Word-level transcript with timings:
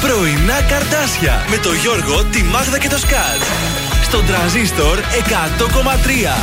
Πρωινά 0.00 0.62
καρτάσια 0.68 1.44
με 1.50 1.56
το 1.56 1.72
Γιώργο, 1.72 2.24
τη 2.24 2.42
Μάγδα 2.42 2.78
και 2.78 2.88
το 2.88 2.98
Σκάτ. 2.98 3.42
Στον 4.04 4.26
τραζίστορ 4.26 4.98
100,3. 4.98 6.36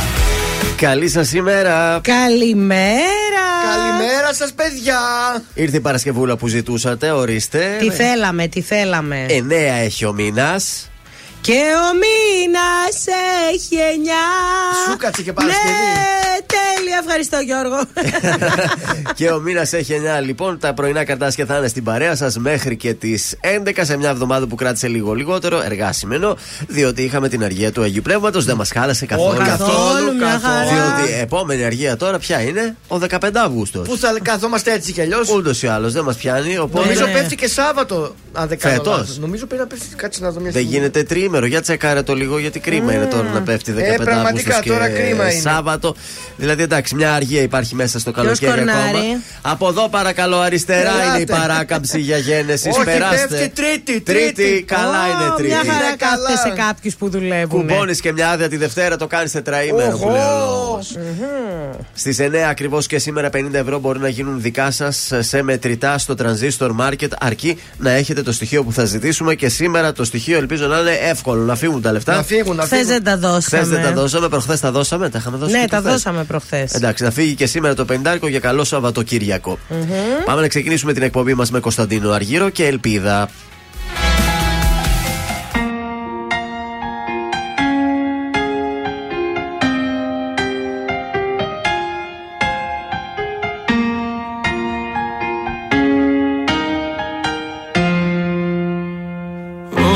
Καλή 0.76 1.08
σας 1.08 1.32
ημέρα. 1.32 2.00
Καλημέρα. 2.02 3.46
Καλημέρα 3.74 4.34
σας, 4.34 4.52
παιδιά. 4.52 4.98
Ήρθε 5.54 5.76
η 5.76 5.80
Παρασκευούλα 5.80 6.36
που 6.36 6.46
ζητούσατε, 6.46 7.10
ορίστε. 7.10 7.76
Τι 7.78 7.90
θέλαμε, 7.90 8.46
τι 8.48 8.60
θέλαμε. 8.60 9.26
Εννέα 9.28 9.74
έχει 9.74 10.04
ο 10.04 10.12
μήνας. 10.12 10.90
Και 11.40 11.52
ο 11.52 11.90
μήνας 11.94 13.04
έχει 13.52 13.74
εννιά. 13.92 14.26
Σου 14.88 14.96
κάτσε 14.96 15.22
και 15.22 15.32
Παρασκευή. 15.32 15.68
Ναι, 15.68 16.33
τέλεια, 16.56 16.98
ευχαριστώ 17.04 17.38
Γιώργο. 17.44 17.80
και 19.18 19.30
ο 19.30 19.40
μήνας 19.40 19.72
έχει 19.72 19.94
9. 20.20 20.22
Λοιπόν, 20.24 20.58
τα 20.58 20.74
πρωινά 20.74 21.04
καρτάσια 21.04 21.44
θα 21.46 21.56
είναι 21.56 21.68
στην 21.68 21.84
παρέα 21.84 22.16
σας 22.16 22.38
μέχρι 22.38 22.76
και 22.76 22.94
τις 22.94 23.36
11 23.64 23.70
σε 23.80 23.96
μια 23.96 24.08
εβδομάδα 24.10 24.46
που 24.46 24.54
κράτησε 24.54 24.88
λίγο 24.88 25.12
λιγότερο, 25.14 25.62
εργάσιμενο, 25.62 26.36
διότι 26.68 27.02
είχαμε 27.02 27.28
την 27.28 27.44
αργία 27.44 27.72
του 27.72 27.82
Αγίου 27.82 28.02
Πνεύματος. 28.02 28.44
Δεν 28.44 28.56
μας 28.56 28.70
χάλασε 28.70 29.06
καθόλου. 29.06 29.38
Όχι, 29.40 29.48
καθόλου, 29.48 30.14
μια 30.18 30.40
χαρά. 30.42 30.64
Διότι 30.64 31.12
επόμενη 31.20 31.64
αργία 31.64 31.96
τώρα 31.96 32.18
ποια 32.18 32.40
είναι, 32.40 32.76
ο 32.88 32.96
15 32.96 33.30
Αυγούστος. 33.44 33.88
Πού 33.88 33.96
θα 33.96 34.16
καθόμαστε 34.22 34.72
έτσι 34.72 34.92
κι 34.92 35.00
αλλιώς; 35.00 35.28
Ούτως 35.30 35.62
ή 35.62 35.66
άλλως 35.66 35.92
δεν 35.92 36.04
μας 36.04 36.16
πιάνει. 36.16 36.58
Οπότε 36.58 36.78
Νομίζω 36.84 37.06
Ναι. 37.06 37.12
πέφτει 37.12 37.34
και 37.34 37.48
Σάββατο. 37.48 38.14
Αν 38.32 38.48
δεν 38.48 38.58
κάνω 38.58 38.74
Φέτος. 38.74 38.98
λάθος. 38.98 39.18
Νομίζω 39.18 39.46
πρέπει 39.46 39.62
να 39.62 39.68
πέφτει 39.68 39.94
κάτσε 39.96 40.20
να 40.22 40.30
δω 40.30 40.40
μια 40.40 40.50
δεν 40.50 40.60
στιγμή. 40.62 40.76
γίνεται 40.78 41.02
τρίμερο. 41.02 41.46
Για 41.46 41.60
τσεκάρε 41.60 42.02
το 42.02 42.14
λίγο 42.14 42.38
γιατί 42.38 42.58
κρίμα 42.58 42.92
είναι 42.92 43.04
τώρα 43.04 43.28
να 43.28 43.42
πέφτει 43.42 43.72
15 43.72 43.76
Ε, 43.78 44.04
πραγματικά, 44.04 44.28
Αυγούστος 44.28 44.60
και 44.60 44.68
τώρα 44.70 44.88
κρίμα 44.88 45.30
είναι. 45.32 45.40
Σάββατο. 45.40 45.94
Δηλαδή 46.44 46.62
εντάξει, 46.62 46.94
μια 46.94 47.12
αργία 47.14 47.42
υπάρχει 47.42 47.74
μέσα 47.74 47.98
στο 47.98 48.10
καλοκαίρι 48.10 48.52
κορνάρει; 48.52 48.78
ακόμα. 48.96 49.20
Από 49.42 49.68
εδώ 49.68 49.88
παρακαλώ 49.88 50.38
αριστερά 50.38 50.78
Ελάτε. 50.80 51.08
είναι 51.08 51.18
η 51.18 51.24
παράκαμψη 51.26 52.00
για 52.00 52.16
γέννηση. 52.18 52.68
Όχι, 52.68 52.84
Περάστε. 52.84 53.26
πέφτει 53.30 53.48
τρίτη, 53.48 54.00
Τρίτη, 54.00 54.32
τρίτη. 54.32 54.62
καλά 54.62 55.02
Ω, 55.02 55.06
είναι 55.10 55.30
τρίτη. 55.36 55.48
Μια 55.48 55.72
χαρά 55.72 55.86
Είναι 55.86 55.96
καλά. 55.96 56.28
κάθεται 56.28 56.48
σε 56.48 56.54
κάποιους 56.66 56.94
που 56.94 57.08
δουλεύουν. 57.10 57.48
Κουμπώνεις 57.66 58.00
και 58.00 58.12
μια 58.12 58.30
άδεια 58.30 58.48
τη 58.48 58.56
Δευτέρα, 58.56 58.96
το 58.96 59.06
κάνεις 59.06 59.32
τετραήμερο 59.32 59.90
που 59.98 60.02
Οχο. 60.02 60.10
λέει 60.10 60.20
ο 60.20 60.38
λόγος. 60.38 60.96
Στις 61.94 62.18
9 62.20 62.48
ακριβώς 62.50 62.86
και 62.86 62.98
σήμερα 62.98 63.30
50 63.30 63.58
ευρώ 63.58 63.78
μπορεί 63.78 63.98
να 63.98 64.08
γίνουν 64.08 64.40
δικά 64.40 64.70
σας 64.70 65.12
σε 65.18 65.42
μετρητά 65.42 65.98
στο 65.98 66.14
Transistor 66.18 66.70
Market, 66.80 67.08
αρκεί 67.20 67.58
να 67.78 67.90
έχετε 67.90 68.22
το 68.22 68.32
στοιχείο 68.32 68.64
που 68.64 68.72
θα 68.72 68.84
ζητήσουμε 68.84 69.34
και 69.34 69.48
σήμερα 69.48 69.92
το 69.92 70.04
στοιχείο 70.04 70.36
ελπίζω 70.38 70.66
να 70.66 70.78
είναι 70.78 70.98
εύκολο 71.10 71.42
να 71.42 71.56
φύγουν 71.56 71.82
τα 71.82 71.92
λεφτά. 71.92 72.14
Να 72.16 72.22
φύγουν, 72.22 72.56
να 72.56 72.62
Χθες 72.64 72.78
φύγουν. 72.78 72.92
δεν 72.92 73.04
τα 73.04 73.16
δώσαμε. 73.16 73.40
Χθες 73.42 73.68
δεν 73.68 73.82
τα 73.82 73.92
δώσαμε, 73.92 74.28
προχθές 74.28 74.60
τα 74.60 74.70
δώσαμε, 74.70 75.08
τα 75.10 75.18
είχαμε 75.18 75.36
δώσει. 75.36 75.52
Ναι, 75.52 75.60
και 75.60 75.66
τα 75.68 75.80
προχθές. 75.80 75.92
Δώσαμε 76.24 76.40
προχθές. 76.40 76.72
Εντάξει, 76.72 77.04
να 77.04 77.10
φύγει 77.10 77.34
και 77.34 77.46
σήμερα 77.46 77.74
το 77.74 77.84
πεντάρικο 77.84 78.28
για 78.28 78.40
καλό 78.40 78.64
Σαββατοκύριακο. 78.64 79.58
Πάμε 80.24 80.40
να 80.40 80.48
ξεκινήσουμε 80.48 80.92
την 80.92 81.02
εκπομπή 81.02 81.34
μας 81.34 81.50
με 81.50 81.60
Κωνσταντίνο 81.60 82.10
Αργύρο 82.10 82.48
και 82.48 82.66
Ελπίδα. 82.66 83.28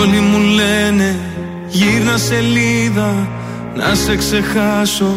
Όλοι 0.00 0.20
μου 0.20 0.38
λένε 0.38 1.16
γύρνα 1.68 2.16
σελίδα 2.16 3.28
να 3.74 3.94
σε 3.94 4.16
ξεχάσω 4.16 5.16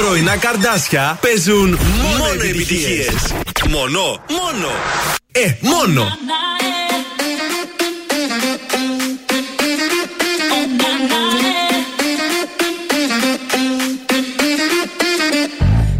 πρωινά 0.00 0.36
καρδάσια 0.36 1.18
παίζουν 1.20 1.78
μόνο, 2.02 2.18
μόνο 2.18 2.32
επιτυχίες. 2.32 3.14
Μόνο, 3.68 4.00
μόνο. 4.28 4.68
Ε, 5.32 5.54
μόνο. 5.60 6.18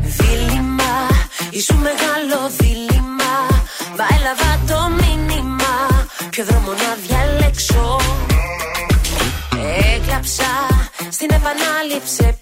Δίλημα, 0.02 1.06
ήσου 1.50 1.74
μεγάλο 1.74 2.50
δίλημα 2.58 3.34
Μα 3.96 4.06
έλαβα 4.18 4.60
το 4.66 4.90
μήνυμα 4.90 6.06
Ποιο 6.30 6.44
δρόμο 6.44 6.70
να 6.70 6.96
διαλέξω 7.06 8.00
Έκλαψα, 9.94 10.66
στην 11.10 11.30
επανάληψη 11.30 12.16
έπαιξα 12.20 12.35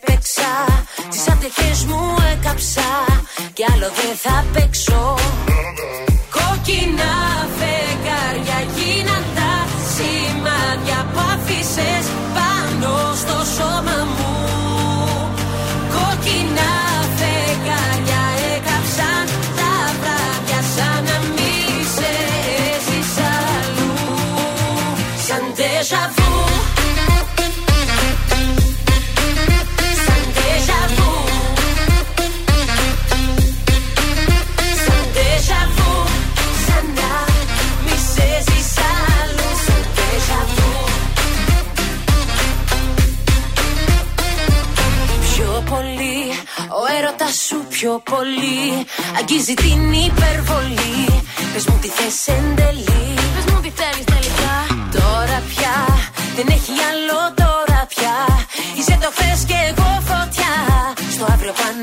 Τις 1.45 1.53
ατυχές 1.53 1.85
μου 1.85 2.15
έκαψα 2.33 2.83
Κι 3.53 3.65
άλλο 3.73 3.89
δεν 3.99 4.17
θα 4.23 4.45
παίξω. 4.53 5.15
Κόκκινα 6.35 7.15
φεγγάρια 7.59 8.59
γίναν 8.75 9.25
τα 9.35 9.53
σημάδια 9.93 11.07
που 11.13 11.21
άφησες 11.35 12.07
πάνω 12.37 13.15
στο 13.15 13.37
σώμα 13.57 14.05
μου 14.17 14.34
ο 47.25 47.27
έρωτα 47.27 47.33
σου 47.47 47.59
πιο 47.69 48.03
πολύ. 48.11 48.87
Αγγίζει 49.19 49.55
την 49.55 49.93
υπερβολή. 49.93 51.23
Πες 51.53 51.67
μου 51.67 51.79
τι 51.83 51.89
θες 51.89 52.27
εν 52.37 52.47
τέλει. 52.57 53.15
Πες 53.35 53.45
μου 53.51 53.61
τι 53.65 53.71
θέλεις 53.81 54.07
τελικά. 54.15 54.55
Τώρα 54.99 55.39
πια, 55.51 55.77
δεν 56.37 56.47
έχει 56.57 56.73
άλλο 56.91 57.21
τώρα 57.43 57.81
πια. 57.93 58.17
Είσαι 58.77 58.99
το 59.03 59.09
χθες 59.15 59.41
και 59.49 59.59
εγώ 59.71 59.91
φωτιά. 60.11 60.55
Στο 61.15 61.25
αύριο 61.33 61.53
πανατελεί 61.61 61.74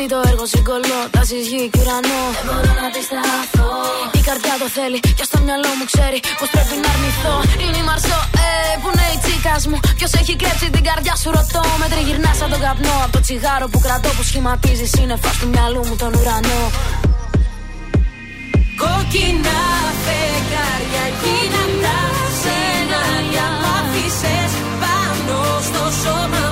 έχω 0.00 0.08
ξαναδεί 0.08 0.08
το 0.14 0.20
έργο 0.30 0.46
συγκολό 0.54 1.00
Τάσεις 1.14 1.44
γη 1.50 1.62
και 1.72 1.80
ουρανό. 1.82 2.20
Δεν 2.36 2.44
μπορώ 2.48 2.72
να 2.80 2.84
αντισταθώ 2.90 3.70
Η 4.18 4.20
καρδιά 4.28 4.54
το 4.62 4.68
θέλει 4.76 4.98
και 5.18 5.24
στο 5.28 5.38
μυαλό 5.44 5.70
μου 5.78 5.86
ξέρει 5.90 6.18
Πως 6.40 6.48
πρέπει 6.54 6.74
να 6.82 6.88
αρνηθώ. 6.94 7.34
Είναι 7.62 7.78
η 7.82 7.84
Μαρσό, 7.88 8.20
ε, 8.44 8.48
που 8.80 8.88
είναι 8.92 9.06
η 9.14 9.18
τσίκας 9.22 9.62
μου. 9.70 9.78
Ποιος 9.98 10.12
έχει 10.20 10.34
κλέψει 10.40 10.66
την 10.76 10.84
καρδιά 10.88 11.14
σου 11.22 11.30
ρωτώ. 11.36 11.64
Με 11.80 11.86
τριγυρνάς 11.92 12.36
σαν 12.40 12.48
τον 12.52 12.60
καπνό. 12.66 12.96
Από 13.04 13.12
το 13.16 13.20
τσιγάρο 13.26 13.66
που 13.72 13.78
κρατώ 13.86 14.10
που 14.16 14.24
σχηματίζει 14.28 14.86
σύννεφα 14.94 15.30
του 15.40 15.46
μυαλού 15.52 15.82
μου 15.88 15.96
τον 16.02 16.10
ουρανό. 16.18 16.60
Κόκκινα 18.80 19.60
φεγγάρια 20.04 21.04
γίναν 21.20 21.72
τα 21.84 21.98
σενάρια. 22.40 23.46
Που 23.60 23.68
άφησες 23.78 24.52
πάνω 24.82 25.38
στο 25.68 25.82
σώμα 26.02 26.49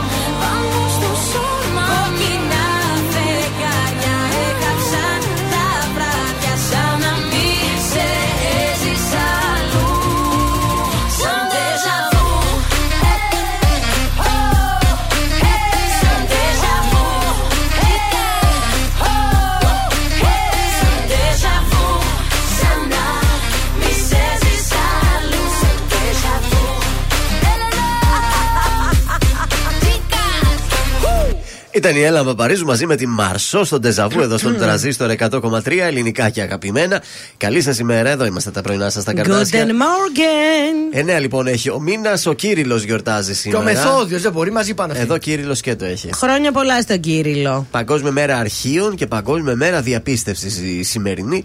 Ήταν 31.78 31.96
η 31.96 32.00
Έλα 32.02 32.24
Παπαρίζου 32.24 32.64
μαζί 32.66 32.86
με 32.86 32.96
τη 32.96 33.06
Μαρσό 33.06 33.64
στον 33.64 33.80
Τεζαβού 33.80 34.20
εδώ 34.20 34.38
στον 34.38 34.56
τραζίστορ 34.56 35.10
100,3 35.18 35.60
ελληνικά 35.80 36.28
και 36.30 36.42
αγαπημένα. 36.42 37.02
Καλή 37.36 37.60
σας 37.60 37.78
ημέρα, 37.78 38.08
εδώ 38.10 38.24
είμαστε 38.24 38.50
τα 38.50 38.60
πρωινά 38.60 38.90
σας 38.90 39.02
στα 39.02 39.12
Guten 39.12 39.14
καρτάσια. 39.16 39.64
Morgen. 39.66 40.96
Ε, 40.96 41.02
ναι, 41.02 41.18
λοιπόν, 41.18 41.46
έχει 41.46 41.70
ο 41.70 41.80
μήνας, 41.80 42.26
ο 42.26 42.32
Κύριλο 42.32 42.76
γιορτάζει 42.76 43.28
Και 43.32 43.36
σήμερα. 43.36 43.60
ο 43.60 43.64
Μεθόδιος 43.64 44.22
δεν 44.22 44.32
μπορεί, 44.32 44.52
μαζί 44.52 44.74
πάνε 44.74 44.92
αυτοί. 44.92 45.04
Εδώ 45.04 45.18
Κύριλο 45.18 45.54
και 45.54 45.76
το 45.76 45.84
έχει. 45.84 46.10
Χρόνια 46.14 46.52
πολλά 46.52 46.80
στον 46.80 47.00
Κύριλο. 47.00 47.66
Παγκόσμια 47.70 48.10
μέρα 48.12 48.36
αρχείων 48.38 48.94
και 48.94 49.06
Παγκόσμια 49.06 49.54
μέρα 49.56 49.80
διαπίστευσης 49.80 50.58
η 50.58 50.82
σημερινή. 50.82 51.44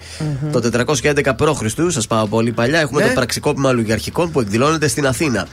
Το 0.52 0.60
411 0.60 1.36
π.Χ. 1.36 1.62
σας 1.88 2.08
πάω 2.08 2.26
πολύ 2.28 2.52
παλιά. 2.52 2.80
Έχουμε 2.80 3.02
Ναι. 3.02 3.08
το 3.08 3.14
πραξικόπημα 3.14 3.72
λογιαρχικών 3.72 4.32
που 4.32 4.40
εκδηλώνεται 4.40 4.88
στην 4.88 5.08
Αθήνα. 5.08 5.48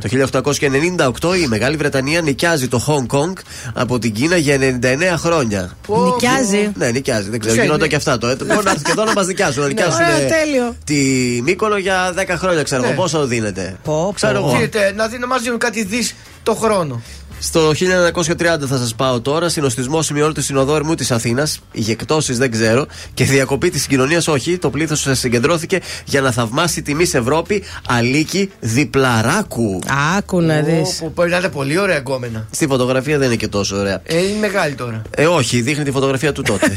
Το 0.00 0.08
1898 0.08 1.36
η 1.42 1.46
Μεγάλη 1.48 1.76
Βρετανία 1.76 2.20
νοικιάζει 2.20 2.68
το 2.68 2.84
Hong 2.86 3.16
Kong 3.16 3.32
από 3.74 3.98
την 3.98 4.12
Κίνα 4.22 4.36
για 4.36 4.58
99 4.82 5.14
χρόνια. 5.16 5.76
Νοικιάζει. 5.88 6.72
Ναι, 6.74 6.90
νοικιάζει. 6.90 7.30
Δεν 7.30 7.40
ξέρω, 7.40 7.54
Ποια 7.54 7.62
γίνονται 7.62 7.78
είναι; 7.84 7.88
και 7.88 7.96
αυτά 7.96 8.18
τώρα. 8.18 8.36
Μπορεί 8.46 8.64
να 8.64 8.70
έρθει 8.70 8.82
και 8.84 8.90
εδώ 8.90 9.04
να 9.04 9.12
μα 9.12 9.24
νοικιάσουν. 9.24 9.62
Να 9.62 9.68
νοικιάσουν 9.68 10.04
Ωραία, 10.04 10.28
τέλειο. 10.28 10.76
τη 10.84 10.94
Μύκονο 11.42 11.76
για 11.76 12.14
10 12.16 12.24
χρόνια, 12.28 12.62
ξέρω 12.62 12.82
εγώ. 12.82 12.90
Ναι. 12.90 12.96
Πόσο 12.96 13.26
δίνεται; 13.26 13.76
Πω, 13.84 13.92
πω. 14.06 14.12
Ξέρω 14.14 14.38
εγώ. 14.38 14.56
Δείτε, 14.60 14.92
να, 14.96 15.06
δει, 15.06 15.18
να 15.18 15.26
μας 15.26 15.42
δίνουν 15.42 15.58
κάτι 15.58 15.84
δις 15.84 16.14
το 16.42 16.54
χρόνο. 16.54 17.02
Στο 17.44 17.70
1930 17.70 18.66
θα 18.68 18.76
σας 18.76 18.94
πάω 18.94 19.20
τώρα. 19.20 19.48
Συνοστισμό 19.48 20.02
σημειώνει 20.02 20.34
του 20.34 20.42
συνοδόρμου 20.42 20.94
της 20.94 21.10
Αθήνας. 21.10 21.60
Οι 21.72 21.90
εκτόσει 21.90 22.32
δεν 22.32 22.50
ξέρω. 22.50 22.86
Και 23.14 23.24
διακοπή 23.24 23.70
της 23.70 23.86
κοινωνίας 23.86 24.28
όχι. 24.28 24.58
Το 24.58 24.70
πλήθος 24.70 25.08
συγκεντρώθηκε 25.10 25.80
για 26.04 26.20
να 26.20 26.30
θαυμάσει 26.30 26.82
τη 26.82 26.94
Μη 26.94 27.02
Ευρώπη 27.12 27.62
Αλίκη 27.88 28.50
Διπλαράκου. 28.60 29.78
Άκου 30.18 30.40
να 30.40 30.60
δεις. 30.60 30.96
Που 30.98 31.12
περνάτε 31.12 31.48
πολύ 31.48 31.78
ωραία 31.78 31.98
γκόμενα. 31.98 32.46
Στη 32.50 32.66
φωτογραφία 32.66 33.18
δεν 33.18 33.26
είναι 33.26 33.36
και 33.36 33.48
τόσο 33.48 33.76
ωραία. 33.76 34.00
Ε, 34.04 34.18
είναι 34.18 34.38
μεγάλη 34.40 34.74
τώρα. 34.74 35.02
Ε, 35.10 35.26
όχι, 35.26 35.60
δείχνει 35.60 35.84
τη 35.84 35.90
φωτογραφία 35.90 36.32
του 36.32 36.42
τότε. 36.42 36.76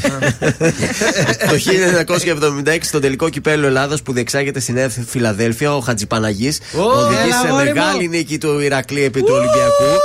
το 1.50 2.14
1976, 2.66 2.78
στο 2.80 3.00
τελικό 3.00 3.28
κυπέλο 3.28 3.66
Ελλάδα 3.66 3.98
που 4.04 4.12
διεξάγεται 4.12 4.60
στην 4.60 4.74
Νέα 4.74 4.88
Φιλαδέλφια, 5.06 5.76
ο 5.76 5.80
Χατζηπαναγής 5.80 6.58
Ω, 6.76 6.82
οδηγεί 6.82 7.20
έλα, 7.24 7.40
σε 7.40 7.46
αγόρι 7.46 7.68
μου. 7.68 7.74
μεγάλη 7.74 8.08
νίκη 8.08 8.38
του 8.38 8.58
Ηρακλή 8.60 9.02
επί 9.02 9.20
του 9.20 9.32
Ολυμπιακού. 9.32 10.00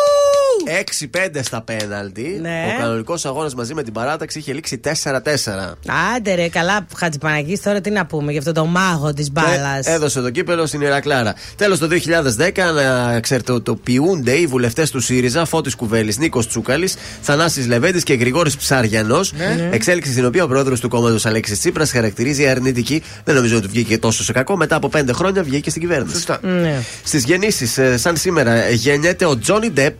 6-5 1.35 1.39
στα 1.43 1.61
πέναλτι. 1.61 2.37
Ναι. 2.41 2.73
Ο 2.75 2.81
κανονικός 2.81 3.25
αγώνας 3.25 3.55
μαζί 3.55 3.73
με 3.73 3.83
την 3.83 3.93
παράταξη 3.93 4.39
είχε 4.39 4.53
λήξει 4.53 4.79
4-4. 5.03 5.77
Άντε 6.15 6.33
ρε, 6.33 6.47
καλά, 6.47 6.85
Χατζηπαναγή, 6.97 7.59
τώρα 7.59 7.81
τι 7.81 7.89
να 7.89 8.05
πούμε 8.05 8.31
για 8.31 8.39
αυτό 8.39 8.51
το 8.51 8.65
μάγο 8.65 9.13
της 9.13 9.31
μπάλας. 9.31 9.85
Ε, 9.87 9.91
έδωσε 9.91 10.21
το 10.21 10.29
κύπελο 10.29 10.65
στην 10.65 10.81
Ηρακλάρα. 10.81 11.35
Τέλος 11.55 11.79
το 11.79 11.87
2010 11.87 12.59
αναξερτοποιούνται 12.59 14.31
οι 14.31 14.47
βουλευτές 14.47 14.91
του 14.91 14.99
ΣΥΡΙΖΑ 14.99 15.45
Φώτης 15.45 15.75
Κουβέλης, 15.75 16.17
Νίκος 16.17 16.47
Τσούκαλης, 16.47 16.95
Θανάσης 17.21 17.67
Λεβέντης 17.67 18.03
και 18.03 18.13
Γρηγόρης 18.13 18.55
Ψάριανο. 18.57 19.19
Ναι. 19.37 19.69
Εξέλιξη 19.71 20.11
στην 20.11 20.25
οποία 20.25 20.43
ο 20.43 20.47
πρόεδρος 20.47 20.79
του 20.79 20.89
κόμματος 20.89 21.25
Αλέξης 21.25 21.59
Τσίπρας 21.59 21.91
χαρακτηρίζει 21.91 22.47
αρνητική. 22.47 23.03
Δεν 23.23 23.35
νομίζω 23.35 23.57
ότι 23.57 23.67
βγήκε 23.67 23.97
τόσο 23.97 24.23
σε 24.23 24.31
κακό. 24.31 24.57
Μετά 24.57 24.75
από 24.75 24.89
πέντε 24.89 25.13
χρόνια 25.13 25.43
βγήκε 25.43 25.69
στην 25.69 25.81
κυβέρνηση. 25.81 26.15
Σωστά. 26.15 26.39
Ναι. 26.41 26.81
Στις 27.03 27.23
γεννήσεις, 27.23 27.77
ε, 27.77 27.97
σαν 27.97 28.17
σήμερα, 28.17 28.51
ε, 28.51 28.73
γεννιέται 28.73 29.25
ο 29.25 29.37
Τζόνι 29.37 29.71
Ντεπ. 29.71 29.95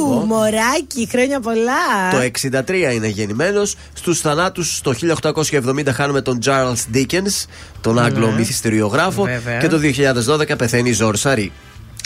Ου, 0.00 0.26
μωράκι, 0.26 1.08
χρόνια 1.10 1.40
πολλά. 1.40 2.10
Το 2.10 2.18
63 2.18 2.92
είναι 2.94 3.06
γεννημένος. 3.06 3.76
Στους 3.92 4.20
θανάτους 4.20 4.80
το 4.80 4.92
1870 4.92 5.92
χάνουμε 5.92 6.20
τον 6.20 6.38
Charles 6.44 6.96
Dickens, 6.96 7.46
τον 7.80 7.98
Άγγλο 7.98 8.30
μυθιστηριογράφο. 8.30 9.24
Ναι. 9.24 9.32
Βέβαια. 9.32 9.58
Και 9.58 9.68
το 9.68 9.78
2012 9.78 10.56
πεθαίνει 10.56 10.88
η 10.88 10.92
Ζόρ 10.92 11.16
Σαρή. 11.16 11.52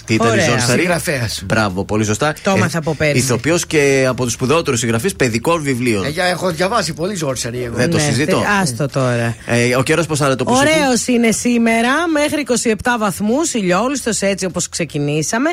Τι 0.07 0.15
ήταν 0.15 0.27
Ωραία. 0.29 0.45
η 0.47 0.49
Ζόρ 0.49 0.61
Σαρή. 0.61 0.79
Συγγραφέας. 0.81 1.43
Μπράβο, 1.47 1.85
πολύ 1.85 2.05
σωστά. 2.05 2.35
Το 2.43 2.51
έμαθα 2.57 2.79
από 2.79 2.95
πέρσι. 2.95 3.19
Ηθοποιός 3.19 3.67
και 3.67 4.05
από 4.09 4.25
τους 4.25 4.33
σπουδαιότερους 4.33 4.81
συγγραφείς 4.81 5.15
παιδικών 5.17 5.63
βιβλίων. 5.63 6.05
Ε, 6.05 6.09
για- 6.09 6.25
έχω 6.25 6.51
διαβάσει 6.51 6.93
πολύ 6.93 7.15
Ζόρσαρη 7.15 7.63
εγώ. 7.63 7.77
Δεν 7.77 7.91
το 7.91 7.97
Ναι, 7.97 8.03
συζητώ. 8.03 8.37
τε- 8.39 8.47
Άστο 8.63 8.89
τώρα. 8.89 9.37
Ε, 9.47 9.77
ο 9.77 9.83
καιρός 9.83 10.07
πώ 10.07 10.17
θα 10.17 10.27
είναι 10.27 10.35
το 10.37 10.45
πουσί 10.45 10.63
του; 10.65 10.69
Ωραίος 10.83 11.07
είναι 11.07 11.31
σήμερα, 11.33 12.09
μέχρι 12.13 12.41
27 12.41 12.97
βαθμούς, 12.99 13.53
ηλιόλουστος 13.55 14.21
έτσι 14.23 14.45
όπως 14.45 14.69
ξεκινήσαμε. 14.69 15.51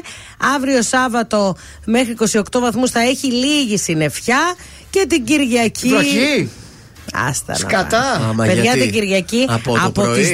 Αύριο 0.55 0.81
Σάββατο 0.81 1.55
μέχρι 1.85 2.11
28 2.11 2.59
βαθμούς 2.59 2.89
θα 2.91 2.99
έχει 3.01 3.27
λίγη 3.31 3.77
συννεφιά 3.77 4.55
και 4.89 5.05
την 5.09 5.23
Κυριακή. 5.25 5.87
Βροχή. 5.87 6.49
Άστα 7.29 7.51
να 7.51 7.57
Σκατά. 7.57 7.87
πας. 7.89 8.17
Άμα, 8.29 8.45
Παιδιά 8.45 8.61
γιατί; 8.61 8.79
την 8.79 8.91
Κυριακή 8.91 9.45
Από 9.49 9.73
το 9.73 9.79
από 9.83 10.01
πρωί. 10.01 10.19
τις 10.21 10.29
12 10.29 10.33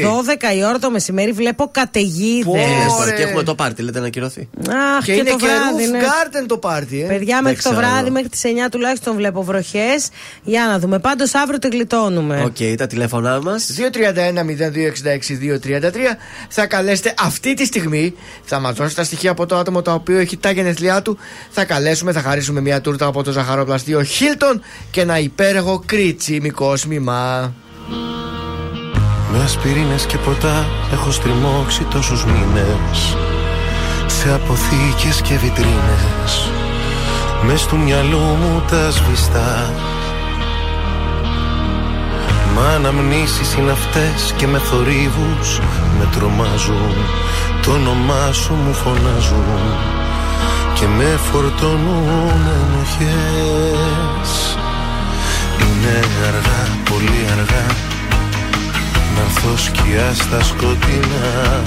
η 0.57 0.63
ώρα 0.65 0.79
το 0.79 0.91
μεσημέρι 0.91 1.31
βλέπω 1.31 1.69
καταιγίδες. 1.71 2.43
Πω. 2.45 2.51
Τι 2.53 2.57
λες 2.59 2.67
τώρα, 2.87 3.01
Ωραία. 3.01 3.13
Και 3.15 3.21
έχουμε 3.23 3.43
το 3.43 3.55
πάρτι, 3.55 3.81
λέτε 3.81 3.99
να 3.99 4.05
ακυρωθεί. 4.05 4.49
Αχ, 4.97 5.05
Και, 5.05 5.13
και, 5.13 5.19
είναι 5.19 5.29
το 5.29 5.35
και 5.35 5.45
βράδυ. 5.45 5.85
roof 5.87 5.91
ναι. 5.91 5.99
garden 5.99 6.43
το 6.47 6.57
πάρτι, 6.57 7.01
ε. 7.03 7.05
Παιδιά, 7.05 7.41
μέχρι 7.41 7.61
το 7.61 7.69
ξέρω. 7.69 7.85
βράδυ, 7.87 8.09
μέχρι 8.09 8.29
τις 8.29 8.41
9 8.45 8.47
τουλάχιστον 8.71 9.15
βλέπω 9.15 9.43
βροχές. 9.43 10.09
Για 10.43 10.65
να 10.67 10.79
δούμε. 10.79 10.99
Πάντως 10.99 11.33
αύριο 11.33 11.59
την 11.59 11.69
γλιτώνουμε. 11.71 12.41
Οκ, 12.45 12.57
τα 12.77 12.87
τηλέφωνά 12.87 13.41
μας. 13.41 13.69
231-0266-233 13.77 16.17
θα 16.49 16.65
καλέσετε 16.65 17.13
αυτή 17.19 17.53
τη 17.53 17.65
στιγμή. 17.65 18.13
Θα 18.43 18.59
μας 18.59 18.73
δώσετε 18.73 19.01
τα 19.01 19.07
στοιχεία 19.07 19.31
από 19.31 19.45
το 19.45 19.57
άτομο 19.57 19.81
το 19.81 19.93
οποίο 19.93 20.17
έχει 20.17 20.37
τα 20.37 20.51
γενέθλιά 20.51 21.01
του. 21.01 21.17
Θα 21.49 21.65
καλέσουμε, 21.65 22.11
θα 22.11 22.21
χαρίσουμε 22.21 22.61
μια 22.61 22.81
τούρτα 22.81 23.05
από 23.05 23.23
το 23.23 23.31
ζαχαροπλαστείο 23.31 23.99
Hilton 24.01 24.59
και 24.91 25.01
ένα 25.01 25.19
υπέροχο 25.19 25.83
κριτσίμικο 25.85 26.68
σμήμα. 26.75 27.53
Με 29.31 29.43
ασπιρίνες 29.43 30.05
και 30.05 30.17
ποτά 30.17 30.65
έχω 30.93 31.11
στριμώξει 31.11 31.83
τόσους 31.83 32.25
μήνες. 32.25 33.17
Σε 34.07 34.33
αποθήκες 34.33 35.21
και 35.21 35.37
βιτρίνες. 35.37 36.51
Μες 37.43 37.65
του 37.65 37.77
μυαλού 37.77 38.19
μου 38.19 38.63
τα 38.69 38.91
σβηστά. 38.91 39.73
Μα 42.55 42.69
αναμνήσεις 42.69 43.53
είναι 43.53 43.71
αυτές 43.71 44.33
και 44.37 44.47
με 44.47 44.57
θορύβους 44.57 45.59
με 45.99 46.07
τρομάζουν. 46.11 46.95
Το 47.63 47.71
όνομά 47.71 48.31
σου 48.31 48.53
μου 48.53 48.73
φωνάζουν 48.73 49.73
και 50.73 50.85
με 50.87 51.19
φορτώνουν 51.31 52.31
ενοχές 52.61 54.48
Είναι 55.69 55.99
αργά, 56.27 56.61
πολύ 56.89 57.25
αργά. 57.31 57.65
Να 59.15 59.21
έρθω 59.21 59.57
σκιά 59.57 60.13
στα 60.13 60.43
σκοτεινά 60.43 61.61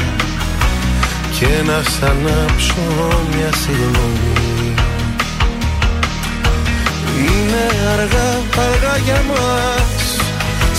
και 1.39 1.63
να 1.67 1.83
σ' 1.83 2.03
ανάψω 2.03 2.75
μια 3.35 3.51
συγγνώμη 3.63 4.75
Είναι 7.17 7.65
αργά, 7.93 8.31
αργά 8.69 8.97
για 9.05 9.23
μας. 9.29 10.17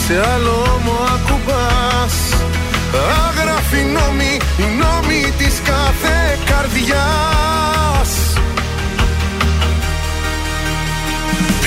Σε 0.06 0.32
άλλο 0.34 0.78
όμο 0.78 0.98
ακουμπάς. 1.16 2.16
Άγραφη 3.28 3.84
νόμη, 3.84 4.38
οι 4.58 4.64
νόμοι 4.82 5.34
της 5.38 5.62
κάθε 5.64 6.38
καρδιάς 6.46 8.33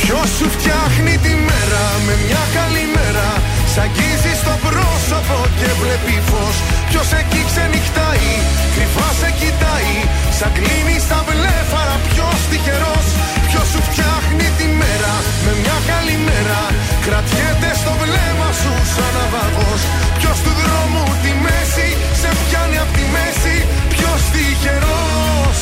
Ποιος 0.09 0.31
σου 0.39 0.49
φτιάχνει 0.57 1.15
τη 1.25 1.33
μέρα 1.49 1.85
με 2.07 2.15
μια 2.25 2.45
καλή 2.57 2.85
μέρα 2.97 3.29
Σ' 3.73 3.79
αγγίζει 3.85 4.33
στο 4.43 4.55
πρόσωπο 4.67 5.39
και 5.59 5.69
βλέπει 5.81 6.17
φως. 6.29 6.57
Ποιος 6.89 7.09
εκεί 7.21 7.41
ξενυχτάει, 7.51 8.31
κρυφά 8.75 9.09
σε 9.21 9.31
κοιτάει 9.39 9.95
Σαν 10.39 10.51
κλείνει 10.57 10.97
στα 11.07 11.19
βλέφαρα. 11.29 11.97
Ποιος 12.09 12.39
τυχερός 12.51 13.07
Ποιος 13.49 13.67
σου 13.73 13.81
φτιάχνει 13.89 14.49
τη 14.59 14.67
μέρα 14.81 15.15
με 15.45 15.53
μια 15.63 15.79
καλή 15.91 16.17
μέρα. 16.29 16.61
Κρατιέται 17.07 17.71
στο 17.81 17.93
βλέμμα 18.03 18.51
σου 18.61 18.73
σαν 18.93 19.11
ναυαγός. 19.17 19.83
Ποιος 20.19 20.39
του 20.45 20.53
δρόμου 20.61 21.05
τη 21.23 21.33
μέση 21.45 21.89
σε 22.21 22.31
πιάνει 22.43 22.79
απ' 22.85 22.95
τη 22.97 23.05
μέση. 23.15 23.57
Ποιος 23.93 24.21
τυχερός 24.33 25.59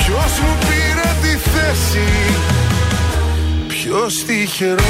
Ποιος 0.00 0.32
μου 0.42 0.52
πήρε 0.66 1.08
τη 1.22 1.32
θέση 1.52 2.08
Ποιος 3.86 4.24
τυχερός. 4.24 4.84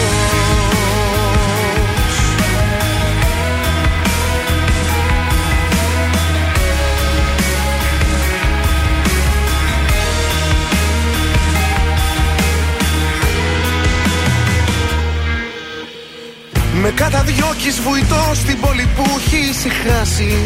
Με 16.72 16.90
καταδιώκεις 16.90 17.80
βουητό 17.80 18.30
στην 18.34 18.60
πόλη 18.60 18.88
που 18.96 19.04
έχεις 19.18 19.48
ησυχάσει 19.48 20.38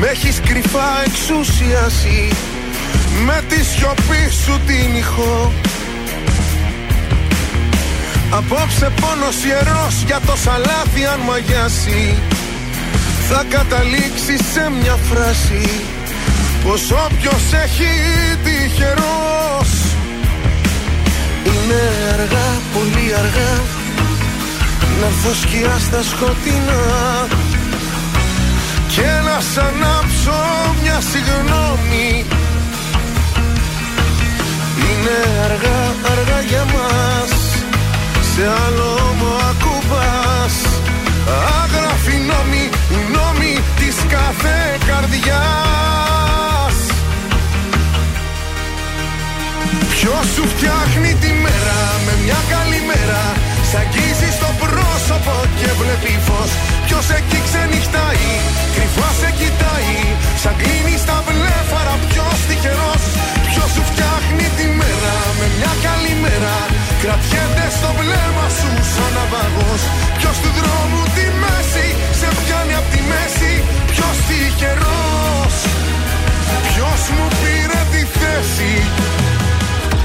Με 0.00 0.06
έχεις 0.06 0.40
κρυφά 0.40 1.02
εξουσιάσει. 1.06 2.28
Με 3.24 3.44
τη 3.48 3.64
σιωπή 3.64 4.30
σου 4.44 4.60
την 4.66 4.96
ηχό 4.96 5.52
Απόψε 8.38 8.92
πόνος 9.00 9.44
ιερός 9.44 10.02
για 10.06 10.20
το 10.26 10.36
σαλάθι 10.36 11.04
αν 11.12 11.20
μαγιάσει 11.20 12.14
Θα 13.28 13.44
καταλήξει 13.48 14.36
σε 14.52 14.70
μια 14.80 14.96
φράση. 15.10 15.70
Πως 16.64 16.90
όποιος 16.90 17.42
έχει 17.64 17.92
τυχερός 18.44 19.70
Είναι 21.44 21.82
αργά, 22.12 22.48
πολύ 22.74 23.14
αργά. 23.22 23.54
Να 25.00 25.06
έρθω 25.06 25.34
σκιά 25.42 25.76
στα 25.86 26.02
σκοτεινά. 26.02 26.82
Και 28.94 29.08
να 29.26 29.40
σ' 29.40 29.58
ανάψω 29.58 30.40
μια 30.82 31.00
συγγνώμη. 31.10 32.24
Είναι 34.76 35.18
αργά, 35.44 35.80
αργά 36.12 36.40
για 36.48 36.64
μας 36.64 37.11
Σε 38.34 38.44
άλλο 38.64 38.88
όμο 39.10 39.30
ακουμπάς. 39.50 40.56
Άγραφη 41.62 42.16
νόμη, 42.30 42.64
οι 42.94 43.00
νόμοι 43.16 43.54
της 43.78 43.96
κάθε 44.14 44.58
καρδιάς. 44.88 46.76
Ποιος 49.94 50.26
σου 50.34 50.44
φτιάχνει 50.52 51.12
τη 51.22 51.30
μέρα 51.44 51.80
με 52.06 52.12
μια 52.24 52.40
καλή 52.52 52.80
μέρα 52.90 53.22
Σ' 53.68 53.74
αγγίζει 53.82 54.30
στο 54.38 54.50
πρόσωπο 54.62 55.34
και 55.58 55.68
βλέπει 55.80 56.14
φως. 56.26 56.50
Ποιος 56.86 57.06
εκεί 57.18 57.38
ξενυχτάει, 57.46 58.28
κρυφά 58.74 59.08
σε 59.20 59.30
κοιτάει 59.38 59.96
Σαν 60.42 60.54
κλείνει 60.60 60.96
στα 61.04 61.16
βλέφαρα 61.26 61.94
ποιος 62.08 62.38
τυχερός 62.48 63.04
Ποιος 63.48 63.68
σου 63.74 63.82
φτιάχνει 63.90 64.46
τη 64.58 64.66
μέρα 64.80 65.16
με 65.38 65.46
μια 65.56 65.72
καλή 65.86 66.00
μέρα 66.00 66.01
Κρατιέται 67.02 67.66
στο 67.78 67.90
βλέμμα 67.98 68.46
σου 68.58 68.70
σαν 68.92 69.10
ναυαγός. 69.16 69.82
Ποιος 70.18 70.36
του 70.42 70.50
δρόμου 70.58 71.02
τη 71.16 71.24
μέση 71.42 71.86
σε 72.18 72.28
πιάνει 72.38 72.74
απ' 72.80 72.90
τη 72.92 73.00
μέση. 73.10 73.52
Ποιος 73.92 74.16
τυχερός. 74.26 75.56
Ποιος 76.68 77.00
μου 77.14 77.26
πήρε 77.40 77.80
τη 77.92 78.02
θέση. 78.18 78.72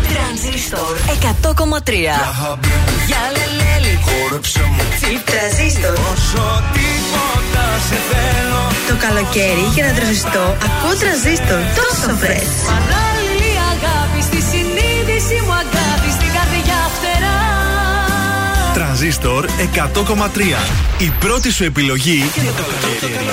Τρανζίστορ 0.09 0.93
100,3 1.23 2.17
Για 3.09 3.21
λελέλη 3.35 3.93
Χόρεψε 4.05 4.63
μου. 4.73 4.83
Τσιπ 4.99 5.21
τρανζίστορ. 5.29 5.95
Όσο 6.11 6.45
τίποτα 6.75 7.65
σε 7.87 7.97
θέλω. 8.09 8.61
Το 8.89 8.95
καλοκαίρι 9.05 9.65
για 9.75 9.83
να 9.87 9.91
τραζιστώ 9.97 10.45
ακούω 10.67 10.93
τραζίστορ 11.01 11.61
τόσο 11.79 12.09
φρες. 12.21 12.49
Παράλληλη 12.71 13.51
αγάπη, 13.73 14.19
στη 14.29 14.39
συνείδηση 14.51 15.35
μου 15.45 15.53
Τρανζίστορ 18.77 19.45
100,3. 19.45 19.49
Η 20.97 21.11
πρώτη 21.19 21.51
σου 21.51 21.63
επιλογή 21.63 22.23
για 22.41 22.51
το 22.51 22.63
καλοκαίρι. 22.63 23.25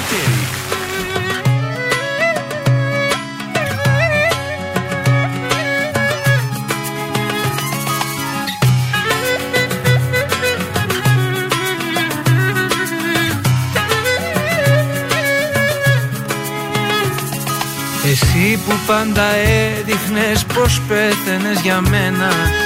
Εσύ 18.04 18.62
που 18.66 18.72
πάντα 18.86 19.22
έδειχνες 19.34 20.44
πως 20.44 20.80
πέθαινες 20.88 21.60
για 21.60 21.80
μένα 21.80 22.30
Δεν 22.54 22.63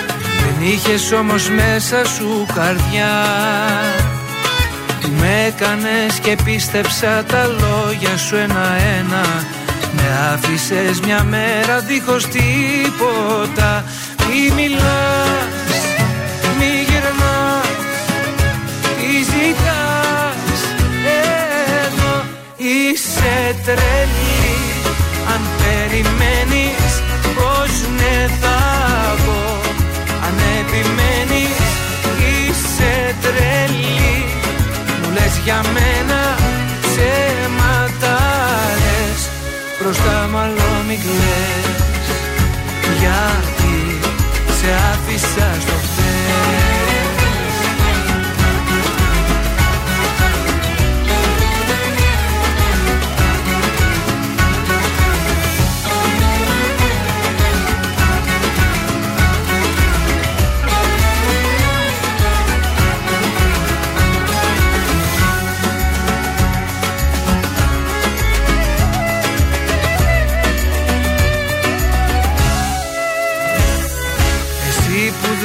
είχες 0.61 1.12
όμως 1.12 1.49
μέσα 1.49 2.05
σου 2.05 2.47
καρδιά. 2.55 3.15
Με 5.21 5.45
έκανες 5.47 6.19
και 6.23 6.37
πίστεψα 6.45 7.25
τα 7.25 7.47
λόγια 7.47 8.17
σου 8.17 8.37
ένα-ένα. 8.37 9.25
Με 9.93 10.33
άφησες 10.33 11.00
μια 11.00 11.23
μέρα 11.23 11.81
δίχως 11.81 12.27
τίποτα. 12.27 13.85
Μη 14.29 14.53
μιλάς, 14.55 15.75
μη 16.59 16.85
γυρνάς, 16.88 17.79
τι 18.97 19.12
ζητάς. 19.23 20.61
Εδώ 21.87 22.25
είσαι 22.57 23.55
τρελή. 23.65 24.57
Αν 25.35 25.41
περιμένεις 25.59 27.03
πως 27.35 27.71
ναι 27.97 28.27
θα 28.41 28.58
λες 35.19 35.39
για 35.45 35.61
μένα 35.75 36.21
ψέματα 36.81 38.17
λες 38.83 39.21
Μπροστά 39.81 40.29
μάλλον 40.33 40.77
μην 40.89 40.99
κλαις. 41.05 42.07
Γιατί 42.99 43.99
σε 44.59 44.69
άφησα 44.93 45.49
στο 45.61 45.88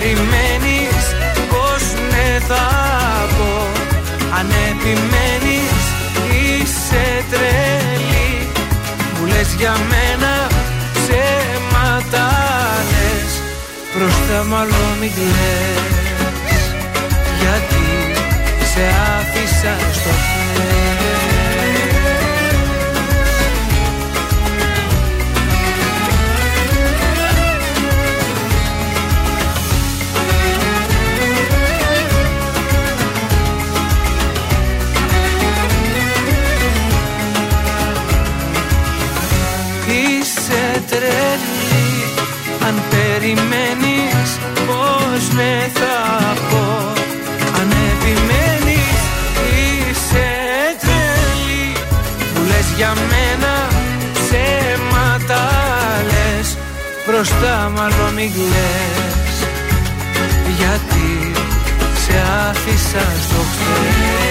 περιμένεις 0.00 1.04
πως 1.50 1.82
ναι 2.10 2.38
θα 2.48 2.66
πω. 3.36 3.52
Αν 4.38 4.46
επιμένεις 4.70 5.80
είσαι 6.40 7.24
τρελή. 7.30 8.48
Μου 9.14 9.26
λες 9.26 9.54
για 9.58 9.74
μένα 9.90 10.32
ψέματα 10.94 12.26
λες. 12.90 13.32
Μπροστά 13.94 14.44
μάλλον 14.48 14.88
μην 15.00 15.10
κλαις. 15.14 16.62
Γιατί 17.40 17.86
σε 18.72 18.84
άφησα 19.16 19.74
στο 19.92 20.10
χέρι 20.10 20.99
Αν 42.70 42.82
περιμένεις 42.90 44.30
πως 44.66 45.32
ναι 45.34 45.70
θα 45.74 45.98
πω. 46.50 46.92
Αν 47.60 47.70
επιμένεις 47.90 49.00
είσαι 49.54 50.28
τρελή. 50.80 51.72
Μου 52.34 52.42
λες 52.46 52.68
για 52.76 52.92
μένα 53.10 53.54
ψέματα 54.12 55.42
λες. 56.10 56.56
Μπροστά 57.06 57.72
μάλλον 57.76 58.12
μην 58.14 58.32
κλαις. 58.32 59.36
Γιατί 60.58 61.32
σε 62.04 62.22
άφησα 62.48 63.04
στο 63.26 63.40
χθες 63.50 64.29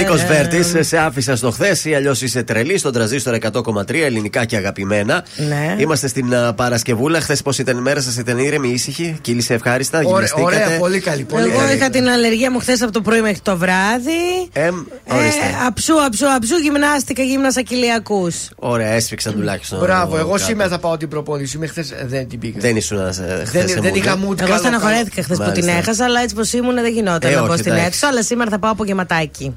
Νίκος 0.00 0.24
Βέρτης, 0.24 0.74
σε 0.80 0.96
άφησα 0.98 1.36
στο 1.36 1.50
χθες 1.50 1.84
ή 1.84 1.94
αλλιώς 1.94 2.22
είσαι 2.22 2.42
τρελή 2.42 2.78
στον 2.78 2.92
τραζίστρο 2.92 3.36
100,3 3.52 3.94
ελληνικά 3.94 4.44
και 4.44 4.56
αγαπημένα. 4.56 5.24
Ναι. 5.48 5.74
Είμαστε 5.78 6.08
στην 6.08 6.34
α, 6.34 6.54
Παρασκευούλα. 6.54 7.20
Χθες 7.20 7.42
πώς 7.42 7.58
ήταν 7.58 7.76
η 7.76 7.80
μέρα 7.80 8.00
σας, 8.00 8.16
ήταν 8.16 8.38
ήρεμη, 8.38 8.68
ήσυχη, 8.68 9.18
κύλησε 9.20 9.54
ευχάριστα, 9.54 9.98
Ωραία, 9.98 10.08
γυμναστήκατε. 10.10 10.64
ωραία, 10.66 10.78
πολύ 10.78 11.00
καλή. 11.00 11.22
Πολύ 11.24 11.48
Εγώ 11.50 11.58
καλή. 11.58 11.74
είχα 11.76 11.90
την 11.90 12.08
αλλεργία 12.08 12.50
μου 12.50 12.58
χθες 12.58 12.82
από 12.82 12.92
το 12.92 13.00
πρωί 13.00 13.20
μέχρι 13.20 13.40
το 13.42 13.56
βράδυ. 13.56 14.48
Εμ, 14.52 14.74
ορίστε. 15.04 15.44
Ε, 15.44 15.66
αψού, 15.66 15.94
αψού, 16.06 16.26
αψού, 16.36 16.56
γυμνάστηκα, 16.56 17.22
γύμνασα 17.22 17.62
κοιλιακού. 17.62 18.30
Ωραία, 18.56 18.88
έσφιξαν 18.90 19.32
τουλάχιστον. 19.32 19.78
Μπράβο, 19.78 20.16
εγώ 20.18 20.30
κάτω. 20.30 20.44
σήμερα 20.44 20.68
θα 20.68 20.78
πάω 20.78 20.96
την 20.96 21.08
προπόνηση. 21.08 21.58
Με 21.58 21.66
χθες 21.66 21.92
δεν 22.06 22.28
την 22.28 22.38
πήγα. 22.38 22.58
Δεν 22.60 22.76
ήσουν 22.76 22.98
ε, 22.98 23.10
χθες. 23.44 23.50
δεν, 23.72 23.82
δεν 23.82 23.94
είχα 23.94 24.14
mood 24.16 24.22
Εγώ 24.22 24.34
καλό, 24.34 24.56
στεναχωρέθηκα 24.58 25.22
χθες 25.22 25.36
που 25.36 25.42
την 25.42 25.64
Μάλιστα. 25.64 25.72
έχασα, 25.72 26.04
αλλά 26.04 26.20
έτσι 26.20 26.34
πως 26.34 26.52
ήμουν 26.52 26.74
δεν 26.74 26.92
γινόταν 26.92 27.32
Ε, 27.32 27.34
να 27.34 27.40
πω 27.42 27.48
όχι, 27.52 27.58
στην 27.58 27.72
εντάξει. 27.72 27.88
αίθουσα. 27.88 28.06
Αλλά 28.06 28.22
σήμερα 28.22 28.50
θα 28.50 28.58
πάω 28.58 28.70
από 28.72 28.84
γεματάκι. 28.84 29.54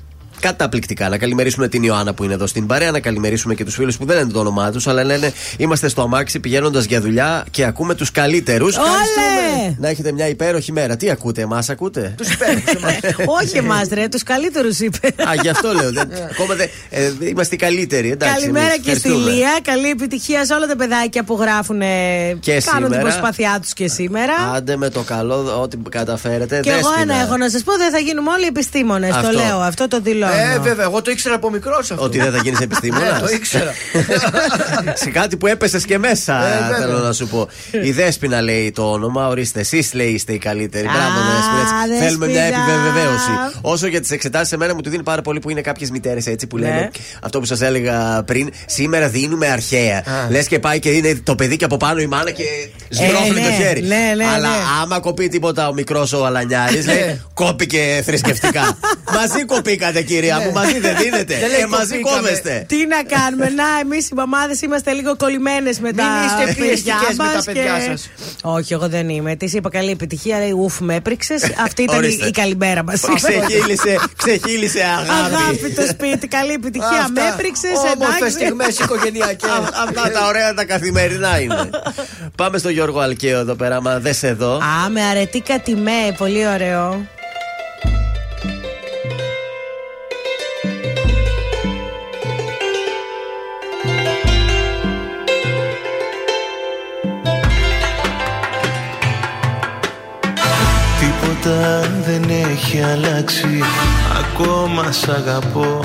Καταπληκτικά. 0.47 1.09
Να 1.09 1.17
καλημερίσουμε 1.17 1.67
την 1.67 1.83
Ιωάννα 1.83 2.13
που 2.13 2.23
είναι 2.23 2.33
εδώ 2.33 2.47
στην 2.47 2.65
παρέα, 2.67 2.91
να 2.91 2.99
καλημερίσουμε 2.99 3.53
και 3.55 3.63
τους 3.65 3.75
φίλους 3.75 3.97
που 3.97 4.05
δεν 4.05 4.15
λένε 4.17 4.31
το 4.31 4.39
όνομά 4.39 4.71
τους, 4.71 4.87
αλλά 4.87 5.03
λένε 5.03 5.31
είμαστε 5.57 5.87
στο 5.87 6.01
αμάξι 6.01 6.39
πηγαίνοντας 6.39 6.85
για 6.85 7.01
δουλειά 7.01 7.45
και 7.51 7.63
ακούμε 7.65 7.95
τους 7.95 8.11
καλύτερους. 8.11 8.75
Όλε! 8.77 9.75
Να 9.77 9.89
έχετε 9.89 10.11
μια 10.11 10.27
υπέροχη 10.27 10.71
μέρα. 10.71 10.95
Τι 10.97 11.09
ακούτε, 11.09 11.41
εμάς 11.41 11.69
ακούτε; 11.69 12.13
Τους 12.17 12.37
παίρνει. 12.37 12.63
Όχι 13.41 13.57
εμάς, 13.57 13.87
ρε, 13.91 14.07
τους 14.07 14.23
καλύτερους 14.23 14.79
είπε. 14.79 15.07
Α, 15.07 15.33
γι' 15.41 15.49
αυτό 15.49 15.71
λέω. 15.73 15.91
δεν- 15.91 16.09
Ακόμα 16.31 16.55
δεν. 16.55 16.67
ε, 16.89 17.11
είμαστε 17.19 17.55
οι 17.55 17.57
καλύτεροι. 17.57 18.11
Εντάξει, 18.11 18.35
Καλημέρα 18.39 18.65
εμείς 18.65 18.77
και 18.85 18.95
στη 18.95 19.07
ευχαριστούμε. 19.07 19.31
Λία. 19.31 19.59
Καλή 19.63 19.89
επιτυχία 19.89 20.45
σε 20.45 20.53
όλα 20.53 20.67
τα 20.67 20.75
παιδάκια 20.75 21.23
που 21.23 21.37
γράφουν. 21.41 21.81
ε, 21.81 21.87
Και 22.39 22.51
κάνουν 22.51 22.61
την 22.61 22.71
σήμερα. 22.83 23.01
προσπάθειά 23.01 23.57
τους 23.61 23.73
και 23.73 23.87
σήμερα. 23.87 24.33
Άντε 24.55 24.75
με 24.75 24.89
το 24.89 25.01
καλό, 25.01 25.61
ό,τι 25.61 25.77
καταφέρετε. 25.89 26.59
Και 26.59 26.69
εγώ 26.69 26.79
Δέσποινα. 26.89 27.13
ένα 27.13 27.23
έχω 27.23 27.37
να 27.37 27.49
σας 27.49 27.63
πω, 27.63 27.73
δεν 27.77 27.91
θα 27.91 27.97
γίνουμε 27.99 28.29
όλοι 28.31 28.45
επιστήμονες. 28.45 29.09
Το 29.09 29.15
Αυτό. 29.17 29.31
λέω, 29.31 29.59
αυτό 29.59 29.87
το 29.87 29.99
δηλώνω. 30.01 30.32
Ε, 30.33 30.59
βέβαια, 30.59 30.85
εγώ 30.85 31.01
το 31.01 31.11
ήξερα 31.11 31.35
από 31.35 31.49
μικρός 31.49 31.91
αυτό. 31.91 32.03
Ότι 32.03 32.19
δεν 32.19 32.31
θα 32.31 32.37
γίνεις 32.37 32.59
Ναι, 32.59 32.65
επιστήμονας. 32.69 33.19
το 33.19 33.27
ήξερα. 33.33 33.73
Σε 35.03 35.09
κάτι 35.09 35.37
που 35.37 35.47
έπεσες 35.47 35.85
και 35.85 35.97
μέσα, 35.97 36.45
Ε, 36.45 36.61
βέβαια. 36.61 36.77
θέλω 36.77 36.97
να 36.97 37.11
σου 37.13 37.27
πω. 37.27 37.47
Η 37.83 37.91
Δέσποινα 37.91 38.41
λέει 38.41 38.71
το 38.71 38.91
όνομα, 38.91 39.27
ορίστε. 39.27 39.59
Εσείς 39.59 39.93
λέει 39.93 40.07
είστε 40.07 40.33
οι 40.33 40.37
καλύτεροι. 40.37 40.87
Α, 40.87 40.91
Μπράβο, 40.91 41.19
Δέσποινα. 41.33 41.93
έτσι. 41.95 42.05
Θέλουμε 42.05 42.27
μια 42.27 42.41
Δέσποινα. 42.41 42.73
επιβεβαίωση. 42.73 43.29
Όσο 43.61 43.87
για 43.87 44.01
τις 44.01 44.11
εξετάσεις, 44.11 44.51
εμένα 44.51 44.75
μου 44.75 44.81
τη 44.81 44.89
δίνει 44.89 45.03
πάρα 45.03 45.21
πολύ 45.21 45.39
που 45.39 45.49
είναι 45.49 45.61
κάποιες 45.61 45.89
μητέρες 45.89 46.27
έτσι 46.27 46.47
που 46.47 46.57
Ναι. 46.57 46.65
λένε 46.67 46.89
αυτό 47.23 47.39
που 47.39 47.45
σας 47.45 47.61
έλεγα 47.61 48.23
πριν. 48.25 48.49
Σήμερα 48.65 49.07
δίνουμε 49.07 49.47
αρχαία. 49.47 49.97
Α. 49.97 50.29
Λες 50.29 50.47
και 50.47 50.59
πάει 50.59 50.79
και 50.79 50.89
είναι 50.89 51.19
το 51.23 51.35
παιδί 51.35 51.55
και 51.57 51.65
από 51.65 51.77
πάνω 51.77 51.99
η 51.99 52.05
μάνα 52.07 52.31
και 52.31 52.43
σγρόφλει 52.89 53.39
ναι, 53.41 53.47
το 53.47 53.51
χέρι. 53.63 53.81
ναι, 53.81 54.13
ναι, 54.15 54.25
Αλλά 54.35 54.49
ναι. 54.49 54.55
άμα 54.81 54.99
κοπεί 54.99 55.27
τίποτα 55.27 55.67
ο 55.67 55.73
μικρός 55.73 56.13
ο 56.13 56.25
Αλανιάρης, 56.25 56.85
λέει 56.85 57.21
κόπηκε 57.33 58.01
θρησκευτικά. 58.05 58.77
μαζί 59.19 59.45
κοπήκατε, 59.45 60.01
κυρία 60.23 60.39
μου, 60.39 60.51
μαζί 60.51 60.79
δεν 60.79 60.95
δίνετε. 60.97 61.35
Δεν 61.43 61.49
λέει 61.49 61.59
Ε, 61.59 61.65
μαζί 61.67 61.89
κοπήκαμε. 61.99 62.17
κόβεστε. 62.19 62.65
Τι 62.67 62.75
να 62.87 63.03
κάνουμε, 63.15 63.49
να 63.49 63.63
εμείς 63.81 64.09
οι 64.09 64.13
μαμάδες 64.15 64.61
είμαστε 64.61 64.91
λίγο 64.91 65.15
κολλημένες 65.15 65.79
με 65.79 65.91
τα 65.93 66.03
είστε 66.25 66.43
παιδιά 66.45 66.63
πιεστικές 66.63 67.17
με 67.17 67.23
τα 67.23 67.31
μας 67.35 67.45
παιδιά 67.45 67.63
και- 67.63 67.85
σας. 67.91 68.09
Όχι, 68.43 68.73
εγώ 68.73 68.87
δεν 68.89 69.09
είμαι. 69.09 69.35
Τη 69.35 69.45
είπα 69.57 69.69
καλή 69.69 69.91
επιτυχία, 69.91 70.37
λέει 70.37 70.51
ουφ, 70.51 70.79
με 70.79 70.95
έπριξε. 70.95 71.35
Αυτή 71.63 71.81
ήταν 71.83 71.95
η, 71.95 71.97
Ορίστε. 71.97 72.25
η 72.27 72.31
καλημέρα 72.31 72.83
μας. 72.83 73.01
Ξεχύλισε, 73.15 73.99
ξεχύλισε 74.17 74.79
αγάπη. 74.83 75.33
Αγάπη 75.35 75.69
το 75.75 75.81
σπίτι, 75.89 76.27
καλή 76.27 76.53
επιτυχία. 76.53 77.07
Με 77.13 77.21
έπριξε. 77.33 77.67
Όμορφες 77.93 78.31
στιγμές 78.33 78.79
οικογενειακές. 78.79 79.49
Α- 79.49 79.69
Αυτά 79.87 80.11
τα 80.11 80.25
ωραία 80.27 80.53
τα 80.53 80.65
καθημερινά 80.65 81.39
είναι. 81.39 81.69
Πάμε 82.35 82.57
στο 82.57 82.69
Γιώργο 82.69 82.99
Αλκαίο 82.99 83.39
εδώ 83.39 83.55
πέρα, 83.55 83.81
μα 83.81 83.99
δεν 83.99 84.13
σε 84.13 84.27
εδώ. 84.27 84.53
Α, 84.55 84.89
με 84.89 85.01
αρετή 85.01 85.39
κατημέ, 85.41 86.15
πολύ 86.17 86.47
ωραίο. 86.47 87.05
Έχει 102.73 102.83
αλλάξει. 102.91 103.63
Ακόμα 104.19 104.91
σ' 104.91 105.07
αγαπώ. 105.07 105.79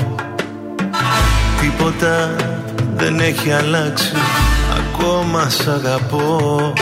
Τίποτα 1.61 2.35
δεν 2.95 3.19
έχει 3.19 3.51
αλλάξει. 3.51 4.11
Ακόμα 4.77 5.49
σ' 5.49 5.67
αγαπώ. 5.67 6.73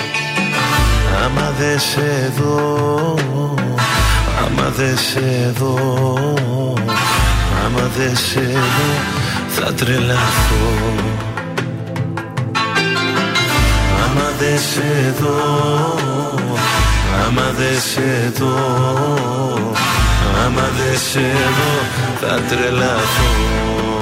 Άμα 1.23 1.53
δεν 1.59 1.79
σε 1.79 2.33
δω 2.37 3.15
Άμα 4.45 4.69
δεν 4.75 4.97
σε 4.97 5.53
δω 5.57 5.75
Άμα 7.65 7.89
δεν 7.97 8.15
σε 8.17 8.39
δω 8.41 8.99
Θα 9.47 9.73
τρελαθώ. 9.73 10.67
Άμα 14.03 14.29
δεν 14.39 14.59
σε 14.59 15.13
δω 15.19 16.47
Άμα 17.25 17.51
δεν 17.57 17.81
σε 17.81 18.33
δω 18.37 19.86
Άμα 20.45 20.61
δεν 20.77 20.97
σε 20.97 21.19
δω 21.19 21.73
Θα 22.19 22.41
τρελαθώ 22.41 23.96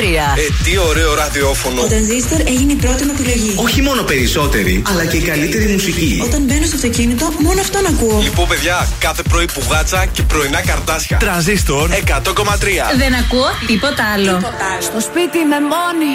Ε, 0.00 0.64
τι 0.64 0.78
ωραίο 0.78 1.14
ραδιόφωνο. 1.14 1.80
Ο 1.82 1.86
Τρανζίστορ 1.86 2.40
έγινε 2.40 2.72
η 2.72 2.74
πρώτη 2.74 3.04
μου 3.04 3.12
επιλογή. 3.18 3.54
Όχι 3.56 3.82
μόνο 3.82 4.02
περισσότερη, 4.02 4.82
αλλά 4.86 5.04
και 5.04 5.16
η 5.16 5.20
καλύτερη 5.20 5.66
μουσική. 5.66 6.22
Όταν 6.24 6.42
μπαίνω 6.42 6.66
στο 6.66 6.76
αυτοκίνητο, 6.76 7.32
μόνο 7.38 7.60
αυτόν 7.60 7.86
ακούω. 7.86 8.20
Λοιπόν, 8.22 8.48
παιδιά, 8.48 8.88
κάθε 8.98 9.22
πρωί 9.22 9.44
πουγάτσα 9.54 10.06
και 10.06 10.22
πρωινά 10.22 10.60
καρτάσια. 10.60 11.16
Τρανζίστορ 11.16 11.90
100,3. 11.90 11.96
Δεν 12.96 13.14
ακούω 13.14 13.50
τίποτα 13.66 14.04
άλλο. 14.14 14.40
Στο 14.80 15.00
σπίτι 15.00 15.38
με 15.50 15.58
μόνη, 15.72 16.14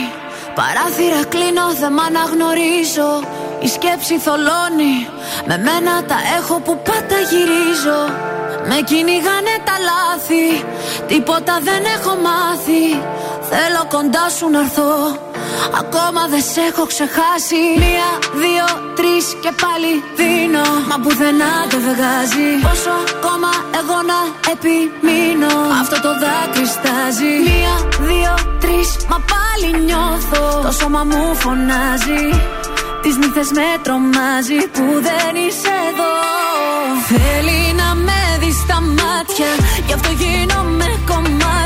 Παράθυρα 0.60 1.22
κλείνω, 1.34 1.66
δεν 1.82 1.92
μ' 1.96 2.04
αναγνωρίζω. 2.10 3.12
Η 3.66 3.68
σκέψη 3.76 4.16
θολώνει. 4.26 4.96
Με 5.50 5.56
μένα 5.66 5.94
τα 6.12 6.20
έχω 6.38 6.56
που 6.66 6.74
πάντα 6.88 7.18
γυρίζω. 7.32 8.02
Με 8.70 8.78
κυνηγάνε 8.90 9.54
τα 9.68 9.76
λάθη. 9.90 10.48
Τίποτα 11.12 11.54
δεν 11.68 11.82
έχω 11.96 12.14
μάθει. 12.28 12.84
Θέλω 13.50 13.84
κοντά 13.96 14.26
σου 14.36 14.46
να 14.54 14.60
έρθω. 14.60 14.92
Ακόμα 15.82 16.22
δεν 16.32 16.44
σε 16.52 16.62
έχω 16.70 16.84
ξεχάσει. 16.94 17.62
Μία, 17.84 18.10
δύο, 18.44 18.68
τρεις 18.98 19.26
και 19.44 19.52
πάλι 19.64 19.92
δίνω. 20.20 20.68
Μα 20.90 20.96
πουθενά 21.04 21.54
δεν 21.72 21.82
βγάζει. 21.88 22.48
Πόσο 22.68 22.94
ακόμα 23.16 23.52
εγώ 23.80 23.98
να 24.12 24.20
επιμείνω. 24.54 25.54
Αυτό 25.82 25.96
το 26.06 26.12
δάκρυ 26.24 26.66
στάζει. 26.76 27.34
Μία, 27.50 27.76
δύο, 28.08 28.34
τρεις, 28.64 28.90
μα 29.12 29.18
πάλι 29.34 29.68
νιώθω. 29.88 30.44
Το 30.66 30.72
σώμα 30.80 31.02
μου 31.10 31.24
φωνάζει. 31.44 32.24
Τις 33.02 33.16
νύχτες 33.18 33.50
με 33.58 33.70
τρομάζει 33.86 34.60
που 34.76 34.86
δεν 35.08 35.34
είσαι 35.44 35.74
εδώ. 35.90 36.14
Θέλει 37.10 37.62
να 37.82 37.90
με 38.06 38.22
δεις 38.42 38.58
στα 38.64 38.80
μάτια. 39.00 39.52
Γι' 39.88 39.94
αυτό 39.94 40.10
γίνομαι 40.22 40.88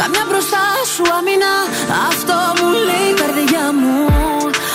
Καμιά 0.00 0.24
μπροστά 0.28 0.64
σου 0.92 1.04
αμήνα. 1.18 1.54
Αυτό 2.08 2.36
μου 2.56 2.68
λέει 2.88 3.08
η 3.12 3.16
καρδιά 3.20 3.66
μου. 3.80 3.96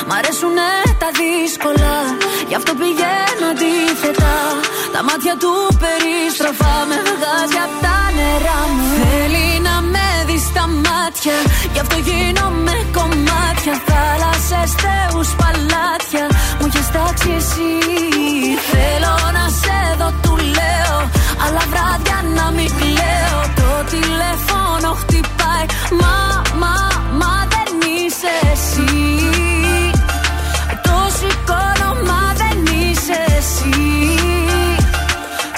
Μ' 0.07 0.13
αρέσουνε 0.17 0.71
τα 1.01 1.09
δύσκολα. 1.19 1.95
Γι' 2.49 2.57
αυτό 2.59 2.71
πηγαίνω 2.81 3.45
αντίθετα. 3.53 4.35
Τα 4.93 5.01
μάτια 5.07 5.35
του 5.41 5.53
περιστροφά 5.81 6.75
με 6.89 6.97
βγάζει 7.09 7.59
απ' 7.65 7.77
τα 7.85 7.97
νερά 8.17 8.61
μου. 8.75 8.87
Θέλει 8.99 9.47
να 9.67 9.75
με 9.93 10.07
δει 10.27 10.37
στα 10.49 10.65
μάτια. 10.85 11.37
Γι' 11.73 11.81
αυτό 11.83 11.97
γίνομαι 12.07 12.75
κομμάτια. 12.97 13.75
Θάλασσες, 13.87 14.71
θεούς, 14.83 15.29
παλάτια. 15.39 16.25
Μου 16.57 16.65
έχει 16.69 16.83
τάξει 16.95 17.29
εσύ. 17.39 17.71
Θέλω 18.71 19.15
να 19.37 19.45
σε 19.61 19.79
δω, 19.99 20.09
του 20.23 20.33
λέω. 20.57 20.97
Αλλά 21.43 21.61
βράδια 21.71 22.17
να 22.37 22.45
μην 22.55 22.69
κλαίω. 22.79 23.62
Το 25.63 25.69
τηλέφωνο 25.69 25.83
χτυπάει. 25.83 25.99
Μα, 25.99 26.41
μα, 26.57 26.75
μα 27.17 27.47
δεν 27.53 27.89
είσαι 27.95 28.33
εσύ. 28.51 28.93
Το 30.81 30.97
σηκώνω, 31.17 31.89
μα 32.05 32.33
δεν 32.35 32.57
είσαι 32.79 33.17
εσύ. 33.37 33.81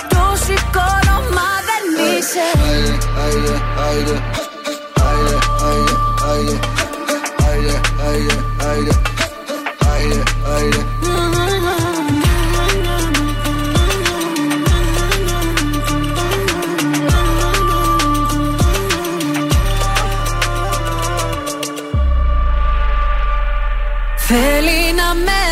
Το 0.09 0.23
σηκώνω, 0.45 1.17
μα 1.35 1.49
δεν 1.67 1.83
είσαι. 2.17 2.47
Θέλει 10.55 10.94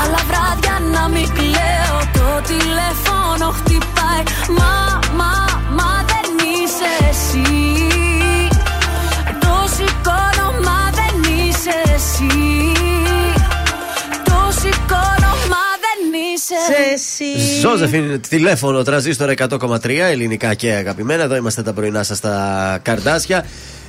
Αλλά 0.00 0.20
βράδια 0.28 0.74
να 0.94 1.08
μην 1.08 1.28
κλαίω 1.38 1.96
Το 2.12 2.28
τηλέφωνο 2.50 3.46
χτυπάει 3.50 4.22
Μα, 4.58 5.00
μα, 5.18 5.32
μα 5.78 6.04
δεν 6.10 6.28
είσαι 6.52 6.90
εσύ 7.10 7.48
Το 9.40 9.54
σηκώνω, 9.74 10.46
μα 10.66 10.80
δεν 10.98 11.14
είσαι 11.36 11.76
εσύ 11.94 12.72
Το 14.24 14.40
σηκώνω, 14.60 15.32
μα 15.52 15.64
δεν 15.84 16.00
είσαι 16.34 16.92
εσύ. 16.94 17.60
Ζώζεφιν, 17.60 18.20
τηλέφωνο, 18.28 18.82
τραζίστορ 18.82 19.32
100,3 19.36 19.88
ελληνικά 19.88 20.54
και 20.54 20.72
αγαπημένα. 20.72 21.22
Εδώ 21.22 21.36
είμαστε 21.36 21.62
τα 21.62 21.72
πρωινά 21.72 22.02
σας 22.02 22.16
στα 22.16 22.78
καρδάσια. 22.82 23.44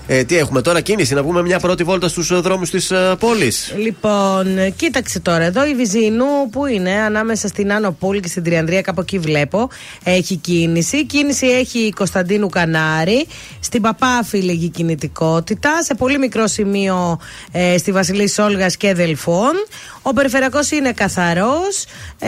Ε, 0.08 0.24
τι 0.24 0.38
έχουμε 0.38 0.62
τώρα, 0.62 0.82
κίνηση, 0.82 1.14
να 1.14 1.24
βγούμε 1.24 1.42
μια 1.42 1.60
πρώτη 1.60 1.84
βόλτα 1.84 2.08
στους 2.08 2.42
δρόμους 2.42 2.70
της 2.70 2.92
ε, 2.92 3.16
πόλης; 3.20 3.74
Λοιπόν, 3.78 4.74
κοίταξε 4.76 5.20
τώρα 5.20 5.44
εδώ 5.44 5.66
η 5.66 5.76
Βυζίνου 5.76 6.50
που 6.52 6.66
είναι 6.66 6.92
ανάμεσα 6.92 7.48
στην 7.48 7.72
Άνω 7.74 7.92
Πόλη 7.92 8.20
και 8.20 8.28
στην 8.28 8.44
Τριανδρία, 8.44 8.82
κάπου 8.82 9.02
εκεί 9.02 9.20
βλέπω. 9.20 9.70
Έχει 10.04 10.36
κίνηση. 10.36 11.06
Κίνηση 11.06 11.48
έχει 11.48 11.80
η 11.80 11.92
Κωνσταντίνου 11.92 12.50
Κανάρη. 12.50 13.28
Στην 13.60 13.82
Παπάφη 13.82 14.38
λίγη 14.38 14.70
κινητικότητα. 14.70 15.84
Σε 15.84 15.96
πολύ 15.96 16.18
μικρό 16.18 16.48
σημείο 16.48 17.20
ε, 17.52 17.78
στη 17.78 17.92
Βασιλής 17.92 18.34
Σόλγα 18.34 18.68
και 18.68 18.94
Δελφών. 18.94 19.52
Ο 20.02 20.14
περιφερειακός 20.14 20.72
είναι 20.72 20.92
καθαρός. 20.92 21.86
Ε, 22.20 22.28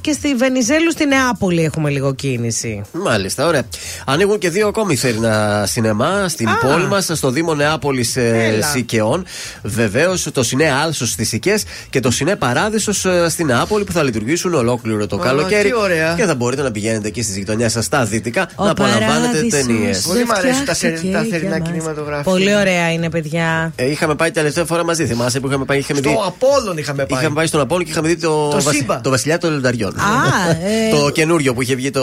και 0.00 0.12
στη 0.12 0.34
Βενιζέλου 0.34 0.90
στη 0.90 1.06
Νεάπολη 1.06 1.64
έχουμε 1.64 1.90
λίγο 1.90 2.14
κίνηση. 2.14 2.82
Μάλιστα, 2.92 3.46
ωραία. 3.46 3.62
Ανοίγουν 4.06 4.38
και 4.38 4.50
δύο 4.50 4.68
ακόμη 4.68 4.96
θερινά 4.96 5.64
σινεμά 5.66 6.28
στην 6.28 6.48
Α. 6.48 6.57
πόλη 6.66 6.86
μας, 6.86 7.10
στο 7.14 7.30
Δήμο 7.30 7.54
Νεάπολης 7.54 8.16
Έλα. 8.16 8.66
Σικαιών. 8.66 9.24
Βεβαίως, 9.62 10.26
το 10.32 10.42
Σινέ 10.42 10.70
Άλσος 10.84 11.10
στις 11.10 11.28
Σικές 11.28 11.62
και 11.90 12.00
το 12.00 12.10
Σινέ 12.10 12.36
Παράδεισος 12.36 13.06
στην 13.28 13.46
Νεάπολη 13.46 13.84
που 13.84 13.92
θα 13.92 14.02
λειτουργήσουν 14.02 14.54
ολόκληρο 14.54 15.06
το 15.06 15.16
Α, 15.16 15.20
καλοκαίρι. 15.24 15.68
τι 15.68 15.76
ωραία. 15.76 16.14
Και 16.14 16.24
θα 16.24 16.34
μπορείτε 16.34 16.62
να 16.62 16.70
πηγαίνετε 16.70 17.08
εκεί 17.08 17.22
στις 17.22 17.36
γειτονιές 17.36 17.72
σας 17.72 17.84
στα 17.84 18.04
δυτικά 18.04 18.48
Ο 18.54 18.64
να 18.64 18.70
απολαμβάνετε 18.70 19.06
Παράδεισος 19.16 19.48
ταινίες. 19.66 20.00
Πολύ 20.00 20.24
μ' 20.24 20.30
αρέσουν 20.32 20.64
τα, 20.64 20.74
φτιάχτηκε 20.74 21.02
θε- 21.06 21.12
τα 21.12 21.22
για 21.22 21.30
θερινά 21.38 21.58
μας. 21.58 21.68
κινηματογράφια. 21.68 22.22
Πολύ 22.32 22.54
ωραία 22.54 22.92
είναι, 22.92 23.10
παιδιά. 23.10 23.72
Ε, 23.76 23.90
είχαμε 23.90 24.14
πάει 24.14 24.30
τελευταία 24.30 24.64
φορά 24.64 24.84
μαζί, 24.84 25.06
θυμάσαι 25.06 25.40
που 25.40 25.46
είχαμε 25.48 25.64
πάει. 25.64 25.78
Είχαμε 25.78 26.00
δει, 26.00 26.08
Στο 26.08 26.22
Απόλλων 26.26 26.76
είχαμε 26.78 27.04
πάει. 27.06 27.20
είχαμε 27.20 27.34
πάει 27.34 27.46
στον 27.46 27.60
Απόλυο 27.60 27.84
και 27.84 27.90
είχαμε 27.90 28.08
δει 28.08 28.16
το, 28.16 28.48
Το 28.48 28.60
βασι- 28.60 28.78
Σύμπα. 28.78 29.00
το 29.00 29.10
Βασιλιά 29.10 29.38
των 29.38 29.52
Λενταριών. 29.52 29.94
Α, 29.98 30.50
ε, 30.50 30.90
το 30.96 31.10
καινούριο 31.10 31.54
που 31.54 31.62
είχε 31.62 31.74
βγει 31.74 31.90
το. 31.90 32.00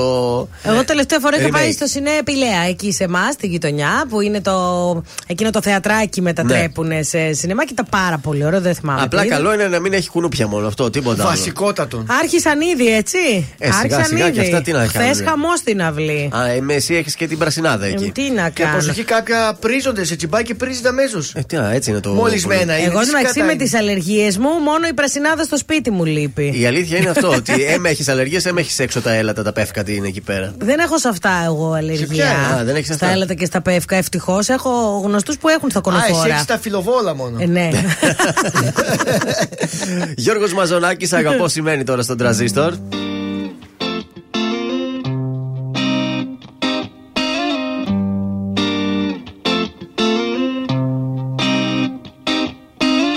Εγώ 0.64 0.84
τελευταία 0.86 1.20
φορά 1.20 1.38
είχα 1.38 1.48
remake. 1.48 1.52
πάει 1.52 1.72
στο 1.72 1.86
Σινέ 1.86 2.10
Επιλέα, 2.20 2.62
εκεί 2.70 2.92
σε 2.92 3.04
εμάς, 3.04 3.34
στη 3.34 3.48
γειτονιά, 3.48 4.06
που 4.10 4.22
είναι 4.22 4.42
το. 4.46 5.04
εκείνο 5.28 5.50
το 5.50 5.62
θεατράκι 5.62 6.22
μετατρέπουν 6.22 6.92
σε 7.04 7.34
σινεμά 7.34 7.64
και 7.66 7.70
ήταν 7.72 7.86
πάρα 7.90 8.18
πολύ 8.18 8.46
ωραίο, 8.46 8.62
δεν 8.62 8.76
θυμάμαι. 8.76 9.02
Απλά 9.02 9.22
τι 9.22 9.28
καλό 9.28 9.54
είναι 9.54 9.68
να 9.68 9.80
μην 9.80 9.94
έχει 9.94 10.10
κουνούπια 10.10 10.48
μόνο 10.48 10.68
αυτό, 10.68 10.90
τίποτα. 10.90 11.22
άλλο. 11.22 11.32
Βασικότατον. 11.32 12.06
Άρχισαν 12.22 12.62
ήδη, 12.62 12.96
έτσι. 12.96 13.18
Ε, 13.58 13.66
σιγά, 13.66 13.78
Άρχισαν 13.78 14.06
σιγά 14.06 14.30
και 14.30 14.40
ήδη. 14.40 14.48
αυτά 14.48 14.62
τι 14.62 14.72
να 14.72 14.80
Χθες 14.88 15.02
κάνουν. 15.02 15.26
χαμός 15.28 15.60
στην 15.60 15.82
αυλή. 15.82 16.30
Α, 16.36 16.48
ε, 16.50 16.62
με 16.62 16.74
εσύ 16.74 16.96
έχεις 16.96 17.16
και 17.16 17.28
την 17.28 17.38
πρασινάδα 17.38 17.86
Ε, 17.86 17.90
εκεί. 17.90 18.12
τι 18.14 18.30
να 18.32 18.50
Και 18.50 18.62
κάνω. 18.64 18.74
προσοχή, 18.76 19.04
κάποια 19.04 19.58
πρίζονται 19.60 20.04
σε 20.04 20.16
τσιμπάκι, 20.16 20.54
πρίζεται 20.56 20.88
αμέσως. 20.88 21.34
Ε, 21.36 21.42
τι, 21.48 21.58
α, 21.58 21.72
έτσι 21.74 21.90
είναι 21.90 22.00
το. 22.00 22.10
Μολυσμένα 22.10 22.78
είναι. 22.78 22.88
Εγώ 22.90 23.00
τι 23.00 23.06
μεταξύ 23.06 23.28
σκατά 23.32 23.46
με 23.46 23.52
είναι. 23.52 23.64
τις 23.64 23.74
αλλεργίες 23.74 24.38
μου, 24.38 24.50
μόνο 24.50 24.88
η 24.90 24.94
πρασινάδα 24.94 25.44
στο 25.44 25.58
σπίτι 25.58 25.92
μου 25.92 26.06
λείπει. 26.06 26.54
Η 26.60 26.66
αλήθεια 26.66 26.98
είναι 26.98 27.10
αυτό, 27.10 27.30
ότι 27.40 27.54
έμ 27.64 27.86
έχεις 27.86 28.08
αλλεργίες, 28.08 28.46
έμ 28.46 28.58
έχεις 28.58 28.80
έξω 28.80 29.02
τα 29.02 29.12
έλατα, 29.14 29.44
τα 29.44 29.54
πεύκα 29.54 29.84
τι 29.84 29.96
είναι 29.96 30.08
εκεί 30.08 30.22
πέρα. 30.22 30.54
Δεν 30.58 30.80
έχω 30.80 30.98
σε 30.98 31.08
αυτά 31.08 31.42
εγώ 31.46 31.72
αλλεργία. 31.74 32.08
ποια; 32.08 32.58
Α, 32.60 32.64
δεν 32.64 32.76
έχεις 32.76 32.86
Στα 32.86 32.94
αυτά. 32.94 33.10
έλατα 33.10 33.34
και 33.34 33.46
στα 33.46 33.62
πεύκα, 33.62 33.96
ευτυχώς. 33.96 34.35
Έχω 34.44 35.02
γνωστούς 35.06 35.38
που 35.38 35.50
έχουν 35.50 35.70
στα 35.70 35.80
Α, 35.80 35.92
εσύ 35.96 36.02
κονοφόρα. 36.08 36.34
έχεις 36.34 36.46
τα 36.46 36.58
φιλοβόλα 36.60 37.16
μόνο. 37.16 37.38
Ε, 37.40 37.46
ναι. 37.46 37.70
Γιώργος 40.16 40.54
Μαζονάκης, 40.54 41.14
αγαπώ 41.14 41.48
σημαίνει 41.48 41.84
τώρα 41.84 42.02
στον 42.02 42.18
τραζίστορ. 42.18 42.74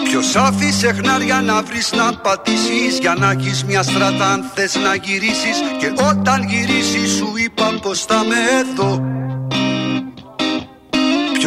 Ποιος 0.05 0.37
άφησε 0.37 0.93
χνάρια 0.93 1.41
να 1.41 1.63
βρεις 1.63 1.93
να 1.93 2.13
πατήσεις 2.13 2.99
Για 3.01 3.15
να 3.19 3.31
έχεις 3.31 3.65
μια 3.65 3.83
στράτα 3.83 4.33
αν 4.33 4.51
θες 4.55 4.75
να 4.75 4.95
γυρίσεις 4.95 5.57
Και 5.79 5.93
όταν 6.09 6.43
γυρίσεις 6.49 7.11
σου 7.17 7.33
είπα 7.45 7.79
πως 7.83 8.05
θα 8.05 8.25
με 8.25 8.35
εδώ 8.61 9.01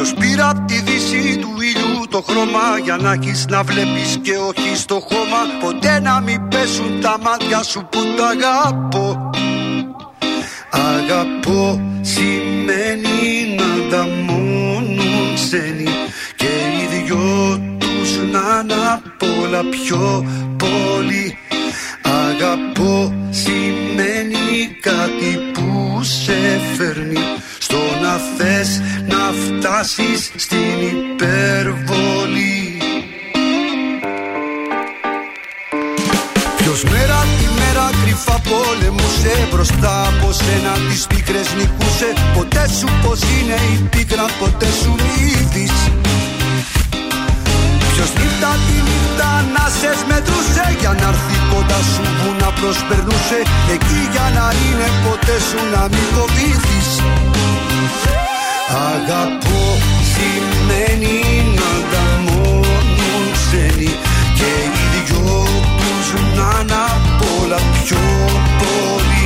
Ποιος 0.02 0.14
πήρα 0.14 0.50
απ' 0.50 0.68
τη 0.68 0.82
δύση 0.82 1.38
του 1.38 1.50
ήλιου 1.62 2.08
το 2.10 2.22
χρώμα 2.22 2.78
Για 2.84 2.98
να 2.98 3.12
έχεις 3.12 3.46
να 3.50 3.64
βλέπεις 3.64 4.20
και 4.22 4.38
όχι 4.38 4.76
στο 4.76 4.96
χώμα. 5.00 5.38
Ποτέ 5.62 6.00
να 6.00 6.22
μην 6.22 6.48
πέσουν 6.48 7.02
τα 7.02 7.18
μάτια 7.22 7.64
σου 7.64 7.88
που 7.92 8.00
τα 8.18 8.28
αγαπώ. 8.28 9.30
Αγαπώ 10.70 11.82
σημαίνει 12.02 13.56
να 13.58 13.96
τα 13.96 14.08
μόνον 14.08 15.34
ξένοι 15.36 15.88
Και 16.36 16.46
οι 16.46 17.04
δυο 17.04 17.60
τους 17.78 18.18
να 18.32 18.64
είναι 18.64 19.02
όλα 19.44 19.64
πιο 19.70 20.26
πολύ. 20.58 21.38
Αγαπώ 22.02 23.14
σημαίνει 23.30 24.78
κάτι 24.82 25.40
που 25.54 26.00
σε 26.04 26.60
φέρνει 26.78 27.20
Στο 27.72 27.96
να 28.02 28.16
θες 28.38 28.82
να 29.08 29.24
φτάσεις 29.42 30.32
στην 30.36 30.78
υπερβολή. 30.92 32.78
Ποιος 36.58 36.84
μέρα 36.84 37.20
τη 37.38 37.48
μέρα 37.60 37.90
κρυφά 38.04 38.42
πολεμούσε 38.50 39.34
Μπροστά 39.52 39.94
από 40.08 40.32
σένα 40.32 40.74
τις 40.90 41.08
πίκρες 41.08 41.48
νικούσε. 41.58 42.10
Ποτέ 42.34 42.66
σου 42.80 42.88
πως 43.04 43.20
είναι 43.22 43.58
η 43.74 43.78
πίκρα 43.92 44.26
ποτέ 44.40 44.70
σου 44.82 44.92
μύθις 45.04 45.76
Ποιος 47.94 48.12
νύχτα 48.20 48.52
τη 48.66 48.78
νύχτα 48.88 49.30
να 49.56 49.66
σε 49.80 49.92
μετρούσε 50.10 50.66
Για 50.80 50.94
να 51.02 51.08
έρθει 51.14 51.38
κοντά 51.52 51.80
σου 51.92 52.04
που 52.20 52.30
να 52.42 52.50
προσπερνούσε. 52.60 53.40
Εκεί 53.76 54.00
για 54.14 54.28
να 54.38 54.46
είναι 54.64 54.88
ποτέ 55.06 55.36
σου 55.48 55.60
να 55.74 55.84
μην 55.92 56.06
φοβήθεις 56.16 56.90
Αγαπώ 58.94 59.62
σημαίνει 60.14 61.16
να 61.56 61.72
τα 61.92 62.06
μόνον 62.26 63.24
ξένοι 63.34 63.92
Και 64.38 64.52
οι 64.76 65.04
δυο 65.06 65.44
τους 65.80 66.08
να 66.36 66.50
είναι 66.62 66.74
απ' 66.96 67.24
όλα 67.42 67.60
πιο 67.84 68.06
πολύ 68.62 69.26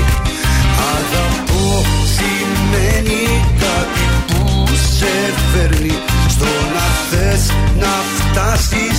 Αγαπώ 0.96 1.84
σημαίνει 2.16 3.24
κάτι 3.64 4.06
που 4.28 4.66
σε 4.98 5.14
φέρνει 5.52 5.98
Στο 6.28 6.46
να 6.76 6.86
θες 7.10 7.44
να 7.80 7.94
φτάσεις 8.16 8.95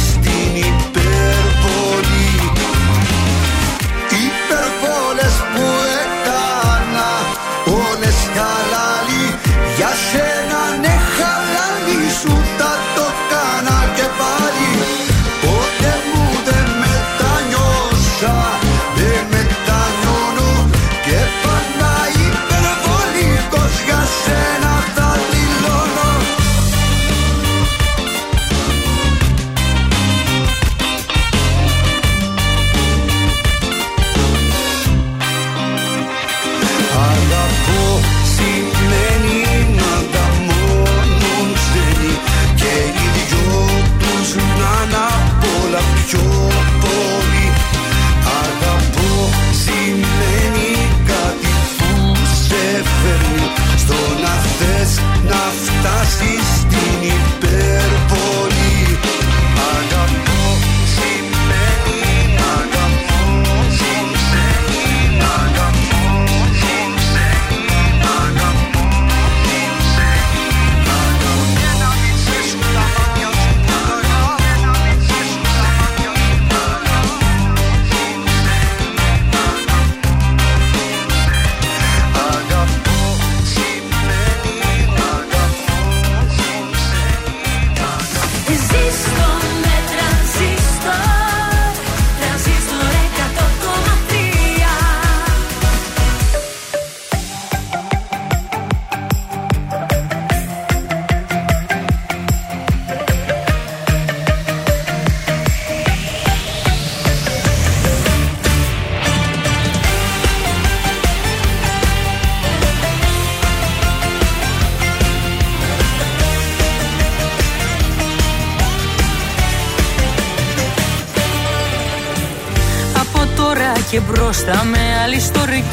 μπροστά 124.37 124.64
με 124.64 124.79
άλλη 125.05 125.20
στορκίζομαι 125.20 125.64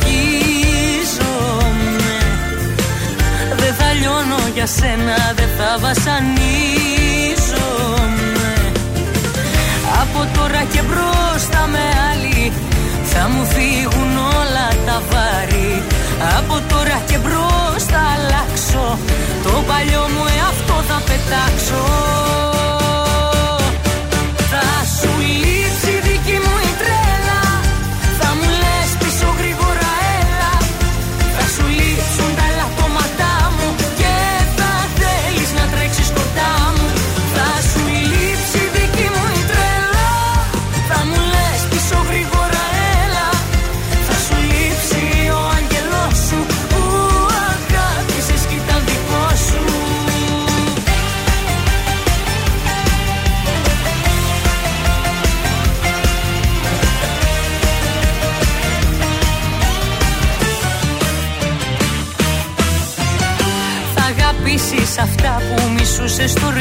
Δεν 3.56 3.74
θα 3.74 3.94
λιώνω 4.00 4.42
για 4.54 4.68
σένα, 4.68 5.18
δεν 5.36 5.50
θα 5.58 5.78
βασανίζομαι. 5.80 6.22
Από 10.02 10.28
τώρα 10.38 10.64
και 10.74 10.82
μπροστά 10.82 11.68
με 11.68 11.84
άλλη 12.10 12.52
θα 13.04 13.30
μου 13.30 13.46
φύγουν 13.46 14.18
όλα 14.18 14.68
τα 14.86 15.02
βάρη. 15.12 15.84
Από 16.38 16.62
τώρα 16.70 17.02
και 17.08 17.18
μπρος 17.18 17.84
θα 17.92 18.02
αλλάξω 18.16 18.98
Το 19.44 19.64
παλιό 19.68 20.08
μου 20.14 20.26
εαυτό 20.38 20.84
θα 20.88 21.02
πετάξω 21.08 21.82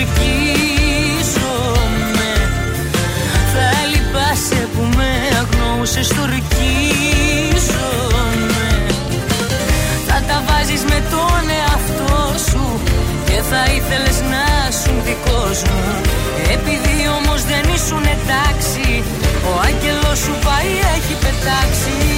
μισούσες 0.02 1.26
στορκίζομαι 1.26 2.32
Θα 3.52 3.68
λυπάσαι 3.92 4.68
που 4.74 4.82
με 4.96 5.10
αγνοούσες 5.40 6.06
στορκίζομαι 6.06 6.56
Θα 10.06 10.18
τα 10.28 10.42
βάζεις 10.46 10.82
με 10.84 11.02
τον 11.10 11.42
εαυτό 11.58 12.16
σου 12.50 12.80
Και 13.24 13.38
θα 13.50 13.62
ήθελες 13.76 14.18
να 14.32 14.44
σου 14.80 14.92
δικός 15.06 15.62
μου 15.62 15.84
Επειδή 16.56 16.96
όμως 17.18 17.40
δεν 17.44 17.64
ήσουν 17.74 18.02
πετάξει 18.02 19.02
Ο 19.48 19.52
άγγελος 19.66 20.18
σου 20.18 20.34
πάει 20.44 20.72
έχει 20.94 21.14
πετάξει 21.24 22.11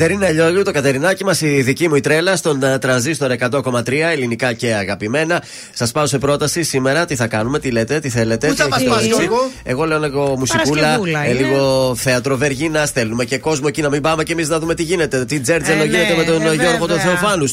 Κατερίνα 0.00 0.30
Λιόλιου, 0.30 0.62
το 0.62 0.72
Κατερινάκι 0.72 1.24
μας, 1.24 1.40
η 1.40 1.62
δική 1.62 1.88
μου 1.88 1.94
η 1.94 2.00
τρέλα 2.00 2.36
στον 2.36 2.62
ε, 2.62 2.78
τρανζίστορ 2.78 3.32
100,3 3.50 3.92
ελληνικά 3.92 4.52
και 4.52 4.74
αγαπημένα. 4.74 5.42
Σας 5.72 5.90
πάω 5.90 6.06
σε 6.06 6.18
πρόταση 6.18 6.62
σήμερα. 6.62 7.04
Τι 7.04 7.16
θα 7.16 7.26
κάνουμε, 7.26 7.58
τι 7.58 7.70
λέτε, 7.70 8.00
τι 8.00 8.08
θέλετε. 8.08 8.46
Πού 8.48 8.54
θα 8.54 8.64
τι 8.64 8.70
μας 8.70 8.78
έχετε 8.80 8.94
πας, 8.94 9.04
ορίσει. 9.04 9.20
Γιώργο; 9.20 9.50
Εγώ 9.62 9.84
λέω 9.84 9.98
λίγο 9.98 10.36
μουσικούλα, 10.38 10.80
Παρασκευούλα 10.80 11.24
ε, 11.24 11.30
είναι. 11.30 11.40
λίγο 11.40 11.94
θέατρο 11.96 12.36
Βεργίνα. 12.36 12.86
Στέλνουμε 12.86 13.24
και 13.24 13.38
κόσμο 13.38 13.64
εκεί 13.68 13.82
να 13.82 13.88
μην 13.88 14.00
πάμε 14.00 14.22
και 14.22 14.32
εμείς 14.32 14.48
να 14.48 14.58
δούμε 14.58 14.74
τι 14.74 14.82
γίνεται. 14.82 15.24
Τι 15.24 15.40
τζέρτζελο 15.40 15.82
Ε, 15.82 15.84
γίνεται 15.84 16.08
ναι, 16.10 16.16
με 16.16 16.24
τον 16.24 16.46
ε, 16.46 16.54
Γιώργο 16.54 16.86
τον 16.86 16.96
βέβαια. 16.96 17.16
Θεοφάνου. 17.16 17.52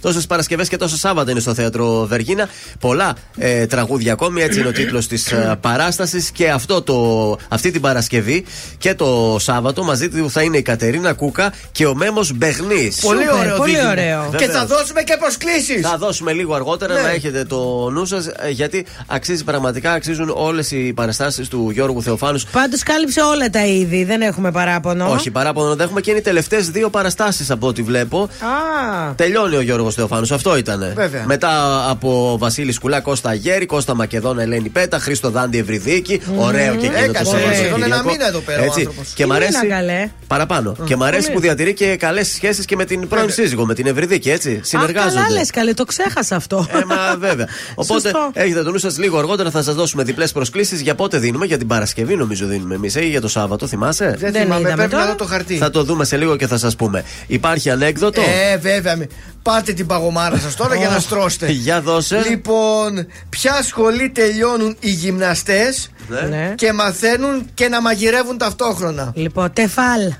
Τόσες 0.00 0.26
Παρασκευές 0.26 0.68
και 0.68 0.76
τόσα 0.76 0.96
Σάββατα 0.96 1.30
είναι 1.30 1.40
στο 1.40 1.54
θέατρο 1.54 2.06
Βεργίνα. 2.06 2.48
Πολλά 2.80 3.16
ε, 3.38 3.66
τραγούδια 3.66 4.12
ακόμη, 4.12 4.42
έτσι 4.42 4.58
είναι 4.58 4.68
ο 4.68 4.72
τίτλος 4.72 5.06
της 5.06 5.32
ε, 5.32 5.58
παράστασης. 5.60 6.30
Και 6.30 6.50
αυτό 6.50 6.82
το, 6.82 7.38
αυτή 7.48 7.70
την 7.70 7.80
Παρασκευή 7.80 8.44
και 8.78 8.94
το 8.94 9.36
Σάββατο 9.40 9.84
μαζί 9.84 10.08
του 10.08 10.30
θα 10.30 10.42
είναι 10.42 10.56
η 10.56 10.62
Κατερίνα 10.62 11.12
Κούκα 11.12 11.52
και 11.72 11.86
ο 11.86 11.94
Μέμος 11.94 12.32
Μπεγνής. 12.32 12.98
Πολύ 13.00 13.22
Σούπερ, 13.22 13.38
ωραίο 13.40 13.56
πολύ 13.56 13.72
δίδυμο. 13.72 13.90
ωραίο. 13.90 14.28
Και 14.30 14.36
Βεβαίως. 14.38 14.56
θα 14.58 14.66
δώσουμε 14.66 15.02
και 15.02 15.16
προσκλήσεις. 15.20 15.80
Θα 15.88 15.96
δώσουμε 15.98 16.32
λίγο 16.32 16.54
αργότερα 16.54 16.94
Ναι. 16.94 17.00
να 17.00 17.08
έχετε 17.10 17.44
το 17.44 17.90
νου 17.90 18.04
σας, 18.04 18.28
γιατί 18.50 18.86
αξίζει 19.06 19.44
πραγματικά, 19.44 19.92
αξίζουν 19.92 20.32
όλες 20.36 20.70
οι 20.70 20.92
παραστάσεις 20.92 21.48
του 21.48 21.70
Γιώργου 21.72 22.02
Θεοφάνους. 22.02 22.44
Πάντως 22.44 22.82
κάλυψε 22.82 23.20
όλα 23.20 23.50
τα 23.50 23.66
είδη, 23.66 24.04
δεν 24.04 24.20
έχουμε 24.20 24.50
παράπονο. 24.52 25.10
Όχι, 25.10 25.30
παράπονο 25.30 25.74
δεν 25.74 25.86
έχουμε 25.86 26.00
και 26.00 26.10
είναι 26.10 26.18
οι 26.18 26.22
τελευταίες 26.22 26.70
δύο 26.70 26.90
παραστάσεις 26.90 27.50
από 27.50 27.66
ό,τι 27.66 27.82
βλέπω. 27.82 28.22
Α, 28.22 29.14
Τελειώνει 29.14 29.56
ο 29.56 29.60
Γιώργος 29.60 29.94
Θεοφάνους, 29.94 30.30
αυτό 30.32 30.56
ήταν. 30.56 30.92
Βέβαια. 30.94 31.24
Μετά 31.26 31.50
από 31.90 32.36
Βασίλη 32.38 32.72
Σκουλά, 32.72 33.00
Κώστα 33.00 33.34
Γέρη, 33.34 33.66
Κώστα 33.66 33.94
Μακεδόνα, 33.94 34.42
Ελένη 34.42 34.68
Πέτα, 34.68 34.98
Χρήστο 34.98 35.30
Δάντη 35.30 35.58
Ευρυδίκη. 35.58 36.20
Ωραίο 36.36 36.74
και 36.74 36.86
εκείνο 36.86 37.02
Έκατσε, 37.04 37.22
το 37.22 37.30
ωραία. 37.30 37.40
Σαββατοκύριακο. 37.40 37.76
Σχεδόν 37.76 37.82
ένα 37.92 38.02
μήνα 38.04 38.26
εδώ 38.26 38.38
πέρα 38.40 38.60
ο 38.60 38.64
Έτσι. 38.64 38.80
άνθρωπος. 38.80 39.12
Και 39.14 39.26
μ' 39.26 39.32
αρέσει. 39.32 39.58
μήνα, 39.62 39.74
καλέ. 39.76 40.08
Παραπάνω. 40.26 40.76
Και 40.84 40.96
μ' 40.96 41.02
αρέσει 41.02 41.32
που 41.32 41.40
διατηρεί 41.40 41.61
και 41.70 41.96
καλές 41.96 42.28
σχέσεις 42.28 42.64
και 42.64 42.76
με 42.76 42.84
την 42.84 43.08
πρώην 43.08 43.30
σύζυγο, 43.30 43.66
με 43.66 43.74
την 43.74 43.86
Ευρυδίκη, 43.86 44.30
έτσι. 44.30 44.60
Συνεργάζονται. 44.62 45.18
Α, 45.20 45.22
καλά 45.22 45.30
λες, 45.38 45.50
καλέ, 45.50 45.74
το 45.74 45.84
ξέχασα 45.84 46.36
αυτό. 46.36 46.66
Ε, 46.72 46.84
μα 46.84 47.16
βέβαια. 47.18 47.46
Οπότε 47.74 48.00
Σωστό. 48.00 48.30
έχετε 48.32 48.62
το 48.62 48.70
νου 48.70 48.78
σας 48.78 48.98
λίγο 48.98 49.18
αργότερα 49.18 49.50
θα 49.50 49.62
σας 49.62 49.74
δώσουμε 49.74 50.02
διπλές 50.02 50.32
προσκλήσεις. 50.32 50.80
Για 50.80 50.94
πότε 50.94 51.18
δίνουμε, 51.18 51.46
για 51.46 51.58
την 51.58 51.66
Παρασκευή 51.66 52.16
νομίζω 52.16 52.46
δίνουμε 52.46 52.74
εμείς, 52.74 52.94
ή 52.94 53.06
για 53.08 53.20
το 53.20 53.28
Σάββατο, 53.28 53.66
θυμάσαι; 53.66 54.16
Δεν 54.18 54.32
Δεν 54.32 54.42
θυμάμαι, 54.42 54.60
είδαμε 54.60 54.74
πρέπει 54.74 54.90
τώρα. 54.90 55.04
να 55.04 55.10
δω 55.10 55.16
το 55.16 55.24
χαρτί. 55.24 55.56
Θα 55.56 55.70
το 55.70 55.82
δούμε 55.84 56.04
σε 56.04 56.16
λίγο 56.16 56.36
και 56.36 56.46
θα 56.46 56.58
σας 56.58 56.76
πούμε. 56.76 57.04
Υπάρχει 57.26 57.70
ανέκδοτο; 57.70 58.20
Ε, 58.20 58.56
βέβαια. 58.56 58.96
μη- 58.96 59.06
Πάρτε 59.42 59.72
την 59.72 59.86
παγωμάρα 59.86 60.36
σας 60.38 60.54
τώρα 60.56 60.74
για 60.76 60.88
να 60.88 60.98
στρώσετε. 60.98 61.50
Για 61.50 61.80
δώσε. 61.80 62.24
Λοιπόν, 62.28 63.06
ποια 63.28 63.62
σχολή 63.62 64.10
τελειώνουν 64.10 64.76
οι 64.80 64.90
γυμναστές 64.90 65.90
Ναι. 66.30 66.52
και 66.56 66.72
μαθαίνουν 66.72 67.46
και 67.54 67.68
να 67.68 67.80
μαγειρεύουν 67.80 68.38
ταυτόχρονα; 68.38 69.12
Λοιπόν, 69.14 69.52
τεφάλ. 69.52 70.12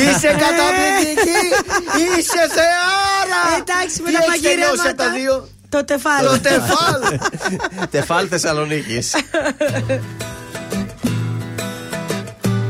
Είσαι 0.00 0.28
καταπληκτική! 0.44 1.42
Είσαι 2.02 2.42
θεάρα! 2.56 3.42
Εντάξει, 3.60 3.96
με 4.02 4.08
Τι 4.08 4.14
τα 4.16 4.22
έχεις 4.28 4.40
τελειώσει 4.40 4.88
από 4.88 5.02
μαγειρέματα. 5.02 5.04
τα 5.04 5.10
δύο; 5.18 5.48
Το 5.68 5.84
τεφάλ. 5.84 6.24
Το 6.26 6.40
τεφάλ! 6.40 7.00
Τεφάλ 7.96 8.26
Θεσσαλονίκης. 8.30 9.14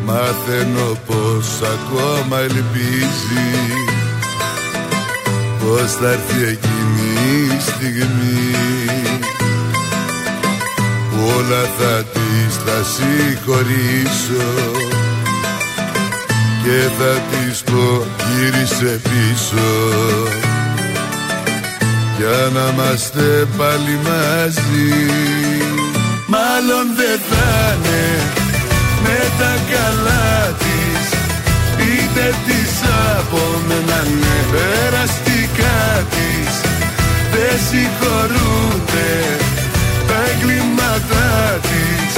Μαθαίνω 0.04 0.98
πως 1.06 1.46
ακόμα 1.62 2.38
ελπίζει 2.38 3.48
Πως 5.60 5.92
θα 6.00 6.08
έρθει 6.10 6.42
εκείνη 6.42 7.54
η 7.56 7.60
στιγμή 7.60 8.52
Που 11.10 11.32
όλα 11.36 11.62
θα 11.78 12.04
της 12.12 12.64
τα 12.64 12.84
συγχωρήσω 12.84 14.48
Και 16.64 16.80
θα 16.98 17.12
της 17.30 17.62
πω 17.62 18.06
γύρισε 18.26 19.00
πίσω. 19.02 19.70
Για 22.20 22.50
να 22.54 22.64
είμαστε 22.72 23.48
πάλι 23.58 23.94
μαζί 24.08 24.90
Μάλλον 26.34 26.84
δεν 26.98 27.18
θα 27.30 27.74
είναι 27.74 28.04
με 29.04 29.18
τα 29.38 29.52
καλά 29.72 30.56
της 30.62 31.04
Είτε 31.86 32.34
της 32.46 32.72
από 33.18 33.42
μένα 33.68 34.00
ναι 34.20 34.38
περαστικά 34.52 35.80
της. 36.14 36.52
Δεν 37.32 37.56
συγχωρούνται 37.68 39.12
τα 40.08 40.18
εγκλήματά 40.30 41.58
της 41.68 42.12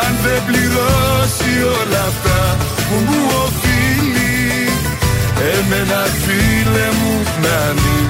Αν 0.00 0.12
δεν 0.22 0.40
πληρώσει 0.46 1.52
όλα 1.80 2.02
αυτά 2.12 2.79
που 2.90 2.96
μου 3.06 3.22
οφείλει 3.44 4.68
Εμένα 5.54 6.02
φίλε 6.22 6.86
μου 6.98 7.22
να 7.42 7.72
μην 7.80 8.00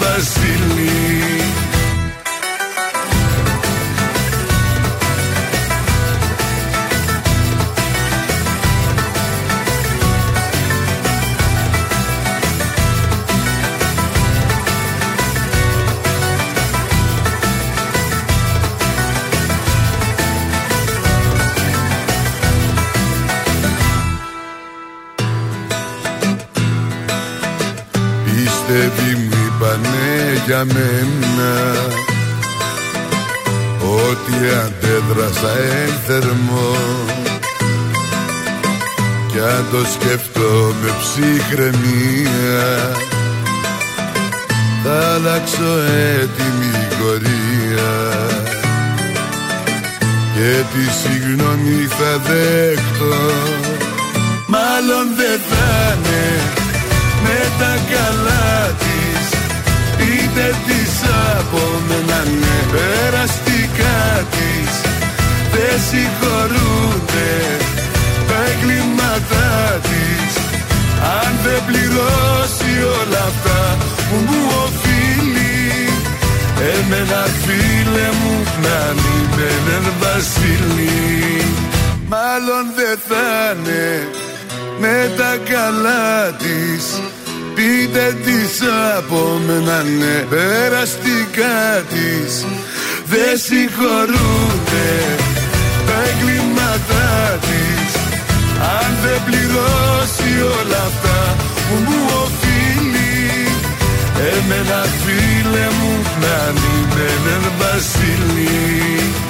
βασίλει 0.00 1.69
Πιστεύει 28.72 29.14
μου 29.14 29.30
είπανε 29.46 30.42
για 30.46 30.64
μένα 30.64 31.52
Ότι 33.80 34.32
αντέδρασα 34.64 35.58
εν 35.58 35.92
θερμό. 36.06 36.76
Κι 39.28 39.38
αν 39.38 39.64
το 39.70 39.78
σκεφτώ 39.92 40.74
με 40.82 40.90
ψυχραιμία 41.00 42.92
Θα 44.84 45.14
αλλάξω 45.14 45.78
έτοιμη 46.20 46.72
γορία 47.00 47.92
Και 50.34 50.62
τη 50.72 50.92
συγγνώμη 51.00 51.86
θα 51.88 52.18
δέχτω 52.18 53.16
Μάλλον 54.46 55.06
δεν 55.16 55.40
θα 55.48 55.94
είναι 55.94 56.59
με 57.24 57.38
τα 57.58 57.72
καλά 57.92 58.50
της 58.82 59.24
Είτε 60.08 60.46
της 60.66 60.92
από 61.38 61.62
μένα 61.88 62.20
ναι 62.40 62.58
περαστικά 62.72 63.98
της. 64.34 64.72
Δεν 65.52 65.76
συγχωρούνται 65.90 67.32
τα 68.28 68.38
εγκλήματά 68.50 69.80
της. 69.88 70.32
Αν 71.18 71.32
δεν 71.44 71.60
πληρώσει 71.66 72.72
όλα 73.00 73.22
αυτά 73.32 73.76
που 74.08 74.16
μου 74.26 74.42
οφείλει 74.64 75.60
Εμένα 76.74 77.22
φίλε 77.42 78.08
μου 78.20 78.34
να 78.62 78.80
μην 79.00 79.22
με 79.36 79.92
βασίλει 80.00 81.44
Μάλλον 82.08 82.64
δεν 82.76 82.98
θα 83.08 83.56
είναι 83.56 84.29
με 84.80 85.12
τα 85.16 85.36
καλά 85.52 86.32
της 86.32 86.84
Πείτε 87.54 88.16
της 88.24 88.60
από 88.96 89.40
μένα 89.46 89.82
ναι. 89.82 90.16
Περαστικά 90.30 91.58
της 91.92 92.46
Δεν 93.12 93.32
συγχωρούνται 93.46 94.90
τα 95.86 95.96
εγκλήματά 96.10 97.38
της. 97.46 97.90
Αν 98.78 98.90
δεν 99.02 99.20
πληρώσει 99.26 100.30
όλα 100.58 100.80
αυτά 100.90 101.36
που 101.66 101.74
μου 101.86 102.00
οφείλει 102.22 103.46
Εμένα 104.32 104.80
φίλε 105.02 105.66
μου 105.78 105.92
να 106.20 106.34
ανημένεν 106.48 107.44
βασίλη 107.58 109.29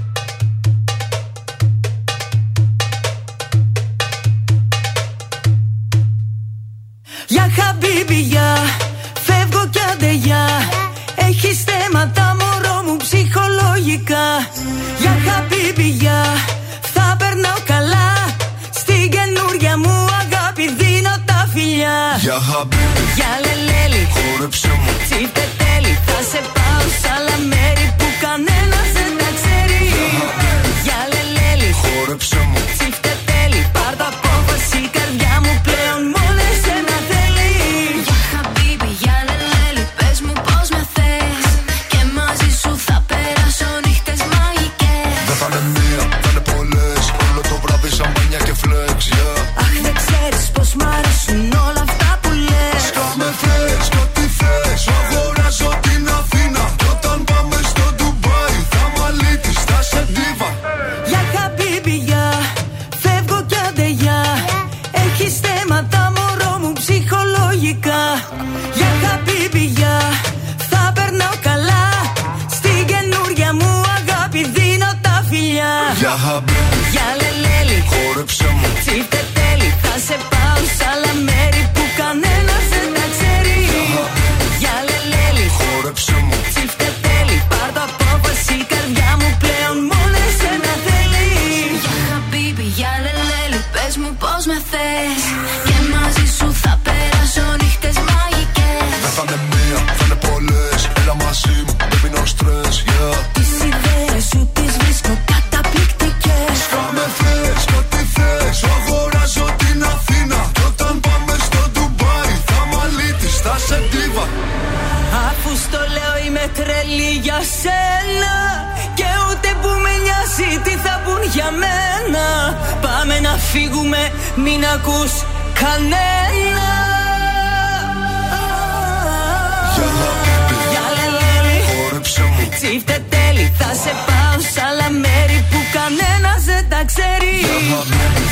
Για 22.21 22.39
χαμπίμπι, 22.49 23.03
Για 23.15 23.31
λελέλη, 23.45 24.03
χόρεψε 24.15 24.67
μου. 24.81 24.91
Τσίφτε 25.05 25.45
τέλει 25.59 25.93
Θα 26.07 26.19
σε 26.31 26.39
πάω 26.55 26.85
σ' 26.99 27.07
άλλα 27.15 27.37
μέρη 27.51 27.85
που 27.97 28.07
κανένας 28.23 28.87
δεν 28.95 29.10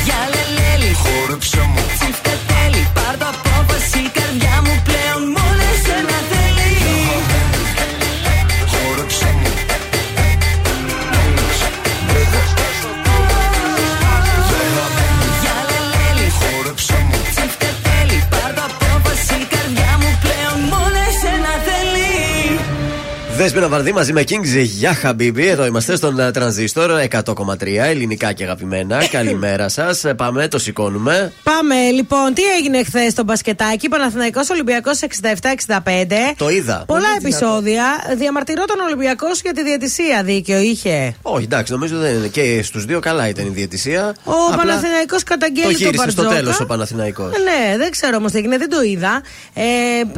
Για 0.04 0.20
λελέλη, 0.32 0.94
Χόρεψε 0.94 1.60
μου 1.60 1.79
Δέσπινα 23.40 23.68
Βαρδί 23.68 23.92
μαζί 23.92 24.12
με 24.12 24.20
Kings 24.20 24.64
για 24.64 24.94
Χαμπίμπι. 24.94 25.46
Εδώ 25.46 25.66
είμαστε 25.66 25.96
στον 25.96 26.18
ε, 26.18 26.30
Τρανζίστορ 26.30 26.90
100,3 27.10 27.66
ελληνικά 27.66 28.32
και 28.32 28.44
αγαπημένα. 28.44 29.06
Καλημέρα 29.10 29.68
σας. 29.68 30.04
Πάμε, 30.16 30.48
το 30.48 30.58
σηκώνουμε. 30.58 31.32
Πάμε 31.42 31.74
λοιπόν, 31.74 32.34
τι 32.34 32.42
έγινε 32.58 32.84
χθες 32.84 33.12
στο 33.12 33.22
μπασκετάκι. 33.24 33.88
Παναθηναϊκός 33.88 34.50
Ολυμπιακός 34.50 35.00
67-65. 35.22 35.78
Το 36.36 36.48
είδα. 36.48 36.84
Πολλά 36.86 37.08
επεισόδια. 37.18 37.84
Διαμαρτυρόταν 38.16 38.80
ο 38.80 38.84
Ολυμπιακός 38.84 39.40
για 39.40 39.52
τη 39.52 39.62
διαιτησία. 39.62 40.22
Δίκαιο 40.22 40.58
είχε; 40.58 41.14
Όχι, 41.22 41.44
εντάξει, 41.44 41.72
νομίζω 41.72 41.98
δεν 41.98 42.14
είναι. 42.14 42.26
Και 42.26 42.62
στους 42.62 42.84
δύο 42.84 43.00
καλά 43.00 43.28
ήταν 43.28 43.46
η 43.46 43.50
διαιτησία. 43.50 44.14
Ο 44.24 44.32
Απλά 44.46 44.56
Παναθηναϊκός 44.56 45.22
Το 45.22 45.30
καταγγέλει 45.32 45.72
τον 45.72 45.74
γύρισε 45.74 46.10
στο 46.10 46.22
Μπαρτζόκα. 46.22 46.28
τέλος 46.42 46.60
ο 46.60 46.66
Παναθηναϊκός 46.66 47.30
Ναι, 47.44 47.76
δεν 47.76 47.90
ξέρω 47.90 48.16
όμως 48.16 48.32
τι 48.32 48.38
έγινε, 48.38 48.58
δεν 48.58 48.70
το 48.70 48.82
είδα. 48.82 49.22
Ε, 49.54 49.62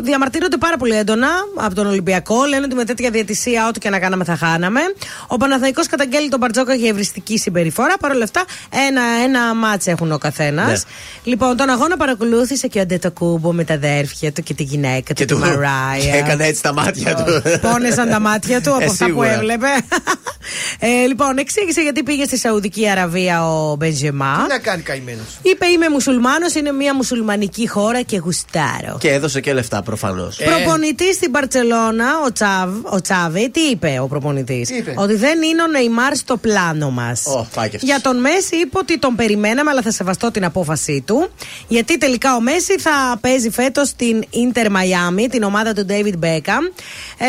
διαμαρτύρονται 0.01 0.57
πάρα 0.57 0.77
πολύ 0.77 0.95
έντονα 0.95 1.29
από 1.55 1.75
τον 1.75 1.87
Ολυμπιακό. 1.87 2.45
Λένε 2.45 2.65
ότι 2.65 2.75
με 2.75 2.85
τέτοια 2.85 3.11
διαιτησία, 3.13 3.67
ό,τι 3.69 3.79
και 3.79 3.91
να 3.91 3.99
κάναμε, 3.99 4.25
θα 4.25 4.37
χάναμε. 4.37 4.81
Ο 5.27 5.37
Παναθαϊκός 5.37 5.87
καταγγέλει 5.87 6.29
τον 6.29 6.39
Μπαρτζόκα 6.39 6.75
για 6.75 6.89
ευριστική 6.89 7.39
συμπεριφορά. 7.39 7.95
Παρ' 8.01 8.11
όλα 8.11 8.25
αυτά, 8.25 8.45
ένα, 8.89 9.03
ένα 9.25 9.55
μάτς 9.55 9.87
έχουν 9.87 10.13
ο 10.13 10.19
καθένας. 10.19 10.67
Ναι. 10.69 11.31
Λοιπόν, 11.31 11.57
τον 11.57 11.69
αγώνα 11.71 11.97
παρακολούθησε 11.97 12.67
και 12.67 12.81
ο 12.81 12.87
Ντετοκούμπο 12.87 13.53
με 13.53 13.65
τα 13.65 13.75
αδέρφια 13.75 14.33
του 14.33 14.43
και 14.43 14.55
τη 14.55 14.63
γυναίκα 14.63 15.01
του, 15.07 15.15
Και 15.15 15.25
τη 15.25 15.35
του 15.35 15.39
Μαράια. 15.39 16.11
και 16.13 16.17
έκανε 16.25 16.47
έτσι 16.47 16.63
τα 16.63 16.73
μάτια 16.73 17.15
του. 17.15 17.43
Πόνεσαν 17.69 18.09
τα 18.09 18.21
μάτια 18.21 18.61
του 18.61 18.71
από 18.75 18.83
Ε, 18.83 18.85
αυτά 18.85 19.05
που 19.05 19.11
σίγουρα. 19.11 19.33
έβλεπε. 19.33 19.67
ε, 20.79 21.07
λοιπόν, 21.07 21.39
εξήγησε 21.39 21.81
γιατί 21.81 22.03
πήγε 22.03 22.25
στη 22.25 22.39
Σαουδική 22.39 22.89
Αραβία 22.89 23.49
ο 23.49 23.77
Μπεντζεμά. 23.77 24.37
Τι 24.43 24.53
να 24.53 24.59
κάνει 24.59 24.83
καημένος. 24.83 25.39
Είπε 25.43 25.67
είμαι 25.67 25.89
μουσουλμάνος, 25.89 26.55
είναι 26.55 26.73
μια 26.73 26.95
μουσουλμανική 26.95 27.69
χώρα 27.69 28.03
και 28.03 28.17
γουστάρω. 28.19 28.97
Και 29.01 29.09
έδωσε 29.13 29.41
και 29.41 29.53
λεφτά 29.53 29.83
προφανώς. 29.83 30.39
Ε. 30.41 30.45
Προπονητή 30.45 31.15
στην 31.15 31.31
Παρσελώνα, 31.31 32.07
ο, 32.27 32.33
Τσαβ, 32.33 32.71
ο 32.85 33.01
Τσάβη, 33.03 33.51
τι 33.51 33.61
είπε 33.61 33.99
ο 34.03 34.07
προπονητής; 34.07 34.69
Τι 34.69 34.75
είπε; 34.77 34.95
Ότι 34.97 35.15
δεν 35.15 35.43
είναι 35.43 35.63
ο 35.63 35.67
Νεϊμάρ 35.67 36.17
στο 36.17 36.37
πλάνο 36.37 36.91
μας. 36.91 37.23
Ω, 37.27 37.47
πάει 37.55 37.69
και 37.69 37.77
αυτός. 37.77 37.91
Για 37.91 38.01
τον 38.01 38.21
Μέση 38.21 38.57
είπε 38.57 38.79
ότι 38.79 38.99
τον 38.99 39.17
περιμέναμε, 39.17 39.71
αλλά 39.71 39.83
θα 39.83 39.91
σεβαστώ 39.91 40.31
την 40.31 40.45
απόφασή 40.45 41.03
του. 41.07 41.31
Γιατί 41.69 41.99
τελικά 41.99 42.37
ο 42.37 42.41
Μέση 42.41 42.79
θα 42.79 43.19
παίζει 43.21 43.51
φέτος 43.51 43.89
στην 43.89 44.25
Inter 44.33 44.67
Miami, 44.67 45.27
την 45.31 45.43
ομάδα 45.43 45.73
του 45.73 45.87
David 45.89 46.25
Beckham. 46.25 46.73
Ε, 47.19 47.27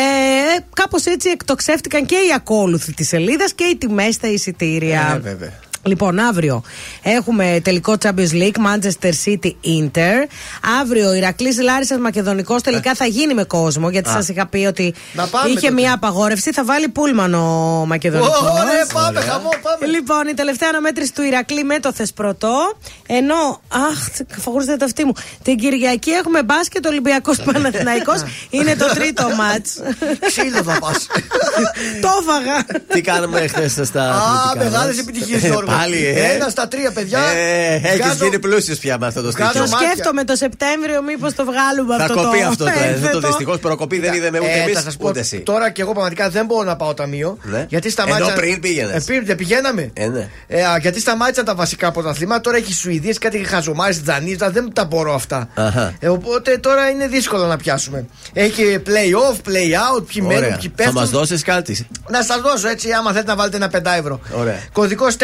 Κάπως 0.74 1.04
έτσι 1.04 1.28
εκτοξεύτηκαν 1.30 2.06
και 2.06 2.14
οι 2.14 2.32
ακόλουθοι 2.34 2.94
της 2.94 3.08
σελίδας 3.08 3.52
και 3.52 3.64
οι 3.64 3.76
τιμέ 3.76 4.10
στα 4.10 4.28
εισιτήρια. 4.28 5.12
Ε, 5.16 5.18
βέβαια. 5.18 5.52
Λοιπόν, 5.86 6.18
αύριο 6.18 6.62
έχουμε 7.02 7.60
τελικό 7.64 7.94
Champions 8.04 8.32
League, 8.32 8.56
Manchester 8.66 9.12
City 9.24 9.52
Inter. 9.64 10.14
Αύριο 10.80 11.08
ο 11.08 11.12
Ηρακλής 11.14 11.60
Λάρισας 11.60 11.98
Μακεδονικός 11.98 12.62
τελικά 12.62 12.94
θα 12.94 13.06
γίνει 13.06 13.34
με 13.34 13.44
κόσμο, 13.44 13.90
γιατί 13.90 14.08
Α. 14.08 14.12
σας 14.12 14.28
είχα 14.28 14.46
πει 14.46 14.64
ότι 14.68 14.94
Να 15.12 15.26
πάμε 15.26 15.48
είχε 15.48 15.60
τότε. 15.60 15.72
μια 15.72 15.92
απαγόρευση. 15.92 16.52
Θα 16.52 16.64
βάλει 16.64 16.88
πούλμαν 16.88 17.34
ο 17.34 17.84
Μακεδονικός. 17.86 18.40
Ωραία, 18.40 18.86
πάμε, 18.92 19.20
χαμό, 19.20 19.48
πάμε. 19.62 19.86
Λοιπόν, 19.86 20.26
η 20.28 20.34
τελευταία 20.34 20.68
αναμέτρηση 20.68 21.12
του 21.12 21.22
Ηρακλή 21.22 21.64
με 21.64 21.78
το 21.78 21.92
Θεσπρωτό. 21.92 22.54
Ενώ, 23.06 23.60
αχ, 23.68 24.08
φαγούριστε 24.40 24.76
τα 24.76 24.84
αυτή 24.84 25.04
μου. 25.04 25.12
Την 25.42 25.56
Κυριακή 25.56 26.10
έχουμε 26.10 26.42
μπάσκετ 26.42 26.86
Ολυμπιακός 26.86 27.40
Παναθηναϊκός 27.40 28.22
Είναι 28.50 28.76
το 28.76 28.86
τρίτο 28.94 29.22
μάτς. 29.38 29.72
Ξύλο 30.26 30.62
θα 30.62 30.78
πας. 30.78 31.06
το 32.00 32.08
έφαγα. 32.20 32.82
Τι 32.88 33.00
κάνουμε 33.00 33.46
χθες 33.46 33.78
στα 33.82 34.02
Α, 34.02 34.14
αθλητικά 34.14 34.64
μεγάλες 34.64 34.96
μας; 34.96 34.98
επιτυχίες 35.06 35.42
Ε, 35.42 35.46
Γιώργο. 35.46 35.72
Πάλι, 35.78 36.06
ε. 36.06 36.32
Ένα 36.34 36.48
στα 36.48 36.68
τρία, 36.68 36.90
παιδιά. 36.92 37.18
Ε, 37.36 37.74
Έχεις 37.74 37.96
Βγάζω- 37.96 38.24
γίνει 38.24 38.38
πλούσιος 38.38 38.78
πια 38.78 38.98
με 38.98 39.06
αυτό 39.06 39.22
το 39.22 39.30
Βγάζω 39.30 39.50
στοιχείο. 39.50 39.64
Το 39.66 39.70
μάτια. 39.70 39.90
σκέφτομαι 39.90 40.24
το 40.24 40.34
Σεπτέμβριο, 40.36 41.02
μήπως 41.02 41.34
το 41.34 41.44
βγάλουμε 41.44 41.96
Θα 41.96 42.04
αυτό 42.04 42.14
κοπεί 42.22 42.38
το. 42.40 42.46
αυτό 42.46 42.64
το 42.64 42.70
ένθετο. 42.84 42.94
ένθετο. 43.06 43.26
Δυστυχώς 43.26 43.58
προκοπή 43.58 43.98
δεν 43.98 44.12
είδαμε 44.14 44.38
ούτε 44.38 44.50
Ε, 44.50 44.60
εμείς 44.62 44.74
θα 44.74 44.80
σας 44.82 44.96
πω, 44.96 45.08
ούτε 45.08 45.20
εσύ. 45.20 45.38
Τώρα 45.40 45.70
και 45.70 45.82
εγώ 45.82 45.92
πραγματικά 45.92 46.28
δεν 46.30 46.44
μπορώ 46.46 46.62
να 46.68 46.76
πάω 46.76 46.94
ταμείο. 46.94 47.38
Ναι. 47.42 47.66
Γιατί 47.68 47.90
σταμάτησα. 47.90 48.30
Ενώ 48.30 48.40
πριν 48.40 48.60
πήγαινες. 48.60 48.94
Ε, 48.94 49.00
πριν 49.06 49.24
δεν 49.26 49.36
πηγαίναμε. 49.36 49.90
Ε, 49.94 50.06
ναι. 50.06 50.28
Ε, 50.46 50.64
α, 50.64 50.78
γιατί 50.78 51.00
σταμάτησαν 51.00 51.44
τα 51.44 51.54
βασικά 51.54 51.90
πρωταθλήματα. 51.92 52.40
Τώρα 52.40 52.56
έχει 52.56 52.72
Σουηδίες, 52.72 53.18
κάτι 53.18 53.38
χαζομάρε, 53.44 53.92
Τζανίζα. 53.92 54.50
Δεν 54.50 54.72
τα 54.72 54.84
μπορώ 54.84 55.14
αυτά. 55.14 55.48
Αχα. 55.54 55.94
Ε, 56.00 56.08
οπότε 56.08 56.58
τώρα 56.58 56.88
είναι 56.90 57.06
δύσκολο 57.06 57.46
να 57.46 57.56
πιάσουμε. 57.56 58.06
Έχει 58.32 58.82
play 58.86 59.16
off, 59.30 59.36
play 59.48 59.96
out, 59.98 60.04
ποιοι 60.12 60.22
μένουν, 60.26 60.36
Ωραία. 60.44 60.56
ποιοι 60.56 60.68
Θα 60.68 60.74
πέφτουν. 60.76 60.94
μα 60.96 61.04
δώσεις 61.04 61.42
κάτι; 61.42 61.86
Να 62.10 62.22
σας 62.22 62.40
δώσω 62.40 62.68
έτσι, 62.68 62.92
άμα 62.92 63.10
θέλετε 63.10 63.30
να 63.30 63.36
βάλετε 63.36 63.56
ένα 63.56 63.68
5 63.68 63.98
ευρώ. 63.98 64.20
Ωραία. 64.32 64.58
Κωδικός 64.72 65.16
463 65.16 65.22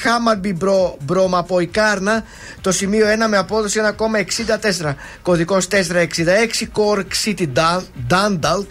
Χάμαρμπι 0.00 0.52
μπρο, 0.52 0.96
Μπρομαποϊκάρνα. 1.04 2.24
Το 2.60 2.72
σημείο 2.72 3.06
1 3.06 3.28
με 3.28 3.36
απόδοση 3.36 3.80
1,64. 3.80 4.94
Κωδικός 5.22 5.66
466 5.66 6.66
Cork 6.76 7.06
City 7.24 7.46
Dan- 7.54 7.82
Dundalk. 8.10 8.66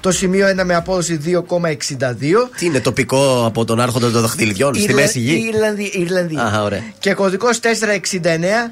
Το 0.00 0.10
σημείο 0.10 0.46
1 0.46 0.64
με 0.64 0.74
απόδοση 0.74 1.16
2,62. 1.16 2.48
Τι 2.58 2.66
είναι 2.66 2.80
τοπικό 2.80 3.44
από 3.46 3.64
τον 3.64 3.80
Άρχοντα 3.80 4.10
των 4.10 4.20
Δαχτυλιδιών 4.20 4.74
στη 4.74 4.82
Ιρλα- 4.82 4.94
μέση 5.00 5.18
γη; 5.20 5.50
Ιρλανδία. 5.52 5.88
Ιρλανδία. 5.92 6.42
Αχα, 6.42 6.62
ωραία. 6.62 6.82
Και 6.98 7.14
κωδικός 7.14 7.60
469 7.60 8.70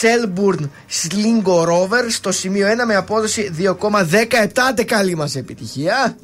Selburn 0.00 0.60
Slingo 1.02 1.64
Rover 1.68 2.04
στο 2.10 2.32
σημείο 2.32 2.66
1 2.66 2.84
με 2.86 2.94
απόδοση 2.96 3.50
2,17. 3.58 4.62
Άντε 4.68 4.82
καλή 4.82 5.16
μας 5.16 5.36
επιτυχία. 5.36 6.16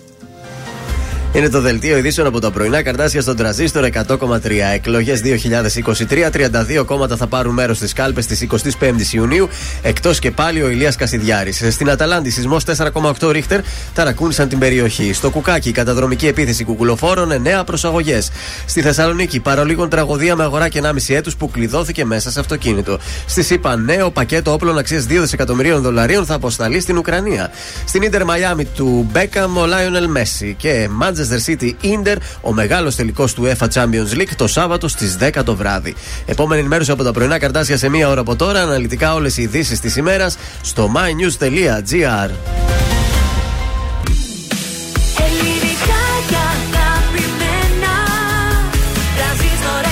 Είναι 1.35 1.49
το 1.49 1.61
δελτίο 1.61 1.97
ειδήσεων 1.97 2.26
από 2.26 2.41
τα 2.41 2.51
πρωινά 2.51 2.83
καρτάσια 2.83 3.20
στον 3.20 3.37
τραζίστορ 3.37 3.85
100,3. 3.85 4.39
Εκλογές 4.74 5.20
2023. 5.20 6.30
32 6.30 6.85
κόμματα 6.85 7.16
θα 7.16 7.26
πάρουν 7.26 7.55
μέρος 7.55 7.76
στις 7.76 7.93
κάλπες 7.93 8.26
της 8.26 8.47
25η 8.51 9.12
Ιουνίου. 9.12 9.49
Εκτός 9.83 10.18
και 10.18 10.30
πάλι 10.30 10.62
ο 10.62 10.68
Ηλίας 10.68 10.97
Κασιδιάρης. 10.97 11.64
Στην 11.70 11.91
Αταλάντη, 11.91 12.30
σεισμός 12.30 12.64
4,8 12.64 13.30
ρίχτερ 13.30 13.61
ταρακούνησαν 13.95 14.49
την 14.49 14.59
περιοχή. 14.59 15.12
Στο 15.12 15.30
Κουκάκι, 15.30 15.72
καταδρομική 15.72 16.26
επίθεση 16.26 16.64
κουκουλοφόρων 16.64 17.33
9 17.33 17.64
προσαγωγές. 17.66 18.30
Στη 18.66 18.80
Θεσσαλονίκη, 18.80 19.41
παρολίγων 19.41 19.89
τραγωδία 19.89 20.37
με 20.37 20.43
αγορά 20.43 20.68
και 20.68 20.78
1,5 20.78 21.14
έτους 21.14 21.37
που 21.37 21.51
κλειδώθηκε 21.51 22.05
μέσα 22.05 22.30
σε 22.30 22.41
αυτοκίνητο. 22.41 22.99
Στη 23.26 23.43
ΣΥΠΑ, 23.43 23.76
νέο 23.76 24.11
πακέτο 24.11 24.53
όπλων 24.53 24.78
αξίας 24.78 25.07
2 25.07 25.20
δισεκατομμυρίων 25.20 25.83
δολαρίων 25.83 26.26
θα 26.26 26.35
αποσταλεί 26.35 26.80
στην 26.80 26.97
Ουκρανία. 26.97 27.51
Στην 27.85 28.03
Ιντερ 28.03 28.24
Μαϊάμι 28.24 28.64
του 28.64 29.09
Μπέκαμ 29.12 29.57
ο 29.57 29.66
Λάιονελ 29.66 30.09
Μέση 30.09 30.55
και 30.59 30.89
Manchester 31.22 31.50
City 31.50 31.74
Inter 31.82 32.16
ο 32.40 32.52
μεγάλος 32.52 32.96
τελικός 32.96 33.34
του 33.34 33.44
UEFA 33.46 33.68
Champions 33.74 34.18
League 34.18 34.32
το 34.36 34.46
Σάββατο 34.46 34.88
στις 34.88 35.16
10 35.20 35.42
το 35.44 35.56
βράδυ. 35.56 35.94
Επόμενη 36.26 36.60
ενημέρωση 36.60 36.90
από 36.90 37.02
τα 37.02 37.12
πρωινά 37.12 37.38
καρτάσια 37.38 37.76
σε 37.76 37.88
μία 37.88 38.08
ώρα 38.08 38.20
από 38.20 38.36
τώρα. 38.36 38.62
Αναλυτικά 38.62 39.14
όλες 39.14 39.36
οι 39.36 39.42
ειδήσεις 39.42 39.80
της 39.80 39.96
ημέρας 39.96 40.36
στο 40.62 40.92
mynews.gr. 40.94 42.30
Ελληνικά 45.24 46.02
και 46.28 46.36
αγαπημένα 46.52 47.94
Τρανζίστορ 49.16 49.82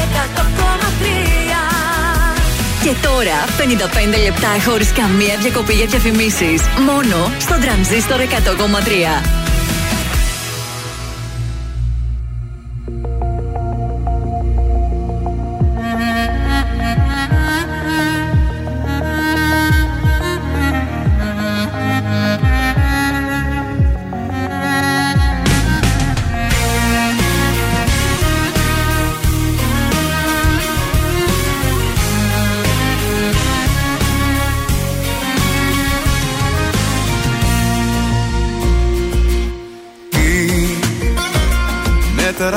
100,3 2.83 2.83
Και 2.83 2.95
τώρα 3.03 3.39
55 4.17 4.23
λεπτά 4.23 4.71
χωρίς 4.71 4.93
καμία 4.93 5.37
διακοπή 5.43 5.73
για 5.73 5.87
διαφημίσεις. 5.87 6.63
Μόνο 6.87 7.33
στο 7.39 7.55
τρανζίστορ 7.61 8.21
100,3. 8.21 9.40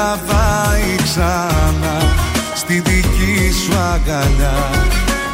Τραβάει 0.03 0.95
ξανά 1.03 1.97
στη 2.55 2.73
δική 2.73 3.51
σου 3.63 3.77
αγκαλιά. 3.77 4.69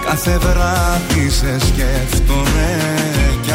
Κάθε 0.05 0.38
βράδυ 0.38 1.30
σε 1.30 1.59
σκέφτομαι 1.59 2.78
κι 3.41 3.51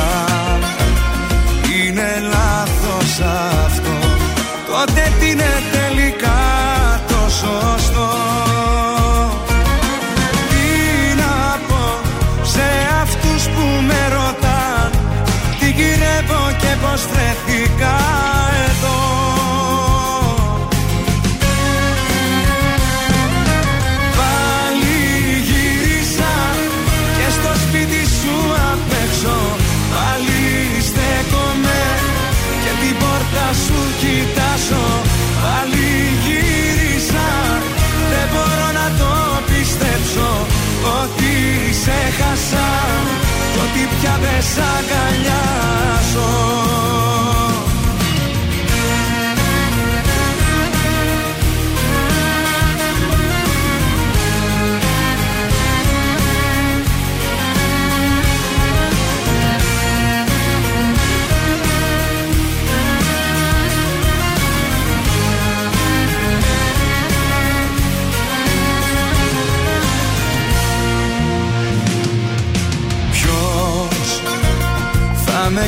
πια 44.05 44.19
δεν 44.21 44.43
σ' 44.43 44.59
αγκαλιάσω 44.77 46.44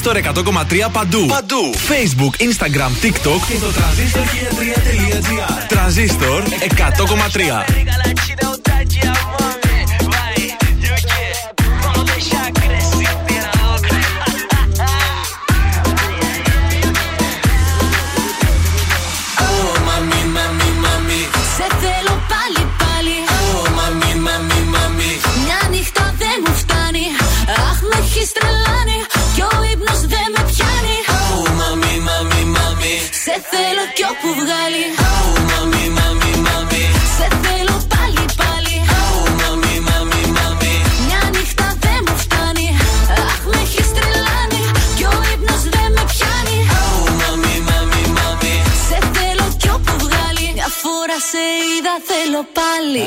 τρανζίστορ 0.00 0.66
100,3 0.68 0.88
παντού. 0.92 1.26
Παντού. 1.26 1.74
Facebook, 1.74 2.42
Instagram, 2.42 3.04
TikTok 3.04 3.40
και 3.48 3.56
στο 3.56 3.66
τρανζίστορ1003.gr. 3.66 5.66
Τρανζίστορ 5.68 6.42
100,3. 6.42 6.46
Θέλω 52.10 52.42
πάλι. 52.58 53.06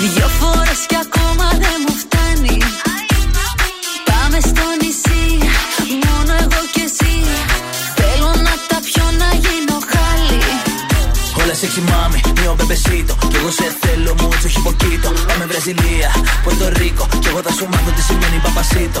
Δυο 0.00 0.28
φορές 0.40 0.80
κι 0.90 0.98
ακόμα 1.06 1.46
δεν 1.64 1.78
μου 1.84 1.94
φτάνει. 2.02 2.56
Πάμε 4.08 4.38
στο 4.50 4.64
νησί, 4.80 5.24
μόνο 6.06 6.32
εγώ 6.44 6.60
και 6.74 6.82
εσύ. 6.88 7.14
Θέλω 7.98 8.30
να 8.46 8.54
τα 8.68 8.78
πιω 8.86 9.06
να 9.22 9.28
γίνω 9.44 9.76
χάλι. 9.92 10.42
Hola 11.36 11.54
sexy 11.60 11.82
mami, 11.90 12.20
mio 12.38 12.52
bebecito 12.60 13.14
Κι 13.30 13.36
εγώ 13.40 13.50
σε 13.50 13.76
θέλω 13.80 14.14
mucho 14.20 14.46
όχι 14.46 14.60
poquito 14.66 15.08
Πάμε 15.28 15.44
Βραζιλία, 15.50 16.10
Πορτο 16.44 16.68
Ρίκο 16.78 17.06
Κι 17.22 17.28
εγώ 17.28 17.40
θα 17.46 17.52
σου 17.52 17.64
μάθω 17.72 17.90
τι 17.96 18.02
σημαίνει 18.02 18.38
παπασίτο 18.44 19.00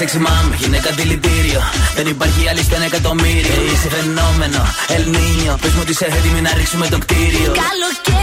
sexy 0.00 0.18
mami, 0.26 0.54
γυναίκα 0.58 0.90
δηλητήριο. 0.90 1.60
Δεν 1.96 2.06
υπάρχει 2.06 2.48
άλλη 2.48 2.62
στο 2.62 2.74
ένα 2.74 2.84
εκατομμύριο. 2.84 3.54
Είσαι 3.72 3.88
φαινόμενο, 3.88 4.60
Ελνίνιο 4.88 5.58
Πες 5.60 5.72
μου 5.72 5.80
ότι 5.82 5.90
είσαι 5.90 6.04
έτοιμη 6.04 6.40
να 6.40 6.52
ρίξουμε 6.54 6.86
το 6.86 6.98
κτίριο. 6.98 7.52
Καλοκαίρι 7.64 8.13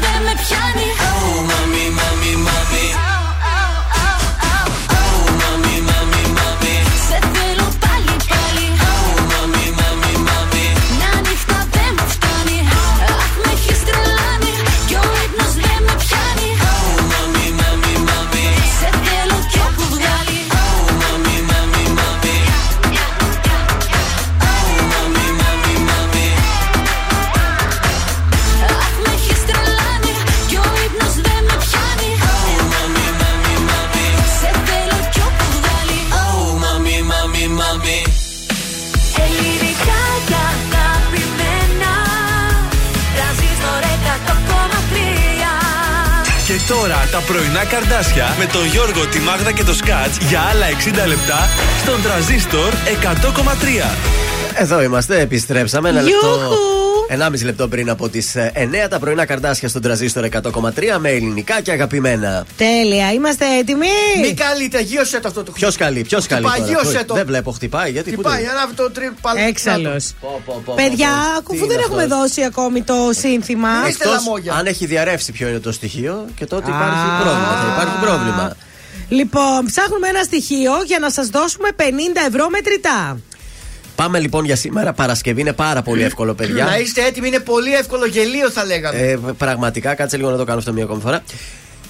με 0.00 0.34
πιάνει. 0.36 0.55
Πρωινά 47.26 47.64
καρδάσια 47.64 48.34
με 48.38 48.46
τον 48.46 48.66
Γιώργο, 48.66 49.06
τη 49.06 49.18
Μάγδα 49.18 49.52
και 49.52 49.64
το 49.64 49.74
Σκάτς 49.74 50.16
για 50.28 50.40
άλλα 50.40 50.66
60 51.04 51.06
λεπτά 51.06 51.48
στον 51.82 52.02
τραζίστορ 52.02 52.72
100,3. 52.72 53.96
Εδώ 54.54 54.82
είμαστε, 54.82 55.20
επιστρέψαμε. 55.20 55.88
Ένα 55.88 56.00
Γιούχου. 56.00 56.26
λεπτό. 56.26 56.75
1,5 57.08 57.44
λεπτό 57.44 57.68
πριν 57.68 57.90
από 57.90 58.08
τις 58.08 58.34
9 58.36 58.88
τα 58.90 58.98
πρωινά 58.98 59.24
καρδάσια 59.26 59.68
στον 59.68 59.82
τραζίστορ 59.82 60.24
100,3 60.32 60.96
με 60.98 61.08
ελληνικά 61.10 61.60
και 61.60 61.70
αγαπημένα. 61.72 62.46
Τέλεια, 62.56 63.12
είμαστε 63.12 63.44
έτοιμοι; 63.58 63.86
Μην 64.20 64.36
καλείτε, 64.36 64.80
γύρωσε 64.80 65.20
το 65.20 65.28
αυτό 65.28 65.42
το 65.42 65.52
Ποιος 65.52 65.76
καλεί, 65.76 66.02
ποιος 66.02 66.26
καλεί. 66.26 66.46
Χτυπάει, 66.46 66.60
τώρα, 66.68 66.72
γύρωσε 66.80 66.98
πού- 66.98 67.06
το. 67.06 67.14
Δεν 67.14 67.26
βλέπω, 67.26 67.50
χτυπάει. 67.50 67.90
Γιατί 67.90 68.10
πού 68.10 68.20
Χτυπάει, 68.20 68.44
το- 68.44 68.50
ανάβει 68.50 68.74
το 68.74 68.90
τρίπ 68.90 69.20
πάλι. 69.20 69.40
Έξαλλος. 69.42 70.14
Πω, 70.20 70.42
πω, 70.46 70.62
πω, 70.64 70.72
Παιδιά, 70.76 71.08
πω, 71.08 71.42
πω. 71.44 71.52
αφού 71.54 71.62
Τι 71.62 71.68
δεν 71.68 71.70
είναι 71.76 71.82
έχουμε 71.86 72.02
αυτός; 72.02 72.18
δώσει 72.18 72.42
ακόμη 72.44 72.82
το 72.82 72.94
σύνθημα. 73.18 73.68
Εκτός 73.88 74.18
αν 74.58 74.66
έχει 74.66 74.86
διαρρεύσει 74.86 75.32
ποιο 75.32 75.48
είναι 75.48 75.58
το 75.58 75.72
στοιχείο 75.72 76.24
και 76.36 76.46
τότε 76.46 76.70
υπάρχει 76.70 77.06
Α. 77.10 77.20
πρόβλημα. 77.22 77.62
Θα 77.62 77.72
υπάρχει 77.76 78.00
πρόβλημα. 78.06 78.56
Λοιπόν, 79.08 79.66
ψάχνουμε 79.66 80.08
ένα 80.08 80.22
στοιχείο 80.22 80.72
για 80.86 80.98
να 80.98 81.10
σας 81.10 81.26
δώσουμε 81.28 81.68
50 81.76 82.20
ευρώ 82.28 82.48
μετρητά. 82.50 83.18
Πάμε 83.96 84.18
λοιπόν 84.18 84.44
για 84.44 84.56
σήμερα. 84.56 84.92
Παρασκευή 84.92 85.40
είναι 85.40 85.52
πάρα 85.52 85.82
πολύ 85.82 86.02
εύκολο, 86.02 86.34
παιδιά. 86.34 86.64
Να 86.64 86.78
είστε 86.78 87.04
έτοιμοι, 87.04 87.26
είναι 87.26 87.40
πολύ 87.40 87.74
εύκολο 87.74 88.06
γελίο 88.06 88.50
θα 88.50 88.64
λέγαμε. 88.64 88.98
Ε, 88.98 89.18
πραγματικά, 89.38 89.94
κάτσε 89.94 90.16
λίγο 90.16 90.30
να 90.30 90.36
το 90.36 90.44
κάνω 90.44 90.58
αυτό 90.58 90.72
μία 90.72 90.84
ακόμη 90.84 91.00
φορά. 91.00 91.22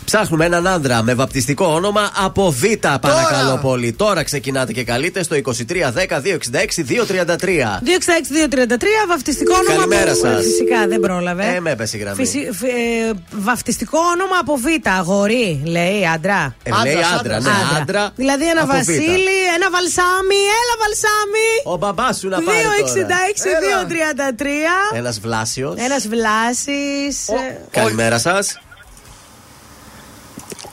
Ψάχνουμε 0.07 0.44
έναν 0.44 0.66
άντρα 0.66 1.02
με 1.02 1.14
βαπτιστικό 1.14 1.66
όνομα 1.66 2.11
από 2.24 2.50
Β, 2.50 2.62
παρακαλώ 3.00 3.59
πολύ. 3.62 3.92
Τώρα 3.92 4.22
ξεκινάτε 4.22 4.72
και 4.72 4.84
καλείτε 4.84 5.22
στο 5.22 5.36
2310 5.36 6.20
266 6.20 6.84
233. 6.84 7.80
266-233, 7.82 9.07
βαφτιστικό 9.09 9.54
όνομα. 9.54 9.74
Καλημέρα 9.74 10.11
από- 10.11 10.20
σας. 10.20 10.44
Φυσικά 10.44 10.86
δεν 10.88 11.00
πρόλαβε. 11.00 11.44
Ε, 11.54 11.61
με 11.61 11.70
έπεσε 11.70 11.96
η 11.96 12.00
γραμμή. 12.00 12.16
Φυσι- 12.16 12.48
φ- 12.52 12.62
ε, 12.62 13.12
βαφτιστικό 13.30 13.98
όνομα 14.14 14.36
από 14.40 14.57
Β, 14.57 14.64
αγορί, 14.98 15.62
λέει 15.64 16.07
άντρα. 16.14 16.54
Ε, 16.62 16.70
λέει 16.84 16.96
άντρας, 17.18 17.44
ναι, 17.44 17.50
άντρα. 17.80 18.11
Δηλαδή 18.16 18.48
ένα 18.48 18.62
από 18.62 18.72
Β. 18.72 18.76
Βασίλη, 18.76 19.38
ένα 19.57 19.70
βαλσάμι, 19.70 20.40
έλα 20.61 20.74
βαλσάμι. 20.82 21.48
Ο 21.64 21.76
μπαμπάς 21.76 22.18
σου 22.18 22.28
να 22.28 22.42
πάρει. 22.42 22.59
266-233. 22.59 24.96
Ένας 24.96 25.18
Βλάσιος. 25.20 25.74
Ένας 25.78 26.09
Βλάσης. 26.09 27.24
Καλημέρα 27.70 28.18
σας. 28.18 28.59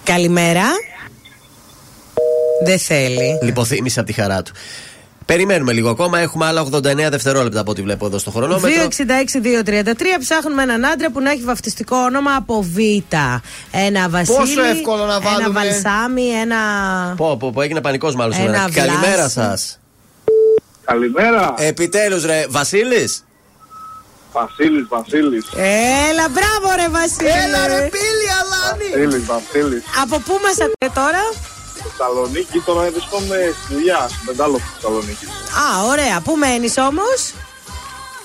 Καλημέρα. 0.04 0.64
Δεν 2.66 2.80
θέλει. 2.80 3.40
Λιποθύμησε 3.42 4.00
από 4.00 4.08
τη 4.08 4.14
χαρά 4.22 4.42
του. 4.42 4.52
Περιμένουμε 5.26 5.74
λίγο 5.74 5.90
ακόμα. 5.90 6.20
Έχουμε 6.20 6.46
άλλα 6.46 6.66
89 6.72 6.82
δευτερόλεπτα 7.10 7.60
από 7.60 7.72
ό,τι 7.72 7.82
βλέπω 7.82 8.06
εδώ 8.06 8.18
στο 8.18 8.32
χρονόμετρο. 8.32 8.88
266-233 8.90 9.94
ψάχνουμε 10.20 10.64
έναν 10.64 10.86
άντρα 10.86 11.12
που 11.12 11.20
να 11.22 11.32
έχει 11.32 11.42
βαφτιστικό 11.42 11.96
όνομα 11.98 12.36
από 12.36 12.62
Β. 12.62 12.78
Ένα 13.72 14.10
Βασίλη. 14.10 14.60
εύκολο 14.72 15.06
να 15.06 15.14
Ένα 15.16 15.20
βάλουμε. 15.22 15.60
Βαλσάμι, 15.60 16.28
ένα. 16.28 16.58
Πω, 17.18 17.38
πω, 17.38 17.52
πω, 17.52 17.62
έγινε 17.62 17.82
πανικός 17.82 18.16
μάλλον 18.16 18.34
Ένα 18.34 18.42
σήμερα. 18.44 18.68
Βλάση. 18.68 18.88
Καλημέρα 18.88 19.30
σας. 19.30 19.80
Καλημέρα. 20.86 21.54
Επιτέλους, 21.58 22.26
ρε, 22.26 22.46
Βασίλης. 22.50 23.24
Βασίλης, 24.34 24.88
Βασίλης. 24.88 25.46
Έλα, 26.10 26.26
μπράβο 26.36 26.68
ρε 26.76 26.88
Βασίλη. 26.90 27.30
Έλα 27.44 27.68
ρε 27.68 27.90
πίλη, 27.94 28.28
Αλάνη. 28.40 28.90
Βασίλης, 28.92 29.26
Βασίλης. 29.26 29.84
Από 30.02 30.20
πού 30.26 30.34
μας 30.44 30.58
ακούτε 30.66 30.90
τώρα; 31.02 31.24
Θεσσαλονίκη, 31.84 32.60
τώρα 32.60 32.82
βρισκόμαι 32.92 33.38
στη 33.58 33.74
δουλειά, 33.74 34.08
στην 34.10 34.26
Πεντάλο 34.26 34.60
Θεσσαλονίκη. 34.74 35.26
Α, 35.64 35.84
ωραία. 35.92 36.22
Πού 36.26 36.36
μένεις 36.38 36.78
όμως; 36.78 37.20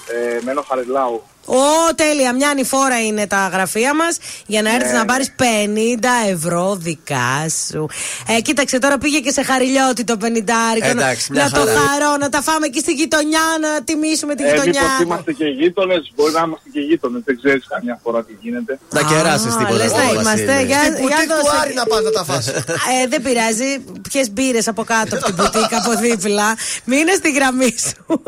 Ε, 0.07 0.39
μένω 0.45 0.65
Χαριλάου. 0.69 1.23
Ω, 1.51 1.95
τέλεια. 1.95 2.33
Μια 2.35 2.49
ανηφόρα 2.51 3.01
είναι 3.01 3.27
τα 3.27 3.49
γραφεία 3.53 3.95
μας 3.95 4.17
για 4.47 4.63
να 4.63 4.75
έρθεις 4.75 4.91
Ναι. 4.93 4.99
να 4.99 5.05
πάρεις 5.05 5.33
50 5.37 6.09
ευρώ 6.31 6.77
δικά 6.77 7.47
σου. 7.69 7.89
Ε, 8.37 8.41
κοίταξε, 8.41 8.79
τώρα 8.79 8.99
πήγε 8.99 9.19
και 9.21 9.31
σε 9.33 9.43
χαριλιώτη 9.43 10.05
το 10.05 10.17
50 10.17 10.79
να, 10.81 10.87
Εντάξει, 10.87 11.33
μια 11.33 11.43
να 11.45 11.51
το 11.51 11.57
χαρά. 11.67 11.73
χαρώ, 11.79 12.17
να 12.21 12.29
τα 12.29 12.43
φάμε 12.43 12.67
και 12.67 12.79
στη 12.79 12.93
γειτονιά, 12.93 13.41
να 13.61 13.83
τιμήσουμε 13.85 14.35
τη 14.35 14.43
Ε, 14.45 14.49
γειτονιά. 14.51 14.83
μήπως 14.83 15.01
είμαστε 15.01 15.33
και 15.33 15.45
γείτονες, 15.45 16.13
μπορεί 16.17 16.33
να 16.33 16.43
είμαστε 16.47 16.69
και 16.73 16.81
γείτονες. 16.81 17.23
Δεν 17.25 17.37
ξέρεις 17.43 17.65
καμιά 17.69 18.01
φορά 18.03 18.25
τι 18.25 18.33
γίνεται. 18.41 18.79
Να 18.91 19.03
κεράσεις 19.03 19.57
τίποτα. 19.57 19.75
λες 19.75 19.93
να 19.93 19.99
από 20.03 20.15
το 20.15 20.21
είμαστε, 20.21 20.45
Βασίλη. 20.47 20.67
για- 20.67 20.83
Στην 20.83 21.07
για 21.07 21.17
πουτίκ 21.17 21.29
του 21.29 21.35
δώσε. 21.45 21.57
Άρη 21.63 21.75
να 21.75 21.85
πας 21.87 22.03
να 22.03 22.11
τα 22.11 22.25
φας. 22.25 22.47
Ε, 22.49 23.07
δεν 23.09 23.23
πειράζει. 23.23 23.71
Ποιες 24.11 24.31
μπύρες 24.31 24.69
από 24.69 24.83
κάτω 24.85 25.17
από 25.17 25.25
την 25.25 25.35
πουτίκα 25.37 25.77
από 25.85 25.93
δίπλα. 26.01 26.57
Μείνε 26.85 27.13
στη 27.13 27.31
γραμμή 27.31 27.75
σου. 27.87 28.23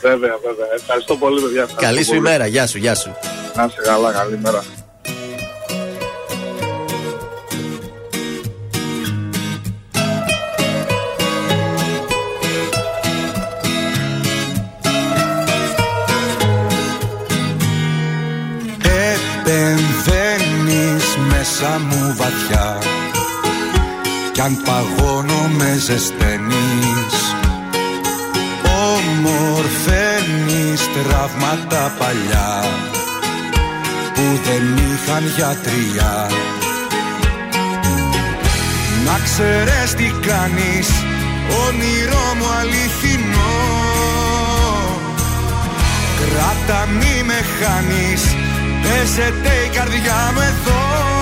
Βέβαια, 0.00 0.34
βέβαια. 0.46 0.66
Ευχαριστώ 0.80 1.16
πολύ, 1.16 1.40
παιδιά. 1.40 1.62
Ευχαριστώ 1.62 1.86
Καλή 1.86 2.02
σου 2.04 2.06
πολύ. 2.14 2.18
ημέρα, 2.18 2.46
γεια 2.46 2.66
σου, 2.66 2.78
γεια 2.78 2.94
σου. 2.94 3.10
Να 3.56 3.64
είσαι 3.64 3.80
καλά, 3.84 4.12
καλή 4.12 4.38
μέρα. 4.42 4.62
Επεμβαίνεις 19.86 21.16
μέσα 21.28 21.78
μου 21.78 22.14
βαθιά 22.16 22.78
Κι 24.32 24.40
αν 24.40 24.62
παγώνω 24.64 25.48
με 25.58 25.76
ζεσταίνεις 25.78 26.85
Ομορφαίνεις 29.16 30.80
τραύματα 30.94 31.92
παλιά 31.98 32.64
Που 34.14 34.40
δεν 34.44 34.64
είχαν 34.76 35.24
γιατριά. 35.36 36.30
Να 39.04 39.18
ξέρεις 39.24 39.94
τι 39.94 40.26
κάνεις 40.26 40.88
Όνειρό 41.66 42.34
μου 42.38 42.46
αληθινό. 42.60 43.56
Κράτα 46.20 46.86
μη 46.86 47.22
με 47.26 47.40
χάνεις 47.58 48.22
Παίζεται 48.82 49.52
η 49.66 49.68
καρδιά 49.76 50.32
μου 50.34 50.40
εδώ 50.40 51.15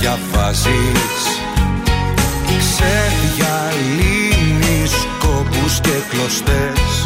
διαβάζεις. 0.00 1.22
Ξεδιαλύνεις 2.58 4.92
κόπους 5.18 5.80
και 5.80 5.96
κλωστές. 6.08 7.04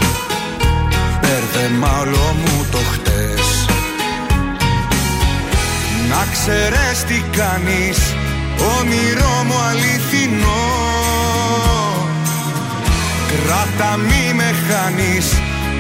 Μπέρδεμα 1.20 1.99
όλο 2.01 2.36
μου 2.45 2.66
το 2.70 2.78
χτες. 2.93 3.66
Να 6.09 6.26
ξέρεις 6.32 7.05
τι 7.07 7.22
κάνεις 7.36 7.99
Όνειρό 8.78 9.43
μου 9.47 9.59
αληθινό. 9.70 10.66
Κράτα 13.32 13.97
μη 13.97 14.24
με 14.34 14.55
χάνεις 14.68 15.26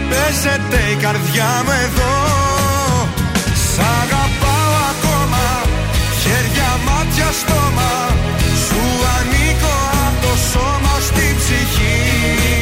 Παίζεται 0.08 0.80
η 0.92 0.94
καρδιά 0.94 1.62
μου 1.64 1.72
εδώ 1.84 2.41
στόμα 7.42 7.92
Σου 8.66 8.82
ανήκω 9.16 9.76
από 10.06 10.18
το 10.26 10.32
σώμα 10.50 10.94
στη 11.08 11.26
ψυχή 11.38 12.61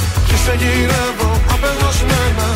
σε 0.43 0.53
γυρεύω 0.61 1.31
απεγνωσμένα. 1.53 2.47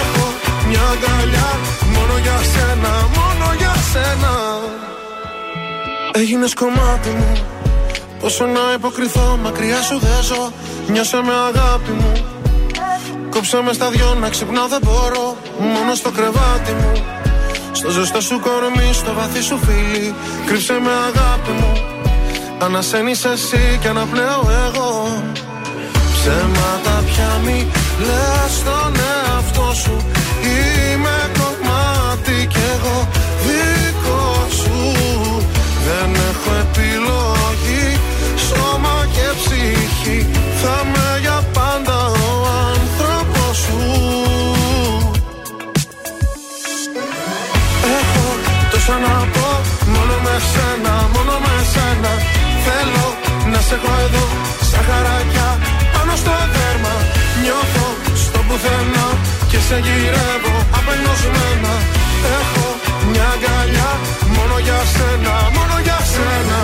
Έχω 0.00 0.26
μια 0.68 0.84
αγκαλιά 0.92 1.50
μόνο 1.94 2.14
για 2.24 2.38
σένα, 2.52 2.92
μόνο 3.16 3.46
για 3.60 3.74
σένα. 3.92 4.32
Έγινες 6.12 6.54
κομμάτι 6.54 7.08
μου 7.08 7.32
Πόσο 8.20 8.46
να 8.46 8.60
υποκριθώ, 8.74 9.38
μακριά 9.42 9.82
σου 9.82 9.98
δεν 9.98 10.22
ζω. 10.22 10.52
Νιώσε 10.88 11.16
με 11.16 11.32
αγάπη 11.48 11.90
μου. 11.90 12.12
Κόψε 13.30 13.60
με 13.62 13.72
στα 13.72 13.90
δυο 13.90 14.14
να 14.20 14.28
ξυπνάω 14.28 14.66
δεν 14.66 14.80
μπορώ. 14.84 15.36
Μόνο 15.58 15.94
στο 15.94 16.10
κρεβάτι 16.10 16.72
μου. 16.72 16.92
Στο 17.72 17.90
ζεστό 17.90 18.20
σου 18.20 18.40
κορμί, 18.40 18.92
στο 18.92 19.12
βαθύ 19.12 19.42
σου 19.42 19.58
φίλι. 19.64 20.14
Κρύψε 20.46 20.72
με 20.72 20.90
αγάπη 20.90 21.50
μου. 21.50 21.72
Ανασένεις 22.58 23.24
εσύ 23.24 23.78
και 23.80 23.88
αναπνέω 23.88 24.48
εγώ 24.66 25.22
Ψέματα 26.26 27.02
πια 27.06 27.40
μη 27.44 27.66
λες 28.06 28.52
στον 28.58 28.92
εαυτό 29.12 29.72
σου. 29.82 29.96
Είμαι 30.54 31.18
κομμάτι 31.38 32.46
κι 32.46 32.62
εγώ 32.74 33.08
δικό 33.46 34.46
σου. 34.60 34.78
Δεν 35.86 36.10
έχω 36.28 36.50
επιλογή 36.64 37.86
Σώμα 38.46 38.96
και 39.14 39.26
ψυχή. 39.40 40.26
Θα 40.62 40.76
με 40.92 41.18
για 41.20 41.40
πάντα 41.52 41.98
ο 42.06 42.30
άνθρωπος 42.74 43.56
σου. 43.64 43.80
Έχω 47.98 48.26
τόσα 48.70 48.96
να 49.06 49.16
πω 49.34 49.48
Μόνο 49.94 50.16
με 50.24 50.36
σένα, 50.52 50.94
μόνο 51.14 51.34
με 51.44 51.54
σένα. 51.72 52.12
Θέλω 52.66 53.06
να 53.52 53.60
σε 53.60 53.74
έχω 53.74 53.92
εδώ 54.04 54.24
Σαν 54.70 54.82
χαρακιά 54.88 55.48
πάνω 55.60 55.65
στο 56.22 56.36
δέρμα. 56.54 56.94
Νιώθω 57.42 57.88
στο 58.22 58.40
πουθενά 58.48 59.06
Και 59.50 59.58
σε 59.66 59.76
γυρεύω 59.84 60.54
απελπισμένα 60.78 61.72
Έχω 62.38 62.66
μια 63.10 63.28
αγκαλιά 63.34 63.90
Μόνο 64.36 64.56
για 64.66 64.80
σένα, 64.94 65.34
μόνο 65.56 65.76
για 65.86 65.98
σένα 66.12 66.58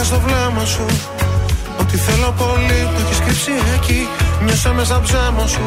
Χάθηκα 0.00 0.16
στο 0.16 0.26
βλέμμα 0.26 0.64
σου. 0.64 0.86
Ότι 1.80 1.96
θέλω 1.96 2.34
πολύ 2.42 2.78
το 2.94 3.00
έχεις 3.04 3.18
κρύψει 3.24 3.52
εκεί. 3.74 4.08
Νιώσα 4.44 4.72
μέσα 4.72 5.00
ψέμα 5.00 5.46
σου. 5.46 5.66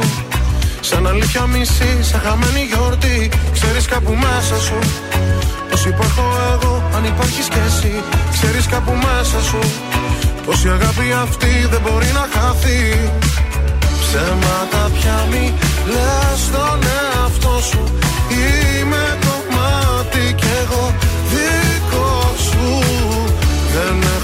Σαν 0.82 1.08
αλήθεια 1.08 1.46
μισή, 1.46 2.04
σαν 2.10 2.22
χαμένη 2.26 2.64
γιορτή. 2.72 3.30
Ξέρεις 3.54 3.86
κάπου 3.86 4.14
μέσα 4.26 4.58
σου. 4.68 4.78
Πως 5.70 5.86
υπάρχω 5.86 6.26
εγώ, 6.54 6.74
αν 6.96 7.04
υπάρχεις 7.04 7.48
κι 7.54 7.62
εσύ 7.68 7.94
Ξέρεις 8.36 8.66
κάπου 8.68 8.94
μέσα 9.06 9.40
σου. 9.50 9.60
Πως 10.46 10.64
η 10.64 10.70
αγάπη 10.78 11.08
αυτή 11.26 11.52
δεν 11.72 11.82
μπορεί 11.84 12.10
να 12.20 12.26
χαθεί. 12.34 12.82
Ψέματα 14.02 14.82
πια 14.96 15.18
μη 15.32 15.46
λες 15.94 16.40
στον 16.46 16.80
εαυτό 16.98 17.56
σου. 17.70 17.84
Είμαι 18.42 19.04
κομμάτι 19.26 20.34
κι 20.40 20.50
εγώ 20.62 20.84
δικό 21.32 22.12
σου. 22.48 22.66
Δεν 23.74 24.03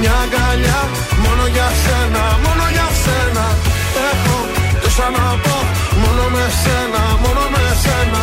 μια 0.00 0.14
αγκαλιά 0.24 0.80
Μόνο 1.24 1.44
για 1.54 1.68
σένα, 1.82 2.24
μόνο 2.44 2.64
για 2.74 2.88
σένα. 3.04 3.46
Έχω 4.10 4.38
τόσα 4.82 5.06
να 5.16 5.26
πω 5.44 5.56
Μόνο 6.02 6.24
με 6.34 6.44
σένα, 6.62 7.02
μόνο 7.22 7.42
με 7.54 7.64
σένα. 7.84 8.22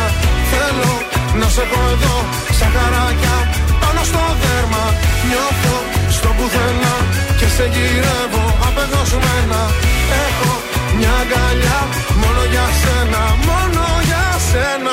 Θέλω 0.50 0.92
να 1.40 1.46
σε 1.54 1.62
έχω 1.64 1.80
εδώ 1.94 2.16
Σαν 2.58 2.70
χαρακιά 2.74 3.36
πάνω 3.82 4.02
στο 4.10 4.22
δέρμα. 4.40 4.84
Νιώθω 5.28 5.76
στο 6.16 6.28
πουθενά 6.36 6.94
Και 7.38 7.48
σε 7.56 7.64
γυρεύω 7.74 8.44
απεγνωσμένα. 8.66 9.60
Έχω 10.24 10.52
μια 10.98 11.12
αγκαλιά 11.22 11.80
Μόνο 12.22 12.42
για 12.52 12.66
σένα, 12.80 13.22
μόνο 13.48 13.82
για 14.08 14.24
σένα 14.50 14.90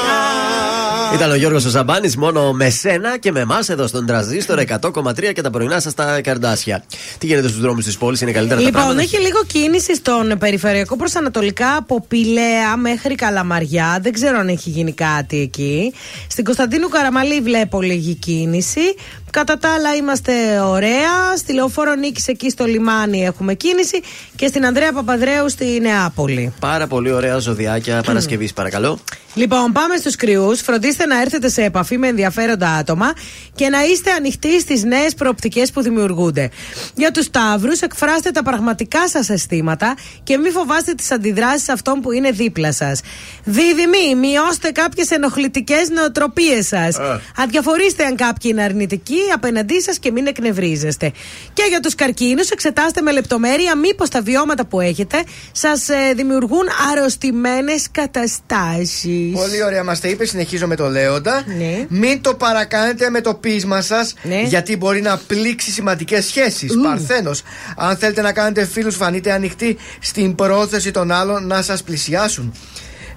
Ήταν 1.14 1.32
ο 1.32 1.36
Γιώργος 1.36 1.62
Ζαμπάνης 1.64 2.18
μόνο 2.18 2.52
με 2.54 2.70
σένα 2.70 3.18
και 3.18 3.32
με 3.32 3.40
εμάς 3.40 3.70
εδώ 3.70 3.88
στον 3.88 4.06
Τραζίστορ 4.06 4.60
100,3 4.60 5.32
και 5.34 5.42
τα 5.42 5.50
πρωινά 5.50 5.80
σας 5.80 5.92
στα 5.92 6.22
καρδάσια. 6.22 6.84
Τι 7.18 7.26
γίνεται 7.26 7.48
στους 7.48 7.62
δρόμους 7.62 7.86
της 7.86 7.98
πόλης, 7.98 8.22
είναι 8.22 8.32
καλύτερα 8.32 8.60
τα 8.60 8.66
Λοιπόν, 8.66 8.82
πράγματα; 8.82 9.02
έχει 9.02 9.18
λίγο 9.18 9.44
κίνηση 9.48 9.96
στον 9.96 10.38
περιφερειακό 10.40 10.96
προς 10.96 11.16
Ανατολικά 11.16 11.76
από 11.76 12.06
Πηλαία 12.08 12.78
μέχρι 12.78 13.16
Καλαμαριά. 13.16 14.00
Δεν 14.02 14.12
ξέρω 14.12 14.38
αν 14.38 14.48
έχει 14.48 14.70
γίνει 14.70 14.94
κάτι 14.94 15.40
εκεί. 15.42 15.94
Στην 16.28 16.44
Κωνσταντίνου 16.44 16.90
Καραμαλή 16.90 17.42
βλέπω 17.42 17.82
λίγη 17.82 18.14
κίνηση. 18.14 18.96
Κατά 19.32 19.58
τα 19.58 19.74
άλλα 19.74 19.96
είμαστε 19.96 20.60
ωραία. 20.60 21.38
Στη 21.38 21.54
Λεωφόρο 21.54 21.96
Νίκης 21.96 22.28
εκεί 22.28 22.50
στο 22.50 22.66
λιμάνι 22.66 23.26
έχουμε 23.26 23.54
κίνηση. 23.54 24.02
Και 24.36 24.48
στην 24.48 24.66
Ανδρέα 24.66 24.94
Παπαδρέου 24.94 25.50
στη 25.50 25.80
Νεάπολη. 25.82 26.54
Πάρα 26.60 26.88
πολύ 26.88 27.12
ωραία 27.12 27.38
ζωδιάκια 27.38 28.02
Παρασκευής, 28.06 28.54
παρακαλώ. 28.54 29.00
Λοιπόν, 29.42 29.72
πάμε 29.72 29.96
στους 29.96 30.16
κρυούς. 30.16 30.62
Φροντίστε 30.62 31.06
να 31.06 31.22
έρθετε 31.22 31.50
σε 31.50 31.64
επαφή 31.64 31.98
με 31.98 32.08
ενδιαφέροντα 32.08 32.70
άτομα 32.70 33.14
και 33.56 33.70
να 33.70 33.84
είστε 33.84 34.12
ανοιχτοί 34.12 34.60
στις 34.60 34.84
νέες 34.84 35.14
προοπτικές 35.14 35.72
που 35.72 35.82
δημιουργούνται. 35.82 36.50
Για 36.96 37.12
τους 37.12 37.26
Σταύρου, 37.26 37.72
εκφράστε 37.82 38.32
τα 38.32 38.44
πραγματικά 38.44 39.10
σας 39.10 39.30
αισθήματα 39.30 39.96
και 40.24 40.38
μην 40.38 40.52
φοβάστε 40.52 40.94
τις 40.94 41.12
αντιδράσεις 41.12 41.70
αυτών 41.70 42.02
που 42.02 42.12
είναι 42.12 42.32
δίπλα 42.32 42.72
σας. 42.72 43.02
Δίδυμοι, 43.44 44.16
μειώστε 44.16 44.72
κάποιες 44.72 45.12
ενοχλητικές 45.12 45.90
νοοτροπίες 45.90 46.68
σας. 46.68 46.98
Αδιαφορήστε 47.38 48.06
αν 48.06 48.16
κάποιοι 48.16 48.52
είναι 48.54 48.64
αρνητικοί 48.64 49.20
απέναντί 49.34 49.82
σας 49.82 50.00
και 50.00 50.12
μην 50.12 50.28
εκνευρίζεστε. 50.28 51.12
Και 51.54 51.64
για 51.70 51.80
τους 51.80 51.96
καρκίνους, 51.96 52.50
εξετάστε 52.50 53.02
με 53.02 53.12
λεπτομέρεια 53.12 53.76
μήπως 53.76 54.10
τα 54.10 54.22
βιώματα 54.22 54.66
που 54.66 54.80
έχετε 54.80 55.24
σας 55.52 55.88
δημιουργούν 56.16 56.68
αρρωστημένες 56.92 57.88
καταστάσεις. 57.92 59.31
Πολύ 59.34 59.64
ωραία 59.64 59.84
μας 59.84 60.00
τα 60.00 60.08
είπες. 60.08 60.30
Συνεχίζω 60.30 60.68
με 60.68 60.76
το 60.76 60.90
Λέοντα. 60.90 61.44
Ναι. 61.58 61.86
Μην 61.90 62.22
το 62.22 62.34
παρακάνετε 62.34 63.10
με 63.10 63.22
το 63.22 63.34
πείσμα 63.34 63.82
σας, 63.82 64.14
γιατί 64.46 64.78
μπορεί 64.78 65.02
να 65.02 65.18
πλήξει 65.28 65.72
σημαντικές 65.72 66.26
σχέσεις. 66.26 66.72
Παρθένος. 66.84 67.42
Αν 67.78 67.98
θέλετε 67.98 68.22
να 68.22 68.32
κάνετε 68.32 68.66
φίλους, 68.66 68.96
φανείτε 68.96 69.32
ανοιχτοί 69.32 69.78
στην 70.00 70.36
πρόθεση 70.36 70.92
των 70.92 71.12
άλλων 71.12 71.48
να 71.48 71.62
σας 71.62 71.84
πλησιάσουν. 71.84 72.54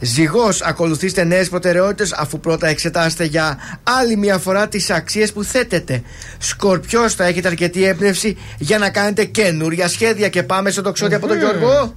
Ζυγός, 0.01 0.63
ακολουθήστε 0.63 1.25
νέες 1.25 1.49
προτεραιότητες 1.49 2.13
αφού 2.13 2.41
πρώτα 2.41 2.67
εξετάσετε 2.67 3.25
για 3.25 3.59
άλλη 3.83 4.17
μια 4.17 4.39
φορά 4.39 4.69
τις 4.69 4.91
αξίες 4.91 5.33
που 5.33 5.45
θέτετε. 5.45 6.03
Σκορπιός, 6.39 7.15
θα 7.15 7.25
έχετε 7.25 7.49
αρκετή 7.49 7.85
έμπνευση 7.85 8.37
για 8.59 8.79
να 8.79 8.91
κάνετε 8.91 9.25
καινούρια 9.25 9.89
σχέδια. 9.89 10.29
Και 10.29 10.43
πάμε 10.43 10.71
στο 10.71 10.83
τοξότη 10.83 11.15
από 11.15 11.27
τον 11.27 11.39
Γιώργο. 11.39 11.95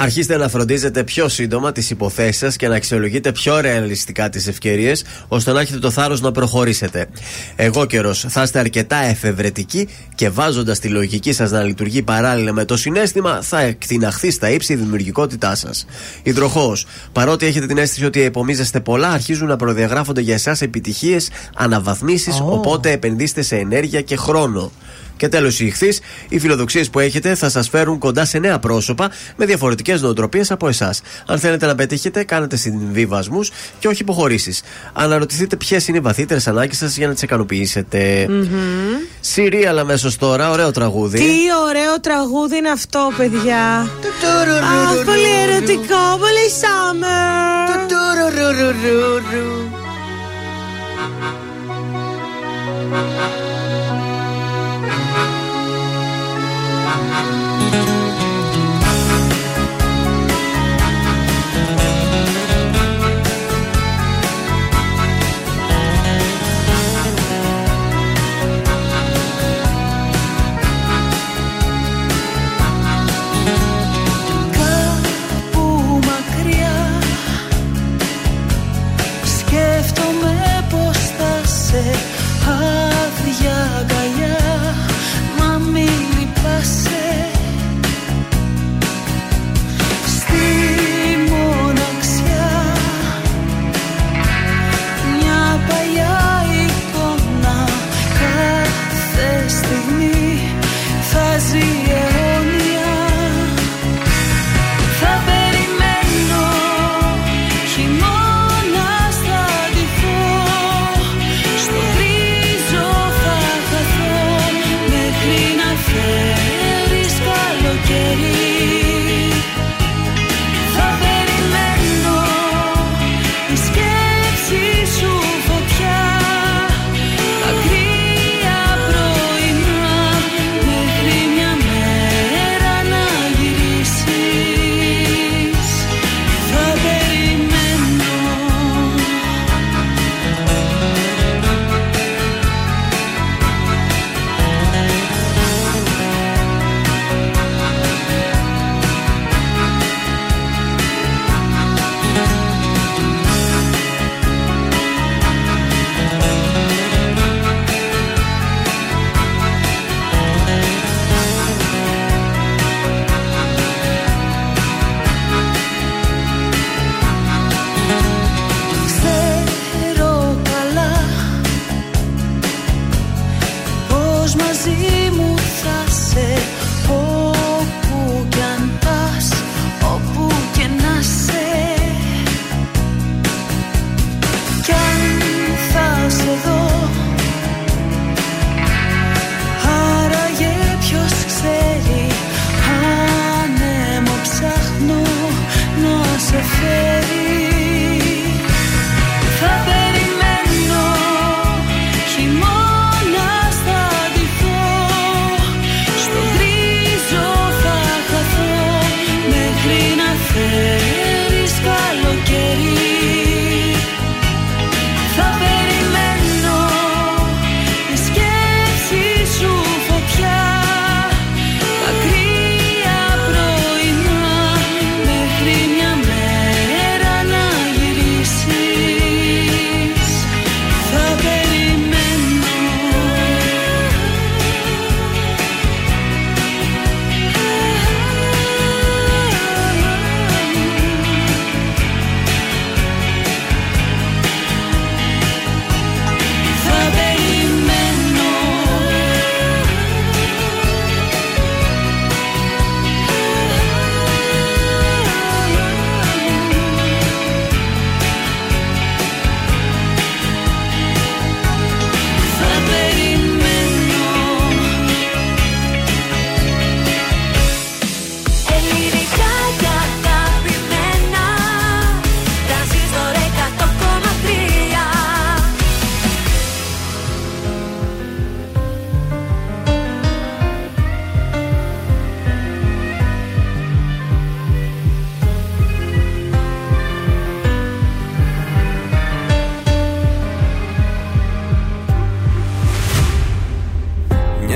Αρχίστε 0.00 0.36
να 0.36 0.48
φροντίζετε 0.48 1.04
πιο 1.04 1.28
σύντομα 1.28 1.72
τις 1.72 1.90
υποθέσεις 1.90 2.36
σας 2.36 2.56
και 2.56 2.68
να 2.68 2.74
αξιολογείτε 2.74 3.32
πιο 3.32 3.60
ρεαλιστικά 3.60 4.28
τις 4.28 4.46
ευκαιρίες, 4.46 5.04
ώστε 5.28 5.52
να 5.52 5.60
έχετε 5.60 5.78
το 5.78 5.90
θάρρος 5.90 6.20
να 6.20 6.32
προχωρήσετε. 6.32 7.06
Εγώ 7.56 7.86
καιρός 7.86 8.26
θα 8.28 8.42
είστε 8.42 8.58
αρκετά 8.58 8.96
εφευρετικοί 8.96 9.88
και 10.14 10.28
βάζοντας 10.28 10.78
τη 10.78 10.88
λογική 10.88 11.32
σας 11.32 11.50
να 11.50 11.62
λειτουργεί 11.62 12.02
παράλληλα 12.02 12.52
με 12.52 12.64
το 12.64 12.76
συνέστημα, 12.76 13.42
θα 13.42 13.60
εκτιναχθεί 13.60 14.30
στα 14.30 14.50
ύψη 14.50 14.72
η 14.72 14.76
δημιουργικότητά 14.76 15.54
σας. 15.54 15.86
Υδροχό. 16.22 16.76
Παρότι 17.12 17.46
έχετε 17.46 17.66
την 17.66 17.78
αίσθηση 17.78 18.04
ότι 18.04 18.22
επομίζεστε 18.22 18.80
πολλά, 18.80 19.08
αρχίζουν 19.08 19.48
να 19.48 19.56
προδιαγράφονται 19.56 20.20
για 20.20 20.34
εσάς 20.34 20.62
επιτυχίες, 20.62 21.30
αναβαθμίσεις, 21.54 22.40
οπότε 22.40 22.90
επενδύστε 22.90 23.42
σε 23.42 23.56
ενέργεια 23.56 24.00
και 24.00 24.16
χρόνο. 24.16 24.72
Και 25.18 25.28
τέλος, 25.28 25.60
η 25.60 25.66
ηχθής, 25.66 26.00
οι 26.28 26.38
φιλοδοξίες 26.38 26.90
που 26.90 26.98
έχετε 26.98 27.34
θα 27.34 27.48
σας 27.48 27.68
φέρουν 27.68 27.98
κοντά 27.98 28.24
σε 28.24 28.38
νέα 28.38 28.58
πρόσωπα 28.58 29.10
με 29.36 29.44
διαφορετικές 29.44 30.00
νοοτροπίες 30.02 30.50
από 30.50 30.68
εσάς. 30.68 31.02
Αν 31.26 31.38
θέλετε 31.38 31.66
να 31.66 31.74
πετύχετε, 31.74 32.24
κάνετε 32.24 32.56
συμβιβασμού 32.56 33.40
και 33.78 33.88
όχι 33.88 34.02
υποχωρήσεις. 34.02 34.62
Αναρωτηθείτε 34.92 35.56
ποιες 35.56 35.88
είναι 35.88 35.96
οι 35.96 36.00
βαθύτερες 36.00 36.46
ανάγκες 36.46 36.76
σας 36.76 36.96
για 36.96 37.06
να 37.06 37.12
τις 37.12 37.22
ικανοποιήσετε. 37.22 38.26
Μμμ. 38.28 38.46
Σιρία 39.20 39.70
αμέσως 39.70 40.16
τώρα, 40.16 40.50
ωραίο 40.50 40.70
τραγούδι. 40.70 41.18
Τι 41.18 41.24
ωραίο 41.68 42.00
τραγούδι 42.00 42.56
είναι 42.56 42.70
αυτό, 42.70 43.12
παιδιά. 43.16 43.90
Αχ, 44.72 45.04
πολύ 45.04 45.32
ερωτικό, 45.48 46.18
πολύ 46.18 46.46
summer. 46.60 47.58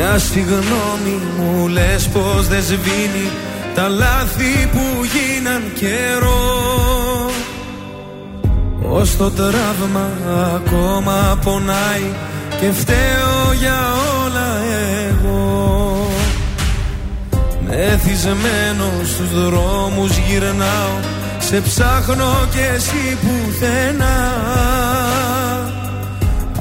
Μια 0.04 0.18
συγγνώμη 0.18 1.20
μου 1.38 1.68
λες 1.68 2.08
πως 2.08 2.48
δεν 2.48 2.62
σβήνει 2.62 3.30
τα 3.74 3.88
λάθη 3.88 4.68
που 4.72 5.04
γίναν 5.04 5.62
καιρό. 5.74 7.30
Ως 8.88 9.16
το 9.16 9.30
τραύμα 9.30 10.10
ακόμα 10.54 11.38
πονάει 11.44 12.12
και 12.60 12.70
φταίω 12.72 13.52
για 13.58 13.78
όλα 14.24 14.48
εγώ. 15.08 16.06
Μεθυσμένο 17.66 18.90
στους 19.04 19.44
δρόμους 19.44 20.16
γυρνάω 20.16 20.98
σε 21.38 21.60
ψάχνω 21.60 22.46
και 22.54 22.74
εσύ 22.74 23.18
πουθενά 23.20 24.32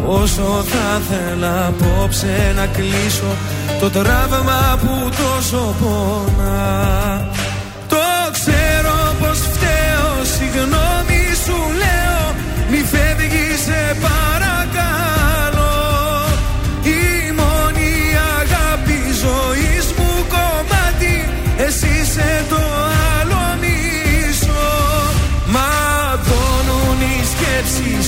Όσο 0.06 0.64
θα 0.66 1.02
θέλα 1.10 1.66
απόψε 1.68 2.54
να 2.56 2.66
κλείσω 2.66 3.36
Το 3.80 3.90
τραύμα 3.90 4.80
που 4.82 5.10
τόσο 5.10 5.76
πονά. 5.80 7.28
Το 7.88 8.32
ξέρω 8.32 9.16
πως 9.20 9.38
φταίω 9.38 10.24
Συγγνώμη 10.24 11.01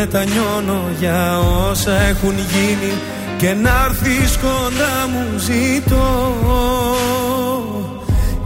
Μετανιώνω 0.00 0.82
για 0.98 1.38
όσα 1.38 2.00
έχουν 2.00 2.34
γίνει 2.34 2.92
και 3.38 3.52
να 3.52 3.84
έρθεις 3.84 4.36
κοντά 4.36 5.08
μου 5.12 5.38
ζητώ. 5.38 6.34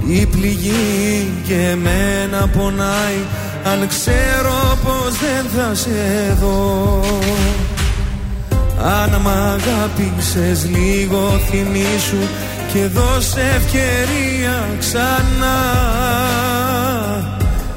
Η 0.06 0.26
πληγή 0.26 1.31
και 1.47 1.55
εμένα 1.55 2.48
πονάει 2.48 3.20
αν 3.64 3.89
ξέρω 3.89 4.78
πως 4.85 5.18
δεν 5.18 5.47
θα 5.56 5.74
σε 5.74 6.36
δω. 6.40 7.01
Αν 9.01 9.20
μ' 9.20 9.28
αγάπησες 9.28 10.68
λίγο 10.70 11.40
θυμήσου 11.51 12.28
και 12.72 12.86
δώσε 12.86 13.40
ευκαιρία 13.56 14.68
ξανά. 14.78 15.59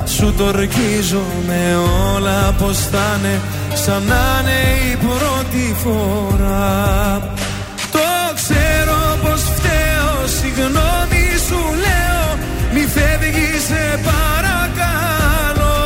Σου 0.06 0.34
το 0.38 0.44
ορκίζω 0.44 1.24
με 1.48 1.76
όλα 2.16 2.56
πως 2.58 2.78
θα 2.78 3.18
είναι 3.20 3.40
Σαν 3.88 4.04
να 4.04 4.40
είναι 4.40 4.60
η 4.92 4.96
πρώτη 4.96 5.76
φορά. 5.84 7.22
Το 7.92 8.08
ξέρω 8.36 9.00
πως 9.22 9.42
φταίω 9.56 10.28
Συγγνώμη 10.40 11.26
σου 11.48 11.62
λέω 11.86 12.28
Μη 12.74 12.84
φεύγεις 12.94 13.64
σε 13.68 14.00
παρακαλώ. 14.10 15.80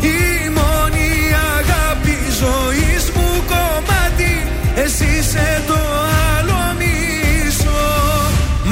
Η 0.00 0.48
μόνη 0.58 1.10
αγάπη 1.56 2.16
ζωής 2.42 3.04
μου 3.14 3.28
κομμάτι 3.52 4.34
Εσύ 4.84 5.04
είσαι 5.18 5.62
το 5.66 5.80
άλλο 6.36 6.60
μισό. 6.78 7.84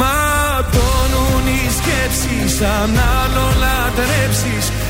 Ματώνουν 0.01 1.47
οι 1.55 1.63
σκέψεις 1.79 2.61
Αν 2.61 2.91
άλλο 2.91 3.45
λατρέψεις 3.49 3.60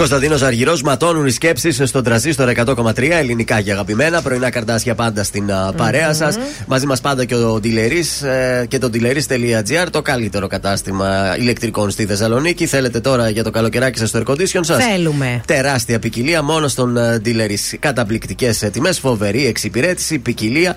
Κωνσταντίνος 0.00 0.42
Αργυρός, 0.42 0.82
ματώνουν 0.82 1.26
οι 1.26 1.30
σκέψεις 1.30 1.80
στον 1.84 2.04
τραζίστορ 2.04 2.52
100,3 2.56 3.10
ελληνικά 3.10 3.60
και 3.60 3.72
αγαπημένα. 3.72 4.22
Πρωινά 4.22 4.50
καρτάσια 4.50 4.94
πάντα 4.94 5.24
στην 5.24 5.52
α, 5.52 5.72
παρέα 5.76 6.12
σας. 6.12 6.38
Μαζί 6.66 6.86
μας 6.86 7.00
πάντα 7.00 7.24
και 7.24 7.34
ο 7.34 7.60
Ντιλερής 7.60 8.22
ε, 8.22 8.66
και 8.68 8.78
το 8.78 8.90
ντιλερή.gr, 8.90 9.86
το 9.90 10.02
καλύτερο 10.02 10.46
κατάστημα 10.46 11.36
ηλεκτρικών 11.38 11.90
στη 11.90 12.06
Θεσσαλονίκη. 12.06 12.66
Θέλετε 12.66 13.00
τώρα 13.00 13.30
για 13.30 13.42
το 13.44 13.50
καλοκαιράκι 13.50 13.98
σας 13.98 14.10
το 14.10 14.22
air 14.26 14.30
condition 14.30 14.60
σας; 14.60 14.84
Θέλουμε. 14.84 15.40
Τεράστια 15.46 15.98
ποικιλία 15.98 16.42
μόνο 16.42 16.68
στον 16.68 16.98
Ντιλερής. 17.20 17.76
Καταπληκτικές 17.78 18.58
τιμέ, 18.72 18.92
φοβερή 18.92 19.46
εξυπηρέτηση, 19.46 20.18
ποικιλία. 20.18 20.76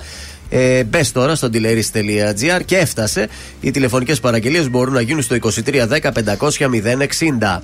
Ε, 0.55 0.83
Μπες 0.83 1.11
τώρα 1.11 1.35
στο 1.35 1.49
dealeris.gr 1.53 2.61
και 2.65 2.77
έφτασε. 2.77 3.27
Οι 3.61 3.71
τηλεφωνικές 3.71 4.19
παραγγελίες 4.19 4.69
μπορούν 4.69 4.93
να 4.93 5.01
γίνουν 5.01 5.21
στο 5.21 5.35
2310 5.35 6.11
500 6.11 6.67
060. 6.67 7.61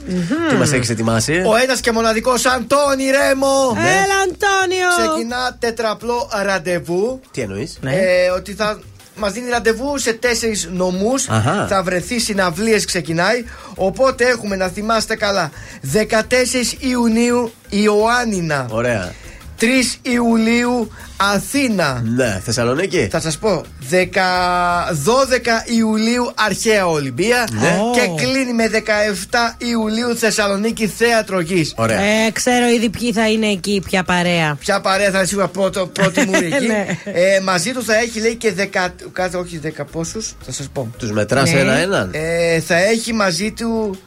Τι 0.49 0.55
μας 0.55 0.71
έχεις 0.71 0.89
ετοιμάσει, 0.89 1.33
Ο 1.33 1.55
ένας 1.63 1.79
και 1.79 1.91
μοναδικός 1.91 2.45
Αντώνη 2.45 3.03
Ρέμο. 3.03 3.77
Έλα, 3.77 4.17
Αντώνιο! 4.23 4.87
Ξεκινά 4.97 5.55
τετραπλό 5.59 6.29
ραντεβού. 6.43 7.19
Τι 7.31 7.41
εννοείς, 7.41 7.79
Ε, 7.83 8.29
ότι 8.35 8.53
θα 8.53 8.79
μας 9.15 9.31
δίνει 9.31 9.49
ραντεβού 9.49 9.97
σε 9.97 10.13
τέσσερις 10.13 10.69
νομούς. 10.71 11.27
Αχα. 11.29 11.67
Θα 11.69 11.83
βρεθεί 11.83 12.19
συναυλίες, 12.19 12.85
ξεκινάει. 12.85 13.43
Οπότε 13.75 14.25
έχουμε 14.25 14.55
να 14.55 14.67
θυμάστε 14.67 15.15
καλά. 15.15 15.51
14 15.81 16.75
Ιουνίου 16.79 17.51
Ιωάννινα. 17.69 18.67
Ωραία. 18.69 19.13
3 19.59 19.65
Ιουλίου 20.01 20.91
Αθήνα. 21.17 22.03
Ναι, 22.15 22.41
Θεσσαλονίκη. 22.45 23.07
Θα 23.11 23.19
σας 23.19 23.37
πω. 23.37 23.63
10, 23.91 23.95
12 24.89 25.73
Ιουλίου 25.77 26.31
Αρχαία 26.35 26.85
Ολυμπία. 26.87 27.47
Ναι. 27.51 27.77
Και 27.93 28.23
κλείνει 28.23 28.53
με 28.53 28.67
17 28.67 29.55
Ιουλίου 29.57 30.15
Θεσσαλονίκη 30.17 30.87
Θέατρο 30.87 31.39
Γης. 31.39 31.73
Ωραία. 31.75 31.99
Ε, 32.01 32.31
ξέρω 32.31 32.67
ήδη 32.67 32.89
ποιοι 32.89 33.13
θα 33.13 33.29
είναι 33.29 33.47
εκεί, 33.47 33.81
ποια 33.85 34.03
παρέα. 34.03 34.55
Ποια 34.59 34.81
παρέα 34.81 35.11
θα 35.11 35.17
είναι 35.17 35.27
σίγουρα 35.27 35.47
πρώτο, 35.47 35.87
πρώτη 35.87 36.25
μου 36.25 36.35
εκεί. 36.35 36.65
Ναι. 36.67 36.85
ε, 37.03 37.39
μαζί 37.43 37.71
του 37.71 37.83
θα 37.83 37.95
έχει 37.97 38.19
λέει 38.19 38.35
και 38.35 38.53
10. 38.73 38.87
Κάθε, 39.11 39.37
όχι 39.37 39.59
10 39.63 39.69
πόσους, 39.91 40.35
θα 40.45 40.51
σας 40.51 40.69
πω. 40.73 40.91
Τους 40.97 41.11
μετράς 41.11 41.51
Ναι. 41.51 41.59
ένα-έναν. 41.59 42.09
Ε, 42.13 42.59
θα 42.59 42.75
έχει 42.75 43.13
μαζί 43.13 43.51
του 43.51 43.99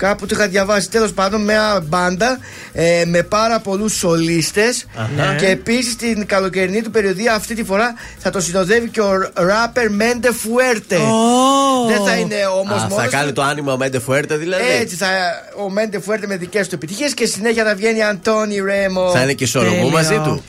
κάπου 0.00 0.26
το 0.26 0.34
είχα 0.38 0.48
διαβάσει 0.48 0.90
τέλος 0.90 1.12
πάντων 1.12 1.42
μια 1.44 1.82
μπάντα 1.88 2.38
ε, 2.72 3.02
με 3.06 3.22
πάρα 3.22 3.60
πολλούς 3.60 3.94
σολίστες. 3.94 4.86
Αχα. 4.96 5.34
Και 5.34 5.46
επίσης 5.46 5.96
την 5.96 6.26
καλοκαιρινή 6.26 6.82
του 6.82 6.90
περιοδία 6.90 7.34
αυτή 7.34 7.54
τη 7.54 7.64
φορά 7.64 7.94
θα 8.18 8.30
το 8.30 8.40
συνοδεύει 8.40 8.88
και 8.88 9.00
ο 9.00 9.10
ράπερ 9.34 9.90
Μέντε 9.90 10.32
Φουέρτε. 10.32 10.96
Δεν 11.88 12.04
θα 12.06 12.16
είναι 12.16 12.36
όμως 12.60 12.82
Α, 12.82 12.86
μόνος. 12.88 13.04
θα 13.04 13.06
κάνει 13.16 13.32
το 13.32 13.42
άνοιγμα 13.42 13.76
Μέντε 13.76 13.98
Φουέρτε 13.98 14.36
δηλαδή; 14.36 14.62
Έτσι 14.80 14.96
θα 14.96 15.08
ο 15.64 15.70
Μέντε 15.70 16.00
Φουέρτε 16.00 16.26
με 16.26 16.36
δικές 16.36 16.68
του 16.68 16.74
επιτυχίες 16.74 17.14
και 17.14 17.26
συνέχεια 17.26 17.64
θα 17.64 17.74
βγαίνει 17.74 18.02
Αντώνη 18.02 18.60
Ρέμο. 18.60 19.10
Θα 19.10 19.22
είναι 19.22 19.32
και 19.32 19.46
σολομού 19.46 19.70
Τέλειο. 19.74 19.90
μαζί 19.90 20.14
του; 20.24 20.42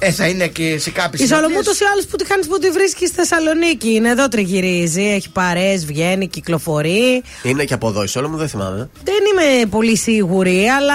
Ε, 0.00 0.10
θα 0.10 0.26
είναι 0.26 0.46
και 0.46 0.78
σε 0.78 0.90
κάποιες 0.90 1.22
Η 1.22 1.26
Σολομού 1.34 1.56
ούτω 1.58 1.70
ή 1.70 1.84
άλλω 1.92 2.02
που 2.10 2.16
τη 2.16 2.26
χάνεις 2.26 2.46
που 2.46 2.58
τη 2.58 2.70
βρίσκεις 2.70 3.08
στη 3.08 3.16
Θεσσαλονίκη. 3.16 3.94
Είναι 3.94 4.08
εδώ 4.10 4.28
τριγυρίζει, 4.28 5.02
έχει 5.02 5.30
παρέ, 5.30 5.74
βγαίνει, 5.76 6.28
κυκλοφορεί. 6.28 7.22
Είναι 7.42 7.64
και 7.64 7.74
από 7.74 7.88
εδώ 7.88 8.02
η 8.02 8.06
Σόλομου, 8.06 8.36
δεν 8.36 8.48
θυμάμαι. 8.48 8.90
Δεν 9.04 9.14
είμαι 9.32 9.66
πολύ 9.66 9.96
σίγουρη, 9.96 10.66
αλλά 10.66 10.94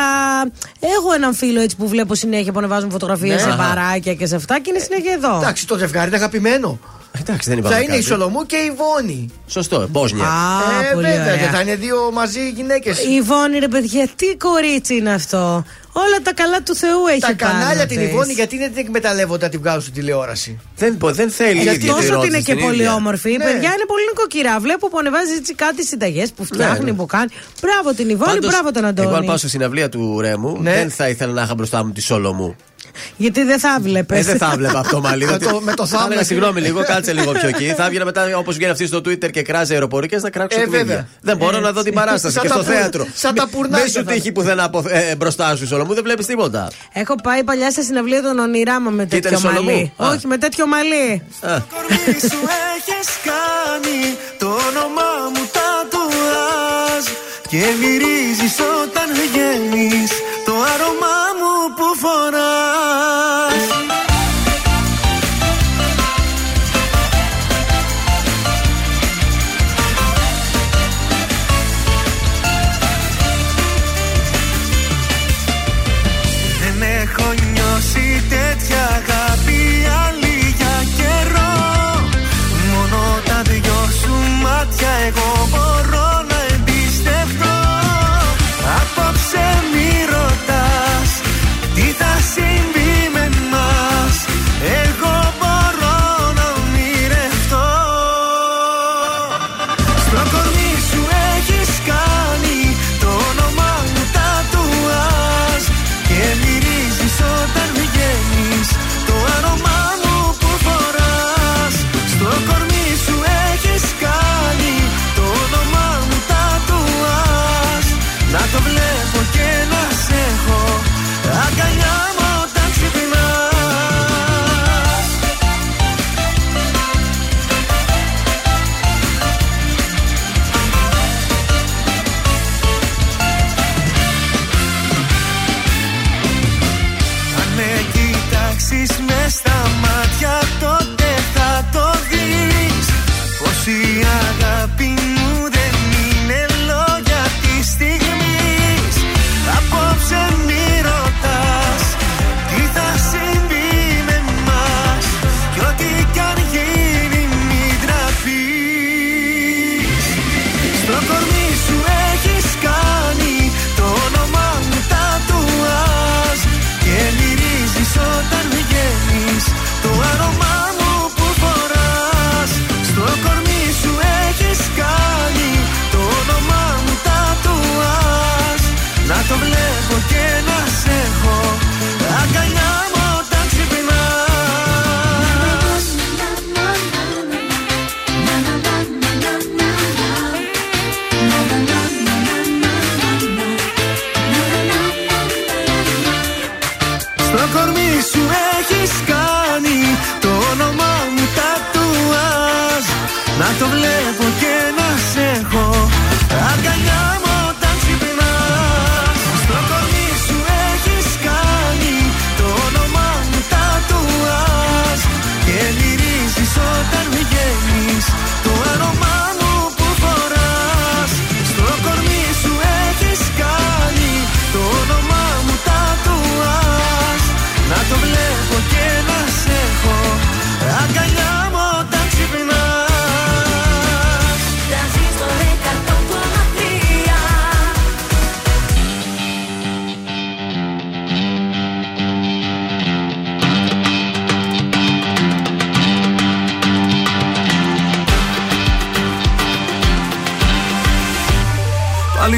έχω 0.80 1.14
έναν 1.16 1.34
φίλο 1.34 1.60
έτσι 1.62 1.76
που 1.76 1.88
βλέπω 1.88 2.16
συνέχεια 2.16 2.52
που 2.52 2.60
ανεβάζουν 2.60 2.92
φωτογραφίες 2.92 3.34
Ναι. 3.36 3.40
σε 3.42 3.48
Αχα. 3.48 3.58
παράκια 3.68 4.14
και 4.14 4.26
σε 4.26 4.36
αυτά 4.36 4.60
και 4.60 4.70
είναι 4.70 4.80
συνέχεια 4.80 5.14
εδώ. 5.14 5.38
Εντάξει, 5.42 5.68
το 5.68 5.78
ζευγάρι 5.78 6.08
είναι 6.08 6.16
αγαπημένο. 6.18 6.80
Εντάξει, 7.20 7.50
δεν 7.50 7.58
είπαμε 7.58 7.76
Θα 7.76 7.82
είναι 7.82 7.92
η 7.94 7.96
κάτι. 7.96 8.08
Σολομού 8.08 8.46
και 8.46 8.56
η 8.56 8.74
Βόνη. 8.78 9.30
Σωστό, 9.48 9.88
Μπόσνια. 9.90 10.24
Α, 10.26 10.88
ε, 10.90 10.94
πολύ 10.94 11.06
βέβαια, 11.06 11.22
ωραία. 11.24 11.38
και 11.38 11.46
θα 11.56 11.62
είναι 11.62 11.76
δύο 11.76 12.10
μαζί 12.14 12.50
γυναίκες. 12.50 12.98
Η 13.04 13.14
Ιβόνη, 13.14 13.60
ρε 13.60 13.68
παιδιά, 13.68 14.08
τι 14.16 14.36
κορίτσι 14.36 14.96
είναι 14.96 15.14
αυτό. 15.14 15.64
Όλα 15.95 16.20
τα 16.24 16.34
καλά 16.34 16.61
του 16.64 16.76
Θεού 16.76 17.06
έχει 17.11 17.20
Τα 17.20 17.36
πάνω 17.36 17.52
κανάλια 17.60 17.86
την 17.86 17.98
της. 17.98 18.07
Ιβόνη 18.07 18.34
γιατί 18.34 18.57
δεν 18.57 18.70
την 18.74 18.78
εκμεταλλεύονται 18.86 19.45
να 19.45 19.52
την 19.52 19.60
βγάλουν 19.60 19.82
στην 19.82 19.94
τηλεόραση; 19.94 20.60
Δεν, 20.78 20.98
δεν 21.02 21.30
θέλει 21.30 21.60
Γιατί 21.61 21.68
ίδια 21.78 21.80
τη 21.80 21.86
τόσο 21.88 21.98
ότι 22.02 22.07
ρώτησε 22.07 22.28
είναι 22.28 22.41
και 22.45 22.53
την 22.56 22.64
πολύ 22.64 22.76
ίδια. 22.78 22.94
όμορφη. 22.94 23.30
Η 23.32 23.38
Ναι. 23.38 23.44
παιδιά 23.44 23.70
είναι 23.76 23.86
πολύ 23.88 24.03
νοικοκυρά. 24.10 24.60
Βλέπω 24.60 24.90
που 24.90 24.98
ανεβάζει 24.99 25.34
έτσι 25.34 25.53
κάτι 25.56 25.86
συνταγές 25.86 26.32
που 26.32 26.44
φτιάχνει, 26.45 26.86
ναι. 26.86 26.94
που 26.94 27.06
κάνει. 27.06 27.30
Μπράβο 27.61 27.94
την 27.94 28.10
Ιβόνη, 28.10 28.32
Πάντως, 28.34 28.49
μπράβο 28.52 28.72
τον 28.72 28.86
Αντώνη. 28.86 29.07
Εγώ, 29.07 29.18
αν 29.18 29.26
πάω 29.26 29.38
στη 29.38 29.49
συναυλία 29.49 29.90
του 29.90 30.20
Ρέμου, 30.22 30.57
Ναι. 30.61 30.74
δεν 30.74 30.90
θα 30.91 31.10
ήθελα 31.10 31.34
να 31.34 31.41
είχα 31.41 31.56
μπροστά 31.56 31.86
μου 31.86 31.91
τη 31.91 32.02
Σολομού. 32.02 32.56
Γιατί 33.18 33.44
δεν 33.44 33.60
θα 33.60 33.78
βλέπει. 33.82 34.15
Ε, 34.18 34.22
δεν 34.22 34.38
θα 34.38 34.49
έβλεπα 34.53 34.80
αυτό 34.80 35.02
μαλλί. 35.02 35.26
Με 35.32 35.38
το- 35.38 35.61
με 35.61 35.74
το 35.74 35.86
Θα 35.86 35.98
θάμνο. 35.98 36.06
έλεγα 36.11 36.24
συγγνώμη 36.28 36.61
λίγο, 36.61 36.84
κάτσε 36.84 37.14
λίγο 37.14 37.32
πιο 37.32 37.48
εκεί. 37.48 37.74
Θα 37.78 37.86
έβγαινα 37.86 38.06
μετά 38.06 38.38
όπως 38.38 38.56
βγαίνει 38.56 38.72
αυτή 38.72 38.86
στο 38.88 38.98
Twitter 38.98 39.32
και 39.32 39.41
κράζει 39.41 39.74
αεροπορικές 39.74 40.22
να 40.24 40.30
κράξω 40.30 40.60
Ε, 40.60 40.64
την 40.64 40.72
ίδια. 40.74 40.86
βέβαια. 40.86 41.07
Δεν 41.22 41.38
μπορώ 41.38 41.60
να 41.60 41.72
δω 41.72 41.84
την 41.84 41.94
παράσταση 41.94 42.34
Σαν 42.34 42.44
και 42.44 42.48
τα 42.49 42.53
στο 42.56 42.64
πουρ- 42.64 42.76
θέατρο. 42.78 43.07
σαν 43.15 43.36
τα 43.36 43.44
Μη- 43.45 43.52
πουρνάκια 43.52 43.84
Μη 43.86 43.90
σου 43.91 44.03
θα- 44.03 44.11
τύχει 44.11 44.32
πουθενά 44.32 44.64
από- 44.64 44.84
ε, 44.88 45.15
μπροστά 45.15 45.56
σου, 45.56 45.68
Σολομού, 45.68 45.94
δεν 45.94 46.03
βλέπεις 46.03 46.26
τίποτα. 46.26 46.68
Έχω 46.94 47.15
πάει 47.24 47.44
παλιά 47.44 47.72
σε 47.72 47.82
συναυλία 47.82 48.22
των 48.22 48.40
ονειράμα 48.40 48.90
με 48.90 49.06
Και 49.06 49.15
ήταν 49.15 49.32
τέτοιο 49.32 49.49
Σολομού. 49.49 49.72
μαλλί. 49.72 49.91
Α. 49.98 50.07
Όχι, 50.10 50.28
με 50.28 50.38
τέτοιο 50.38 50.68
μαλλί. 50.68 51.07
Α, 51.41 51.60
κορμί 51.74 52.20
σου 52.30 52.40
έχεις 52.76 53.10
κάνει 53.30 53.99
το 54.40 54.45
όνομά 54.45 55.11
μου 55.34 55.44
τατουάζ 55.57 57.03
και 57.52 57.64
μυρίζεις 57.82 58.56
όταν 58.84 59.07
βγαίνεις 59.22 60.11
το 60.45 60.53
άρωμά 60.74 61.18
μου 61.40 61.53
που 61.78 61.88
φοράς 62.02 62.43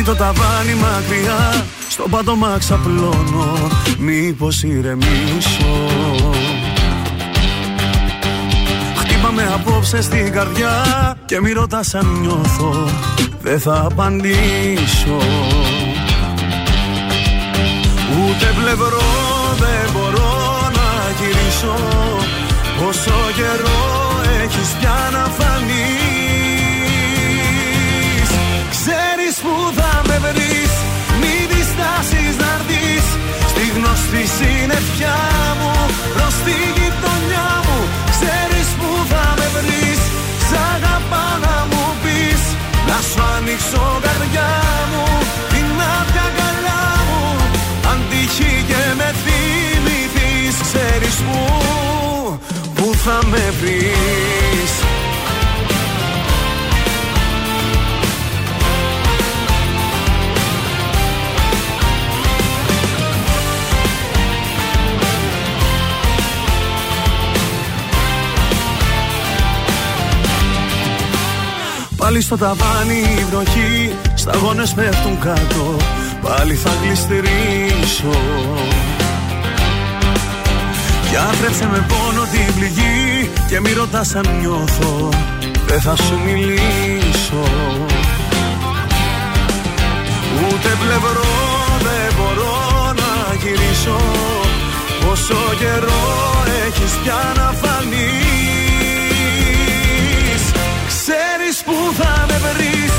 το 0.05 0.15
ταβάνι 0.15 0.73
μακριά 0.73 1.65
Στο 1.89 2.05
πάτωμα 2.09 2.55
ξαπλώνω 2.59 3.69
Μήπως 3.97 4.63
ηρεμήσω. 4.63 5.75
Χτύπαμε 8.97 9.49
απόψε 9.53 10.01
στην 10.01 10.31
καρδιά 10.31 10.71
Και 11.25 11.41
μη 11.41 11.51
ρωτάς 11.51 11.95
αν 11.95 12.19
νιώθω 12.21 12.89
Δεν 13.41 13.59
θα 13.59 13.81
απαντήσω. 13.85 15.17
Ούτε 18.17 18.53
πλευρό 18.61 19.03
δεν 19.59 19.91
μπορώ 19.93 20.33
να 20.61 21.11
γυρίσω 21.19 21.75
Όσο 22.87 23.11
καιρό 23.35 24.05
έχεις 24.43 24.69
πια 24.79 25.09
να 25.11 25.25
φανείς. 25.37 25.75
Ξέρεις 28.69 29.35
που 29.41 29.49
θα 29.74 29.74
με 29.74 29.74
μην 30.37 30.69
Μη 31.21 31.35
διστάσεις 31.51 32.33
να 32.41 32.49
αρθείς 32.55 33.05
Στη 33.51 33.63
γνωστή 33.75 34.23
συννεφιά 34.37 35.19
μου 35.59 35.73
προς 36.15 36.35
τη 36.45 36.57
γειτονιά 36.77 37.49
μου 37.65 37.77
ξέρεις 38.13 38.67
που 38.79 38.89
θα 39.11 39.25
με 39.37 39.47
βρεις, 39.55 40.01
Σ' 40.47 40.55
να 41.45 41.55
μου 41.71 41.85
πεις. 42.03 42.43
Να 42.87 42.97
σου 43.07 43.21
ανοίξω 43.35 43.99
καρδιά 44.05 44.53
μου 44.91 45.05
Την 45.51 45.67
άδεια 45.95 46.27
καλά 46.39 46.83
μου 47.07 47.23
Αν 47.91 47.99
τύχει 48.09 48.53
και 48.67 48.83
με 48.99 49.09
θυμηθείς 49.23 50.55
Ξέρεις 50.67 51.15
που 51.25 51.39
Που 52.75 52.93
θα 53.03 53.19
με 53.31 53.53
βρεις. 53.59 54.04
Πάλι 72.15 72.27
στο 72.27 72.37
ταβάνι 72.37 72.99
η 73.19 73.25
βροχή. 73.29 73.95
Σταγόνες 74.13 74.73
πέφτουν 74.73 75.19
κάτω 75.19 75.77
Πάλι 76.21 76.53
θα 76.53 76.71
γλιστρήσω. 76.83 78.19
Κι 81.09 81.15
άθρεψε 81.15 81.67
με 81.71 81.85
πόνο 81.87 82.23
την 82.31 82.53
πληγή 82.55 83.29
Και 83.47 83.59
μη 83.59 83.71
ρωτάς 83.73 84.15
αν 84.15 84.27
νιώθω 84.39 85.09
Δεν 85.67 85.81
θα 85.81 85.95
σου 85.95 86.19
μιλήσω. 86.25 87.43
Ούτε 90.37 90.69
πλευρό 90.81 91.35
δεν 91.85 92.13
μπορώ 92.17 92.93
να 93.01 93.35
γυρίσω. 93.35 93.99
Πόσο 95.05 95.37
καιρό 95.59 96.03
έχεις 96.67 96.91
πια 97.03 97.33
να 97.35 97.51
φανείς; 97.61 98.34
Που 101.65 101.77
θα 101.99 102.13
με 102.29 102.37
βρεις. 102.45 102.93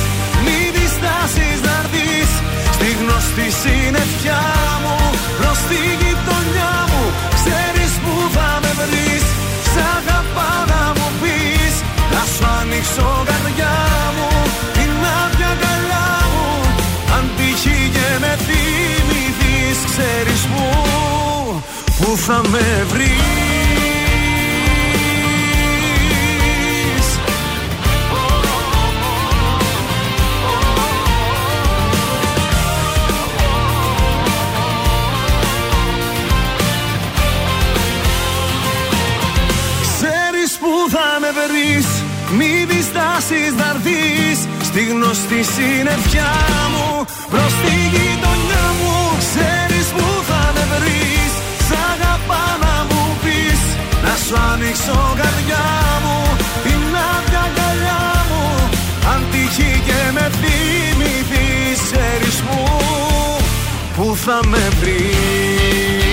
Μην 0.44 0.66
διστάσεις 0.76 1.58
να 1.66 1.74
έρθεις 1.82 2.30
Στη 2.76 2.88
γνωστή 3.00 3.46
συννεφιά 3.62 4.44
μου 4.82 4.96
Προς 5.38 5.58
τη 5.68 5.80
γειτονιά 6.00 6.74
μου 6.90 7.02
Ξέρεις 7.38 7.92
που 8.04 8.14
θα 8.36 8.50
με 8.62 8.72
βρεις. 8.80 9.24
Σ' 9.72 9.80
αγαπάω 9.96 10.62
να 10.72 10.82
μου 10.96 11.08
πεις. 11.20 11.74
Να 12.12 12.22
σου 12.32 12.44
ανοίξω 12.60 13.08
καρδιά 13.30 13.76
μου 14.16 14.30
Την 14.76 14.92
άδεια 15.18 15.50
αγκαλιά 15.54 16.08
μου. 16.32 16.46
Αν 17.16 17.24
τύχει 17.36 17.78
και 17.96 18.08
με 18.22 18.32
θυμηθείς 18.46 19.78
Ξέρεις 19.90 20.42
που 20.50 20.64
Που 21.98 22.08
θα 22.26 22.38
με 22.52 22.66
βρεις 22.92 23.35
θα 41.46 41.52
με 41.52 41.54
βρεις 41.54 41.86
Μη 42.38 42.64
διστάσεις 42.70 43.52
να 43.60 43.66
έρθεις 43.74 44.38
Στη 44.68 44.82
γνωστή 44.90 45.40
συννεφιά 45.54 46.32
μου 46.72 47.04
Προς 47.32 47.52
τη 47.62 47.74
γειτονιά 47.94 48.66
μου 48.80 48.94
Ξέρεις 49.24 49.86
που 49.96 50.06
θα 50.28 50.42
με 50.54 50.64
βρεις. 50.72 51.32
Σ' 51.66 51.76
αγαπάω 51.92 52.54
να 52.64 52.76
μου 52.88 53.02
πεις 53.22 53.62
Να 54.04 54.14
σου 54.24 54.36
ανοίξω 54.52 54.98
καρδιά 55.20 55.66
μου. 56.04 56.18
Την 56.64 56.82
άδεια 57.10 57.42
αγκαλιά 57.46 58.04
μου 58.30 58.44
Αν 59.12 59.20
τύχει 59.30 59.72
και 59.86 60.00
με 60.16 60.26
θυμηθείς 60.40 61.78
Ξέρεις 61.86 62.36
που 62.46 62.58
Που 63.96 64.16
θα 64.24 64.38
με 64.46 64.64
βρεις 64.80 66.05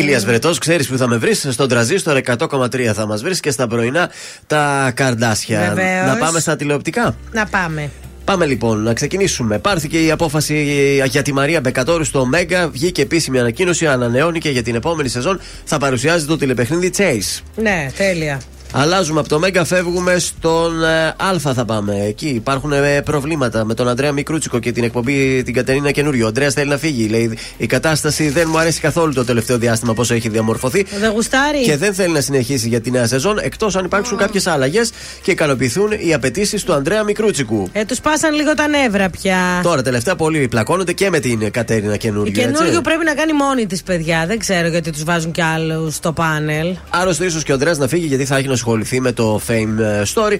Ηλίας 0.00 0.24
Βρετός, 0.24 0.58
ξέρεις 0.58 0.88
που 0.88 0.96
θα 0.96 1.08
με 1.08 1.16
βρεις 1.16 1.46
Στον 1.50 1.68
τραζίστορ 1.68 2.16
100,3 2.16 2.92
θα 2.94 3.06
μας 3.06 3.22
βρεις 3.22 3.40
Και 3.40 3.50
στα 3.50 3.66
πρωινά 3.66 4.10
τα 4.46 4.92
καρδάσια 4.94 5.72
Βεβαίως. 5.74 6.06
Να 6.06 6.16
πάμε 6.16 6.40
στα 6.40 6.56
τηλεοπτικά; 6.56 7.16
Να 7.32 7.46
πάμε. 7.46 7.90
Πάμε 8.24 8.46
λοιπόν 8.46 8.82
να 8.82 8.94
ξεκινήσουμε. 8.94 9.58
Πάρθηκε 9.58 10.04
η 10.04 10.10
απόφαση 10.10 10.64
για 11.06 11.22
τη 11.22 11.32
Μαρία 11.32 11.60
Μπεκατόρου 11.60 12.04
στο 12.04 12.26
Μέγκα. 12.26 12.68
Βγήκε 12.68 13.02
επίσημη 13.02 13.38
ανακοίνωση. 13.38 13.86
Ανανεώνει 13.86 14.38
και 14.38 14.50
για 14.50 14.62
την 14.62 14.74
επόμενη 14.74 15.08
σεζόν 15.08 15.40
θα 15.64 15.78
παρουσιάζει 15.78 16.26
το 16.26 16.36
τηλεπαιχνίδι 16.36 16.92
Chase. 16.96 17.42
Ναι, 17.56 17.86
τέλεια. 17.96 18.40
Αλλάζουμε 18.72 19.20
από 19.20 19.28
το 19.28 19.38
Μέγκα, 19.38 19.64
φεύγουμε 19.64 20.18
στον 20.18 20.84
ε, 20.84 21.06
Α 21.06 21.38
θα 21.54 21.64
πάμε. 21.64 22.04
Εκεί 22.06 22.28
υπάρχουν 22.28 22.72
ε, 22.72 23.02
προβλήματα 23.02 23.64
με 23.64 23.74
τον 23.74 23.88
Αντρέα 23.88 24.12
Μικρούτσικο 24.12 24.58
και 24.58 24.72
την 24.72 24.84
εκπομπή 24.84 25.42
την 25.42 25.54
Κατερίνα 25.54 25.90
Καινούριο. 25.90 26.24
Ο 26.24 26.28
Αντρέα 26.28 26.50
θέλει 26.50 26.68
να 26.68 26.76
φύγει. 26.76 27.08
Λέει 27.08 27.38
η 27.56 27.66
κατάσταση 27.66 28.28
δεν 28.28 28.48
μου 28.50 28.58
αρέσει 28.58 28.80
καθόλου 28.80 29.12
το 29.12 29.24
τελευταίο 29.24 29.58
διάστημα 29.58 29.94
πώ 29.94 30.02
έχει 30.08 30.28
διαμορφωθεί. 30.28 30.86
Δεν 31.00 31.10
γουστάρει. 31.10 31.62
Και 31.62 31.76
δεν 31.76 31.94
θέλει 31.94 32.12
να 32.12 32.20
συνεχίσει 32.20 32.68
για 32.68 32.80
τη 32.80 32.90
νέα 32.90 33.06
σεζόν 33.06 33.38
εκτός 33.38 33.76
αν 33.76 33.84
υπάρξουν 33.84 34.16
κάποιες 34.16 34.46
αλλαγέ 34.46 34.80
και 35.22 35.30
ικανοποιηθούν 35.30 35.88
οι 36.06 36.14
απαιτήσεις 36.14 36.64
του 36.64 36.72
Αντρέα 36.72 37.02
Μικρούτσικου. 37.02 37.68
Ε, 37.72 37.84
τους 37.84 38.00
πάσαν 38.00 38.34
λίγο 38.34 38.54
τα 38.54 38.68
νεύρα 38.68 39.10
πια. 39.10 39.60
Τώρα 39.62 39.82
τελευταία 39.82 40.16
πολλοί 40.16 40.48
πλακώνονται 40.48 40.92
και 40.92 41.10
με 41.10 41.18
την 41.18 41.50
Κατέρινα 41.50 41.94
Η 41.94 41.98
Καινούριο. 41.98 42.32
καινούριο 42.32 42.80
πρέπει 42.80 43.04
να 43.04 43.14
κάνει 43.14 43.32
μόνη 43.32 43.66
της, 43.66 43.82
παιδιά. 43.82 44.24
Δεν 44.26 44.38
ξέρω 44.38 44.68
γιατί 44.68 44.90
τους 44.90 45.04
βάζουν 45.04 45.32
κι 45.32 45.42
άλλους 45.42 45.94
στο 45.94 46.12
πάνελ. 46.12 46.76
Άρρωστο 46.90 47.24
ίσως 47.24 47.42
και 47.42 47.52
ο 47.52 47.54
Αντρέα 47.54 47.74
να 47.74 47.88
φύγει 47.88 48.06
γιατί 48.06 48.24
θα 48.24 48.36
έχει 48.36 48.48
να 48.48 48.56
ασχοληθεί 48.60 49.00
με 49.00 49.12
το 49.12 49.40
Fame 49.48 49.78
ε, 49.78 50.02
Story. 50.14 50.36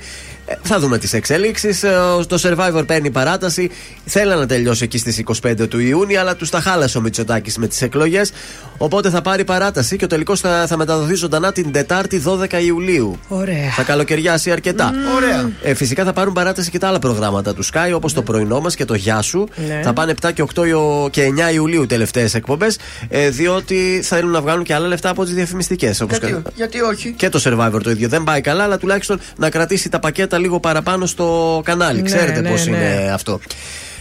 Ε, 0.47 0.55
θα 0.63 0.79
δούμε 0.79 0.99
τις 0.99 1.13
εξελίξεις. 1.13 1.81
Το 2.27 2.39
Survivor 2.43 2.83
παίρνει 2.87 3.11
παράταση. 3.11 3.71
Θέλει 4.05 4.35
να 4.35 4.47
τελειώσει 4.47 4.85
εκεί 4.85 4.99
στις 4.99 5.23
25 5.47 5.69
του 5.69 5.79
Ιούνιου, 5.79 6.19
αλλά 6.19 6.37
τους 6.37 6.51
τα 6.51 6.61
χάλασε 6.61 6.99
ο 6.99 7.01
Μητσοτάκης 7.01 7.57
με 7.59 7.67
τις 7.67 7.83
εκλογές. 7.83 8.33
Οπότε 8.79 9.11
θα 9.11 9.23
πάρει 9.23 9.45
παράταση 9.45 9.97
και 9.97 10.05
ο 10.05 10.09
τελικός 10.09 10.41
θα, 10.41 10.65
θα 10.69 10.77
μεταδοθεί 10.77 11.15
ζωντανά 11.15 11.53
την 11.53 11.73
Τετάρτη 11.73 12.23
12 12.27 12.53
Ιουλίου. 12.65 13.19
Ωραία. 13.29 13.71
Θα 13.77 13.83
καλοκαιριάσει 13.83 14.51
αρκετά. 14.51 14.93
Ωραία. 15.17 15.51
Ε, 15.63 15.75
φυσικά 15.75 16.05
θα 16.05 16.13
πάρουν 16.13 16.33
παράταση 16.33 16.71
και 16.71 16.79
τα 16.79 16.89
άλλα 16.89 16.99
προγράμματα 16.99 17.55
του 17.55 17.65
Sky, 17.65 17.93
όπως 17.95 18.13
το 18.13 18.23
πρωινό 18.23 18.61
μας 18.61 18.75
και 18.75 18.85
το 18.85 18.95
Γεια 18.95 19.23
σου. 19.23 19.49
Ναι. 19.69 19.81
Θα 19.85 19.93
πάνε 19.93 20.15
7 20.23 20.33
και 20.33 20.43
8 20.55 20.67
Ιου- 20.67 21.11
και 21.11 21.23
9 21.23 21.53
Ιουλίου 21.53 21.87
τελευταίες 21.87 22.35
εκπομπές, 22.35 22.79
ε, 23.09 23.29
διότι 23.29 24.01
θέλουν 24.05 24.31
να 24.31 24.41
βγάλουν 24.41 24.65
και 24.65 24.75
άλλα 24.75 24.87
λεφτά 24.87 25.09
από 25.09 25.25
τις 25.25 25.35
διαφημιστικές. 25.35 26.05
Γιατί, 26.09 26.43
γιατί 26.55 26.81
όχι; 26.81 27.15
Και 27.17 27.29
το 27.29 27.41
survivor 27.45 27.81
το 27.83 27.91
ίδιο. 27.91 28.09
Δεν 28.11 28.25
πάει 28.25 28.41
καλά, 28.41 28.63
αλλά 28.65 28.79
τουλάχιστον 28.79 29.21
να 29.37 29.51
κρατήσει 29.51 29.89
τα 29.89 29.99
πακέτα 29.99 30.39
λίγο 30.39 30.61
παραπάνω 30.61 31.07
στο 31.07 31.61
κανάλι. 31.65 32.03
Ναι, 32.03 32.09
Ξέρετε 32.09 32.41
ναι, 32.41 32.51
πώς 32.51 32.67
ναι. 32.67 32.77
είναι 32.77 33.11
αυτό. 33.15 33.41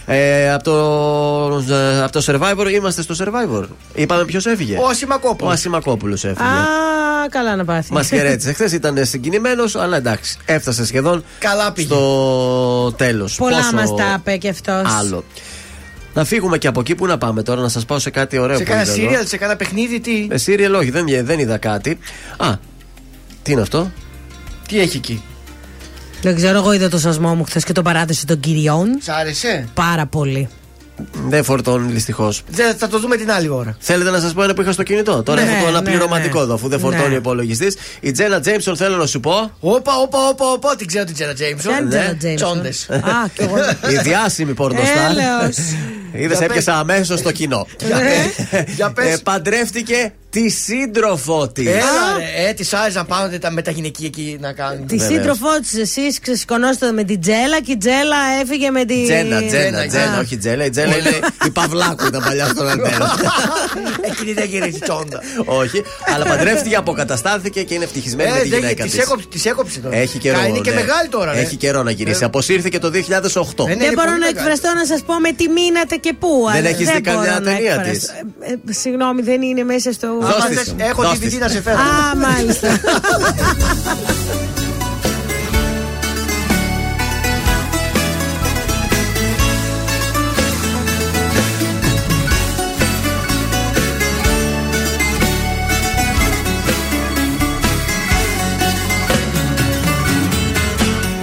Ε, 0.06 0.52
από, 0.52 0.62
το, 0.64 1.74
ε, 1.74 2.02
από 2.02 2.12
το 2.12 2.22
survivor 2.26 2.70
είμαστε 2.72 3.02
στο 3.02 3.14
survivor. 3.18 3.64
Είπαμε 3.94 4.24
ποιος 4.24 4.46
έφυγε; 4.46 4.76
Ο 4.78 4.86
Ασημακόπουλος. 4.88 5.50
Ο 5.50 5.54
Ασημακόπουλος 5.54 6.24
έφυγε. 6.24 6.48
Α, 6.48 7.28
καλά 7.30 7.56
να 7.56 7.64
πάθει. 7.64 7.92
Μας 7.92 8.08
χαιρέτησε. 8.08 8.52
Χθες 8.52 8.72
ήταν 8.72 9.06
συγκινημένος, 9.06 9.76
αλλά 9.76 9.96
εντάξει. 9.96 10.36
Έφτασε 10.44 10.86
σχεδόν 10.86 11.24
Καλά 11.38 11.72
πήγε. 11.72 11.86
στο 11.86 12.92
τέλος. 12.92 13.36
Πολλά 13.36 13.72
μας 13.74 13.94
τα 13.94 14.16
είπε 14.18 14.36
κι 14.36 14.48
αυτός. 14.48 14.82
Άλλο. 15.00 15.24
Να 16.14 16.24
φύγουμε 16.24 16.58
και 16.58 16.66
από 16.66 16.80
εκεί 16.80 16.94
που 16.94 17.06
να 17.06 17.18
πάμε 17.18 17.42
τώρα, 17.42 17.60
να 17.60 17.68
σας 17.68 17.84
πάω 17.84 17.98
σε 17.98 18.10
κάτι 18.10 18.38
ωραίο 18.38 18.56
Σε 18.56 18.62
που 18.62 18.70
κάνα 18.70 18.82
είδα 18.82 18.92
εδώ. 18.92 19.00
σύριαλ, 19.02 19.26
σε 19.26 19.36
κάνα 19.36 19.56
παιχνίδι, 19.56 20.00
τι; 20.00 20.26
Ε, 20.30 20.36
σύριαλ, 20.36 20.74
όχι, 20.74 20.90
δεν, 20.90 21.04
δεν 21.22 21.38
είδα 21.38 21.56
κάτι. 21.58 21.98
Α, 22.36 22.52
τι 23.42 23.52
είναι 23.52 23.60
αυτό; 23.60 23.90
Τι 24.68 24.80
έχει 24.80 24.96
εκεί; 24.96 25.22
Δεν 26.22 26.34
ξέρω, 26.36 26.58
εγώ 26.58 26.72
είδα 26.72 26.88
το 26.88 26.98
σασμό 26.98 27.34
μου 27.34 27.44
χθες 27.44 27.64
και 27.64 27.72
το 27.72 27.82
παράδοση 27.82 28.26
των 28.26 28.40
κυριών. 28.40 28.98
Σ' 29.02 29.08
άρεσε; 29.08 29.68
Πάρα 29.74 30.06
πολύ. 30.06 30.48
Δεν 31.28 31.44
φορτώνει 31.44 31.92
δυστυχώς. 31.92 32.42
Δεν, 32.48 32.74
θα 32.76 32.88
το 32.88 32.98
δούμε 32.98 33.16
την 33.16 33.30
άλλη 33.32 33.48
ώρα. 33.48 33.76
Θέλετε 33.78 34.10
να 34.10 34.20
σας 34.20 34.32
πω 34.32 34.42
ένα 34.42 34.54
που 34.54 34.60
είχα 34.60 34.72
στο 34.72 34.82
κινητό; 34.82 35.22
Τώρα 35.22 35.42
Ναι, 35.42 35.50
έχω 35.50 35.58
το 35.58 35.70
ναι, 35.70 35.76
αναπληρωματικό 35.76 36.38
ναι. 36.38 36.44
εδώ, 36.44 36.54
αφού 36.54 36.68
δεν 36.68 36.78
φορτώνει 36.78 37.08
Ναι. 37.08 37.14
ο 37.14 37.16
υπολογιστής. 37.16 37.76
Η 38.00 38.10
Τζένα 38.10 38.40
Τζέιμψον 38.40 38.76
θέλω 38.76 38.96
να 38.96 39.06
σου 39.06 39.20
πω. 39.20 39.50
Όπα, 39.60 39.92
όπα, 39.96 40.18
όπα, 40.28 40.44
όπα, 40.52 40.76
την 40.76 40.86
ξέρω 40.86 41.04
την 41.04 41.14
Τζένα 41.14 41.34
Τζέιμσον. 41.34 41.72
Ποια 41.72 41.80
είναι 41.80 41.88
η 41.88 41.90
Τζένα 41.98 42.16
Τζέιμσον; 42.16 42.52
Τσόντες. 42.52 42.88
Α, 42.90 43.28
κι 43.34 43.42
εγώ. 43.42 43.56
Η 43.94 43.96
διάσημη 44.02 44.54
πορνοστάρ. 44.54 45.10
Έλεος. 45.10 45.56
Είδες, 46.12 46.38
Για 46.38 46.46
έπιασα 46.46 46.78
αμέσως 46.78 47.18
στο 47.18 47.32
κοινό. 47.32 47.66
Για 48.76 48.92
πες. 48.92 49.12
Ε, 49.12 49.16
παντρεύτηκε 49.22 50.12
τη 50.30 50.48
σύντροφό 50.48 51.48
της. 51.48 51.66
Έλα, 51.66 51.80
ρε, 52.18 52.48
ε, 52.48 52.52
της 52.52 52.72
άρεσε 52.72 52.98
να 52.98 53.04
πάνε 53.04 53.38
τα, 53.38 53.50
με 53.50 53.62
τα 53.62 53.70
γυναικεία 53.70 54.06
εκεί 54.06 54.36
να 54.40 54.52
κάνουν. 54.52 54.86
Τη 54.86 54.96
Βεβαίως. 54.96 55.12
σύντροφό 55.12 55.48
της, 55.60 55.74
εσείς 55.78 56.20
ξεσηκωνώσετε 56.20 56.92
με 56.92 57.04
την 57.04 57.20
Τζέλα 57.20 57.60
και 57.64 57.72
η 57.72 57.76
Τζέλα 57.76 58.16
έφυγε 58.42 58.70
με 58.70 58.84
την. 58.84 59.04
Τζένα, 59.04 59.36
Τζένα, 59.36 59.46
Τζένα, 59.46 59.86
Τζένα, 59.86 60.16
Α. 60.16 60.20
όχι 60.20 60.36
Τζέλα. 60.36 60.64
Η 60.64 60.70
Τζέλα 60.70 60.96
είναι 60.96 61.18
η 61.46 61.50
Παυλάκου, 61.50 62.10
τα 62.10 62.20
παλιά 62.20 62.46
στον 62.46 62.68
Αντένα. 62.68 63.10
Εκείνη 64.10 64.32
δεν 64.32 64.44
γυρίζει 64.48 64.78
τσόντα. 64.78 65.20
όχι, 65.44 65.82
αλλά 66.14 66.24
παντρεύτηκε, 66.24 66.76
αποκαταστάθηκε 66.76 67.62
και 67.62 67.74
είναι 67.74 67.84
ευτυχισμένη 67.84 68.30
με 68.30 68.38
Ε, 68.38 68.42
τη 68.42 68.48
δεν- 68.48 68.58
γυναίκα 68.58 68.82
της 68.82 68.92
της. 68.92 69.02
έκοψε, 69.02 69.26
της 69.30 69.44
έκοψε 69.44 69.80
τώρα. 69.80 69.96
Έχει 69.96 70.18
καιρό. 70.18 70.38
Α, 70.38 70.46
Είναι 70.46 70.58
και 70.58 70.70
ναι. 70.70 70.76
μεγάλη 70.76 71.08
τώρα, 71.08 71.32
ρε. 71.32 71.40
Έχει 71.40 71.56
καιρό 71.56 71.82
να 71.82 71.90
γυρίσει. 71.90 72.18
Ε. 72.22 72.26
Αποσύρθηκε 72.26 72.78
το 72.78 72.90
2008. 72.90 73.64
Ε, 73.66 73.68
ναι, 73.68 73.74
Δεν 73.74 73.86
είναι 73.86 73.94
μπορώ 73.94 73.94
πολύ 73.94 74.10
να 74.10 74.18
μεγάλη. 74.18 74.36
εκφραστώ 74.38 74.68
να 74.74 74.84
σας 74.86 75.02
πω 75.02 75.14
με 75.20 75.32
τι 75.32 75.48
μείνατε 75.48 75.96
και 75.96 76.12
πού. 76.18 76.44
Δεν 76.52 76.56
αλλά 76.60 76.68
έχεις 76.68 76.90
δει 76.90 77.00
μπορώ 77.00 77.16
καμιά 77.16 77.30
να 77.30 77.40
ταινία 77.42 77.72
εκφραστώ. 77.74 77.90
της; 77.92 78.08
Ε, 78.08 78.52
ε, 78.68 78.72
Συγγνώμη, 78.72 79.22
δεν 79.22 79.42
είναι 79.42 79.64
μέσα 79.64 79.92
στο. 79.92 80.08
Δώστης, 80.20 80.74
έχω 80.76 81.02
τη 81.02 81.36
να 81.36 81.48
σε 81.48 81.62
φέρω. 81.62 81.76
Α, 81.78 82.16
μάλιστα. 82.16 82.68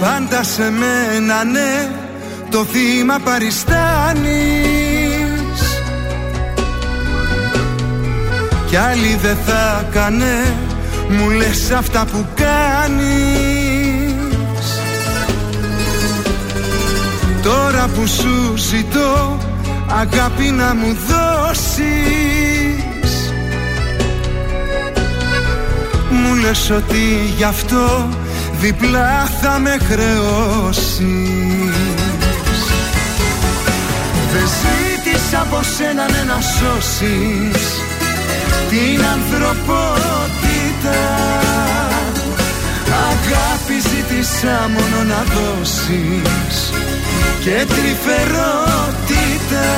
Πάντα 0.00 0.42
σε 0.42 0.70
μένα 0.70 1.44
ναι 1.44 1.88
Το 2.50 2.64
θύμα 2.64 3.18
παριστάνει 3.18 4.77
Κι 8.68 8.76
άλλη 8.76 9.18
δεν 9.22 9.36
θα 9.46 9.86
κάνε. 9.90 10.56
Μου 11.08 11.30
λες 11.30 11.70
αυτά 11.70 12.04
που 12.12 12.26
κάνεις. 12.34 13.08
Τώρα 17.42 17.88
που 17.94 18.06
σου 18.06 18.56
ζητώ 18.56 19.38
αγάπη 19.88 20.44
να 20.44 20.74
μου 20.74 20.96
δώσεις. 21.08 21.86
Μου 26.10 26.34
λες 26.34 26.70
ότι 26.70 27.32
γι' 27.36 27.44
αυτό 27.44 28.08
διπλά 28.60 29.28
θα 29.40 29.58
με 29.58 29.76
χρεώσεις. 29.88 30.98
Δεν 34.32 34.46
ζήτησα 34.60 35.40
από 35.40 35.60
σένα 35.76 36.10
ναι, 36.10 36.22
να 36.32 36.40
σώσεις 36.40 37.87
την 38.68 39.00
ανθρωπότητα. 39.14 41.00
Αγάπη 43.10 43.76
ζήτησα 43.88 44.56
μόνο 44.74 44.98
να 45.08 45.20
δώσεις 45.34 46.56
και 47.40 47.56
τρυφερότητα. 47.66 49.68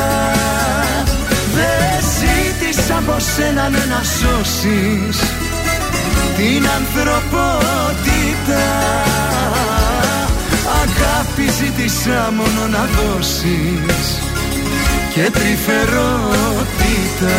Δεν 1.54 1.92
ζήτησα 2.18 2.96
από 2.96 3.16
σένα 3.36 3.64
ναι, 3.68 3.84
να 3.88 4.02
σώσεις 4.02 5.18
την 6.36 6.62
ανθρωπότητα. 6.78 8.64
Αγάπη 10.82 11.46
ζήτησα 11.58 12.18
μόνο 12.36 12.62
να 12.70 12.82
δώσεις 12.96 14.06
και 15.14 15.24
τρυφερότητα 15.30 17.38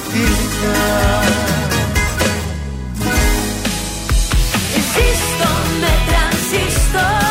Ζήστο 0.13 0.71
με 5.79 5.91
τρανζίστορ 6.07 7.30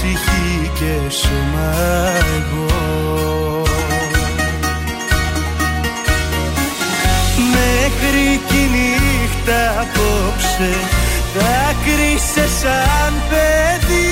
ψυχή 0.00 0.70
και 0.78 1.10
σώμα 1.14 1.72
εγώ. 2.36 3.62
Μέχρι 7.52 8.40
κι 8.48 8.56
η 8.56 8.70
νύχτα 8.74 9.80
απόψε 9.80 10.70
δάκρυσε 11.34 12.48
σαν 12.60 13.14
παιδί. 13.28 14.06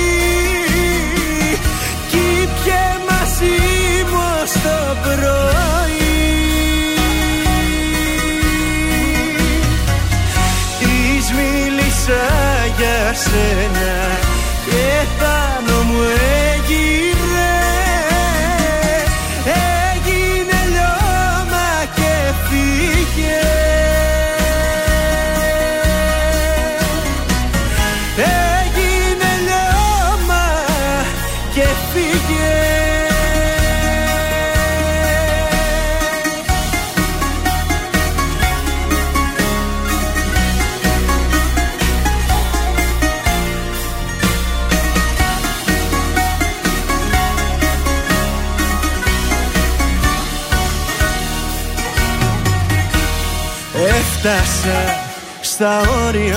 Κι 2.09 2.49
πιε 2.63 2.85
μαζί 3.09 3.57
μου 4.09 4.21
ως 4.43 4.51
το 4.51 4.95
πρωί. 5.03 6.05
Της 10.79 11.31
μίλησα 11.31 12.25
για 12.77 13.13
σένα 13.13 14.16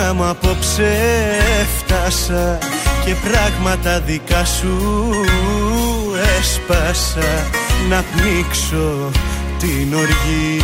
όρια 0.00 0.12
μου 0.12 0.28
απόψε 0.28 0.96
Έφτασα 1.60 2.58
και 3.04 3.14
πράγματα 3.28 4.00
δικά 4.00 4.44
σου 4.44 5.10
έσπασα. 6.38 7.48
Να 7.88 8.04
πνίξω 8.14 9.10
την 9.58 9.94
οργή. 9.94 10.62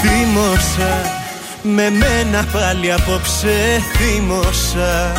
Θύμωσα 0.00 1.20
με 1.62 1.90
μένα 1.90 2.44
πάλι 2.52 2.92
απόψε 2.92 3.82
Θύμωσα 3.96 5.12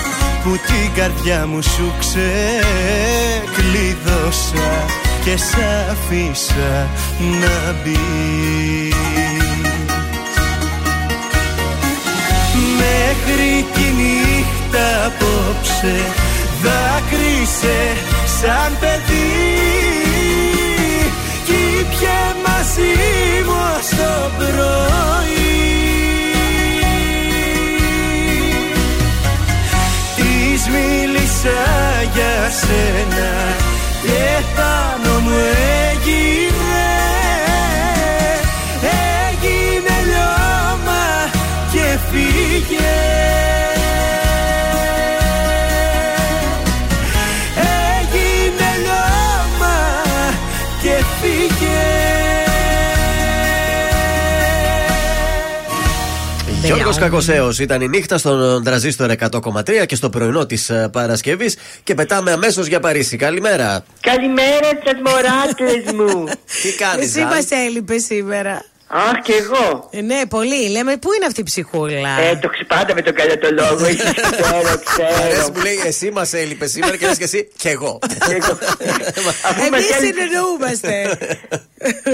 που 0.44 0.50
την 0.50 0.94
καρδιά 0.96 1.48
μου 1.48 1.62
σου 1.62 1.94
ξεκλείδωσα 2.00 4.86
και 5.24 5.38
σ' 5.38 5.58
αφήσα 5.92 6.88
να 7.42 7.76
μπει 7.84 8.83
Μέχρι 13.36 13.66
κι 13.74 13.80
η 13.80 13.94
νύχτα 13.94 15.06
απόψε 15.06 15.96
δάκρυσε 16.64 17.80
σαν 18.42 18.78
παιδί. 18.80 19.32
Κι 21.46 21.54
ήπια 21.80 22.36
μαζί 22.46 22.94
μου 23.46 23.54
ως 23.78 23.88
το 23.90 24.32
πρωί. 24.38 25.52
Της 30.16 30.68
μίλησα 30.68 31.62
για 32.14 32.50
σένα 32.60 33.32
και 34.02 34.44
πάνω 34.56 35.20
μου 35.20 35.30
έγινε 35.30 35.74
Έγινε 36.06 37.03
φύγε 42.68 42.80
Έγινε 47.56 48.70
λιώμα 48.82 49.76
και 50.82 51.04
φύγε 51.22 51.82
Γιώργος 56.64 56.98
Κακοσέος 56.98 57.60
ήταν 57.60 57.82
η 57.82 57.88
νύχτα 57.88 58.18
στον 58.18 58.64
τραζίστορ 58.64 59.12
100,3 59.20 59.86
και 59.86 59.96
στο 59.96 60.10
πρωινό 60.10 60.46
της 60.46 60.72
Παρασκευής 60.92 61.58
και 61.84 61.94
πετάμε 61.94 62.32
αμέσως 62.32 62.68
για 62.68 62.80
Παρίσι. 62.80 63.18
Καλημέρα. 63.18 63.84
Καλημέρα 64.00 64.70
σα, 64.84 64.96
μωράτες 64.96 65.94
μου. 65.94 66.24
Τι 66.62 66.76
κάνεις, 66.76 67.06
Εσύ 67.06 67.26
μας 67.26 67.46
έλειπες 67.50 68.04
σήμερα. 68.04 68.66
Αχ, 68.94 69.20
και 69.22 69.34
εγώ. 69.34 69.90
Ε, 69.92 70.02
ναι, 70.02 70.22
πολύ. 70.30 70.70
Λέμε, 70.70 70.98
πού 70.98 71.14
είναι 71.14 71.26
αυτή 71.26 71.40
η 71.40 71.44
ψυχούλα; 71.44 72.20
Ε, 72.20 72.36
το 72.42 72.48
ξυπάτα 72.48 72.94
με 72.94 73.02
τον 73.02 73.14
καλό 73.14 73.38
το 73.38 73.50
λόγο. 73.52 73.88
Ίσως 73.88 74.14
ξέρω, 74.14 74.58
Αρέσει 74.58 75.36
ξέρω. 75.36 75.52
που 75.52 75.60
λέει 75.60 75.80
εσύ 75.86 76.12
μας 76.12 76.34
έλειπες 76.34 76.72
σήμερα 76.72 76.98
και 76.98 77.06
λες 77.06 77.18
και 77.18 77.24
εσύ 77.24 77.48
και 77.58 77.70
εγώ. 77.70 78.00
Αφού 79.50 79.62
μας 79.70 79.82
Εμείς 79.82 79.90
έλειπε- 79.98 80.22
συνεννοούμαστε. 80.22 81.18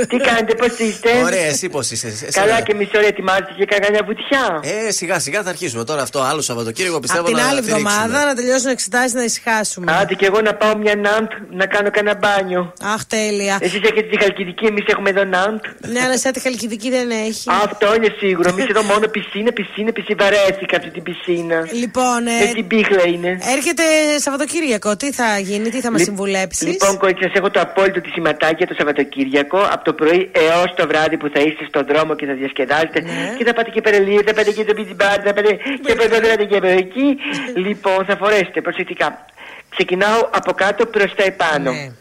Τι 0.09 0.17
κάνετε, 0.17 0.55
πώς 0.55 0.77
είστε; 0.77 1.09
Ωραία, 1.25 1.43
εσύ 1.45 1.69
πώς 1.69 1.91
είσαι. 1.91 2.07
εσύ- 2.07 2.25
Καλά 2.31 2.45
εσένα. 2.51 2.61
και 2.65 2.73
μισή 2.73 2.91
ώρα 2.97 3.07
ετοιμάζετε 3.07 3.53
για 3.57 3.65
κανένα 3.65 4.03
βουτιά. 4.05 4.59
Ε, 4.87 4.91
σιγά 4.91 5.19
σιγά 5.19 5.43
θα 5.43 5.49
αρχίσουμε 5.49 5.83
τώρα 5.83 6.01
αυτό 6.01 6.19
άλλο 6.21 6.41
Σαββατοκύριακο 6.41 6.99
πιστεύω 6.99 7.21
Από 7.21 7.29
την 7.29 7.37
να 7.43 7.47
άλλη 7.49 7.61
στηρίξουμε. 7.61 7.91
εβδομάδα 7.91 8.25
να 8.25 8.33
τελειώσουν 8.35 8.69
εξετάσεις 8.69 9.13
να 9.13 9.23
ησυχάσουμε. 9.23 9.91
Άντε 10.01 10.13
και 10.13 10.25
εγώ 10.25 10.41
να 10.41 10.53
πάω 10.53 10.77
μια 10.77 10.95
ναντ 10.95 11.29
να 11.51 11.65
κάνω 11.65 11.91
κανένα 11.91 12.17
μπάνιο. 12.17 12.73
Αχ, 12.81 13.05
τέλεια. 13.05 13.57
Εσείς 13.61 13.81
έχετε 13.81 14.01
τη 14.01 14.19
Χαλκιδική, 14.23 14.65
εμείς 14.65 14.83
έχουμε 14.87 15.09
εδώ 15.09 15.23
ναντ. 15.23 15.59
Ναι, 15.87 15.99
αλλά 16.01 16.17
σε 16.17 16.31
τη 16.31 16.39
χαλκιδική 16.39 16.67
δεν 16.89 17.09
έχει. 17.09 17.45
Αυτό 17.63 17.95
είναι 17.95 18.15
σίγουρο. 18.19 18.49
Εμείς 18.49 18.65
εδώ 18.67 18.83
μόνο 18.83 19.07
πισίνα, 19.07 19.51
πισίνα, 19.51 19.91
πισίνα. 19.91 20.17
Βαρέθηκα 20.23 20.77
αυτή 20.77 20.89
την 20.89 21.03
πισίνα. 21.03 21.67
Λοιπόν, 21.71 22.27
ε, 22.27 22.39
Με 22.45 22.51
την 22.53 22.67
πίχλα 22.67 23.07
είναι. 23.07 23.37
έρχεται 23.55 23.83
Σαββατοκύριακο. 24.17 24.95
Τι 24.97 25.11
θα 25.11 25.39
γίνει, 25.39 25.69
τι 25.69 25.79
θα 25.81 25.91
μας 25.91 25.99
Λι- 25.99 26.07
συμβουλέψεις; 26.07 26.67
Λοιπόν, 26.67 26.97
κορίτσια, 26.97 27.27
σας 27.27 27.35
έχω 27.39 27.49
το 27.49 27.59
απόλυτο 27.59 28.01
τη 28.01 28.09
σηματάκι 28.09 28.65
το 28.65 28.73
Σαββατοκύριακο 28.77 29.59
από 29.73 29.83
το 29.83 29.93
πρωί 29.93 30.31
έως 30.33 30.73
το 30.75 30.87
βράδυ 30.87 31.17
που 31.17 31.29
θα 31.33 31.39
είστε 31.39 31.63
στον 31.67 31.85
δρόμο 31.89 32.15
και 32.15 32.25
θα 32.25 32.33
διασκεδάσετε. 32.33 33.01
Ναι. 33.01 33.35
Και 33.37 33.43
θα 33.43 33.53
πάτε 33.53 33.69
και 33.69 33.81
περελίε, 33.81 34.19
θα 34.25 34.33
πάτε 34.33 34.51
και 34.51 34.63
στο 34.63 34.73
πιτσιμπάρ, 34.73 35.17
θα 35.25 35.33
πάτε 35.33 35.51
και 35.83 35.91
από 35.91 36.03
εδώ, 36.03 36.15
θα 36.15 36.21
πάτε 36.21 36.45
και 36.45 36.55
από 36.57 36.67
εκεί. 36.67 37.07
λοιπόν, 37.55 38.05
θα 38.05 38.15
φορέσετε 38.15 38.61
προσεκτικά. 38.61 39.25
Ξεκινάω 39.69 40.19
από 40.31 40.51
κάτω 40.53 40.85
προς 40.85 41.15
τα 41.15 41.23
επάνω. 41.23 41.71
Ναι. 41.71 41.91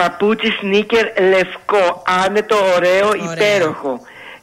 Παπούτσι 0.00 0.50
σνίκερ 0.60 1.06
λευκό, 1.28 2.02
άνετο, 2.24 2.56
ωραίο, 2.76 3.10
υπέροχο. 3.32 4.00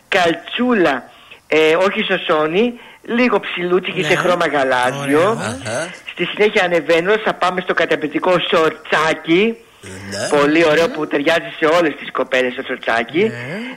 Καλτσούλα, 0.08 1.10
ε, 1.48 1.76
όχι 1.76 2.02
σωσόνι, 2.04 2.80
λίγο 3.02 3.40
ψηλούτσικη 3.40 4.04
σε 4.04 4.16
χρώμα 4.16 4.48
γαλάζιο. 4.48 5.38
Στη 6.12 6.26
συνέχεια 6.26 6.64
ανεβαίνω, 6.64 7.14
θα 7.24 7.34
πάμε 7.34 7.62
στο 7.62 7.74
καταπληκτικό 7.74 8.32
σορτσάκι. 8.50 9.58
Πολύ 10.30 10.66
ωραίο 10.66 10.90
που 10.90 11.08
ταιριάζει 11.08 11.50
σε 11.60 11.66
όλες 11.66 11.96
τις 11.96 12.12
κοπέλες 12.12 12.56
το 12.56 12.64
σορτσάκι. 12.68 13.32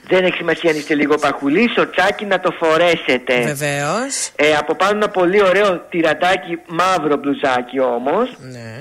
Δεν 0.07 0.25
έχει 0.25 0.37
σημασία 0.37 0.71
αν 0.71 0.77
είστε 0.77 0.95
λίγο 0.95 1.15
παχουλή, 1.15 1.71
σορτσάκι 1.75 2.25
να 2.25 2.41
το 2.41 2.51
φορέσετε. 2.51 3.41
Βεβαίως. 3.41 4.31
Ε, 4.37 4.55
από 4.57 4.75
πάνω 4.75 4.97
ένα 4.97 5.09
πολύ 5.09 5.43
ωραίο 5.43 5.79
τυρατάκι, 5.91 6.59
μαύρο 6.67 7.17
μπλουζάκι 7.17 7.81
όμως. 7.81 8.37
Ναι. 8.39 8.77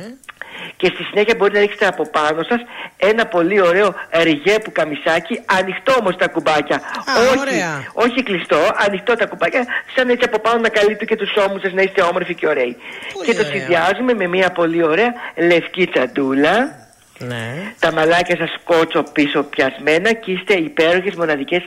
Και 0.75 0.91
στη 0.93 1.03
συνέχεια 1.03 1.35
μπορείτε 1.37 1.57
να 1.57 1.63
ρίξετε 1.65 1.87
από 1.87 2.09
πάνω 2.09 2.43
σας 2.43 2.61
ένα 2.97 3.25
πολύ 3.25 3.61
ωραίο 3.61 3.95
ριγέ 4.23 4.59
που 4.59 4.71
καμισάκι, 4.71 5.41
ανοιχτό 5.45 5.93
όμως 5.99 6.15
τα 6.15 6.27
κουμπάκια. 6.27 6.81
όχι, 7.29 7.39
ωραία. 7.39 7.83
όχι 7.93 8.23
κλειστό, 8.23 8.59
ανοιχτό 8.85 9.15
τα 9.15 9.25
κουμπάκια, 9.25 9.65
σαν 9.95 10.09
έτσι 10.09 10.25
από 10.25 10.39
πάνω 10.39 10.59
να 10.61 10.69
καλύπτει 10.69 11.05
και 11.05 11.15
τους 11.15 11.35
ώμους 11.47 11.61
σας 11.61 11.73
να 11.73 11.81
είστε 11.81 12.01
όμορφοι 12.01 12.35
και 12.35 12.47
ωραίοι. 12.47 12.77
και 13.25 13.33
το 13.33 13.39
ωραία. 13.39 13.51
συνδυάζουμε 13.51 14.13
με 14.13 14.27
μια 14.27 14.51
πολύ 14.51 14.83
ωραία 14.83 15.13
λευκή 15.35 15.87
τσαντούλα. 15.87 16.87
Ναι. 17.19 17.73
Τα 17.79 17.91
μαλάκια 17.91 18.37
σας 18.37 18.55
κότσο 18.63 19.03
πίσω 19.13 19.43
πιασμένα 19.43 20.13
και 20.13 20.31
είστε 20.31 20.53
υπέροχες, 20.53 21.15
μοναδικές, 21.15 21.63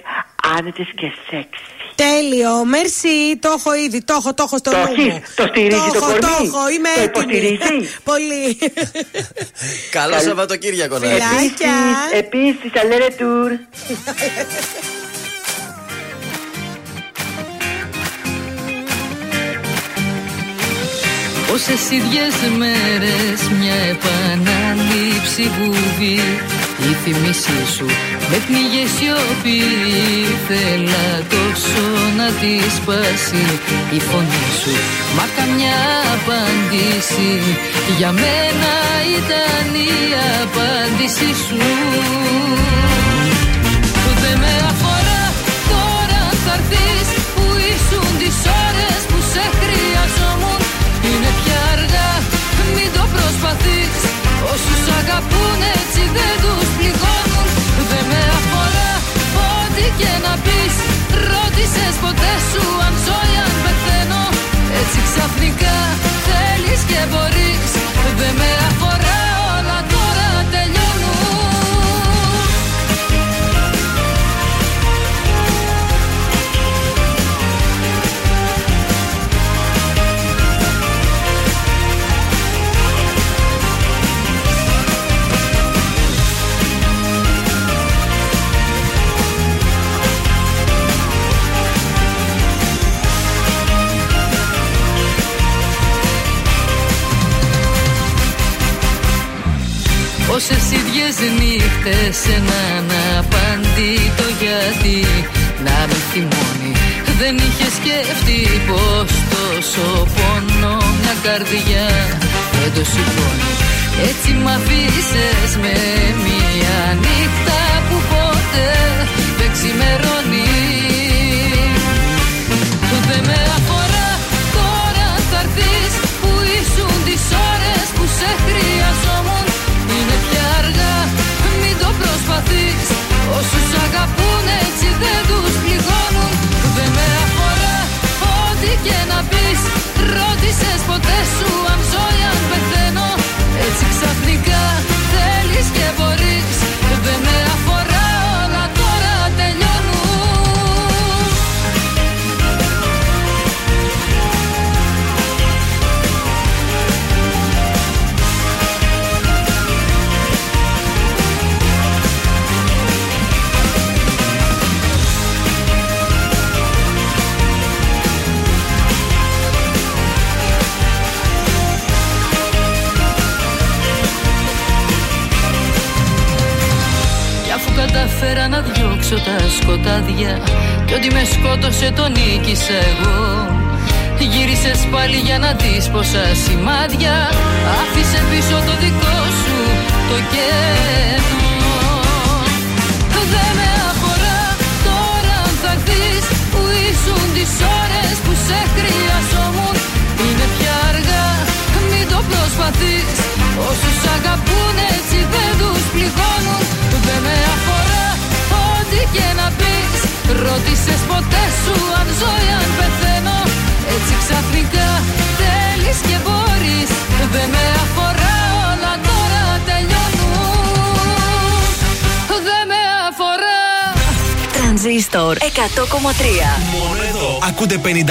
άνετες 0.59 0.87
και 0.95 1.13
σεξ. 1.31 1.49
Τέλειο, 1.95 2.65
μερσή, 2.65 3.37
το 3.41 3.55
έχω 3.59 3.75
ήδη, 3.75 4.03
το 4.05 4.15
έχω, 4.19 4.35
το 4.35 4.43
έχω 4.47 4.57
στο 4.59 4.71
Το 4.71 4.77
νου 4.77 4.83
έχεις, 4.91 5.05
μου. 5.13 5.23
το 5.37 5.47
στηρίζει 5.51 5.77
το 5.79 5.85
έχω, 5.95 5.99
κορμί. 6.07 6.21
Το 6.21 6.27
έχω, 6.45 6.69
είμαι 6.77 6.89
Το 6.95 7.01
έτοιμη. 7.01 7.37
υποστηρίζει. 7.37 7.89
Πολύ. 8.11 8.59
Καλό 9.91 10.21
Σαββατοκύριακο 10.21 10.99
να 10.99 11.07
Φιλάκια. 11.07 11.27
έχεις. 11.27 11.39
Φιλάκια. 11.39 11.75
Επίσης, 12.19 12.55
επίσης, 12.63 12.81
αλέρε 12.83 13.07
τουρ. 13.19 13.51
Πόσες 21.47 21.91
ίδιες 21.91 22.35
μέρες 22.59 23.41
μια 23.61 23.75
επανάληψη 23.95 25.43
βουβή 25.59 26.21
Η 26.91 26.95
θυμίσή 27.03 27.61
σου 27.77 27.87
με 28.31 28.37
πνίγε 28.47 28.85
σιωπή. 28.97 29.63
Θέλα 30.49 31.05
τόσο 31.35 31.85
να 32.17 32.27
της 32.41 32.73
σπάσει 32.75 33.45
η 33.91 34.01
φωνή 34.01 34.47
σου 34.63 34.75
Μα 35.17 35.25
καμιά 35.37 35.81
απάντηση 36.17 37.33
Για 37.99 38.13
μένα 38.13 38.73
ήταν 39.19 39.75
η 39.75 39.93
απάντηση 40.43 41.31
σου 41.47 41.63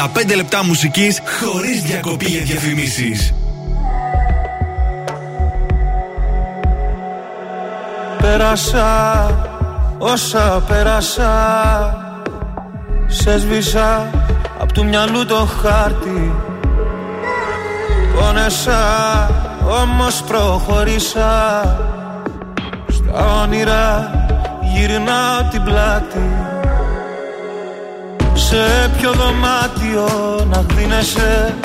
55 0.08 0.36
λεπτά 0.36 0.64
μουσικής 0.64 1.22
χωρίς 1.40 1.82
διακοπή 1.82 2.26
για 2.26 2.42
διαφημίσεις. 2.42 3.34
Πέρασα 8.22 9.32
όσα 9.98 10.64
πέρασα 10.68 11.32
Σε 13.08 13.38
σβήσα 13.38 14.10
απ' 14.60 14.72
του 14.72 14.86
μυαλού 14.86 15.26
το 15.26 15.48
χάρτη. 15.62 16.34
Πόνεσα 18.16 18.80
όμως 19.82 20.24
προχωρήσα. 20.28 21.62
Στα 22.88 23.42
όνειρα 23.42 24.12
γυρνάω 24.74 25.44
την 25.52 25.64
πλάτη. 25.64 26.30
Σε 28.34 28.92
ποιο 28.98 29.12
δωμάτιο 29.12 29.71
να 30.50 30.66
γδίνεσαι 30.70 31.56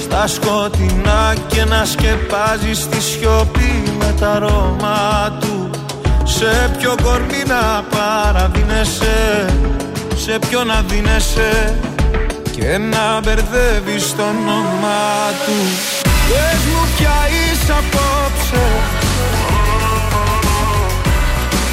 Στα 0.00 0.26
σκοτεινά 0.26 1.34
και 1.46 1.64
να 1.64 1.84
σκεπάζεις 1.84 2.88
τη 2.88 3.02
σιωπή 3.02 3.82
με 3.98 4.14
τα 4.20 4.30
αρώμα 4.30 5.38
του. 5.40 5.70
Σε 6.24 6.70
ποιο 6.78 6.94
κορμί 7.02 7.42
να 7.46 7.84
παραδίνεσαι 7.96 9.46
Σε 10.16 10.38
ποιο 10.48 10.64
να 10.64 10.82
δίνεσαι 10.88 11.78
και 12.50 12.78
να 12.78 13.20
μπερδεύεις 13.20 14.16
το 14.16 14.22
όνομά 14.22 15.30
του. 15.46 15.58
Πες 16.28 16.60
μου 16.72 16.88
ποια 16.96 17.16
είσαι 17.28 17.72
απόψε 17.72 18.64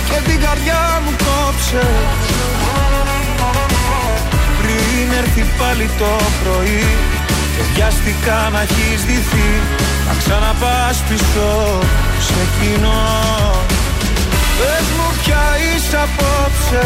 και 0.10 0.30
την 0.30 0.42
καρδιά 0.42 1.02
μου 1.06 1.12
κόψε 1.12 1.88
Πριν 4.96 5.12
έρθει 5.12 5.46
πάλι 5.60 5.90
το 5.98 6.12
πρωί 6.42 6.86
και 7.56 7.64
βιαστικά 7.74 8.50
να 8.54 8.62
έχεις 8.62 9.02
δυθεί 9.10 9.52
να 10.08 10.14
ξαναπάς 10.22 10.98
πίσω 11.10 11.50
σε 12.28 12.42
κοινό 12.56 13.06
Πες 14.58 14.86
μου 14.96 15.08
ποια 15.24 15.44
είσαι 15.64 15.98
απόψε. 16.06 16.86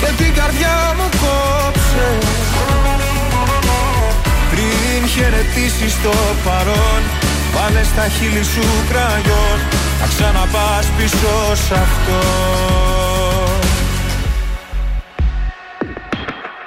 Και 0.00 0.22
την 0.22 0.34
καρδιά 0.34 0.94
μου 0.96 1.08
κόψε. 1.22 2.08
Πριν 4.50 5.08
χαιρετήσεις 5.08 5.94
το 6.02 6.14
παρόν 6.44 7.02
Βάλε 7.54 7.82
στα 7.84 8.08
χείλη 8.08 8.44
σου 8.44 8.66
κραγιόν. 8.88 9.58
Να 10.00 10.06
ξαναπάς 10.06 10.86
πίσω 10.96 11.34
σ' 11.66 11.72
αυτό 11.72 12.95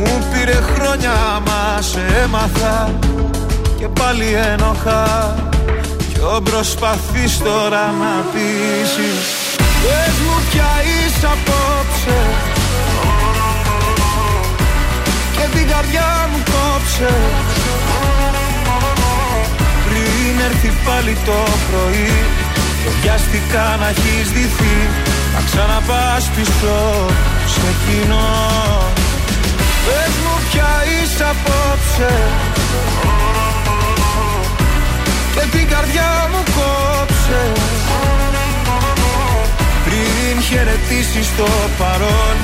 Μου 0.00 0.24
πήρε 0.32 0.58
χρόνια 0.74 1.42
μα 1.46 1.82
σε 1.82 2.00
έμαθα. 2.24 2.94
Και 3.78 3.88
πάλι 3.88 4.26
ένοχα. 4.52 5.34
Ποιο 6.12 6.40
προσπαθείς 6.44 7.38
τώρα 7.38 7.84
να 8.00 8.12
πείσεις. 8.32 9.24
Πες 9.82 10.14
μου 10.24 10.36
ποια 10.50 10.70
είσαι 10.90 11.26
απόψε. 11.26 12.18
Και 15.36 15.58
την 15.58 15.68
καρδιά 15.68 16.28
μου 16.30 16.38
κόψε. 16.52 17.14
Πριν 19.86 20.40
έρθει 20.48 20.72
πάλι 20.84 21.16
το 21.24 21.38
πρωί 21.68 22.12
Και 22.82 22.90
βιαστικά 23.00 23.76
να 23.80 23.88
έχεις 23.88 24.30
δυθεί 24.30 24.76
Να 25.34 25.40
ξαναπάς 25.46 26.30
πίσω 26.36 26.76
σε 27.46 27.68
κοινό 27.84 28.28
Πες 29.90 30.14
μου 30.22 30.34
πια 30.50 30.72
είσαι 30.92 31.24
απόψε. 31.34 32.12
Και 35.34 35.44
την 35.56 35.68
καρδιά 35.68 36.10
μου 36.32 36.42
κόψε. 36.56 37.42
Πριν 39.84 40.42
χαιρετήσεις 40.42 41.28
το 41.36 41.48
παρόν 41.78 42.36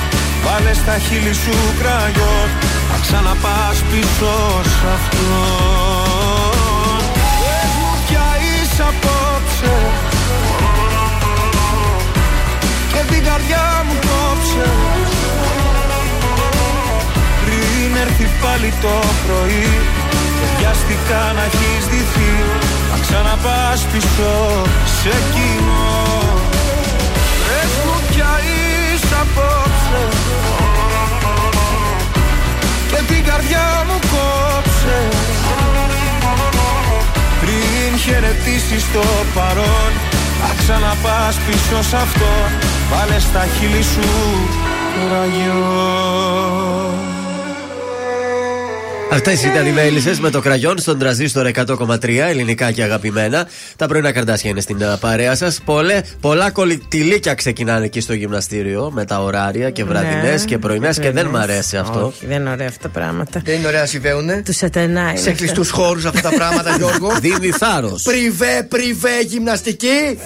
Βάλε 0.46 0.74
στα 0.74 0.98
χείλη 0.98 1.34
σου 1.34 1.56
κραγιόν. 1.78 2.48
Θα 2.90 2.98
ξαναπάς 3.00 3.78
πίσω 3.90 4.32
σ' 4.62 4.84
αυτό. 4.96 5.34
Πες 7.42 7.72
μου 7.80 7.92
πια 8.06 8.26
είσαι 8.46 8.82
απόψε. 8.82 9.74
Και 12.92 13.14
την 13.14 13.24
καρδιά 13.24 13.84
μου 13.86 13.94
κόψε. 14.06 14.68
Πριν 17.86 17.98
έρθει 18.06 18.28
πάλι 18.42 18.72
το 18.82 18.94
πρωί. 19.24 19.68
Και 20.38 20.46
βιάστηκα 20.56 21.20
να 21.36 21.44
έχεις 21.50 21.84
δυθεί 21.92 22.32
Να 22.90 22.96
ξαναπάς 23.04 23.80
πίσω 23.92 24.32
σε 24.98 25.14
κοινό. 25.32 25.96
Πες 27.46 27.72
μου 27.84 27.96
πια 28.08 28.32
είσαι 28.48 29.16
απόψε. 29.24 30.02
Και 32.90 33.00
την 33.10 33.24
καρδιά 33.28 33.66
μου 33.86 33.98
κόψε. 34.12 34.98
Πριν 37.40 37.98
χαιρετήσεις 38.04 38.84
το 38.92 39.04
παρόν 39.34 39.90
Να 40.40 40.50
ξαναπάς 40.58 41.36
πίσω 41.46 41.82
σ' 41.90 41.94
αυτό 41.94 42.32
Βάλε 42.90 43.18
στα 43.18 43.46
χείλη 43.58 43.82
σου 43.82 44.08
το 44.94 45.14
ραγιό 45.14 46.36
Αυτές 49.16 49.44
ήταν 49.44 49.66
οι 49.66 49.70
μέλισσες 49.70 50.20
με 50.20 50.30
το 50.30 50.40
κραγιόν 50.40 50.78
στον 50.78 50.98
τραζίστορ 50.98 51.50
100,3 51.54 52.08
ελληνικά 52.28 52.70
και 52.70 52.82
αγαπημένα. 52.82 53.46
Τα 53.76 53.86
πρωινά 53.86 54.12
καρτάσια 54.12 54.50
είναι 54.50 54.60
στην 54.60 54.84
α, 54.84 54.96
παρέα 55.00 55.34
σας. 55.34 55.60
Πολλά 56.20 56.50
κολλητηλίκια 56.50 57.34
ξεκινάνε 57.34 57.84
εκεί 57.84 58.00
στο 58.00 58.12
γυμναστήριο 58.14 58.90
με 58.94 59.04
τα 59.04 59.22
ωράρια 59.22 59.70
και 59.70 59.84
βραδινές 59.84 60.40
Ναι, 60.40 60.46
και 60.46 60.58
πρωινές 60.58 60.96
και 60.98 61.10
δεν 61.10 61.12
πρωινές. 61.12 61.32
μ' 61.32 61.36
αρέσει 61.50 61.76
αυτό. 61.76 62.06
Όχι, 62.06 62.26
δεν 62.26 62.40
είναι 62.40 62.50
ωραία 62.50 62.68
αυτά 62.68 62.82
τα 62.82 62.88
πράγματα. 62.88 63.40
Δεν 63.44 63.54
είναι 63.58 63.66
ωραία 63.66 63.80
να 63.80 63.86
συμβαίουνε. 63.86 64.42
Τους 64.44 64.56
σατανάει. 64.56 65.16
Σε 65.16 65.32
κλειστούς 65.32 65.70
χώρους 65.70 66.04
αυτά 66.04 66.20
τα 66.20 66.36
πράγματα, 66.36 66.74
Γιώργο. 66.78 67.12
Δίνει 67.20 67.50
θάρρο. 67.50 67.96
Πριβέ, 68.02 68.66
πριβέ, 68.68 69.20
γυμναστική. 69.26 70.18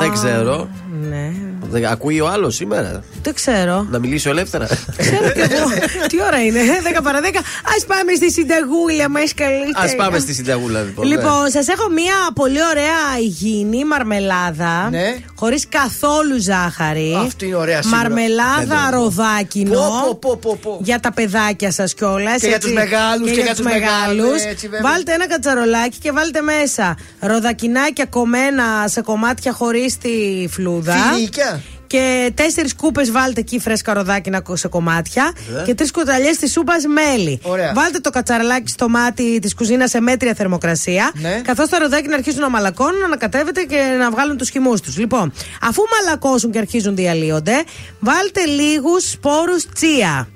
Δεν 0.00 0.12
ξέρω. 0.12 0.68
Ναι. 1.08 1.30
Δεν- 1.70 1.86
Ακούει 1.86 2.20
ο 2.20 2.28
άλλος 2.28 2.54
σήμερα; 2.54 3.02
Δεν 3.22 3.34
ξέρω. 3.34 3.86
Να 3.90 3.98
μιλήσω 3.98 4.30
ελεύθερα; 4.30 4.66
Ξέρω 4.96 5.30
κι 5.32 5.40
εγώ. 5.40 5.68
Τι 6.10 6.22
ώρα 6.22 6.42
είναι, 6.44 6.60
10 6.98 7.00
παρα 7.02 7.20
10. 7.20 7.24
Α 7.26 7.86
πάμε 7.86 8.14
στη 8.16 8.29
συνταγούλα 8.30 9.08
μας 9.08 9.34
καλύτερα. 9.34 9.92
Α 9.92 9.94
πάμε 9.96 10.18
στη 10.18 10.34
συνταγούλα 10.34 10.80
λοιπόν. 10.80 11.08
ναι. 11.08 11.14
Λοιπόν, 11.14 11.50
σας 11.50 11.68
έχω 11.68 11.88
μία 11.90 12.14
πολύ 12.34 12.58
ωραία 12.70 13.18
υγιεινή 13.22 13.84
μαρμελάδα. 13.84 14.88
Ναι. 14.90 15.16
Χωρίς 15.34 15.68
καθόλου 15.68 16.38
ζάχαρη. 16.40 17.14
Αυτή 17.26 17.46
είναι 17.46 17.56
ωραία 17.56 17.82
σίγουρα. 17.82 18.00
Δεν 18.02 18.10
Μαρμελάδα 18.12 18.88
το- 18.90 18.96
ροδάκινο. 18.96 19.74
Πω, 19.74 20.14
πω, 20.20 20.36
πω, 20.36 20.58
πω. 20.62 20.78
Για 20.82 21.00
τα 21.00 21.12
παιδάκια 21.12 21.70
σας 21.72 21.94
κιόλας. 21.94 22.40
Και 22.40 22.46
για 22.48 22.60
τους 22.60 22.72
μεγάλους 22.72 23.30
και 23.30 23.40
για 23.40 23.54
τους 23.54 23.64
μεγάλους, 23.64 24.42
έτσι, 24.42 24.68
βέβαια. 24.68 24.90
Βάλτε 24.90 25.12
ένα 25.12 25.26
κατσαρολάκι 25.28 25.98
και 25.98 26.12
βάλτε 26.12 26.40
μέσα 26.40 26.96
ροδακινάκια 27.20 28.04
κομμένα 28.04 28.64
σε 28.88 29.00
κομμάτια 29.00 29.52
χωρίς 29.52 29.98
τη 29.98 30.08
φλούδα. 30.50 30.92
Φιλίκια. 31.14 31.60
Και 31.90 32.32
τέσσερις 32.34 32.74
κούπες 32.74 33.10
βάλτε 33.10 33.40
εκεί 33.40 33.58
φρέσκα 33.58 33.94
ροδάκινα 33.94 34.42
σε 34.52 34.68
κομμάτια. 34.68 35.32
Ναι. 35.54 35.62
Και 35.62 35.74
τρεις 35.74 35.90
κουταλιές 35.90 36.36
της 36.36 36.52
σούπας 36.52 36.84
μέλι. 36.84 37.40
Ωραία. 37.42 37.72
Βάλτε 37.74 37.98
το 37.98 38.10
κατσαρολάκι 38.10 38.68
στο 38.70 38.88
μάτι 38.88 39.38
της 39.38 39.54
κουζίνας 39.54 39.90
σε 39.90 40.00
μέτρια 40.00 40.34
θερμοκρασία. 40.34 41.12
Ναι. 41.14 41.40
Καθώς 41.44 41.68
τα 41.68 41.78
ροδάκινα 41.78 42.14
αρχίζουν 42.14 42.40
να 42.40 42.50
μαλακώνουν, 42.50 42.98
να 42.98 43.04
ανακατεύετε 43.04 43.62
και 43.62 43.76
να 43.98 44.10
βγάλουν 44.10 44.36
τους 44.36 44.50
χυμούς 44.50 44.80
τους. 44.80 44.98
Λοιπόν, 44.98 45.32
αφού 45.62 45.82
μαλακώσουν 45.92 46.50
και 46.50 46.58
αρχίζουν 46.58 46.94
διαλύονται, 46.94 47.64
βάλτε 48.00 48.44
λίγους 48.44 49.10
σπόρους 49.10 49.66
τσία. 49.74 50.28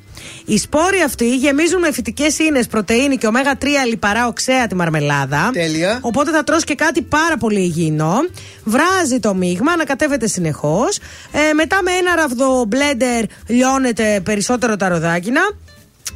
Οι 0.44 0.58
σπόροι 0.58 1.00
αυτοί 1.00 1.36
γεμίζουν 1.36 1.80
με 1.80 1.92
φυτικές 1.92 2.38
ίνες, 2.38 2.66
πρωτενη 2.66 3.16
και 3.16 3.28
ω3 3.32 3.66
λιπαρά 3.88 4.26
οξέα 4.26 4.66
τη 4.66 4.74
μαρμελάδα. 4.74 5.50
Τέλεια. 5.52 5.98
Οπότε 6.00 6.30
θα 6.30 6.44
τρως 6.44 6.64
και 6.64 6.74
κάτι 6.74 7.02
πάρα 7.02 7.36
πολύ 7.36 7.60
υγιεινό. 7.60 8.16
Βράζει 8.64 9.20
το 9.20 9.34
μείγμα, 9.34 9.72
ανακατεύεται 9.72 10.26
συνεχώς. 10.26 10.98
Ε, 11.32 11.52
μετά 11.52 11.82
με 11.82 11.90
ένα 11.90 12.14
ραβδο 12.14 12.64
μπλέντερ 12.64 13.24
λιώνετε 13.46 14.20
περισσότερο 14.24 14.76
τα 14.76 14.88
ροδάκινα. 14.88 15.40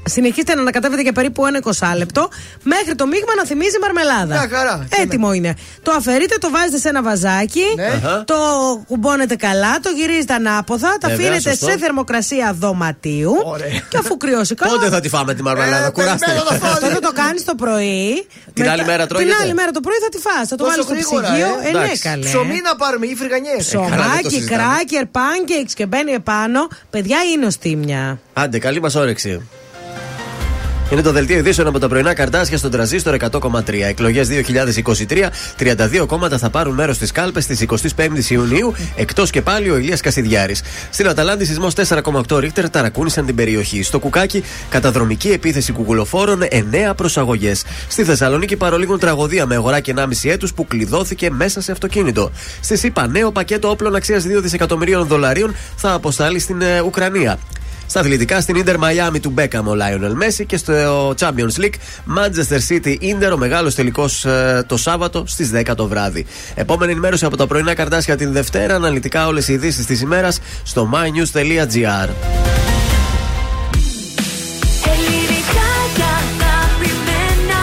Συνεχίστε 0.08 0.54
να 0.54 0.60
ανακατεύετε 0.60 1.02
για 1.02 1.12
περίπου 1.12 1.46
ένα 1.46 1.60
20 1.62 1.70
λεπτό 1.96 2.28
μέχρι 2.62 2.94
το 2.94 3.06
μείγμα 3.06 3.34
να 3.36 3.44
θυμίζει 3.44 3.78
μαρμελάδα. 3.80 4.26
Μια 4.46 4.48
χαρά. 4.58 4.86
Έτοιμο 5.02 5.32
είναι. 5.32 5.54
Το 5.82 5.90
αφαιρείτε, 5.92 6.36
το 6.38 6.50
βάζετε 6.50 6.78
σε 6.78 6.88
ένα 6.88 7.02
βαζάκι, 7.02 7.62
Ναι. 7.76 7.84
Αχα. 7.86 8.24
το 8.24 8.34
κουμπώνετε 8.86 9.36
καλά, 9.36 9.80
το 9.82 9.88
γυρίζετε 9.90 10.34
ανάποδα, 10.34 10.96
τα 11.00 11.08
Βέβαια, 11.08 11.26
αφήνετε 11.28 11.50
σωστό. 11.50 11.66
σε 11.70 11.78
θερμοκρασία 11.78 12.52
δωματίου. 12.58 13.32
Ωραία. 13.44 13.68
Και 13.88 13.96
αφού 13.98 14.16
κρυώσει 14.16 14.54
καλά. 14.54 14.72
Πότε 14.72 14.88
θα 14.88 15.00
τη 15.00 15.08
φάμε 15.08 15.34
τη 15.34 15.42
μαρμελάδα, 15.42 15.86
Ε, 15.86 15.90
κουράστε. 15.90 16.26
περιμένω 16.26 16.50
να 16.50 16.56
φάω. 16.56 16.72
Αυτό 16.72 16.86
θα 16.86 17.00
το 17.00 17.12
κάνεις 17.12 17.44
το 17.44 17.54
πρωί. 17.54 18.26
Την 18.52 18.68
άλλη 18.70 18.84
μέρα 18.84 19.06
Την 19.06 19.16
τρώγεται; 19.16 19.34
άλλη 19.42 19.54
μέρα 19.54 19.70
το 19.70 19.80
πρωί 19.80 19.96
θα 20.02 20.08
τη 20.08 20.18
φας 20.18 20.48
Θα 20.48 20.56
το 20.56 20.64
Τόσο 20.64 20.68
βάλεις 20.70 20.84
στο 20.84 20.94
γρήγορα, 20.94 21.26
ψυγείο. 21.28 21.46
ε. 21.64 21.68
Ε, 21.68 21.72
ναι, 21.72 21.78
Εντάξει. 21.78 22.02
καλέ. 22.02 22.24
Ψωμί 22.24 22.60
να 22.64 22.76
πάρουμε 22.76 23.06
ή 23.06 23.14
φρυγανιές. 23.14 23.68
καλά, 23.72 23.86
δεν 23.88 23.96
το 23.96 24.02
Ψωμάκι, 24.04 24.30
συζητάμε. 24.34 24.62
κράκερ, 24.62 25.04
pancakes 25.12 25.72
και 25.74 25.86
μπαίνει 25.86 26.12
επάνω. 26.12 26.68
Παιδιά 26.90 27.18
είναι 27.34 27.46
οστίμια. 27.46 28.20
Άντε, 28.32 28.58
καλή 28.58 28.80
μας 28.80 28.94
όρεξη. 28.94 29.48
Είναι 30.90 31.02
το 31.02 31.12
δελτίο 31.12 31.38
ειδήσεων 31.38 31.66
από 31.66 31.78
τα 31.78 31.88
πρωινά 31.88 32.14
καρτάσια 32.14 32.58
στον 32.58 32.70
τραζίστορ 32.70 33.16
100,3. 33.30 33.72
Εκλογές 33.88 34.28
2023. 34.28 35.30
32 35.58 36.06
κόμματα 36.06 36.38
θα 36.38 36.50
πάρουν 36.50 36.74
μέρος 36.74 36.96
στις 36.96 37.12
κάλπες 37.12 37.46
τη 37.46 37.66
25η 37.68 38.24
Ιουνίου, 38.28 38.74
εκτός 38.96 39.30
και 39.30 39.42
πάλι 39.42 39.70
ο 39.70 39.76
Ηλίας 39.76 40.00
Κασιδιάρης. 40.00 40.62
Στην 40.90 41.08
Αταλάντη, 41.08 41.44
σεισμός 41.44 41.74
4,8 41.74 42.38
ρίχτερ 42.38 42.70
ταρακούνησαν 42.70 43.26
την 43.26 43.34
περιοχή. 43.34 43.82
Στο 43.82 43.98
Κουκάκι, 43.98 44.44
καταδρομική 44.68 45.28
επίθεση 45.28 45.72
κουκουλοφόρων, 45.72 46.42
9 46.50 46.94
προσαγωγές. 46.94 47.64
Στη 47.88 48.04
Θεσσαλονίκη, 48.04 48.56
παρολίγων 48.56 48.98
τραγωδία 48.98 49.46
με 49.46 49.54
αγοράκι 49.54 49.90
1,5 49.90 50.30
έτους 50.30 50.54
που 50.54 50.66
κλειδώθηκε 50.66 51.30
μέσα 51.30 51.60
σε 51.60 51.72
αυτοκίνητο. 51.72 52.30
Στη 52.60 52.76
ΣΥΠΑ, 52.76 53.06
νέο 53.06 53.32
πακέτο 53.32 53.70
όπλων 53.70 53.94
αξίας 53.94 54.24
2 54.24 54.40
δισεκατομμυρίων 54.40 55.06
δολαρίων 55.06 55.54
θα 55.76 55.92
αποστάλει 55.92 56.38
στην 56.38 56.62
ε, 56.62 56.80
Ουκρανία. 56.80 57.38
Στα 57.90 58.00
αθλητικά 58.00 58.40
στην 58.40 58.56
Ιντερ 58.56 58.78
Μαϊάμι 58.78 59.20
του 59.20 59.30
Μπέκαμ 59.30 59.68
ο 59.68 59.74
Λάιονελ 59.74 60.14
Μέση 60.14 60.46
και 60.46 60.56
στο 60.56 61.14
Champions 61.18 61.60
League 61.60 61.74
Manchester 62.18 62.58
City 62.68 62.96
Ιντερ 63.00 63.32
ο 63.32 63.36
μεγάλος 63.36 63.74
τελικός 63.74 64.26
το 64.66 64.76
Σάββατο 64.76 65.24
στις 65.26 65.50
10 65.54 65.74
το 65.76 65.86
βράδυ. 65.86 66.26
Επόμενη 66.54 66.92
ενημέρωση 66.92 67.24
από 67.24 67.36
τα 67.36 67.46
πρωινά 67.46 67.74
καρτάσια 67.74 68.16
την 68.16 68.32
Δευτέρα. 68.32 68.74
Αναλυτικά 68.74 69.26
όλες 69.26 69.48
οι 69.48 69.52
ειδήσεις 69.52 69.86
της 69.86 70.00
ημέρας 70.00 70.40
στο 70.62 70.90
mynews.gr. 70.94 72.08
Ελληνικά 74.84 75.68
και 75.96 76.02
αγαπημένα 76.02 77.62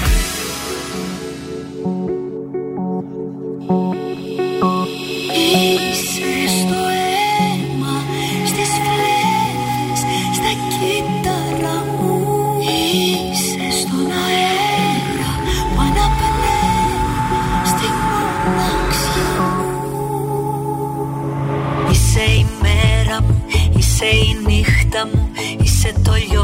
Είσαι 25.91 26.01
το 26.03 26.40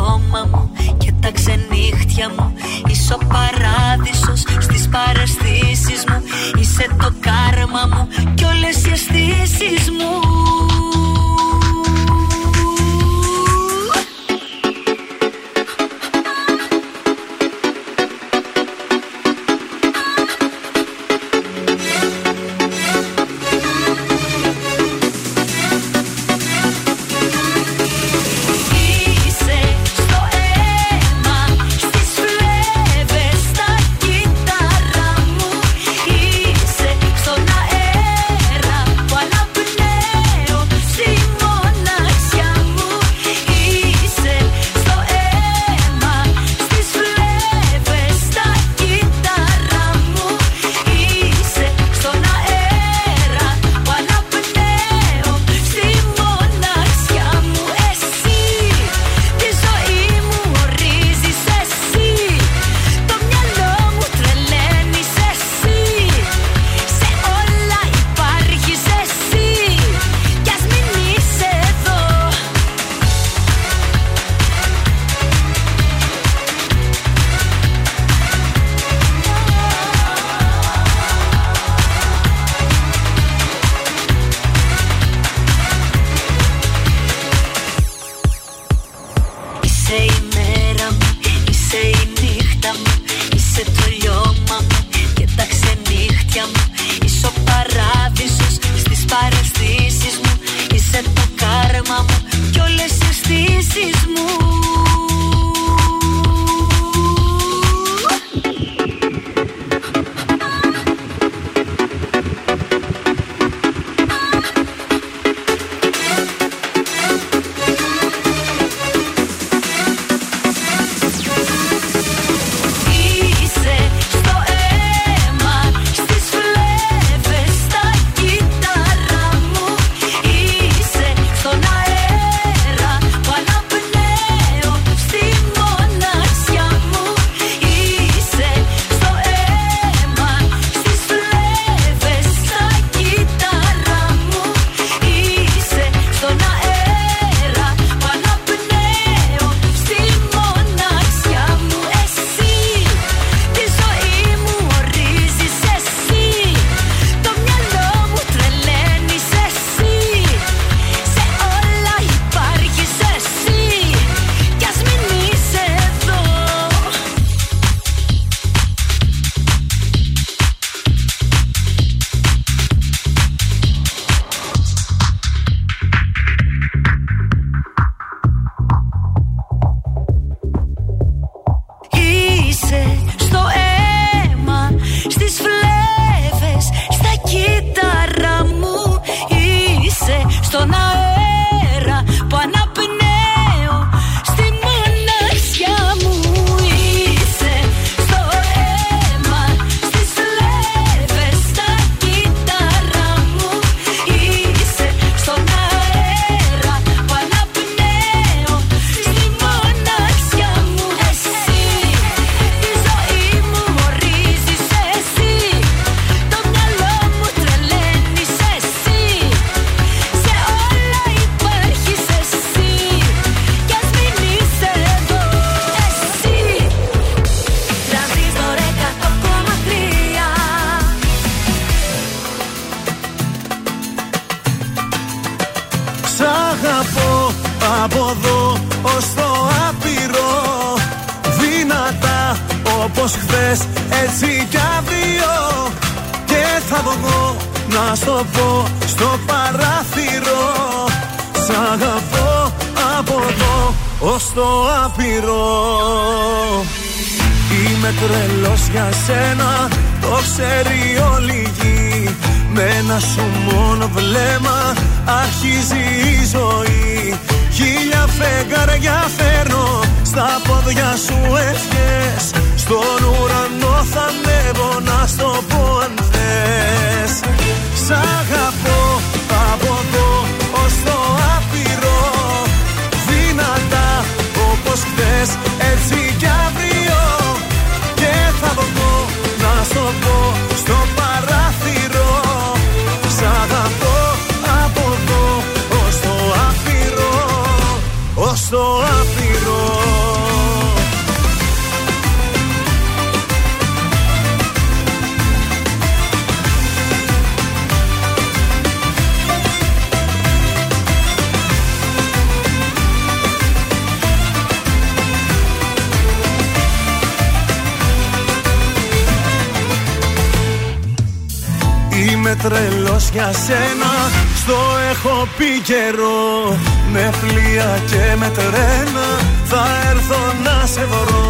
για 323.17 323.31
σένα 323.45 323.93
Στο 324.41 324.57
έχω 324.91 325.27
πει 325.37 325.51
καιρό. 325.69 326.57
Με 326.93 327.09
πλοία 327.19 327.71
και 327.91 328.05
με 328.19 328.29
τρένα 328.37 329.07
Θα 329.51 329.63
έρθω 329.89 330.21
να 330.45 330.57
σε 330.73 330.85
βρω. 330.91 331.27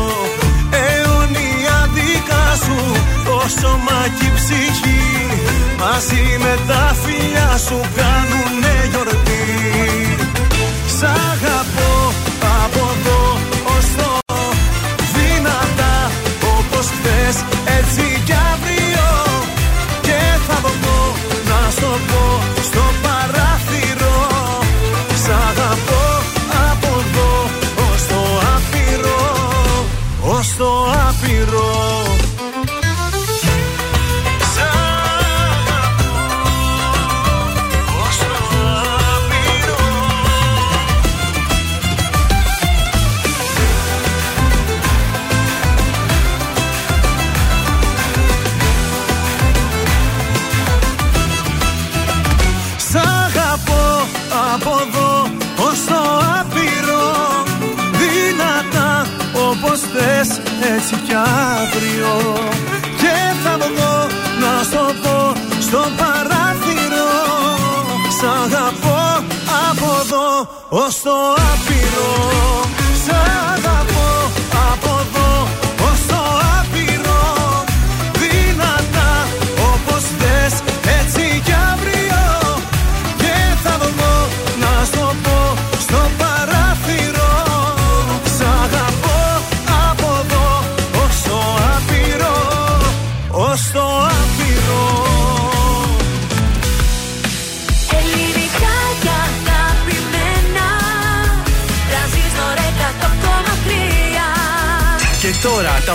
Αιωνία 0.84 1.78
δικά 1.96 2.46
σου 2.64 2.80
Το 3.26 3.40
σώμα 3.60 4.00
και 4.18 4.26
η 4.26 4.32
ψυχή. 4.38 5.06
Μαζί 5.80 6.24
με 6.44 6.54
τα 6.68 6.96
φιλιά 7.04 7.52
σου 7.66 7.80
Κάνουνε 7.98 8.76
γιορτή. 8.92 9.46
Σ' 10.98 11.04
αγαπώ 11.04 11.57
στο 65.68 65.84
παράθυρο. 65.98 67.12
Σ' 68.18 68.24
αγαπώ 68.44 69.26
από 69.70 69.88
εδώ 70.02 70.50
ως 70.70 71.02
το 71.02 71.16
άπειρο 71.52 72.77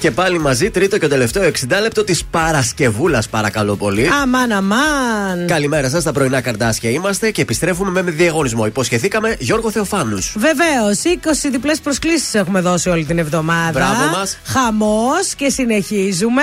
Και 0.00 0.10
πάλι 0.10 0.38
μαζί, 0.38 0.70
τρίτο 0.70 0.98
και 0.98 1.08
τελευταίο 1.08 1.42
60 1.42 1.80
λεπτό 1.82 2.04
της 2.04 2.24
Παρασκευούλας, 2.24 3.28
παρακαλώ 3.28 3.76
πολύ. 3.76 4.08
Αμάν, 4.22 4.52
αμάν. 4.52 5.46
Καλημέρα 5.46 5.88
σας, 5.88 6.04
τα 6.04 6.12
πρωινά 6.12 6.40
καρτάσια 6.40 6.90
είμαστε 6.90 7.30
και 7.30 7.42
επιστρέφουμε 7.42 8.02
με 8.02 8.10
διαγωνισμό. 8.10 8.66
Υποσχεθήκαμε 8.66 9.36
Γιώργο 9.38 9.70
Θεοφάνους. 9.70 10.34
Βεβαίως, 10.36 11.02
20 11.04 11.48
διπλές 11.50 11.80
προσκλήσεις 11.80 12.34
έχουμε 12.34 12.60
δώσει 12.60 12.88
όλη 12.88 13.04
την 13.04 13.18
εβδομάδα. 13.18 13.70
Μπράβο 13.72 14.16
μας. 14.18 14.38
Χαμός 14.44 15.34
και 15.36 15.48
συνεχίζουμε. 15.48 16.42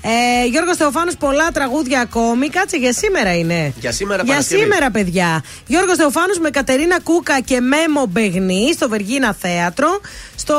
Ε, 0.00 0.46
Γιώργος 0.50 0.76
Θεοφάνους, 0.76 1.16
πολλά 1.16 1.50
τραγούδια 1.52 2.00
ακόμη. 2.00 2.48
Κάτσε 2.48 2.76
για 2.76 2.92
σήμερα 2.92 3.36
είναι. 3.36 3.72
Για 3.80 3.92
σήμερα 3.92 4.22
Για 4.24 4.32
Παρασκευή. 4.32 4.62
σήμερα, 4.62 4.90
παιδιά. 4.90 5.44
Γιώργος 5.66 5.96
Θεοφάνους 5.96 6.38
με 6.38 6.50
Κατερίνα 6.50 7.00
Κούκα 7.00 7.40
και 7.40 7.60
Μέμο 7.60 8.06
Μπεγνή 8.06 8.72
στο 8.74 8.88
Βεργίνα 8.88 9.36
Θέατρο. 9.40 10.00
Στο 10.36 10.56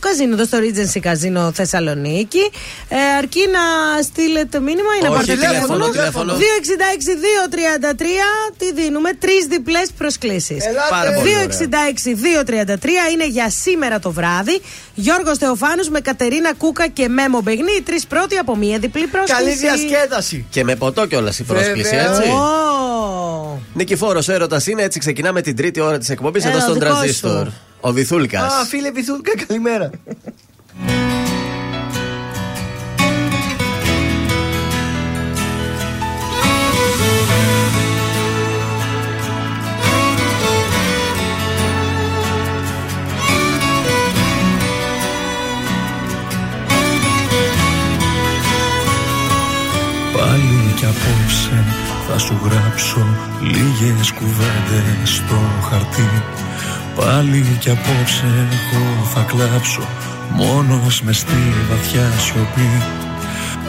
καζίνο, 0.00 0.32
εδώ 0.34 0.44
στο 0.44 0.58
Regency 0.58 0.98
Καζίνο 1.00 1.40
Θεσσαλονίκη. 1.54 1.78
Ε, 2.88 2.96
αρκεί 3.18 3.40
να 3.52 4.02
στείλετε 4.02 4.60
μήνυμα 4.60 4.88
ή 5.00 5.02
να 5.02 5.08
Όχι, 5.08 5.16
πάρετε 5.26 5.46
τηλέφωνο, 5.46 5.88
τηλέφωνο; 5.88 6.32
266-233. 6.34 6.42
Τι 8.58 8.72
δίνουμε, 8.72 9.12
τρεις 9.14 9.44
διπλές 9.48 9.88
προσκλήσεις. 9.98 10.64
Πάρα 10.90 11.12
πολύ 11.12 11.34
ωραία. 11.34 11.46
266-233 11.46 13.12
είναι 13.12 13.26
για 13.28 13.50
σήμερα 13.50 13.98
το 13.98 14.10
βράδυ. 14.12 14.60
Γιώργος 14.94 15.38
Θεοφάνους 15.38 15.88
με 15.88 16.00
Κατερίνα 16.00 16.54
Κούκα 16.54 16.88
και 16.88 17.08
Μέμο 17.08 17.40
Μπεγνή. 17.40 17.72
Οι 17.78 17.82
τρεις 17.82 18.06
πρώτοι 18.06 18.36
από 18.36 18.56
μία 18.56 18.78
διπλή 18.78 19.06
πρόσκληση. 19.06 19.42
Καλή 19.42 19.56
διασκέδαση. 19.56 20.46
Και 20.50 20.64
με 20.64 20.76
ποτό 20.76 21.06
κιόλας 21.06 21.38
η 21.38 21.42
πρόσκληση, 21.42 21.94
Βέβαια. 21.96 22.16
έτσι. 22.16 22.28
Ω. 22.30 23.60
Νικηφόρος 23.74 24.28
έρωτας 24.28 24.66
είναι, 24.66 24.82
έτσι 24.82 24.98
ξεκινάμε 24.98 25.40
την 25.40 25.56
τρίτη 25.56 25.80
ώρα 25.80 25.98
της 25.98 26.08
εκπομπής 26.08 26.44
Έλα, 26.44 26.52
εδώ 26.52 26.60
στον 26.62 26.76
ο 26.76 26.78
δικός 26.78 26.96
Τραζίστορ. 26.98 27.46
σου. 27.46 27.52
Ο 27.80 27.92
Βυθούλκας. 27.92 28.52
Α, 28.52 28.64
φίλε 28.64 28.90
Βυθούλκα, 28.90 29.32
καλημέρα. 29.46 29.90
απόψε 50.92 51.64
θα 52.06 52.18
σου 52.18 52.36
γράψω 52.44 53.06
λίγες 53.40 54.12
κουβέντες 54.12 55.10
στο 55.16 55.40
χαρτί. 55.68 56.10
Πάλι 56.96 57.56
κι 57.60 57.70
απόψε 57.70 58.30
εγώ 58.56 59.04
θα 59.12 59.22
κλάψω 59.30 59.82
μόνος 60.30 61.02
μες 61.02 61.18
στη 61.18 61.42
βαθιά 61.70 62.10
σιωπή. 62.24 62.70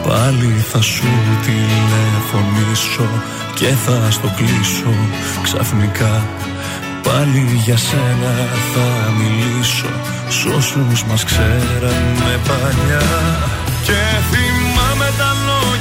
Πάλι 0.06 0.64
θα 0.70 0.80
σου 0.80 1.10
τηλεφωνήσω 1.44 3.08
και 3.54 3.68
θα 3.84 4.10
στο 4.10 4.28
κλείσω 4.36 4.94
ξαφνικά. 5.42 6.26
Πάλι 7.02 7.60
για 7.64 7.76
σένα 7.76 8.34
θα 8.72 9.10
μιλήσω 9.18 9.92
Σ' 10.28 10.44
όσους 10.44 11.04
μας 11.04 11.24
ξέρανε 11.24 12.32
παλιά. 12.46 13.06
Και 13.82 14.00
θυμάμαι 14.30 14.91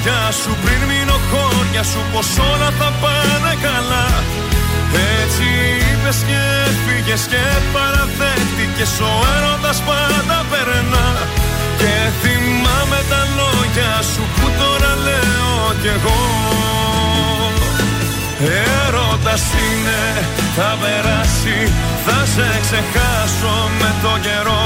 τα 0.03 0.10
λόγια 0.10 0.32
σου 0.32 0.57
πριν 0.64 0.82
μείνω 0.90 1.18
χώρια 1.32 1.84
σου 1.84 2.02
Πως 2.14 2.30
όλα 2.52 2.69
θα 2.80 2.90
πάνε 3.02 3.53
καλά. 3.68 4.07
Έτσι 5.19 5.48
είπες 5.90 6.19
και 6.30 6.41
φύγες 6.84 7.23
και 7.32 7.44
παραδέχτηκες 7.73 8.99
Ο 8.99 9.11
έρωτας 9.36 9.80
πάντα 9.88 10.38
περνά. 10.52 11.07
Και 11.80 11.95
θυμάμαι 12.22 12.99
τα 13.11 13.22
λόγια 13.40 13.94
σου 14.11 14.23
που 14.36 14.48
τώρα 14.60 14.91
λέω 15.06 15.64
κι 15.82 15.91
εγώ. 15.98 16.22
Έρωτας 18.88 19.44
είναι, 19.64 20.02
θα 20.56 20.69
περάσει 20.82 21.57
Θα 22.06 22.19
σε 22.34 22.48
ξεχάσω 22.65 23.56
με 23.80 23.90
το 24.03 24.14
καιρό 24.26 24.65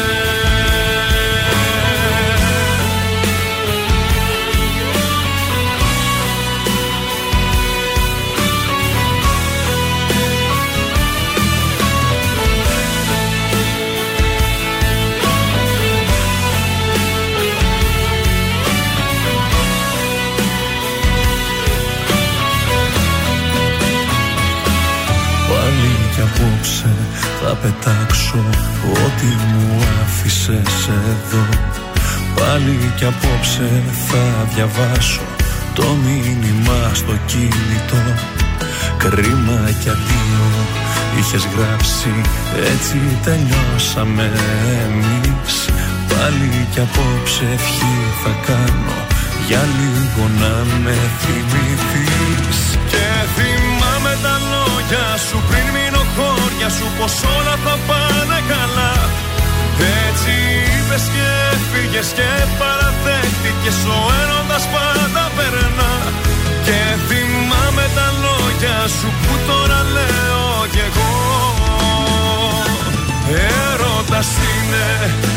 θα 27.51 27.57
πετάξω 27.57 28.43
ό,τι 29.03 29.25
μου 29.25 29.83
άφησες 30.03 30.89
εδώ. 31.11 31.45
Πάλι 32.35 32.91
κι 32.95 33.05
απόψε 33.05 33.83
θα 34.07 34.47
διαβάσω 34.53 35.21
το 35.73 35.83
μήνυμα 36.05 36.91
στο 36.93 37.13
κινητό. 37.25 38.03
Κρίμα 38.97 39.59
κι 39.81 39.89
αντίο 39.89 40.47
είχες 41.19 41.47
γράψει 41.55 42.13
έτσι 42.71 42.97
τελειώσαμε 43.23 44.31
εμείς. 44.83 45.55
Πάλι 46.09 46.67
κι 46.71 46.79
απόψε 46.79 47.45
ευχή 47.53 47.95
θα 48.23 48.33
κάνω 48.47 48.99
για 49.47 49.63
λίγο 49.77 50.23
να 50.41 50.53
με 50.83 50.97
θυμηθείς. 51.19 52.59
Και 52.91 53.07
θυμάμαι 53.35 54.13
τα 54.23 54.35
λόγια 54.51 55.17
σου 55.27 55.37
πριν 55.49 55.80
μείνω 56.61 56.69
χώρια 56.69 56.69
σου 56.69 56.87
Πως 56.97 57.13
όλα 57.37 57.55
θα 57.65 57.75
πάνε 57.87 58.39
καλά. 58.53 58.93
Έτσι 60.05 60.33
είπες 60.75 61.05
και 61.15 61.29
φύγες 61.71 62.09
και 62.17 62.29
παραδέχτηκες 62.59 63.79
Ο 63.95 63.99
έρωτας 64.21 64.65
πάντα 64.73 65.25
περνά. 65.35 65.93
Και 66.65 66.79
θυμάμαι 67.07 67.85
τα 67.97 68.07
λόγια 68.23 68.77
σου 68.97 69.09
που 69.21 69.33
τώρα 69.47 69.79
λέω 69.95 70.67
κι 70.73 70.83
εγώ. 70.89 71.13
Έρωτας 73.69 74.29
είναι, 74.49 74.87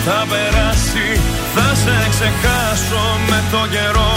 θα 0.05 0.19
περάσει 0.31 1.09
Θα 1.55 1.69
σε 1.83 1.97
ξεχάσω 2.13 3.05
με 3.31 3.39
το 3.53 3.63
καιρό. 3.75 4.15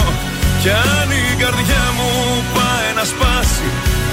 Κι 0.62 0.70
αν 0.70 1.08
η 1.22 1.26
καρδιά 1.42 1.84
μου 1.96 2.10
πάει 2.54 2.88
να 2.98 3.04
σπάσει 3.12 3.87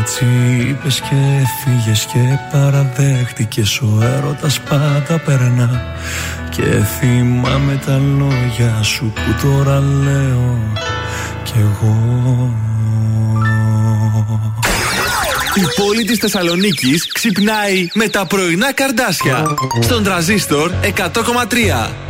Έτσι 0.00 0.24
είπες 0.68 1.00
και 1.00 1.16
φύγες 1.62 2.04
και 2.12 2.38
παραδέχτηκες. 2.52 3.80
Ο 3.80 3.98
έρωτας 4.02 4.60
πάντα 4.60 5.18
περνά. 5.24 5.82
Και 6.50 6.62
θυμάμαι 6.98 7.80
τα 7.86 8.00
λόγια 8.18 8.82
σου 8.82 9.12
που 9.14 9.46
τώρα 9.46 9.80
λέω 9.80 10.58
κι 11.42 11.54
εγώ. 11.58 12.54
Η 15.54 15.62
πόλη 15.76 16.04
της 16.04 16.18
Θεσσαλονίκης 16.18 17.12
ξυπνάει 17.12 17.86
με 17.94 18.08
τα 18.08 18.26
πρωινά 18.26 18.72
καρδάσια. 18.72 19.44
Στον 19.80 20.02
τραζίστορ 20.02 20.70
100,3. 20.82 22.03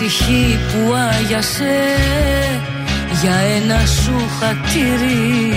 Ψυχή 0.00 0.58
που 0.68 0.94
άγιασε 0.94 1.78
Για 3.20 3.34
ένα 3.56 3.86
σου 3.86 4.16
χατήρι. 4.38 5.54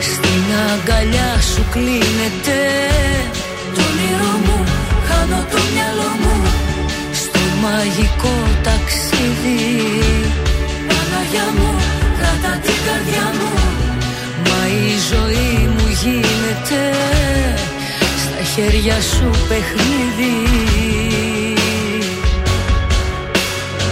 Στην 0.00 0.44
αγκαλιά 0.72 1.40
σου 1.54 1.64
κλείνεται 1.70 2.60
Το 3.74 3.80
όνειρό 3.90 4.34
μου 4.44 4.64
Χάνω 5.08 5.46
το 5.50 5.58
μυαλό 5.74 6.10
μου. 6.22 6.34
Στο 7.12 7.40
μαγικό 7.62 8.36
ταξίδι. 8.62 9.60
Παναγιά 10.88 11.46
μου, 11.56 11.70
κράτα 12.18 12.58
την 12.58 12.78
καρδιά 12.86 13.26
μου. 13.38 13.50
Μα 14.46 14.60
η 14.66 14.92
ζωή 15.10 15.68
μου 15.74 15.86
γίνεται 16.02 16.96
Στα 17.56 17.75
χέρια 18.56 19.00
σου 19.00 19.30
παιχνίδι. 19.48 20.34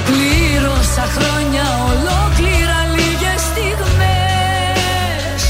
Πλήρωσα 0.07 1.05
χρόνια 1.17 1.65
ολόκληρα 1.91 2.79
λίγες 2.97 3.41
στιγμές. 3.51 5.41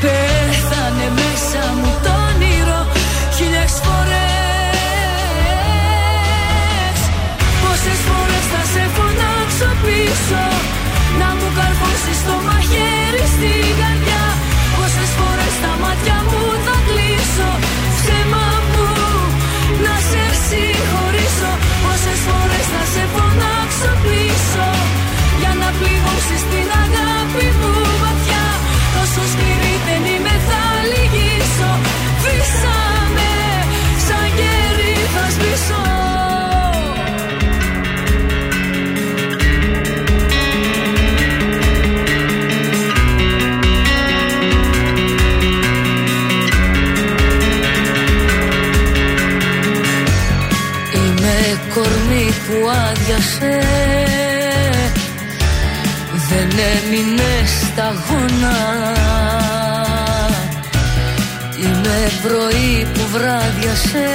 Πέθανε 0.00 1.06
μέσα 1.20 1.62
μου 1.78 1.92
το 2.04 2.12
όνειρο 2.28 2.80
χίλιες 3.36 3.74
φορές. 3.84 4.88
Πόσες 7.62 8.00
φορές 8.08 8.44
θα 8.52 8.62
σε 8.72 8.84
φωνάξω 8.96 9.70
πίσω 9.84 10.44
Να 11.20 11.28
μου 11.36 11.48
καρφώσεις 11.58 12.18
το 12.26 12.34
μαχαίρι 12.46 13.24
στην 13.34 13.70
καρδιά 13.80 14.09
πέρασε 53.20 53.58
δεν 56.28 56.48
έμεινε 56.48 57.46
σταγόνα 57.46 58.56
Είμαι 61.62 62.10
πρωί 62.22 62.86
που 62.94 63.00
βράδιασε 63.12 64.08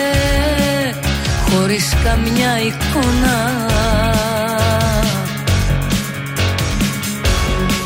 χωρίς 1.49 1.94
καμιά 2.03 2.60
εικόνα. 2.60 3.38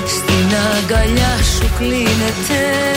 Στην 0.08 0.58
αγκαλιά 0.78 1.38
σου 1.58 1.70
κλείνεται 1.78 2.90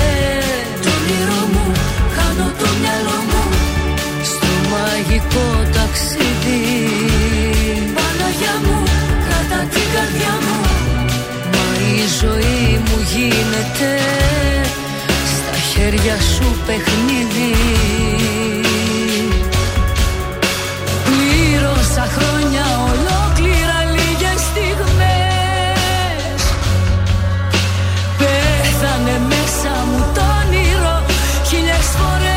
γίνεται 13.14 13.90
στα 15.34 15.56
χέρια 15.70 16.16
σου 16.20 16.56
παιχνίδι. 16.66 17.54
Πλήρωσα 21.04 22.04
χρόνια 22.16 22.64
ολόκληρα 22.90 23.78
λίγες 23.96 24.40
στιγμές. 24.48 26.40
Πέθανε 28.18 29.16
μέσα 29.32 29.72
μου 29.88 30.00
το 30.14 30.22
όνειρο 30.40 30.96
χίλιες 31.48 31.88
φορές. 31.98 32.32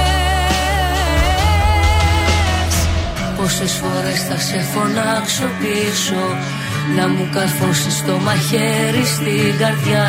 Πόσες 3.38 3.74
φορές 3.82 4.20
θα 4.30 4.38
σε 4.48 4.60
φωνάξω 4.74 5.48
πίσω 5.60 6.22
Να 6.96 7.08
μου 7.08 7.30
καρφώσεις 7.34 8.06
το 8.06 8.18
μαχαίρι 8.26 9.06
στην 9.06 9.58
καρδιά 9.60 10.04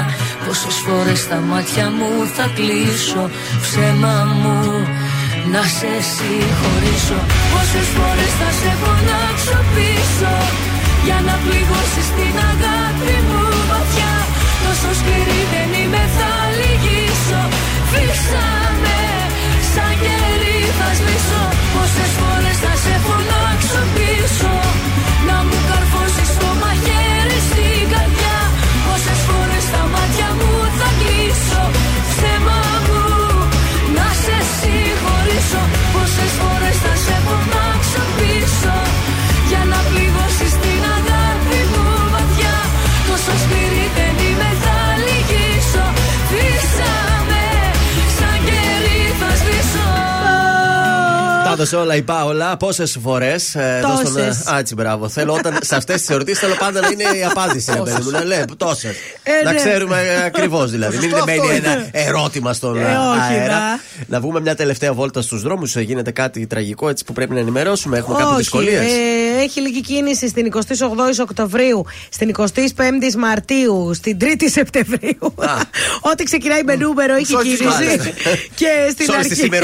Πόσες 0.46 0.76
φορές 0.86 1.28
τα 1.28 1.38
μάτια 1.50 1.86
μου 1.96 2.10
θα 2.36 2.46
κλείσω 2.56 3.22
Ψέμα 3.64 4.16
μου 4.40 4.58
να 5.52 5.62
σε 5.76 5.92
συγχωρήσω. 6.12 7.20
Πόσες 7.52 7.88
φορές 7.96 8.32
θα 8.40 8.50
σε 8.60 8.70
φωνάξω 8.80 9.58
πίσω 9.74 10.34
Για 11.06 11.18
να 11.26 11.34
πληγώσεις 11.44 12.08
την 12.16 12.36
αγάπη 12.50 13.14
μου 13.28 13.44
βαθιά. 13.70 14.14
Τόσο 14.62 14.90
σκληρή 14.98 15.42
δεν 15.52 15.70
είμαι 15.80 16.04
θα 16.16 16.30
λυγίσω. 16.58 17.42
Φύσαμε 17.90 18.98
σαν 19.72 19.92
κερί 20.04 20.58
θα 20.78 20.88
σβήσω. 20.98 21.42
Πόσες 21.74 22.12
φορές 22.18 22.35
Τα 51.56 51.62
έδωσε 51.62 51.76
όλα 51.76 51.96
η 51.96 52.02
Πάολα. 52.02 52.56
Πόσες 52.56 52.98
φορές. 53.02 53.56
Τόσες. 53.82 54.46
Α, 54.46 54.58
έτσι, 54.58 54.74
μπράβο. 54.74 55.08
Θέλω 55.08 55.32
όταν 55.32 55.58
σε 55.62 55.76
αυτές 55.76 56.00
τις 56.00 56.10
ερωτήσει 56.10 56.40
θέλω 56.40 56.54
πάντα 56.58 56.80
να 56.80 56.88
είναι 56.88 57.02
η 57.02 57.24
απάντηση. 57.24 57.72
ρε 57.74 57.80
παιδί 57.80 58.02
μου. 58.02 58.10
Να 58.10 58.24
λέει 58.24 58.44
τόσες. 58.56 58.94
Ε, 59.22 59.44
Να 59.44 59.52
ναι. 59.52 59.58
ξέρουμε 59.58 60.22
ακριβώς 60.26 60.70
δηλαδή. 60.70 60.96
Μην 60.98 61.10
Σωστό 61.10 61.24
μένει 61.26 61.38
αυτό 61.40 61.52
ένα 61.52 61.72
είναι. 61.72 61.88
ερώτημα 61.92 62.52
στον 62.52 62.76
Ε, 62.76 62.80
ε, 62.80 62.84
όχι, 62.84 63.32
αέρα. 63.32 63.54
να. 63.54 63.80
Να 64.06 64.20
βγούμε 64.20 64.40
μια 64.40 64.54
τελευταία 64.54 64.92
βόλτα 64.92 65.22
στους 65.22 65.42
δρόμους. 65.42 65.76
Γίνεται 65.76 66.10
κάτι 66.10 66.46
τραγικό 66.46 66.88
έτσι 66.88 67.04
που 67.04 67.12
πρέπει 67.12 67.34
να 67.34 67.40
ενημερώσουμε. 67.40 67.98
Έχουμε 67.98 68.14
κάποιες 68.14 68.32
Όχι, 68.32 68.40
δυσκολίες; 68.42 68.80
ε, 68.92 69.42
έχει 69.42 69.60
λίγη 69.60 69.80
κίνηση 69.80 70.28
στην 70.28 70.52
28η 70.54 71.20
Οκτωβρίου, 71.22 71.84
στην 72.08 72.34
25η 72.38 73.14
Μαρτίου, 73.18 73.90
στην 73.94 74.16
3η 74.20 74.50
Σεπτεμβρίου. 74.50 75.34
Ό,τι 76.10 76.24
ξεκινάει 76.24 76.62
με 76.62 76.74
νούμερο 76.76 77.14
έχει 77.14 77.26
Σ' 77.26 77.32
όλες 77.34 77.48
τις 77.48 77.58
κίνηση. 77.58 77.76
μάρες. 77.84 78.12
και 78.54 78.66
στην 78.90 79.06
Σε 79.06 79.12
όλες 79.12 79.26
τις 79.26 79.38
αρχή. 79.42 79.50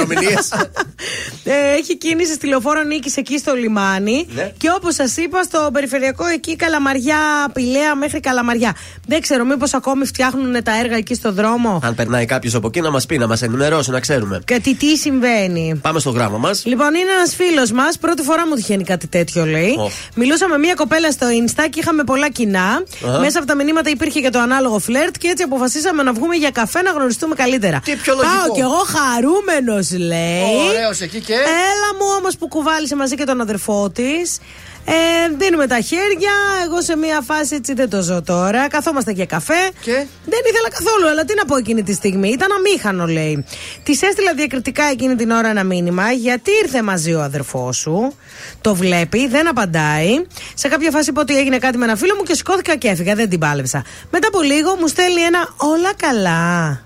ημερομηνίες. 1.88 1.90
ε, 1.90 1.92
έχει 1.92 1.96
κίνηση 1.96 2.32
στη 2.32 2.46
λεωφόρο 2.46 2.82
Νίκης 2.82 3.16
εκεί 3.16 3.38
στο 3.38 3.54
λιμάνι. 3.54 4.26
Ναι. 4.34 4.52
Και 4.58 4.70
όπως 4.76 4.94
σας 4.94 5.16
είπα, 5.16 5.42
στο 5.42 5.68
περιφερειακό 5.72 6.26
εκεί 6.26 6.56
Καλαμαριά, 6.56 7.16
Πηλαία 7.52 7.94
μέχρι 7.94 8.20
Καλαμαριά. 8.20 8.76
Δεν 9.06 9.20
ξέρω, 9.20 9.44
μήπως 9.44 9.74
ακόμη 9.74 10.04
φτιάχνουν 10.04 10.62
τα 10.62 10.78
έργα 10.78 10.96
εκεί 10.96 11.14
στο 11.14 11.32
δρόμο; 11.32 11.80
Αν 11.82 11.94
περνάει 11.94 12.24
κάποιος 12.24 12.54
από 12.54 12.66
εκεί 12.66 12.80
να 12.80 12.90
μας 12.90 13.06
πει, 13.06 13.18
να 13.18 13.26
μας 13.26 13.42
ενημερώσει, 13.42 13.90
να 13.90 14.00
ξέρουμε. 14.00 14.40
Και 14.44 14.60
τι, 14.62 14.74
τι 14.74 14.96
συμβαίνει; 14.96 15.78
Πάμε 15.82 16.00
στο 16.00 16.10
γράμμα 16.10 16.38
μας. 16.38 16.64
Λοιπόν, 16.64 16.94
είναι 16.94 17.10
ένας 17.18 17.34
φίλος 17.34 17.70
μας. 17.72 17.98
Πρώτη 17.98 18.22
φορά 18.22 18.46
μου 18.46 18.54
τυχαίνει 18.54 18.84
κάτι 18.84 19.06
τέτοιο, 19.06 19.44
λέει. 19.44 19.74
Ω. 19.78 19.90
Μιλούσα 20.14 20.48
με 20.48 20.58
μια 20.58 20.74
κοπέλα 20.74 21.10
στο 21.10 21.26
Insta 21.26 21.66
και 21.70 21.80
είχαμε 21.80 22.04
πολλά 22.04 22.30
κοινά. 22.30 22.82
Αχα. 23.06 23.18
Μέσα 23.18 23.38
από 23.38 23.46
τα 23.46 23.54
μηνύματα 23.54 23.90
υπήρχε 23.90 24.20
και 24.20 24.30
το 24.30 24.38
ανάλογο 24.38 24.78
φλερτ 24.78 25.16
και 25.18 25.28
έτσι 25.28 25.42
αποφασίσαμε 25.42 26.02
να 26.02 26.12
βγούμε 26.12 26.34
για 26.34 26.50
καφέ 26.50 26.82
να 26.82 26.90
γνωριστούμε 26.90 27.34
καλύτερα. 27.34 27.80
Τι 27.84 27.96
πιο 27.96 28.14
λογικό. 28.14 28.36
Πάω 28.36 28.54
κι 28.54 28.60
εγώ 28.60 28.82
χαρούμενος, 28.94 29.90
λέει. 29.90 30.42
Ωραίος 30.68 31.00
εκεί 31.00 31.20
και. 31.20 31.34
Έλα 31.72 31.90
μου 31.98 32.06
όμως 32.18 32.36
που 32.36 32.48
κουβάλισε 32.48 32.96
μαζί 32.96 33.14
και 33.14 33.24
τον 33.24 33.40
αδερφό 33.40 33.90
της. 33.90 34.38
Ε, 34.84 34.92
δίνουμε 35.38 35.66
τα 35.66 35.80
χέρια. 35.80 36.32
Εγώ 36.64 36.82
σε 36.82 36.96
μια 36.96 37.20
φάση 37.20 37.54
έτσι 37.54 37.72
δεν 37.74 37.90
το 37.90 38.02
ζω 38.02 38.22
τώρα. 38.22 38.68
Καθόμαστε 38.68 39.12
για 39.12 39.26
καφέ. 39.26 39.70
Και; 39.80 40.06
Δεν 40.24 40.40
ήθελα 40.50 40.70
καθόλου, 40.70 41.08
αλλά 41.08 41.24
τι 41.24 41.34
να 41.34 41.44
πω 41.44 41.56
εκείνη 41.56 41.82
τη 41.82 41.92
στιγμή. 41.92 42.28
Ήταν 42.28 42.48
αμήχανο, 42.52 43.06
λέει. 43.06 43.44
Της 43.82 44.02
έστειλα 44.02 44.34
διακριτικά 44.34 44.84
εκείνη 44.84 45.14
την 45.14 45.30
ώρα 45.30 45.48
ένα 45.48 45.64
μήνυμα. 45.64 46.10
Γιατί 46.12 46.50
ήρθε 46.62 46.82
μαζί 46.82 47.14
ο 47.14 47.22
αδερφό 47.22 47.72
σου. 47.72 48.14
Το 48.60 48.74
βλέπει, 48.74 49.28
δεν 49.28 49.48
απαντάει. 49.48 50.26
Σε 50.54 50.68
κάποια 50.68 50.90
φάση 50.90 51.10
είπα 51.10 51.20
ότι 51.20 51.36
έγινε 51.36 51.58
κάτι 51.58 51.78
με 51.78 51.84
ένα 51.84 51.96
φίλο 51.96 52.14
μου 52.14 52.22
και 52.22 52.34
σηκώθηκα 52.34 52.76
και 52.76 52.88
έφυγα. 52.88 53.14
Δεν 53.14 53.28
την 53.28 53.38
πάλεψα. 53.38 53.84
Μετά 54.10 54.26
από 54.26 54.40
λίγο 54.42 54.76
μου 54.80 54.86
στέλνει 54.86 55.20
ένα 55.20 55.48
όλα 55.56 55.94
καλά. 55.96 56.80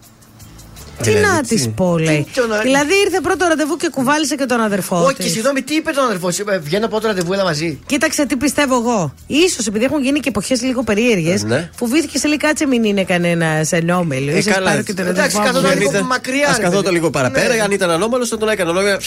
Τι 1.02 1.10
Δηλαδή, 1.10 1.34
να 1.34 1.40
τι; 1.40 1.48
της 1.54 1.68
πω, 1.74 1.98
λέει. 1.98 2.26
Τι 2.32 2.40
το 2.40 2.46
να- 2.46 2.58
Δηλαδή 2.58 2.92
ήρθε 3.04 3.20
πρώτο 3.20 3.46
ραντεβού 3.48 3.76
και 3.76 3.88
κουβάλισε 3.88 4.34
και 4.36 4.44
τον 4.46 4.60
αδερφό 4.60 4.96
Όχι, 5.04 5.14
της. 5.14 5.32
συγγνώμη, 5.32 5.62
τι 5.62 5.74
είπε 5.74 5.90
τον 5.92 6.04
αδερφό 6.04 6.30
σου. 6.30 6.42
Είπε, 6.42 6.58
Βγαίνω 6.58 6.86
από 6.86 7.00
το 7.00 7.06
ραντεβού, 7.06 7.32
έλα 7.32 7.44
μαζί. 7.44 7.78
Κοίταξε 7.86 8.26
τι 8.26 8.36
πιστεύω 8.36 8.74
εγώ. 8.74 9.14
σω 9.50 9.62
επειδή 9.68 9.84
έχουν 9.84 10.02
γίνει 10.02 10.20
και 10.20 10.28
εποχές 10.28 10.62
λίγο 10.62 10.82
περίεργες, 10.82 11.42
Ε, 11.42 11.46
ναι. 11.46 11.70
φοβήθηκε 11.76 12.18
σε 12.18 12.28
λέει 12.28 12.36
κάτσε 12.36 12.66
μην 12.66 12.84
είναι 12.84 13.04
κανένας 13.04 13.72
ενόμελος. 13.72 14.34
Ε, 14.34 14.38
Ίσως 14.38 14.52
καλά, 14.52 14.70
πάρω 14.70 14.82
και 14.82 14.94
τον 14.94 15.06
εντάξει, 15.06 15.20
αδερφό 15.36 15.38
μου. 15.38 15.44
καθόταν 15.46 15.70
Αν 15.70 15.78
λίγο 15.78 15.90
ήταν- 15.90 16.06
μακριά, 16.06 16.48
Ας 16.48 16.56
ρε 16.56 16.62
καθόταν 16.62 16.82
παιδί. 16.82 16.94
λίγο 16.94 17.10
παραπέρα. 17.10 17.54
Ναι. 17.54 17.60
Αν 17.60 17.70
ήταν 17.70 17.90
ανώμαλος, 17.90 18.28
θα 18.28 18.38
τον 18.38 18.48
έκανε 18.48 18.72
λόγια. 18.72 19.00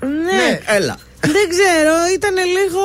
Ναι. 0.00 0.60
Έλα. 0.76 0.96
Δεν 1.22 1.46
ξέρω, 1.54 1.94
ήταν 2.14 2.34
λίγο. 2.56 2.82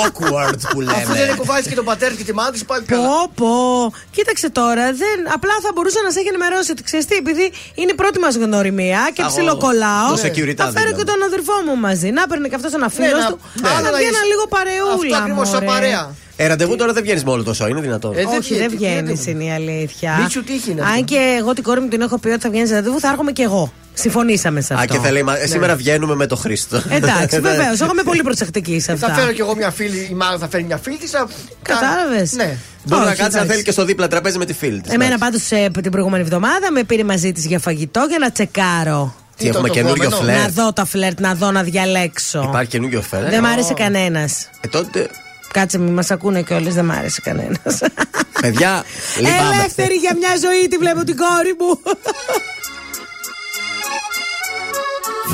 Awkward 0.00 0.58
που 0.70 0.80
Αφού 0.90 1.12
δεν 1.12 1.20
λέμε. 1.26 1.36
κουβάλισε 1.36 1.68
και 1.68 1.74
τον 1.74 1.84
πατέρα 1.84 2.14
και 2.14 2.24
τη 2.24 2.34
μάνα 2.34 2.50
της, 2.50 2.64
πάλι 2.64 2.84
καλά. 2.84 3.02
Πω, 3.08 3.30
πω. 3.34 3.92
Κοίταξε 4.10 4.50
τώρα, 4.50 4.84
δεν... 4.92 5.18
απλά 5.36 5.54
θα 5.62 5.70
μπορούσα 5.74 6.00
να 6.04 6.10
σε 6.10 6.18
έχει 6.18 6.28
ενημερώσει 6.28 6.70
ότι 6.70 6.82
ξέρεις 6.82 7.06
τι, 7.06 7.14
επειδή 7.16 7.52
είναι 7.74 7.90
η 7.90 7.94
πρώτη 7.94 8.18
μας 8.18 8.34
γνωριμία 8.36 9.10
και 9.14 9.22
Α, 9.22 9.26
ψιλοκολλάω. 9.26 10.08
το 10.14 10.20
security 10.26 10.54
Θα 10.56 10.64
φέρω 10.64 10.72
δηλαδή. 10.72 10.94
και 10.98 11.04
τον 11.04 11.22
αδερφό 11.22 11.52
μου 11.66 11.76
μαζί. 11.76 12.08
Να 12.10 12.26
παίρνει 12.26 12.48
και 12.48 12.54
αυτός 12.54 12.72
ένα 12.72 12.88
φίλος 12.88 13.22
να- 13.22 13.30
του. 13.30 13.38
ναι. 13.54 13.68
Να 13.68 13.74
Άλλο 13.76 13.90
να 13.90 13.96
βγαίνα 13.96 14.10
είσαι- 14.10 14.30
λίγο 14.32 14.44
παρεούλα. 14.56 14.92
Αυτό 14.94 15.16
ακριβώς 15.16 15.48
σαν 15.48 15.64
μωρέ. 15.64 15.74
παρέα. 15.74 16.14
Ε, 16.36 16.46
ραντεβού 16.46 16.76
τώρα 16.76 16.92
δεν 16.92 17.02
βγαίνεις 17.02 17.24
με 17.24 17.30
όλο 17.30 17.42
το 17.42 17.54
σώμα, 17.54 17.70
είναι 17.70 17.80
δυνατόν. 17.80 18.12
Ε, 18.12 18.16
δεν 18.16 18.26
Όχι, 18.26 18.54
δεν 18.56 18.70
βγαίνει, 18.70 19.02
βγαίνει, 19.02 19.18
τι 19.18 19.30
είναι 19.30 19.44
η 19.44 19.50
αλήθεια. 19.52 20.18
Μη 20.22 20.30
σου 20.30 20.44
τύχει 20.44 20.70
είναι 20.70 20.80
αυτό. 20.82 20.92
Αν 20.94 21.04
και 21.04 21.36
εγώ 21.38 21.52
την 21.52 21.62
κόρη 21.62 21.80
μου 21.80 21.88
την 21.88 22.00
έχω 22.00 22.18
πει 22.18 22.28
ότι 22.28 22.40
θα 22.40 22.50
βγαίνει 22.50 22.66
σε 22.66 22.74
ραντεβού, 22.74 23.00
θα 23.00 23.08
έρχομαι 23.08 23.32
και 23.32 23.42
εγώ. 23.42 23.72
Συμφωνήσαμε 23.94 24.60
σε 24.60 24.74
Α, 24.74 24.76
αυτό. 24.76 24.94
και 24.94 25.00
θα 25.00 25.10
λέει, 25.12 25.22
«Μα, 25.22 25.38
ε, 25.38 25.46
σήμερα 25.46 25.76
βγαίνουμε 25.76 26.14
με 26.14 26.26
το 26.26 26.36
Χρήστο. 26.36 26.82
Εντάξει, 26.88 27.40
βεβαίως. 27.50 27.80
Εγώ 27.80 27.90
είμαι 27.92 28.02
πολύ 28.02 28.22
προσεκτική 28.22 28.80
σε 28.80 28.92
αυτά. 28.92 29.08
Θα 29.08 29.14
φέρω 29.14 29.32
κι 29.32 29.40
εγώ 29.40 29.56
μια 29.56 29.70
φίλη, 29.70 30.08
η 30.10 30.14
Μάγδα 30.14 30.38
θα 30.38 30.48
φέρει 30.48 30.64
μια 30.64 30.76
φίλη 30.76 30.96
της. 30.96 31.10
Κατάλαβες. 31.62 32.32
Ναι. 32.32 32.56
Μπορεί 32.84 33.00
να 33.04 33.06
Όχι, 33.10 33.16
κάτσει 33.16 33.22
αν 33.22 33.28
εντάξει. 33.28 33.48
θέλει 33.50 33.62
και 33.62 33.70
στο 33.70 33.84
δίπλα 33.84 34.08
τραπέζι 34.08 34.38
με 34.38 34.44
τη 34.44 34.52
φίλη 34.54 34.80
της. 34.80 34.92
Εμένα 34.92 35.18
πάντως 35.18 35.42
την 35.82 35.90
προηγούμενη 35.90 36.22
εβδομάδα 36.22 36.70
με 36.72 36.84
πήρε 36.84 37.04
μαζί 37.04 37.32
της 37.32 37.46
για 37.46 37.58
φαγητό 37.58 38.06
για 38.08 38.18
να 38.18 38.30
τσεκάρω. 38.30 39.14
Τι 39.36 39.48
έχουμε 39.48 39.68
το 39.68 39.74
καινούριο 39.74 40.04
επόμενο; 40.04 40.32
Να 40.32 40.38
φλερ. 40.38 40.50
δω 40.50 40.72
τα 40.72 40.84
φλερτ, 40.84 41.20
να 41.20 41.34
δω 41.34 41.50
να 41.50 41.62
διαλέξω. 41.62 42.42
Υπάρχει 42.48 42.70
καινούριο 42.70 43.02
φλερ. 43.02 43.30
Δεν 43.30 43.40
μ' 43.42 43.46
άρεσε 43.46 43.72
κανένας. 43.74 44.48
Ε, 44.60 44.68
τότε, 44.68 45.08
Κάτσε, 45.52 45.78
μη 45.78 45.90
μας 45.90 46.10
ακούνε 46.10 46.42
κιόλας, 46.42 46.74
δεν 46.74 46.84
μ' 46.84 46.90
άρεσε 46.90 47.20
κανένας. 47.20 47.74
παιδιά, 48.40 48.84
λυπάμαι. 49.18 49.54
Ελεύθερη 49.54 49.94
για 49.94 50.16
μια 50.18 50.34
ζωή 50.42 50.68
τη 50.68 50.76
βλέπω 50.76 51.04
την 51.04 51.16
κόρη 51.16 51.54
μου. 51.58 51.80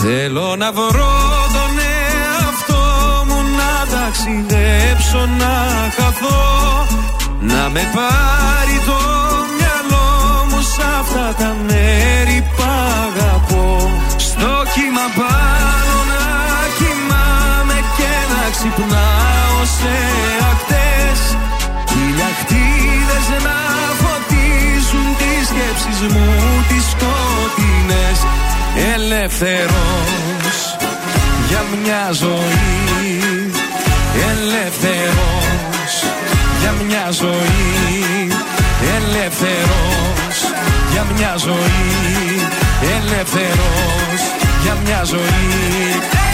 Θέλω 0.02 0.56
να 0.56 0.72
βρω 0.72 1.14
τον 1.54 1.72
εαυτό 1.78 2.84
μου 3.28 3.42
να 3.58 3.96
ταξιδέψω 3.96 5.26
να 5.38 5.54
χαθώ 5.96 6.86
Να 7.40 7.68
με 7.68 7.80
πάρει 7.94 8.76
το 8.86 9.00
μυαλό 9.56 10.44
μου 10.50 10.60
σ' 10.60 10.78
αυτά 10.98 11.34
τα 11.38 11.56
μέρη 11.66 12.46
που 12.56 12.62
αγαπώ 13.06 13.90
Στο 14.16 14.62
κύμα 14.74 15.06
πάνω 15.16 15.94
να 16.12 16.24
κοιμάμαι 16.78 17.78
και 17.96 18.12
να 18.32 18.50
ξυπνάω 18.50 19.27
σε 19.76 19.96
ακτές. 20.50 21.20
Χιλιακτίδες 21.90 23.26
να 23.46 23.58
φωτίζουν 24.00 25.08
τις 25.20 25.46
σκέψεις 25.50 26.00
μου 26.12 26.28
τις 26.68 26.84
σκοτεινές. 26.92 28.18
Ελεύθερος 28.94 30.56
για 31.48 31.62
μια 31.74 32.04
ζωή. 32.12 33.50
Ελεύθερος 34.30 35.92
για 36.60 36.72
μια 36.86 37.06
ζωή. 37.10 38.28
Ελεύθερος 38.96 40.36
για 40.92 41.04
μια 41.16 41.34
ζωή. 41.36 42.46
Ελεύθερος 42.96 44.20
για 44.62 44.76
μια 44.84 45.04
ζωή 45.04 46.27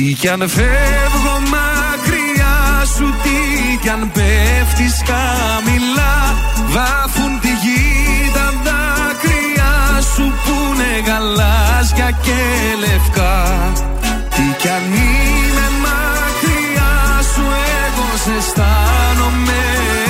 Τι 0.00 0.12
κι 0.12 0.28
αν 0.28 0.48
φεύγω 0.48 1.36
μακριά 1.54 2.84
σου 2.96 3.14
Τι 3.22 3.76
κι 3.80 3.88
αν 3.88 4.10
πέφτεις 4.12 5.02
χαμηλά. 5.08 6.16
Βάφουν 6.68 7.40
τη 7.40 7.48
γη 7.48 8.30
τα 8.34 8.52
δάκρυα 8.64 10.00
σου 10.14 10.32
Που 10.44 10.54
είναι 10.72 10.92
γαλάζια 11.06 12.10
και 12.10 12.40
λευκά. 12.80 13.72
Τι 14.34 14.46
κι 14.58 14.68
αν 14.68 14.84
είμαι 14.92 15.66
μακριά 15.84 16.92
σου 17.32 17.44
Εγώ 17.84 18.08
σε 18.24 18.32
αισθάνομαι 18.38 20.09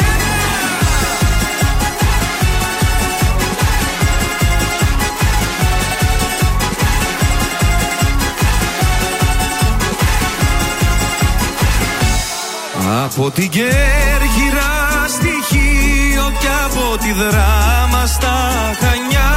Από 12.99 13.31
την 13.31 13.49
Κέρκυρα 13.49 14.71
στοιχείο 15.07 16.31
και 16.39 16.47
από 16.65 16.97
τη 16.97 17.11
δράμα 17.11 18.05
στα 18.05 18.37
Χανιά. 18.79 19.33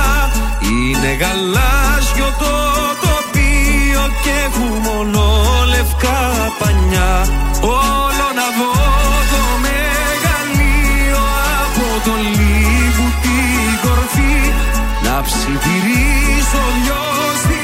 Είναι 0.60 1.12
γαλάζιο 1.20 2.28
το 2.38 2.54
τοπίο 3.04 4.04
και 4.22 4.30
έχουμε 4.46 4.88
ολόλευκα 4.98 6.18
πανιά. 6.58 7.26
Όλο 7.60 8.26
να 8.38 8.46
δω 8.58 8.74
το 9.32 9.42
μεγαλείο 9.64 11.24
από 11.62 11.86
το 12.04 12.14
λίγου 12.36 13.08
την 13.22 13.72
κορφή. 13.84 14.38
Να 15.04 15.22
ψιθυρίσω 15.22 16.62
λιώστικα 16.84 17.54
και 17.54 17.63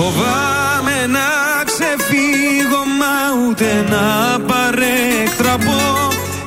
φοβάμαι 0.00 0.98
να 1.16 1.28
ξεφύγω 1.68 2.82
μα 3.00 3.14
ούτε 3.42 3.68
να 3.92 4.06
παρέκτραπω. 4.50 5.80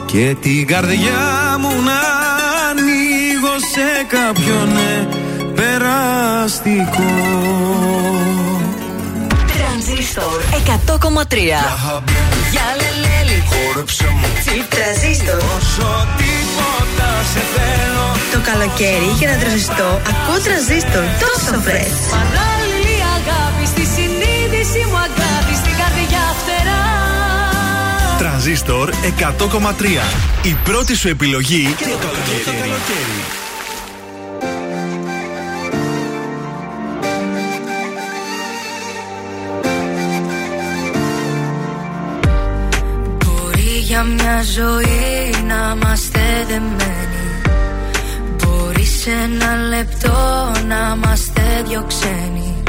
Και 0.06 0.36
την 0.42 0.68
καρδιά 0.68 1.24
μου 1.60 1.74
να 1.90 2.02
ανοίγω 2.70 3.56
σε 3.74 3.88
κάποιον 4.16 4.68
ναι, 4.74 5.08
περαστικό. 5.60 7.12
Τρανζίστορ 9.54 10.42
100,3 11.26 11.36
Για 12.54 12.68
λελέλη 12.82 13.44
Χόρεψε 13.50 14.08
μου. 14.18 14.28
Τσιπ 14.46 14.66
τρανζίστορ. 14.76 15.38
Όσο 15.58 16.08
τίποτα 16.20 17.10
σε 17.34 17.42
θέλω. 17.54 18.06
Το 18.34 18.40
καλοκαίρι 18.52 19.10
για 19.20 19.30
να 19.32 19.38
τραζιστώ 19.42 19.90
ακούω 20.12 20.40
τραζίστορ 20.46 21.04
τόσο 21.22 21.62
φρες. 21.66 21.96
Τρανζίστορ 28.44 28.90
100,3. 28.90 28.94
Η 30.44 30.58
πρώτη 30.64 30.96
σου 30.96 31.08
επιλογή 31.08 31.76
για 31.78 31.88
το 31.88 32.08
καλοκαίρι. 32.08 32.72
Μπορεί 43.26 43.78
για 43.80 44.04
μια 44.04 44.44
ζωή 44.54 45.44
να 45.48 45.76
είμαστε 45.76 46.20
δεμένοι 46.48 47.42
Μπορεί 48.38 48.86
σε 48.86 49.10
ένα 49.10 49.56
λεπτό 49.68 50.52
να 50.68 50.94
είμαστε 50.96 51.64
δυο 51.68 51.86
ξένοι 51.88 52.64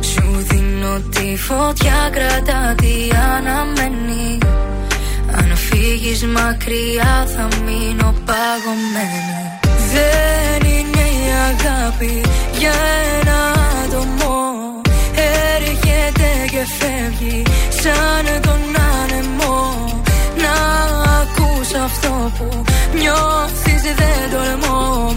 Σου 0.00 0.44
δίνω 0.48 1.00
τη 1.10 1.36
φωτιά 1.36 2.10
κρατά 2.12 2.74
τι 2.76 3.16
αναμένει 3.36 4.38
Αν 4.42 4.45
φύγεις 5.86 6.24
μακριά 6.26 7.26
θα 7.36 7.48
μείνω 7.64 8.14
παγωμένη. 8.26 9.40
Δεν 9.92 10.70
είναι 10.70 11.04
η 11.22 11.26
αγάπη 11.50 12.20
για 12.58 12.74
ένα 13.18 13.38
άτομο. 13.84 14.36
Έρχεται 15.54 16.28
και 16.50 16.64
φεύγει 16.78 17.42
σαν 17.82 18.40
τον 18.42 18.60
άνεμο. 19.00 19.58
Να 20.42 20.54
ακούς 21.20 21.74
αυτό 21.84 22.30
που 22.38 22.64
νιώθεις 22.98 23.82
δεν 23.82 24.30
τολμώ 24.32 25.14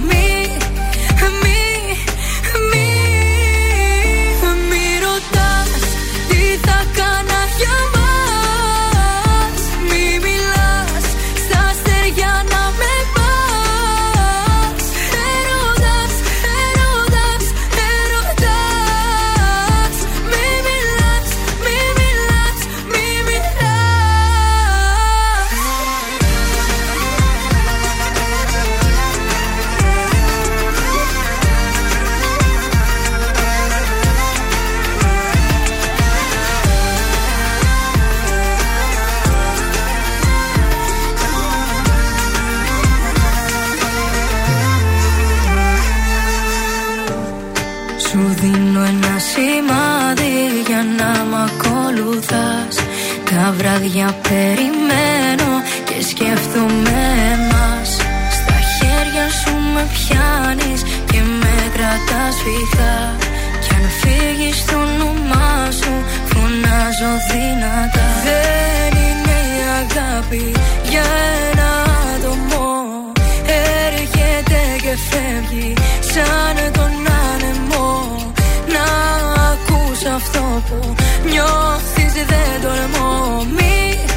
αυτό 80.21 80.61
που 80.67 80.95
νιώθεις 81.29 82.13
δεν 82.13 82.61
τολμώ. 82.61 83.43
Μη, 83.43 83.53
μη, 83.55 84.08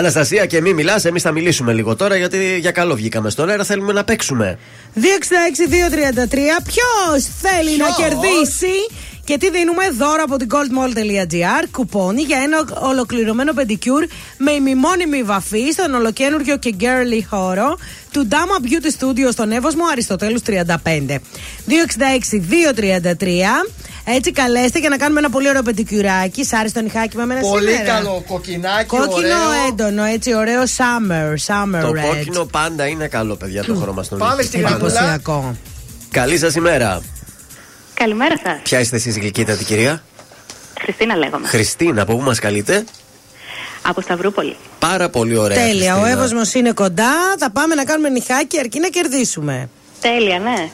Αναστασία 0.00 0.46
και 0.46 0.60
μη 0.60 0.74
μιλάς, 0.74 1.04
εμείς 1.04 1.22
θα 1.22 1.32
μιλήσουμε 1.32 1.72
λίγο 1.72 1.96
τώρα 1.96 2.16
γιατί 2.16 2.58
για 2.60 2.70
καλό 2.70 2.94
βγήκαμε 2.94 3.30
στον 3.30 3.48
αέρα. 3.48 3.64
Θέλουμε 3.64 3.92
να 3.92 4.04
παίξουμε. 4.04 4.58
266-233. 4.94 5.00
Ποιος 6.64 7.28
θέλει 7.40 7.76
να 7.76 7.84
Ποιος; 7.84 7.96
κερδίσει 7.96 8.74
και 9.24 9.38
τι 9.38 9.50
δίνουμε; 9.50 9.90
Δώρο 9.98 10.22
από 10.22 10.36
την 10.36 10.48
goldmall.gr 10.50 11.64
κουπόνι 11.70 12.22
για 12.22 12.38
ένα 12.38 12.64
ολοκληρωμένο 12.80 13.52
πεντικιούρ 13.52 14.04
με 14.38 14.50
ημιμόνιμη 14.50 15.22
βαφή 15.22 15.70
στον 15.72 15.94
ολοκένουργιο 15.94 16.56
και 16.56 16.74
girly 16.80 17.22
χώρο 17.30 17.78
του 18.12 18.28
Dama 18.30 18.64
Beauty 18.64 18.90
Studio 18.98 19.28
στον 19.32 19.52
Εύωσμο 19.52 19.84
Αριστοτέλους 19.92 20.42
35. 20.46 20.54
266-233. 20.86 21.20
Έτσι 24.16 24.32
καλέστε 24.32 24.78
για 24.78 24.88
να 24.88 24.96
κάνουμε 24.96 25.18
ένα 25.20 25.30
πολύ 25.30 25.48
ωραίο 25.48 25.62
πεντικιουράκι. 25.62 26.44
Σ' 26.44 26.52
άρεσε 26.52 26.74
το 26.74 26.80
νυχάκι 26.80 27.16
με 27.16 27.22
εμένα 27.22 27.40
Πολύ 27.40 27.70
σήμερα; 27.70 27.92
καλό, 27.92 28.24
κοκκινάκι, 28.28 28.84
Κόκκινο 28.86 29.16
ωραίο. 29.16 29.66
έντονο, 29.68 30.04
έτσι 30.04 30.34
ωραίο 30.34 30.62
summer, 30.62 31.32
summer 31.46 31.80
Το 31.80 31.88
red. 31.90 32.00
κόκκινο 32.06 32.44
πάντα 32.44 32.86
είναι 32.86 33.06
καλό, 33.08 33.36
παιδιά, 33.36 33.64
το 33.64 33.74
χρώμα 33.74 34.02
στον 34.02 34.18
Πάμε 34.18 34.34
νύχι. 34.34 34.46
στη 34.46 34.58
γραμμούλα. 34.58 34.84
Εντυπωσιακό. 34.86 35.56
Καλή 36.10 36.38
σας 36.38 36.54
ημέρα. 36.54 37.02
Καλημέρα 37.94 38.36
σας. 38.44 38.58
Ποια 38.62 38.80
είστε 38.80 38.96
εσείς, 38.96 39.18
γλυκύτατη 39.18 39.64
κυρία; 39.64 40.02
Χριστίνα 40.80 41.16
λέγομαι. 41.16 41.46
Χριστίνα, 41.48 42.02
από 42.02 42.16
πού 42.16 42.22
μας 42.22 42.38
καλείτε; 42.38 42.84
Από 43.82 44.00
Σταυρούπολη. 44.00 44.56
Πάρα 44.78 45.08
πολύ 45.08 45.36
ωραία. 45.36 45.56
Τέλεια, 45.56 45.94
ο 45.94 45.98
Χριστίνα. 46.00 46.20
Εύωσμος 46.20 46.54
είναι 46.54 46.72
κοντά. 46.72 47.12
Θα 47.38 47.50
πάμε 47.50 47.74
να 47.74 47.84
κάνουμε 47.84 48.08
νυχάκι 48.08 48.58
αρκεί 48.58 48.80
να 48.80 48.88
κερδίσουμε. 48.88 49.68
Τέλεια, 50.00 50.38
ναι. 50.38 50.68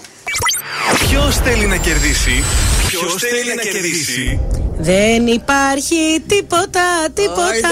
Ποιος 1.09 1.37
θέλει 1.37 1.67
να 1.67 1.77
κερδίσει, 1.77 2.45
Ποιος 3.01 3.15
θέλει 3.15 3.55
να 3.55 3.63
κερδίσει. 3.63 4.41
Δεν 4.79 5.27
υπάρχει 5.27 6.23
τίποτα, 6.27 6.81
τίποτα. 7.15 7.43
Άιντε. 7.53 7.69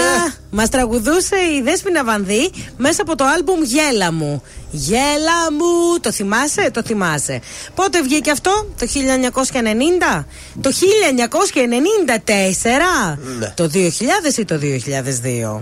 Μας 0.49 0.69
τραγουδούσε 0.69 1.35
η 1.57 1.61
Δέσποινα 1.61 2.03
Βανδύ 2.03 2.51
μέσα 2.77 3.01
από 3.01 3.15
το 3.15 3.23
άλμπουμ 3.23 3.59
Γέλα 3.63 4.11
μου. 4.11 4.43
Γέλα 4.71 5.51
μου, 5.51 5.99
το 6.01 6.11
θυμάσαι, 6.11 6.69
το 6.73 6.81
θυμάσαι. 6.85 7.39
Πότε 7.75 8.01
βγήκε 8.01 8.31
αυτό, 8.31 8.67
το 8.79 8.85
1990, 8.87 10.25
το 10.61 10.71
1994, 10.71 13.17
Ναι. 13.39 13.51
το 13.55 13.69
2000 13.73 14.37
ή 14.37 14.45
το 14.45 14.57
2002. 14.57 15.61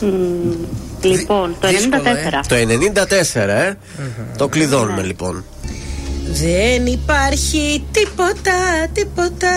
Μμμ, 0.00 0.54
λοιπόν, 1.02 1.56
το 1.60 1.68
94. 1.68 1.70
Το 2.48 2.54
94, 2.54 3.48
ε. 3.48 3.74
Το 4.36 4.48
κλειδώνουμε 4.48 5.02
λοιπόν. 5.02 5.44
Δεν 6.26 6.86
υπάρχει 6.86 7.84
τίποτα, 7.92 8.88
τίποτα. 8.92 9.50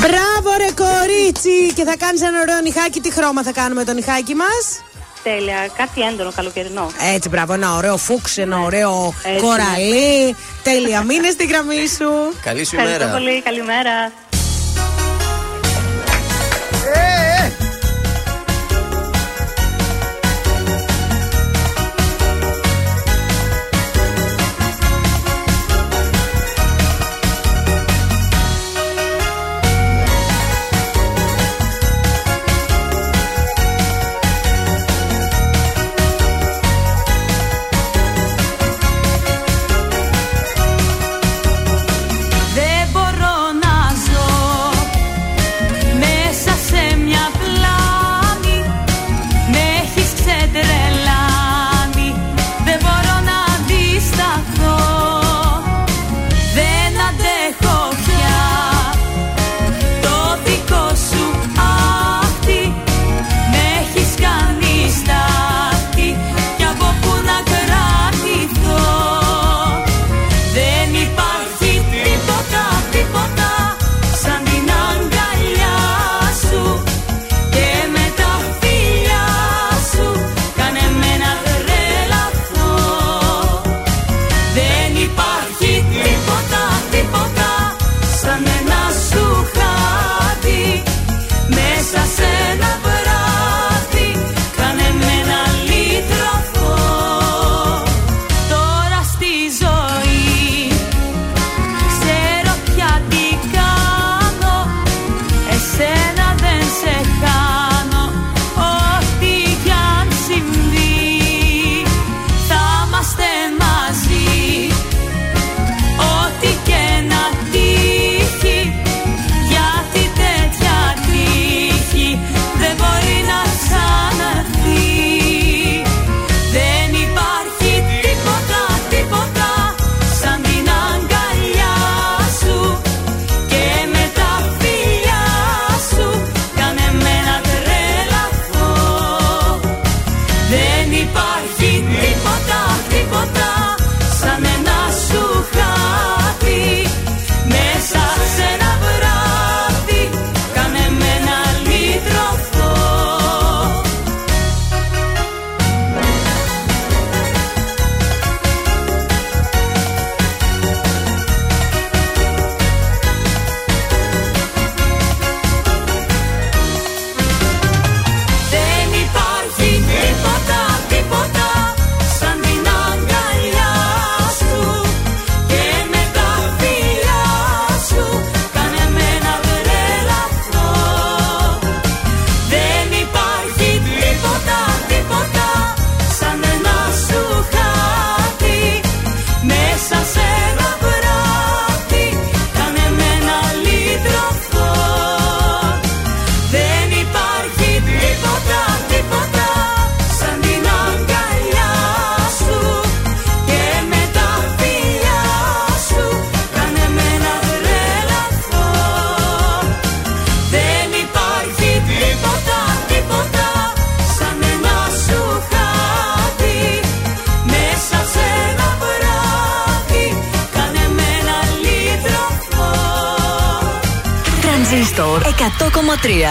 Μπράβο 0.00 0.56
ρε 0.56 0.70
κορίτσι! 0.84 1.72
Και 1.74 1.84
θα 1.84 1.96
κάνεις 1.96 2.22
ένα 2.22 2.40
ωραίο 2.40 2.60
νυχάκι. 2.60 3.00
Τι 3.00 3.12
χρώμα 3.12 3.42
θα 3.42 3.52
κάνουμε 3.52 3.84
το 3.84 3.92
νυχάκι 3.92 4.34
μας; 4.34 4.82
Τέλεια, 5.22 5.68
κάτι 5.76 6.00
έντονο 6.00 6.32
καλοκαιρινό. 6.36 6.90
Έτσι, 7.14 7.28
μπράβο, 7.28 7.52
ένα 7.52 7.76
ωραίο 7.76 7.96
φούξ, 7.96 8.38
ένα 8.38 8.58
ωραίο 8.60 9.14
Έτσι, 9.22 9.44
κοραλί. 9.44 10.36
Τέλεια, 10.62 11.02
μείνε 11.02 11.30
στη 11.30 11.46
γραμμή 11.46 11.86
σου. 11.96 12.10
Καλή 12.42 12.64
σου 12.64 12.76
Ευχαριστώ 12.76 13.02
ημέρα. 13.04 13.18
πολύ, 13.18 13.42
καλημέρα. 13.42 14.12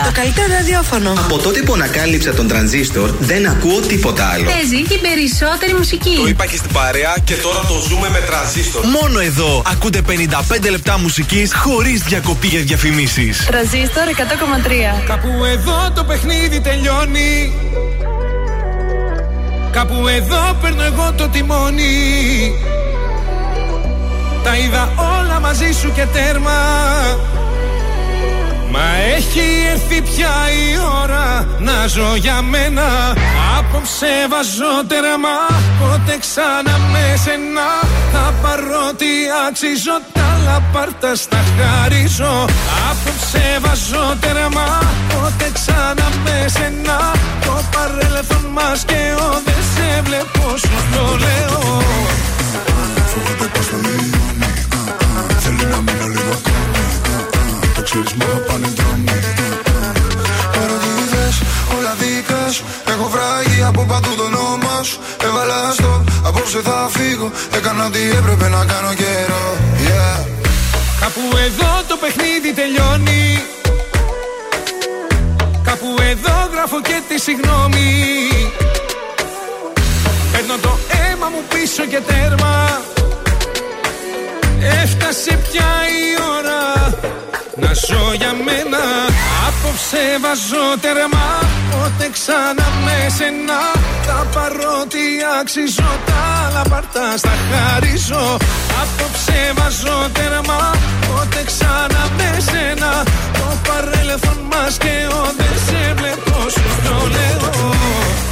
Το 0.03 0.11
καλύτερο 0.13 0.47
ραδιόφωνο. 0.53 1.11
Από 1.11 1.37
τότε 1.37 1.61
που 1.61 1.73
ανακάλυψα 1.73 2.33
τον 2.33 2.47
τρανζίστορ, 2.47 3.09
δεν 3.19 3.47
ακούω 3.47 3.79
τίποτα 3.79 4.25
άλλο. 4.33 4.45
Παίζει 4.45 4.81
την 4.83 4.99
περισσότερη 5.01 5.73
μουσική. 5.73 6.15
Το 6.21 6.27
είπα 6.27 6.45
και 6.45 6.57
στην 6.57 6.71
παρέα 6.73 7.15
και 7.23 7.33
τώρα 7.33 7.59
το 7.59 7.75
ζούμε 7.87 8.09
με 8.09 8.19
τρανζίστορ. 8.19 8.85
Μόνο 8.85 9.19
εδώ 9.19 9.63
ακούτε 9.71 10.01
55 10.07 10.69
λεπτά 10.69 10.99
μουσικής 10.99 11.53
χωρίς 11.53 12.01
διακοπή 12.01 12.47
για 12.47 12.59
διαφημίσεις. 12.59 13.45
Τρανζίστορ 13.45 14.03
100,3. 14.07 15.03
Κάπου 15.05 15.45
εδώ 15.45 15.91
το 15.95 16.03
παιχνίδι 16.03 16.59
τελειώνει 16.59 17.53
Κάπου 19.71 20.07
εδώ 20.07 20.57
παίρνω 20.61 20.83
εγώ 20.83 21.13
το 21.17 21.27
τιμόνι 21.27 22.53
Τα 24.43 24.57
είδα 24.57 24.93
όλα 24.97 25.39
μαζί 25.39 25.71
σου 25.71 25.91
και 25.91 26.05
τέρμα 26.13 26.51
Μα 28.71 28.85
έχει 29.15 29.45
έρθει 29.71 30.01
πια 30.01 30.33
η 30.63 30.77
ώρα 31.01 31.47
να 31.59 31.87
ζω 31.87 32.15
για 32.15 32.41
μένα. 32.41 32.87
Απόψε 33.57 34.11
βάζω 34.29 34.73
τέρμα 34.87 35.35
Πότε 35.79 36.17
ξανά 36.19 36.75
με 36.91 37.03
σένα. 37.23 37.67
Θα 38.13 38.33
πάρω 38.41 38.93
τι 38.97 39.11
αξίζω 39.47 39.95
Τα 40.13 40.29
λαπάρτα 40.45 41.15
στα 41.15 41.41
χαρίζω. 41.55 42.45
Απόψε 42.89 43.45
βάζω 43.63 44.15
τέρμα 44.19 44.67
Πότε 45.09 45.51
ξανά 45.53 46.07
με 46.23 46.45
σένα. 46.55 46.97
Το 47.45 47.55
παρέλθον 47.73 48.45
μας 48.51 48.83
και 48.85 49.01
ο 49.25 49.29
Δεν 49.45 49.63
σε 49.73 50.01
βλέπω 50.01 50.57
σου 50.57 50.77
το 50.93 51.03
λέω. 51.23 51.81
Φοβάται 53.11 53.47
πως 53.53 53.65
θα 53.65 53.77
λιώνει 53.83 54.19
Θέλει 55.39 55.65
να 55.71 55.77
μείνω 55.77 56.07
λίγο 56.07 56.31
ακόμη 56.31 56.43
Το 56.43 56.48
ξέρεις 57.91 58.13
μου 58.13 58.25
θα 58.31 58.39
πάνε 58.47 58.69
δρόμοι 58.77 59.19
Παρότι 60.53 60.91
θες 61.11 61.35
όλα 61.77 61.93
δικά 62.01 62.51
σου. 62.55 62.63
Έχω 62.91 63.05
βράγει 63.13 63.61
από 63.69 63.81
παντού 63.91 64.11
το 64.19 64.23
όνομα 64.23 64.83
σου. 64.83 64.99
Έβαλα 65.25 65.71
στο 65.77 66.03
απόψε 66.27 66.59
θα 66.61 66.89
φύγω. 66.95 67.31
Έκανα 67.57 67.85
ό,τι 67.85 68.01
έπρεπε 68.19 68.47
να 68.55 68.61
κάνω 68.71 68.93
καιρό. 69.01 69.45
Yeah. 69.87 70.17
Κάπου 71.01 71.23
εδώ 71.45 71.71
το 71.87 71.95
παιχνίδι 72.01 72.49
τελειώνει. 72.59 73.25
Κάπου 75.67 75.89
εδώ 76.11 76.35
γράφω 76.53 76.81
και 76.81 76.97
τη 77.07 77.19
συγγνώμη. 77.25 77.89
Παίρνω 80.31 80.55
το 80.61 80.73
αίμα 80.99 81.27
μου 81.33 81.41
πίσω 81.53 81.83
και 81.91 81.99
τέρμα 82.09 82.53
Έφτασε 84.83 85.39
πια 85.45 85.71
η 85.99 86.03
ώρα 86.37 86.61
να 87.61 87.71
ζω 87.73 88.13
για 88.21 88.33
μένα. 88.45 88.83
Απόψε 89.47 90.03
βάζω 90.23 90.65
τέρμα 90.81 91.27
Πότε 91.71 92.09
ξανά 92.15 92.67
με 92.85 92.97
σένα. 93.17 93.61
Τα 94.07 94.19
παρότι 94.33 95.05
αξίζω 95.39 95.91
Τα 96.05 96.23
λαπαρτά 96.53 97.17
στα 97.17 97.33
χαρίζω. 97.49 98.37
Απόψε 98.81 99.39
βάζω 99.57 99.97
τέρμα 100.13 100.61
Πότε 101.07 101.41
ξανά 101.49 102.03
με 102.17 102.29
σένα. 102.49 102.91
Το 103.39 103.47
παρέλθον 103.67 104.39
μας 104.51 104.77
και 104.77 104.95
ο 105.17 105.21
Δεν 105.37 105.55
σε 105.65 105.93
βλέπω 105.97 106.49
σου 106.49 106.69
το 106.85 106.95
λέω 107.15 108.28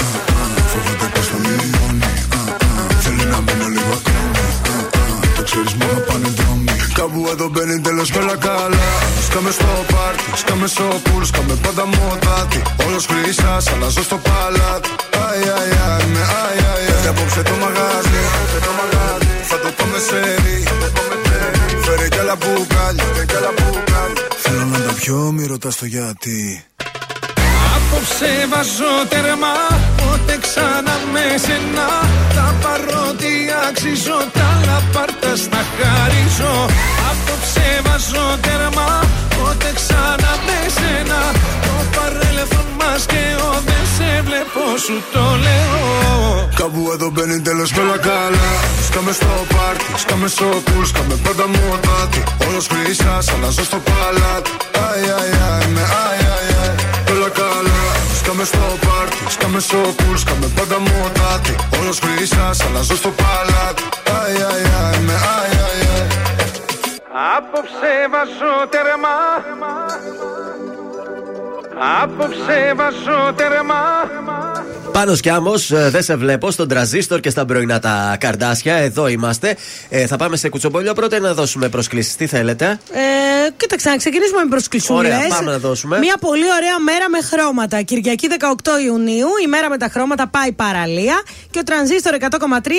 Κάπου 7.00 7.28
εδώ 7.32 7.48
μπαίνει 7.50 7.82
τέλος 7.82 8.12
με 8.12 8.20
όλα 8.24 8.36
καλά 8.36 8.88
Σκάμε 9.28 9.52
στο 9.52 9.66
πάρτι, 9.94 10.38
σκάμε 10.42 10.68
στο 10.68 10.84
πουλ 11.04 11.24
Σκάμε 11.24 11.56
πάντα 11.64 11.86
μοτάτι. 11.86 12.62
Όλος 12.86 13.06
χρυσάς, 13.06 13.68
αλλάζω 13.74 14.04
στο 14.04 14.18
παλάτι. 14.28 14.90
Αι, 15.14 15.26
αι, 15.44 15.58
αι, 16.02 16.06
με 16.14 16.20
αι, 16.20 16.54
αι, 16.60 16.92
αι. 16.92 17.02
Και 17.02 17.08
απόψε 17.08 17.42
το 17.42 17.54
μαγάζι 17.62 18.22
Θα 19.50 19.60
το 19.60 19.70
πάμε 19.78 20.00
σε 20.08 20.20
ρί. 20.44 20.64
Φέρε 21.84 22.08
κι 22.08 22.20
άλλα 22.20 22.36
μπουκάλια. 22.36 23.04
Θέλω 24.38 24.66
να 24.66 24.80
τα 24.80 24.94
πιω, 24.94 25.32
μη 25.32 25.46
ρωτάς 25.46 25.76
το 25.76 25.86
γιατί 25.86 26.64
Απόψε 27.90 28.32
βάζω 28.52 28.94
τέρμα 29.10 29.54
Πότε 30.00 30.38
ξανά 30.46 30.96
με 31.14 31.26
σένα. 31.46 31.88
Τα 32.36 32.48
παρότι 32.62 33.34
αξίζω 33.68 34.20
Τα 34.38 34.50
λαπάρτα 34.68 35.32
στα 35.44 35.62
χαρίζω. 35.76 36.54
Απόψε 37.10 37.68
βάζω 37.86 38.26
τέρμα 38.46 38.90
Πότε 39.36 39.70
ξανά 39.80 40.32
με 40.48 40.60
σένα. 40.78 41.20
Το 41.66 41.76
παρέλθον 41.96 42.68
μας 42.80 43.02
και 43.12 43.24
ο 43.48 43.50
Δεν 43.68 43.84
σε 43.96 44.10
βλέπω 44.28 44.64
σου 44.86 44.96
το 45.14 45.26
λέω. 45.46 45.80
Κάπου 46.60 46.82
εδώ 46.94 47.10
μπαίνει 47.14 47.40
τέλος 47.48 47.70
με 47.76 47.82
όλα 47.82 47.98
καλά. 48.10 48.50
Σκάμε 48.88 49.12
στο 49.20 49.32
πάρτι, 49.54 49.92
σκάμε 50.04 50.28
στο 50.28 50.48
πουλ 50.66 50.84
Σκάμε 50.92 51.16
πάντα 51.24 51.46
μοτάτι. 51.54 52.22
Όλος 52.48 52.66
χρυσάς, 52.72 53.26
αλλάζω 53.34 53.64
στο 53.70 53.78
παλάτι. 53.88 54.52
Αι, 54.78 54.88
αι, 55.08 55.64
αι, 55.64 55.68
με 55.76 55.82
αι, 55.82 56.27
Σκάμε 58.28 58.44
στο 58.44 58.58
πάρτι, 58.58 59.32
σκάμε 59.32 59.60
στο 59.60 59.78
πουλ 59.78 60.16
Σκάμε 60.16 60.52
πάντα 60.56 60.80
μοτάτι 60.80 61.56
Όλος 61.80 62.00
χρυσάς, 62.00 62.66
αλλάζω 62.66 62.96
στο 62.96 63.10
παλάτι. 63.10 63.84
Αι, 64.04 64.32
αι, 64.32 64.96
αι, 64.96 65.00
με 65.00 65.14
αι, 65.14 65.48
αι, 65.54 65.84
αι. 65.84 66.08
Απόψε 67.38 67.94
βάζω 68.12 68.68
τέρμα 68.70 69.16
Απόψε 72.02 72.74
βάζω 72.76 73.34
τέρμα 73.36 73.82
Πάνω 74.98 75.16
κι 75.16 75.30
άμμο, 75.30 75.54
δεν 75.68 76.04
σε 76.04 76.16
βλέπω 76.16 76.52
στον 76.52 76.68
τραζίστορ 76.68 77.20
και 77.20 77.30
στα 77.30 77.46
πρωινά 77.46 77.80
τα 77.80 78.18
καρδάσια. 78.20 78.76
Εδώ 78.76 79.08
είμαστε. 79.08 79.56
Ε, 79.90 80.08
θα 80.08 80.16
πάμε 80.16 80.38
σε 80.38 80.50
κουτσομπολιό 80.50 80.94
πρώτα 80.94 81.20
να 81.20 81.34
δώσουμε 81.34 81.70
προσκλήσεις. 81.70 82.16
Τι 82.16 82.28
θέλετε; 82.28 82.80
Ε, 82.92 83.00
κοίταξε, 83.58 83.90
να 83.90 83.96
ξεκινήσουμε 83.96 84.44
με 84.44 84.50
προσκλησούλες. 84.50 85.16
Ωραία, 85.16 85.28
πάμε 85.28 85.52
να 85.52 85.58
δώσουμε. 85.58 85.98
Μια 85.98 86.18
πολύ 86.20 86.44
ωραία 86.58 86.80
μέρα 86.80 87.10
με 87.10 87.18
χρώματα. 87.22 87.82
Κυριακή 87.82 88.28
18 88.28 88.84
Ιουνίου, 88.86 89.28
η 89.44 89.48
μέρα 89.48 89.70
με 89.70 89.78
τα 89.78 89.90
χρώματα 89.92 90.28
πάει 90.28 90.52
παραλία 90.52 91.22
και 91.50 91.60
ο 91.60 91.64
τρανζίστορ 91.64 92.14
100,3 92.20 92.72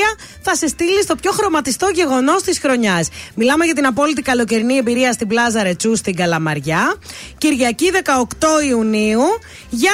θα 0.42 0.54
σε 0.54 0.66
στείλει 0.68 1.02
στο 1.02 1.14
πιο 1.14 1.32
χρωματιστό 1.32 1.88
γεγονός 1.94 2.42
της 2.42 2.58
χρονιάς. 2.58 3.08
Μιλάμε 3.34 3.64
για 3.64 3.74
την 3.74 3.86
απόλυτη 3.86 4.22
καλοκαιρινή 4.22 4.76
εμπειρία 4.76 5.12
στην 5.12 5.28
Πλάζα 5.28 5.62
Ρετσού 5.62 5.96
στην 5.96 6.16
Καλαμαριά. 6.16 6.94
Κυριακή 7.38 7.90
18 7.92 8.68
Ιουνίου. 8.68 9.22
Για 9.70 9.92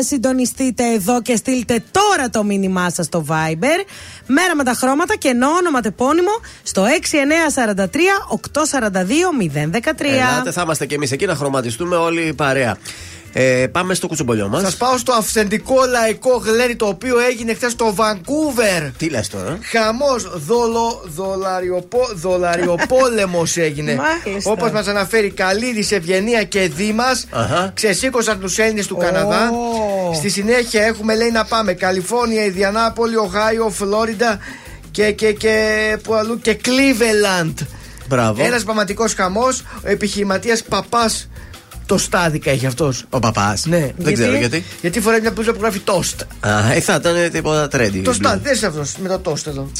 συντονιστείτε 0.00 0.84
εδώ 0.92 1.22
και 1.22 1.36
στείλτε 1.36 1.60
τώρα 1.66 2.30
το 2.30 2.44
μήνυμά 2.44 2.90
σας 2.90 3.06
στο 3.06 3.24
Viber. 3.28 3.84
Μέρα 4.26 4.56
με 4.56 4.64
τα 4.64 4.72
χρώματα 4.72 5.16
και 5.16 5.28
ενώ 5.28 5.48
ονοματεπώνυμο 5.48 6.30
στο 6.62 6.84
6943 7.76 7.84
842 8.28 8.98
013. 9.70 10.04
Ελάτε, 10.04 10.50
θα 10.50 10.62
είμαστε 10.62 10.86
κι 10.86 10.94
εμείς 10.94 11.12
εκεί 11.12 11.26
να 11.26 11.34
χρωματιστούμε 11.34 11.96
όλοι 11.96 12.22
η 12.22 12.32
παρέα. 12.32 12.76
Ε, 13.32 13.66
πάμε 13.72 13.94
στο 13.94 14.06
κουτσομπολιό 14.06 14.48
μας. 14.48 14.62
Σας 14.62 14.76
πάω 14.76 14.96
στο 14.98 15.12
αυθεντικό 15.12 15.74
λαϊκό 15.90 16.42
γλένι 16.44 16.76
το 16.76 16.86
οποίο 16.86 17.18
έγινε 17.18 17.54
χθες 17.54 17.72
στο 17.72 17.94
Βανκούβερ. 17.94 18.90
Τι 18.98 19.08
λες 19.08 19.28
τώρα; 19.28 19.58
Χαμός, 19.62 20.30
δολο, 20.46 21.02
δολαριοπο, 21.04 22.08
δολαριοπόλεμος 22.14 23.56
έγινε. 23.56 23.98
Όπως 24.44 24.70
μας 24.70 24.86
αναφέρει 24.86 25.30
Καλίδης, 25.30 25.92
Ευγενία 25.92 26.44
και 26.44 26.68
Δήμας. 26.68 27.26
Ξεσήκωσαν 27.74 28.40
τους 28.40 28.58
Έλληνες 28.58 28.86
του 28.86 28.96
Καναδά. 28.96 29.50
Στη 30.14 30.28
συνέχεια 30.28 30.84
έχουμε 30.84 31.16
λέει 31.16 31.30
να 31.30 31.44
πάμε 31.44 31.72
Καλιφόρνια, 31.72 32.44
Ιδιανάπολη, 32.44 33.16
Οχάιο, 33.16 33.70
Φλόριντα 33.70 34.38
και, 34.90 35.12
και, 35.12 35.32
και, 35.32 35.96
που 36.02 36.14
αλλού, 36.14 36.38
και 36.38 36.60
Cleveland. 36.64 37.54
Μπράβο. 38.08 38.44
Ένας 38.44 38.62
πραγματικός 38.64 39.14
χαμός. 39.14 39.60
Ο 39.60 39.88
επιχειρηματίας 39.88 40.62
παπάς 40.62 41.28
το 41.86 41.98
στάδικα 41.98 42.50
έχει 42.50 42.66
αυτός. 42.66 43.04
Ο 43.10 43.18
παπάς. 43.18 43.66
Ναι. 43.66 43.90
Δεν 43.96 44.14
ξέρω 44.14 44.36
γιατί; 44.36 44.64
Γιατί 44.80 45.00
φοράει 45.00 45.20
μια 45.20 45.30
μπλούζα 45.30 45.52
που 45.52 45.60
γράφει 45.60 45.80
toast. 45.84 46.26
Α, 46.40 46.72
ε, 46.72 46.80
θα 46.80 46.94
ήταν 46.94 47.30
τίποτα 47.30 47.68
τρέντι. 47.68 48.00
Το 48.00 48.12
στάδικα, 48.12 48.42
δεν 48.42 48.52
είσαι 48.52 48.66
αυτός 48.66 48.96
με 48.96 49.08
το 49.08 49.20
toast 49.24 49.46
εδώ. 49.46 49.70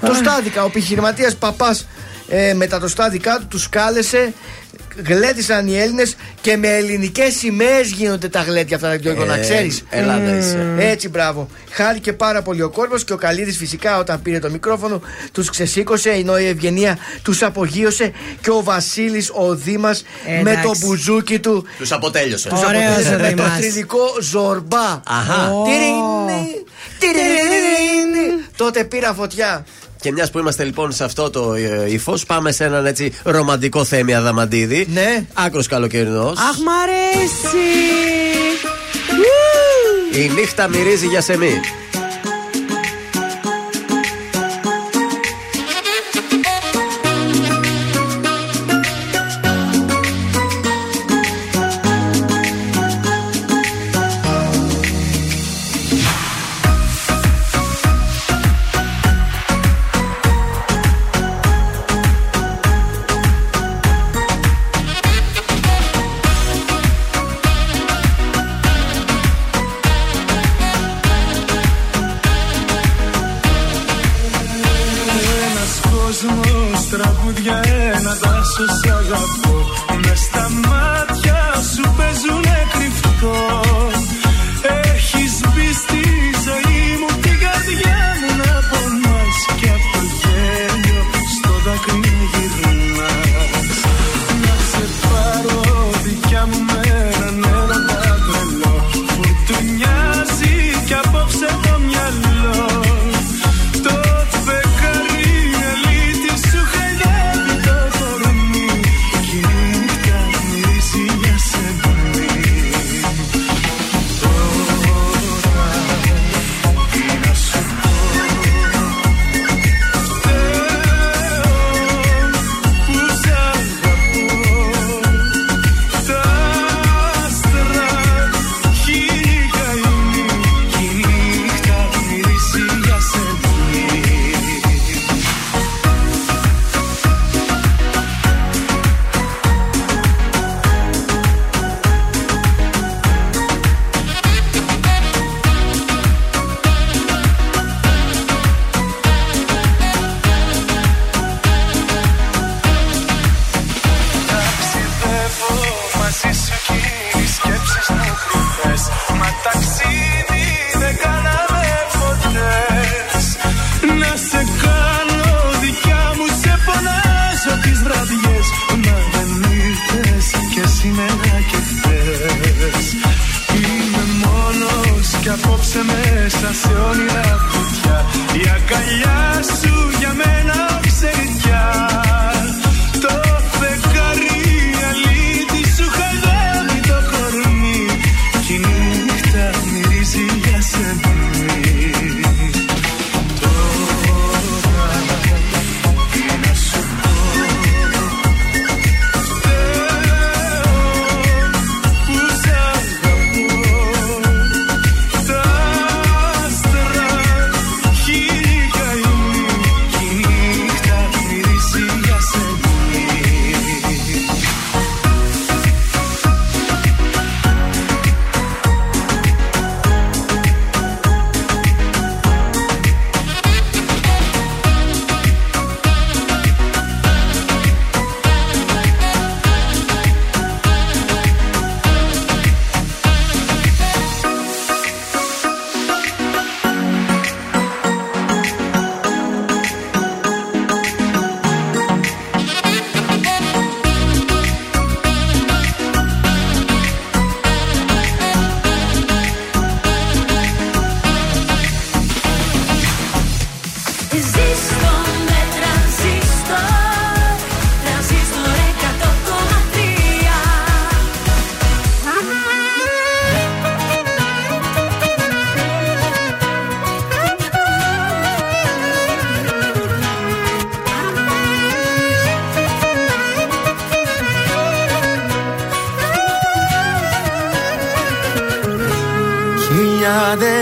Το 0.00 0.14
στάδικα, 0.14 0.62
ο 0.62 0.66
επιχειρηματίας 0.66 1.36
παπάς 1.36 1.86
ε, 2.28 2.54
μετά 2.54 2.80
το 2.80 2.88
στάδικα 2.88 3.38
του 3.38 3.46
τους 3.48 3.68
κάλεσε. 3.68 4.32
Γλέτησαν 5.06 5.66
οι 5.66 5.78
Έλληνες 5.78 6.16
και 6.40 6.56
με 6.56 6.68
ελληνικές 6.68 7.34
σημαίες 7.34 7.88
γίνονται 7.90 8.28
τα 8.28 8.42
γλέτια 8.42 8.76
αυτά, 8.76 8.94
Γιώργο, 8.94 9.24
να 9.24 9.34
Ε, 9.34 9.40
ξέρεις. 9.40 9.82
Ελλάδα 9.90 10.36
είσαι. 10.36 10.74
Έτσι, 10.78 11.08
μπράβο. 11.08 11.48
Χάρηκε 11.70 12.12
πάρα 12.12 12.42
πολύ 12.42 12.62
ο 12.62 12.70
κόσμο 12.70 12.98
και 12.98 13.12
ο 13.12 13.16
Καλίδης 13.16 13.56
φυσικά 13.56 13.98
όταν 13.98 14.22
πήρε 14.22 14.38
το 14.38 14.50
μικρόφωνο 14.50 15.00
τους 15.32 15.50
ξεσήκωσε, 15.50 16.10
ενώ 16.10 16.38
η 16.38 16.46
Ευγενία 16.46 16.98
τους 17.22 17.42
απογείωσε 17.42 18.12
και 18.40 18.50
ο 18.50 18.62
Βασίλης 18.62 19.30
ο 19.34 19.54
Δήμας 19.54 20.04
Ε, 20.26 20.42
με 20.42 20.50
εντάξει. 20.50 20.62
το 20.80 20.86
μπουζούκι 20.86 21.38
του. 21.38 21.64
Τους 21.78 21.92
αποτέλειωσε. 21.92 22.48
Τους 22.48 22.62
Ωραίος 22.62 22.82
αποτέλεσε 22.82 23.14
ο 23.14 23.18
με 23.18 23.28
το 23.30 23.42
Δήμας. 23.42 23.58
θρηλυκό 23.58 24.04
Ζορμπά. 24.20 25.00
Αχα. 25.06 25.52
Τιρίνι, 25.64 26.64
τιρίνι. 26.98 28.44
Τότε 28.56 28.84
πήρα 28.84 29.14
φωτιά. 29.14 29.64
Και 30.00 30.12
μιας 30.12 30.30
που 30.30 30.38
είμαστε 30.38 30.64
λοιπόν 30.64 30.92
σε 30.92 31.04
αυτό 31.04 31.30
το 31.30 31.54
ε, 31.54 31.84
ύφος, 31.92 32.24
πάμε 32.24 32.52
σε 32.52 32.64
έναν 32.64 32.86
έτσι 32.86 33.12
ρομαντικό 33.22 33.84
θέμη 33.84 34.14
Αδαμαντίδη. 34.14 34.86
Ναι. 34.92 35.24
Άκρος 35.34 35.66
καλοκαιρινός. 35.66 36.38
Αχ, 36.38 36.56
μ' 36.58 36.68
αρέσει! 36.82 37.56
Η 40.24 40.40
νύχτα 40.40 40.68
μυρίζει 40.68 41.06
για 41.06 41.20
σεμί. 41.20 41.60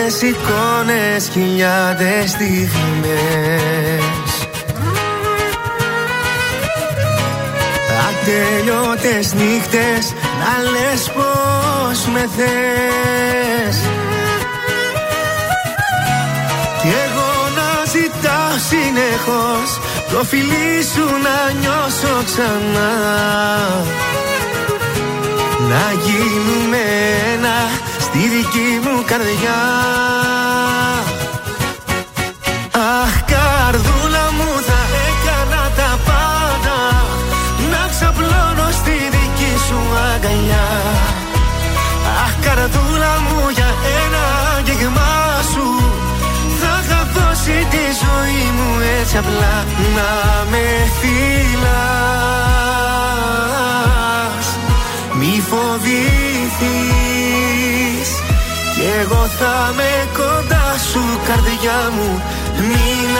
Χιλιάδες 0.07 0.37
εικόνες, 0.37 1.29
χιλιάδες 1.33 2.31
στιγμές. 2.31 2.81
Ατελειώτες 8.09 9.33
νύχτες 9.33 10.15
να 10.41 10.71
λες 10.71 11.11
πως 11.15 12.07
με 12.13 12.29
θες. 12.37 13.77
Κι 16.81 16.93
εγώ 17.07 17.33
να 17.57 17.85
ζητάω 17.91 18.55
συνεχώς 18.69 19.81
το 20.13 20.25
φιλί 20.25 20.83
σου 20.95 21.05
να 21.27 21.53
νιώσω 21.61 22.23
ξανά. 22.25 22.93
Να 25.69 25.93
γίνουμε 26.05 26.83
ένα 27.35 27.57
στη 28.19 28.29
δική 28.29 28.71
μου 28.85 28.97
καρδιά. 29.11 29.61
Αχ 33.03 33.15
καρδούλα 33.33 34.25
μου 34.37 34.51
θα 34.69 34.81
έκανα 35.09 35.63
τα 35.79 35.91
πάντα. 36.09 36.79
Να 37.73 37.83
ξαπλώνω 37.93 38.69
στη 38.81 38.97
δική 39.15 39.53
σου 39.67 39.79
αγκαλιά. 40.09 40.69
Αχ 42.25 42.35
καρδούλα 42.45 43.15
μου 43.25 43.39
για 43.57 43.71
ένα 44.03 44.25
αγγίγμα 44.57 45.15
σου. 45.53 45.67
Θα 46.61 46.73
είχα 46.83 47.01
δώσει 47.15 47.57
τη 47.73 47.85
ζωή 48.03 48.45
μου 48.57 48.71
έτσι 48.81 49.01
έτσι 49.01 49.17
απλά. 49.17 49.55
Να 49.97 50.11
με 50.51 50.67
φυλάς 50.99 52.07
Μη 55.19 55.33
φοβηθείς 55.49 57.27
Κι 58.77 58.83
εγώ 59.01 59.27
θα 59.27 59.73
με 59.77 60.09
κοντά 60.13 60.67
σου 60.93 61.03
καρδιά 61.27 61.91
μου 61.97 62.23
Μην 62.57 63.11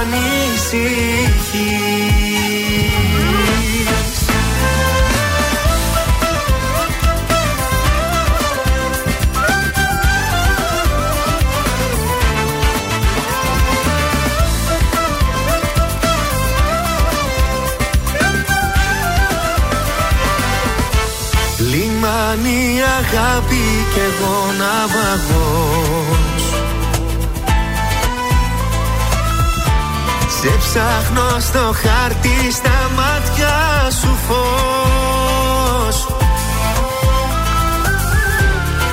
ανησυχείς. 0.00 1.26
Λιμάνι 21.58 22.80
αγάπη 22.98 23.65
και 23.96 24.02
εγώ 24.02 24.52
ναυαγός 24.58 26.42
Σε 30.40 30.50
ψάχνω 30.58 31.40
στο 31.40 31.74
χάρτη 31.82 32.52
στα 32.52 32.90
μάτια 32.96 33.56
σου 34.00 34.18
φως. 34.26 36.06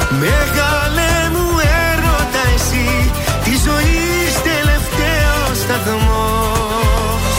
Μεγάλε 0.10 1.12
μου 1.32 1.48
έρωτα 1.90 2.44
εσύ 2.56 3.12
Τη 3.44 3.52
ζωής 3.52 4.34
τελευταίος 4.44 5.58
σταθμός. 5.64 7.34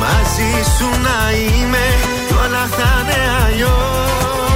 Μαζί 0.00 0.52
σου 0.76 0.88
να 1.02 1.30
είμαι 1.36 1.86
κι 2.28 2.34
όλα 2.44 2.66
θα 2.76 3.00
είναι 3.02 3.46
αλλιώς 3.46 4.53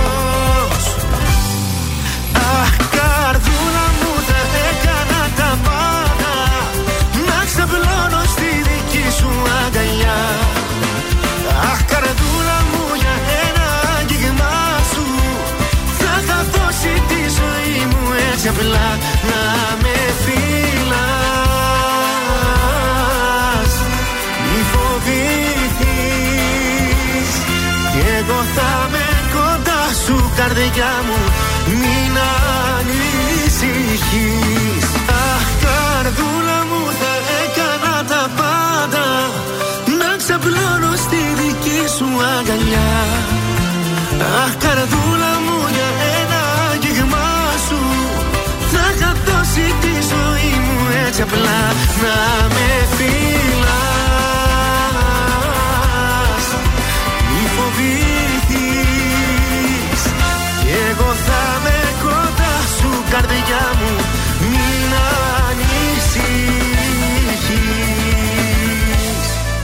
Αχ 11.70 11.80
καρδούλα 11.90 12.58
μου 12.70 12.82
για 13.02 13.14
ένα 13.46 13.66
άγγιγμά 13.98 14.56
σου. 14.92 15.04
Θα 15.98 16.12
είχα 16.20 16.40
δώσει 16.54 16.92
τη 17.10 17.20
ζωή 17.38 17.78
μου 17.90 18.02
έτσι 18.32 18.48
απλά 18.48 18.88
να 19.28 19.42
με 19.82 19.96
φυλάς. 22.38 23.72
Μη 24.50 24.60
φοβηθείς 24.72 25.12
Κι 27.92 28.02
εγώ 28.18 28.40
θα 28.56 28.70
με 28.92 29.06
κοντά 29.34 29.82
σου 30.04 30.16
καρδιά 30.38 30.92
μου. 31.06 31.18
Μην 31.80 32.12
ανησυχείς. 32.74 34.86
Αχ 35.30 35.46
καρδούλα 35.64 36.58
μου 36.68 36.82
θα 37.00 37.12
έκανα 37.42 37.96
τα 38.10 38.22
πάντα. 38.38 39.06
Να 39.76 39.77
ξαπλώνω 40.28 40.92
στη 40.96 41.20
δική 41.40 41.80
σου 41.96 42.08
αγκαλιά. 42.36 42.94
Αχ 44.42 44.52
καρδούλα 44.62 45.32
μου 45.44 45.58
για 45.76 45.90
ένα 46.20 46.40
άγγιγμά 46.70 47.30
σου. 47.66 47.80
Θα 48.72 48.84
είχα 48.94 49.12
δώσει 49.26 49.66
τη 49.82 49.92
ζωή 50.12 50.52
μου 50.64 50.78
έτσι 51.06 51.22
απλά. 51.22 51.60
Να 52.02 52.16
με 52.54 52.68
φυλάς 52.96 53.57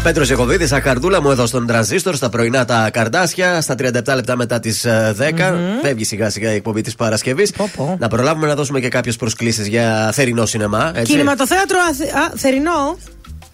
Πέτρος 0.04 0.30
Ιακοβίδη, 0.30 0.74
ακαρδούλα 0.74 1.22
μου 1.22 1.30
εδώ 1.30 1.46
στον 1.46 1.66
τρανζίστορ, 1.66 2.14
στα 2.14 2.28
πρωινά 2.28 2.64
τα 2.64 2.90
καρδάσια, 2.92 3.60
στα 3.60 3.74
37 3.78 4.14
λεπτά 4.14 4.36
μετά 4.36 4.60
τις 4.60 4.86
10. 4.86 5.54
Φεύγει 5.82 6.04
σιγά 6.04 6.30
σιγά 6.30 6.52
η 6.52 6.54
εκπομπή 6.54 6.80
της 6.80 6.94
Παρασκευής. 6.94 7.52
Να 7.98 8.08
προλάβουμε 8.08 8.46
να 8.46 8.54
δώσουμε 8.54 8.80
και 8.80 8.88
κάποιες 8.88 9.16
προσκλήσεις 9.16 9.66
για 9.66 10.10
θερινό 10.12 10.46
σινεμά. 10.46 10.92
Έτσι. 10.94 11.12
Κινηματοθέατρο 11.12 11.78
Αθη... 11.90 12.02
Α, 12.02 12.32
θερινό. 12.36 12.98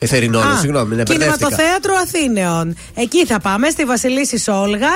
Ε, 0.03 0.07
θερινό, 0.07 0.39
Α, 0.39 0.57
συγγνώμη, 0.61 0.95
με 0.95 1.03
μπερδεύτηκα. 1.03 1.29
Κινηματοθέατρο 1.29 1.95
Αθήνεων. 2.03 2.77
Εκεί 2.95 3.27
θα 3.27 3.41
πάμε, 3.41 3.69
στη 3.71 3.85
Βασιλίση 3.85 4.51
Όλγα. 4.51 4.89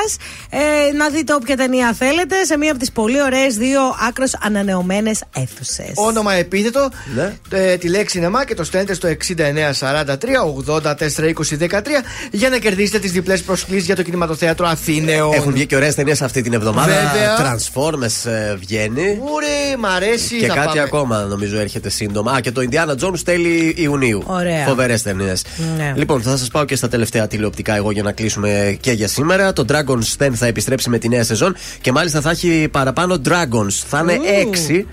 Ε, 0.51 0.93
να 0.97 1.09
δείτε 1.09 1.35
όποια 1.35 1.57
ταινία 1.57 1.93
θέλετε 1.99 2.45
σε 2.45 2.59
μία 2.59 2.71
από 2.71 2.81
τις 2.81 2.93
πολύ 2.93 3.23
ωραίες 3.23 3.57
δύο 3.57 3.81
άκρο 4.09 4.25
ανανεωμένες 4.41 5.23
αίθουσες. 5.37 5.93
Όνομα 5.95 6.33
επίθετο, 6.35 6.89
Ναι. 7.15 7.37
ε, 7.51 7.77
τη 7.77 7.89
λέξη 7.89 8.19
νεμά 8.21 8.45
και 8.45 8.55
το 8.55 8.65
στέλνετε 8.65 8.95
στο 8.95 9.09
6943 9.09 10.45
84 10.45 11.29
20 11.29 11.57
13 11.57 12.03
για 12.31 12.49
να 12.49 12.59
κερδίσετε 12.59 12.99
τις 12.99 13.13
διπλές 13.13 13.43
προσκλήσεις 13.43 13.85
για 13.87 13.97
το 13.97 14.03
κινηματοθέατρο 14.03 14.67
Αθήνεων. 14.67 15.33
Έχουν 15.33 15.53
βγει 15.53 15.67
και 15.67 15.77
ωραίες 15.77 15.95
ταινίες 15.95 16.23
αυτή 16.23 16.43
την 16.43 16.53
εβδομάδα. 16.53 16.93
Βέβαια. 16.93 17.37
Transformers 17.39 18.31
ε, 18.31 18.55
βγαίνει. 18.55 19.19
Ούρε, 19.23 19.77
μ' 19.79 19.87
αρέσει. 19.87 20.37
Και 20.37 20.47
θα 20.47 20.55
κάτι 20.55 20.67
πάμε. 20.67 20.81
ακόμα 20.81 21.23
νομίζω 21.23 21.59
έρχεται 21.59 21.89
σύντομα. 21.91 22.33
Α, 22.33 22.41
και 22.41 22.53
το 22.53 22.63
Indiana 22.71 23.05
Jones 23.05 23.19
τέλη 23.25 23.75
Ιουνίου. 23.77 24.23
Ωραία. 24.27 24.67
Φοβερές 24.67 24.94
ταινίες. 25.03 25.45
Ναι. 25.77 25.93
Λοιπόν, 25.97 26.23
θα 26.23 26.37
σας 26.37 26.49
πάω 26.49 26.65
και 26.65 26.77
στα 26.77 26.89
τελευταία 26.89 27.27
τηλεοπτικά 27.27 27.77
εγώ 27.77 27.91
για 27.91 28.03
να 28.03 28.13
κλείσουμε 28.13 28.77
και 28.81 28.93
για 28.93 29.09
σήμερα. 29.09 29.53
Το 29.53 29.65
Dragon's 29.69 30.23
Den 30.25 30.31
θα 30.33 30.47
επιστρέψει 30.47 30.89
με 30.91 30.99
τη 30.99 31.09
νέα 31.09 31.25
σεζόν 31.25 31.57
και 31.81 31.93
μάλιστα 31.93 32.21
θα 32.21 32.31
έχει 32.31 32.69
παραπάνω 32.71 33.17
Dragons. 33.29 33.73
Θα 33.89 33.99
είναι 34.03 34.13
Ου. 34.13 34.49
έξι. 34.49 34.87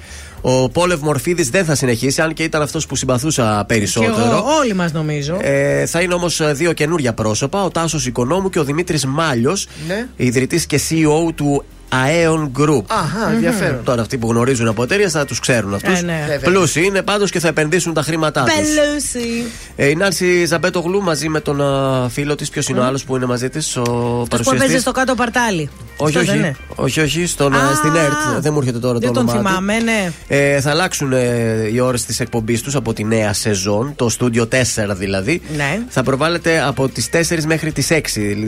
Ο 0.43 0.69
Πόλευ 0.69 1.01
Μορφίδης 1.01 1.49
δεν 1.49 1.65
θα 1.65 1.75
συνεχίσει, 1.75 2.21
αν 2.21 2.33
και 2.33 2.43
ήταν 2.43 2.61
αυτός 2.61 2.85
που 2.85 2.95
συμπαθούσα 2.95 3.65
Και 3.67 3.73
περισσότερο. 3.73 4.13
εγώ, 4.25 4.43
όλοι 4.59 4.73
μας 4.73 4.91
νομίζω. 4.91 5.38
Ε, 5.41 5.85
θα 5.85 6.01
είναι 6.01 6.13
όμως 6.13 6.41
δύο 6.53 6.73
καινούρια 6.73 7.13
πρόσωπα, 7.13 7.63
ο 7.63 7.69
Τάσος 7.69 8.05
Οικονόμου 8.05 8.49
και 8.49 8.59
ο 8.59 8.63
Δημήτρης 8.63 9.05
Μάλιος, 9.05 9.67
Ναι. 9.88 10.07
ιδρυτής 10.15 10.65
και 10.65 10.80
CEO 10.89 11.31
του 11.35 11.63
Aeon 11.92 12.52
Group. 12.61 12.82
Αχα, 12.88 13.32
ενδιαφέρον. 13.32 13.84
Τώρα 13.84 14.02
αυτοί 14.02 14.18
που 14.18 14.30
γνωρίζουν 14.30 14.68
από 14.68 14.84
εταιρείες 14.84 15.11
θα 15.11 15.26
τους 15.26 15.40
ξέρουν 15.40 15.74
αυτούς. 15.74 16.00
Ε, 16.00 16.02
ναι. 16.02 16.24
Βέβαια. 16.28 16.40
Πλούσιοι 16.52 16.84
είναι 16.86 17.02
πάντως 17.02 17.32
και 17.32 17.40
θα 17.40 17.48
επενδύσουν 17.48 17.94
τα 17.94 18.02
χρήματά 18.02 18.44
τους. 18.44 18.53
Πελούσι. 18.53 19.44
Ε, 19.76 19.88
η 19.88 19.95
Νάνση 19.95 20.45
Ζαμπέτογλου 20.45 21.02
μαζί 21.02 21.30
με 21.30 21.40
τον 21.40 21.61
α, 21.61 22.10
φίλο 22.10 22.36
της, 22.36 22.50
ποιος 22.50 22.68
είναι 22.68 22.80
ο 22.80 22.84
άλλος 22.84 23.03
που 23.03 23.16
είναι 23.16 23.26
μαζί 23.26 23.50
της, 23.50 23.76
ο 23.78 23.82
Αυτός 23.82 24.28
που 24.28 24.36
έπαιζε 24.36 24.48
παρουσιαστή. 24.48 24.80
στο 24.82 24.92
κάτω 24.92 25.16
παρτάλι. 25.16 25.70
Όχι, 25.98 26.18
Αυτός 26.18 26.26
δεν 26.26 26.30
όχι, 26.30 26.38
είναι; 26.48 26.56
όχι, 26.76 27.00
όχι, 27.00 27.26
στον, 27.26 27.53
Α, 27.56 27.76
στην 27.76 27.95
ΕΡΤ. 27.95 28.42
Δεν 28.42 28.53
μου 28.53 28.60
έρχεται 28.60 28.80
τώρα 28.80 28.98
Δεν 29.00 29.08
το 29.08 29.14
τον 29.14 29.30
όνομά 29.30 29.42
του. 29.42 29.48
θυμάμαι, 29.48 29.80
ναι. 29.80 30.11
Ε, 30.28 30.61
θα 30.61 30.70
αλλάξουν 30.70 31.14
ε, 31.14 31.70
οι 31.74 31.80
ώρες 31.80 32.06
της 32.06 32.20
εκπομπής 32.20 32.61
τους 32.61 32.76
από 32.76 32.94
τη 32.94 33.03
νέα 33.03 33.34
σεζόν, 33.34 33.94
το 33.95 34.10
στούντιο 34.10 34.48
4 34.52 34.56
δηλαδή. 34.94 35.42
Ναι. 35.56 35.80
Θα 35.90 36.03
προβάλλεται 36.03 36.61
από 36.68 36.90
τις 36.90 37.10
4 37.30 37.44
μέχρι 37.45 37.72
τις 37.72 37.88
6, 37.92 38.00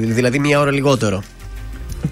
δηλαδή 0.07 0.39
μία 0.39 0.59
ώρα 0.59 0.71
λιγότερο. 0.71 1.23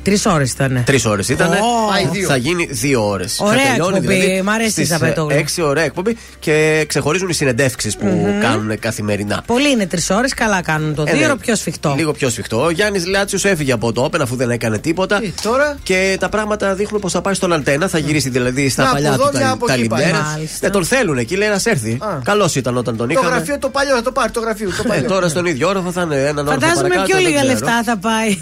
Τρεις 0.03 0.25
ώρες 0.25 0.51
ήταν. 0.51 0.83
Τρεις 0.85 1.05
ώρες 1.05 1.29
ήταν. 1.29 1.51
Ω. 1.51 1.55
Πάει 1.89 2.07
δύο. 2.11 2.27
Θα 2.27 2.35
γίνει 2.35 2.67
δύο 2.71 3.07
ώρες. 3.07 3.39
Ωραία 3.39 3.73
εκπομπή, 3.75 4.41
μ' 4.43 4.49
αρέσει 4.49 4.81
η 4.81 4.83
Ζαπέτογλου. 4.83 5.35
6 5.57 5.63
ωραία 5.63 5.83
εκπομπή 5.83 6.17
και 6.39 6.85
ξεχωρίζουν 6.87 7.29
οι 7.29 7.33
συνεντεύξεις 7.33 7.97
που 7.97 8.35
κάνουν 8.41 8.79
καθημερινά. 8.79 9.43
Πολλοί 9.45 9.69
είναι 9.71 9.85
τρεις 9.87 10.09
ώρες, 10.09 10.33
καλά 10.33 10.61
κάνουν 10.61 10.95
το 10.95 11.03
Ε, 11.07 11.11
δύο 11.11 11.19
ναι. 11.19 11.25
ώρο 11.25 11.35
πιο 11.35 11.55
σφιχτό. 11.55 11.93
Λίγο 11.97 12.11
πιο 12.11 12.29
σφιχτό. 12.29 12.63
Ο 12.63 12.69
Γιάννης 12.69 13.05
Λάτσιος 13.07 13.45
έφυγε 13.45 13.71
από 13.71 13.91
το 13.93 14.03
Open 14.03 14.19
αφού 14.21 14.35
δεν 14.35 14.49
έκανε 14.49 14.77
τίποτα. 14.77 15.19
Τι, 15.19 15.31
τώρα; 15.41 15.77
Και 15.83 16.17
τα 16.19 16.29
πράγματα 16.29 16.73
δείχνουν 16.73 17.01
πως 17.01 17.11
θα 17.11 17.21
πάει 17.21 17.33
στον 17.33 17.53
Αντένα. 17.53 17.87
Θα 17.87 17.97
γυρίσει 17.97 18.29
δηλαδή 18.29 18.69
στα 18.69 18.81
Μια 18.83 18.91
παλιά 18.91 19.09
από 19.13 19.17
του 19.21 19.27
εδώ, 19.27 19.37
μια 19.37 19.47
τα, 19.47 19.53
από 19.53 19.65
τα 19.67 19.73
εκεί 19.73 19.87
πάει. 19.87 19.99
λιμνέρα. 20.03 20.23
Μάλιστα. 20.33 20.57
Δεν 20.61 20.71
τον 20.71 20.85
θέλουν 20.85 21.17
εκεί, 21.17 21.35
λέει 21.35 21.47
να 21.49 21.59
έρθει. 21.63 21.97
Α. 22.01 22.19
Καλός 22.23 22.55
ήταν 22.55 22.77
όταν 22.77 22.97
τον 22.97 23.07
Το 23.07 23.13
είχαμε. 23.13 23.29
γραφείο 23.35 23.59
το 23.59 23.69
παλιό 23.69 23.95
θα 23.95 24.01
το 24.01 24.11
πάρει, 24.11 24.31
το 24.31 24.39
γραφείο 24.39 24.69
το 24.69 24.83
Ε, 24.85 24.87
παλιό. 24.87 25.07
τώρα 25.07 25.27
στον 25.27 25.45
ίδιο 25.45 25.67
όροφο 25.67 25.91
θα 25.91 26.01
είναι 26.01 26.15
έναν 26.15 26.47
όροφο 26.47 26.59
Φαντάζομαι 26.61 26.87
παρακάτω, 26.87 27.07
πιο 27.07 27.15
δεν 27.15 27.25
λίγα 27.25 27.39
ξέρω. 27.39 27.53
λεφτά 27.53 27.83
θα 27.83 27.97
πάει. 27.97 28.37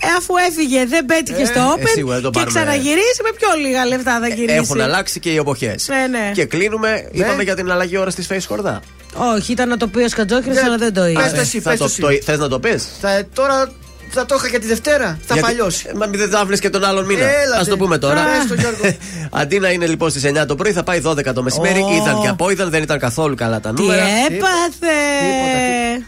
ε, 0.00 0.06
αφού 0.18 0.34
έφυγε, 0.48 0.84
δεν 0.86 1.06
πέτυχε 1.06 1.44
στο 1.44 1.58
ε, 1.60 1.62
Open 1.82 1.88
σίγουρα, 1.94 2.14
δεν 2.14 2.22
το 2.22 2.30
και 2.30 2.38
πάρουμε. 2.38 2.60
ξαναγυρίσει, 2.60 3.20
με 3.22 3.30
πιο 3.36 3.48
λίγα 3.66 3.84
λεφτά 3.86 4.18
θα 4.20 4.28
γυρίσει. 4.28 4.54
Έχουν 4.56 4.80
αλλάξει 4.80 5.20
και 5.20 5.30
οι 5.30 5.36
εποχές. 5.36 5.88
Ναι, 5.88 6.06
ναι. 6.18 6.30
Και 6.34 6.44
κλείνουμε. 6.44 7.08
Ναι. 7.12 7.24
Είπαμε 7.24 7.42
για 7.42 7.54
την 7.56 7.70
αλλαγή 7.70 7.96
ώρα 7.96 8.12
τη 8.12 8.26
Face 8.30 8.44
Χορδά. 8.46 8.80
Όχι, 9.36 9.52
ήταν 9.52 9.68
να 9.68 9.76
το 9.76 9.86
πει 9.86 9.98
ο 10.02 10.08
Σκατζόκρη, 10.08 10.52
Δεν- 10.52 10.64
αλλά 10.64 10.76
δεν 10.76 10.92
το 10.92 11.00
Πες 11.00 11.12
είπε. 11.12 11.30
το 11.34 11.40
εσύ, 11.40 11.60
Θα 11.60 11.70
πες 11.70 11.78
το, 11.78 11.84
το 12.00 12.08
εσύ. 12.08 12.18
το, 12.18 12.24
θες 12.24 12.38
να 12.38 12.48
το 12.48 12.60
πεις; 12.60 12.88
Θα, 13.00 13.22
τώρα 13.34 13.72
θα 14.08 14.26
το 14.26 14.34
είχα 14.38 14.48
για 14.48 14.60
τη 14.60 14.66
Δευτέρα. 14.66 15.18
Θα 15.26 15.36
παλιώσει. 15.36 15.86
Μα 15.96 16.06
μην 16.06 16.18
δεν 16.18 16.30
τα 16.30 16.44
βρει 16.44 16.58
και 16.58 16.70
τον 16.70 16.84
άλλον 16.84 17.04
μήνα. 17.04 17.24
Έλατε. 17.24 17.60
Α 17.60 17.64
το 17.64 17.76
πούμε 17.76 17.98
τώρα. 17.98 18.14
Πες 18.24 18.46
το, 18.48 18.54
Γιώργο. 18.54 18.96
Αντί 19.40 19.58
να 19.58 19.70
είναι 19.70 19.86
λοιπόν 19.86 20.10
στις 20.10 20.22
9 20.26 20.46
το 20.46 20.54
πρωί, 20.54 20.72
θα 20.72 20.82
πάει 20.82 21.00
12 21.04 21.32
το 21.34 21.42
μεσημέρι. 21.42 21.80
Ω. 21.82 21.88
Ήταν 22.02 22.20
και 22.20 22.28
απόειδαν, 22.28 22.70
δεν 22.70 22.82
ήταν 22.82 22.98
καθόλου 22.98 23.34
καλά 23.34 23.60
τα 23.60 23.72
Τι 23.74 23.80
νούμερα. 23.82 24.02
έπαθε! 24.02 24.96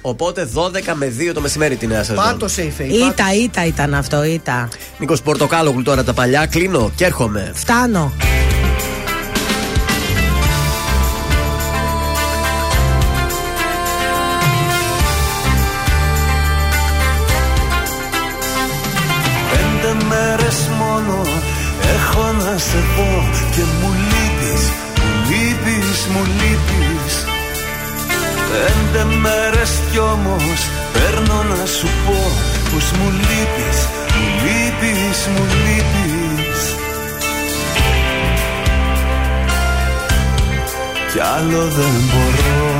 Οπότε 0.00 0.48
12 0.54 0.70
με 0.94 1.12
2 1.18 1.30
το 1.34 1.40
μεσημέρι 1.40 1.76
τη 1.76 1.86
νέα 1.86 2.04
σεζόν. 2.04 2.24
Πάτος 2.24 2.54
safe. 2.56 2.72
ε, 2.78 2.84
Ήτα, 2.84 3.32
ήτα 3.42 3.64
ήταν 3.66 3.94
αυτό, 3.94 4.24
ήτα. 4.24 4.68
Νίκος 4.98 5.22
Πορτοκάλογλου 5.22 5.82
τώρα 5.82 6.04
τα 6.04 6.12
παλιά. 6.12 6.46
Κλείνω 6.46 6.92
και 6.96 7.04
έρχομαι. 7.04 7.52
Φτάνω. 7.54 8.12
Όμως 30.12 30.60
παίρνω 30.92 31.42
να 31.42 31.66
σου 31.66 31.88
πω 32.06 32.20
πως 32.70 32.90
μου 32.96 33.10
λείπεις, 33.10 33.78
μου 34.14 34.26
λείπεις, 34.42 35.18
μου 35.32 35.44
λείπεις. 35.64 36.60
Κι 41.12 41.20
άλλο 41.36 41.62
δεν 41.76 41.94
μπορώ. 42.10 42.78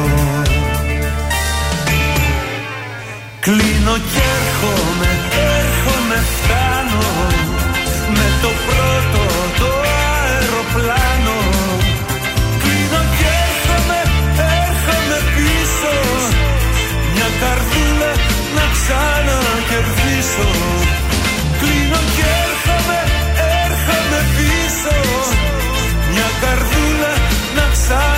Κλείνω 3.40 3.97
κι 4.10 4.20
έρχομαι, 4.39 5.10
έρχομαι, 5.58 6.18
φτάνω 6.34 7.07
Με 8.15 8.26
το 8.42 8.50
πρώτο 8.66 9.23
το 9.58 9.68
αεροπλάνο 10.24 11.07
ξανακερδίσω. 18.89 20.49
Κλείνω 21.60 22.00
κι 22.15 22.25
έρχομαι, 22.44 23.00
έρχομαι 23.65 24.20
πίσω. 24.36 24.97
Μια 26.10 26.28
καρδούλα 26.41 27.12
να 27.57 27.65
ξανακερδίσω 27.75 28.17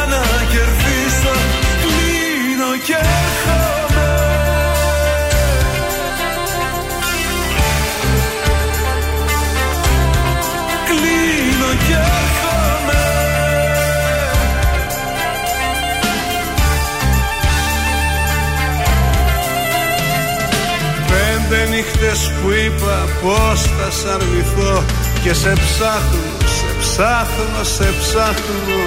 Πέντε 22.01 22.13
νύχτες 22.13 22.33
που 22.43 22.51
είπα 22.51 23.09
πως 23.23 23.61
θα 23.63 23.91
σ' 23.91 24.05
αρνηθώ 24.15 24.85
Και 25.23 25.33
σε 25.35 25.53
ψάχνω, 25.53 26.33
σε 26.57 26.71
ψάχνω, 26.81 27.63
σε 27.63 27.89
ψάχνω. 28.01 28.83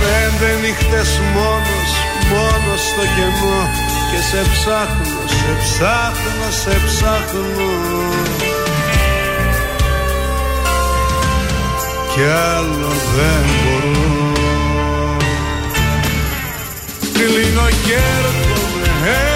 Πέντε 0.00 0.48
νύχτες 0.60 1.20
μόνος, 1.34 1.90
μόνος 2.30 2.80
στο 2.80 3.02
κενό 3.16 3.60
Και 4.10 4.20
σε 4.30 4.42
ψάχνω, 4.52 5.20
σε 5.38 5.50
ψάχνω, 5.62 6.48
σε 6.62 6.74
ψάχνω. 6.86 7.70
Κι 12.12 12.22
άλλο 12.54 12.92
δεν 13.16 13.46
μπορώ. 13.62 14.34
Κλείνω 17.12 17.68
και 17.84 17.94
έρχομαι, 17.94 18.88
έρχομαι, 19.04 19.35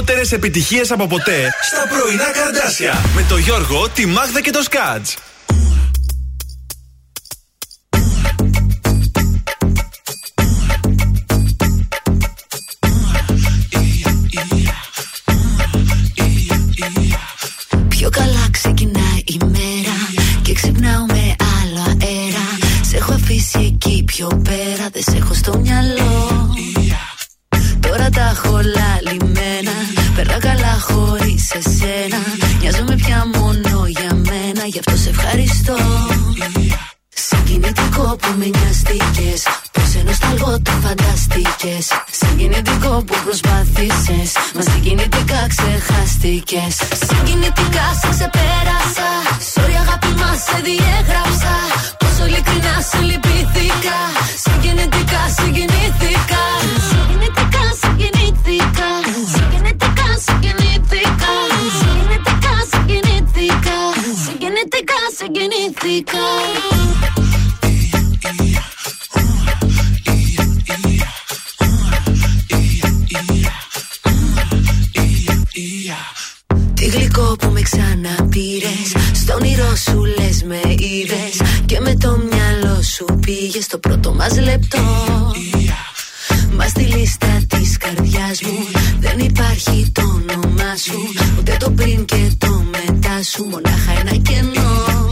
περισσότερες 0.00 0.32
επιτυχίες 0.32 0.90
από 0.90 1.06
ποτέ 1.06 1.48
στα 1.62 1.86
πρωινά 1.88 2.30
καρδάσια 2.30 3.00
με 3.14 3.24
το 3.28 3.36
Γιώργο, 3.36 3.88
τη 3.88 4.06
Μάγδα 4.06 4.40
και 4.40 4.50
το 4.50 4.62
Σκάτς. 4.62 5.16
Γι' 34.72 34.78
αυτό 34.78 34.96
σε 34.96 35.08
ευχαριστώ. 35.08 35.76
Συγκινητικό 37.28 38.16
που 38.20 38.30
με 38.38 38.46
νοιαστήκες 38.54 39.40
Πως 39.72 39.90
ενώ 40.00 40.12
σταλγό 40.12 40.52
το 40.62 40.72
φανταστήκες 40.82 41.84
Συγκινητικό 42.20 42.92
που 43.06 43.14
προσπάθησες 43.24 44.28
Μα 44.54 44.62
συγκινητικά 44.70 45.40
ξεχάστηκες. 45.52 46.74
Συγκινητικά 47.08 47.86
σε 48.00 48.08
ξεπέρασα 48.14 49.08
Sorry 49.52 49.76
αγάπη 49.82 50.12
μας 50.20 50.38
σε 50.46 50.58
διέγραψα. 50.66 51.54
Πόσο 52.00 52.22
ειλικρινά 52.28 52.74
σε 52.88 52.98
λυπήθηκα 53.08 53.98
Συγκινητικά 54.44 55.22
συγκινήθηκα. 55.36 56.42
Συγκινητικά 56.90 57.64
συγκινήθηκα 57.80 58.88
Συγκινητικά 59.34 60.06
συγκινήθηκα 60.24 60.59
Συγκινητικά 65.22 65.60
συγκινήθηκα 65.90 67.10
Τι 76.74 76.86
γλυκό 76.86 77.36
που 77.38 77.50
με 77.50 77.60
ξαναπήρες. 77.60 78.94
Στον 79.12 79.36
όνειρό 79.36 79.76
σου 79.76 80.04
λες 80.04 80.42
με 80.42 80.60
είδες. 80.78 81.40
Και 81.66 81.80
με 81.80 81.96
το 81.96 82.16
μυαλό 82.16 82.82
σου 82.82 83.04
πήγες 83.20 83.64
στο 83.64 83.78
πρώτο 83.78 84.14
μας 84.14 84.40
λεπτό. 84.40 84.78
Μα 86.56 86.66
στη 86.66 86.80
λίστα 86.80 87.40
της 87.46 87.76
καρδιάς 87.76 88.40
μου 88.42 88.58
δεν 88.98 89.18
υπάρχει 89.18 89.90
το 89.92 90.02
όνομά 90.02 90.76
σου. 90.84 90.98
Ούτε 91.38 91.56
το 91.58 91.70
πριν 91.70 92.04
και 92.04 92.30
το 92.38 92.64
μετά 92.70 93.22
σου. 93.22 93.44
Μονάχα 93.44 93.92
ένα 94.00 94.16
κενό. 94.16 95.10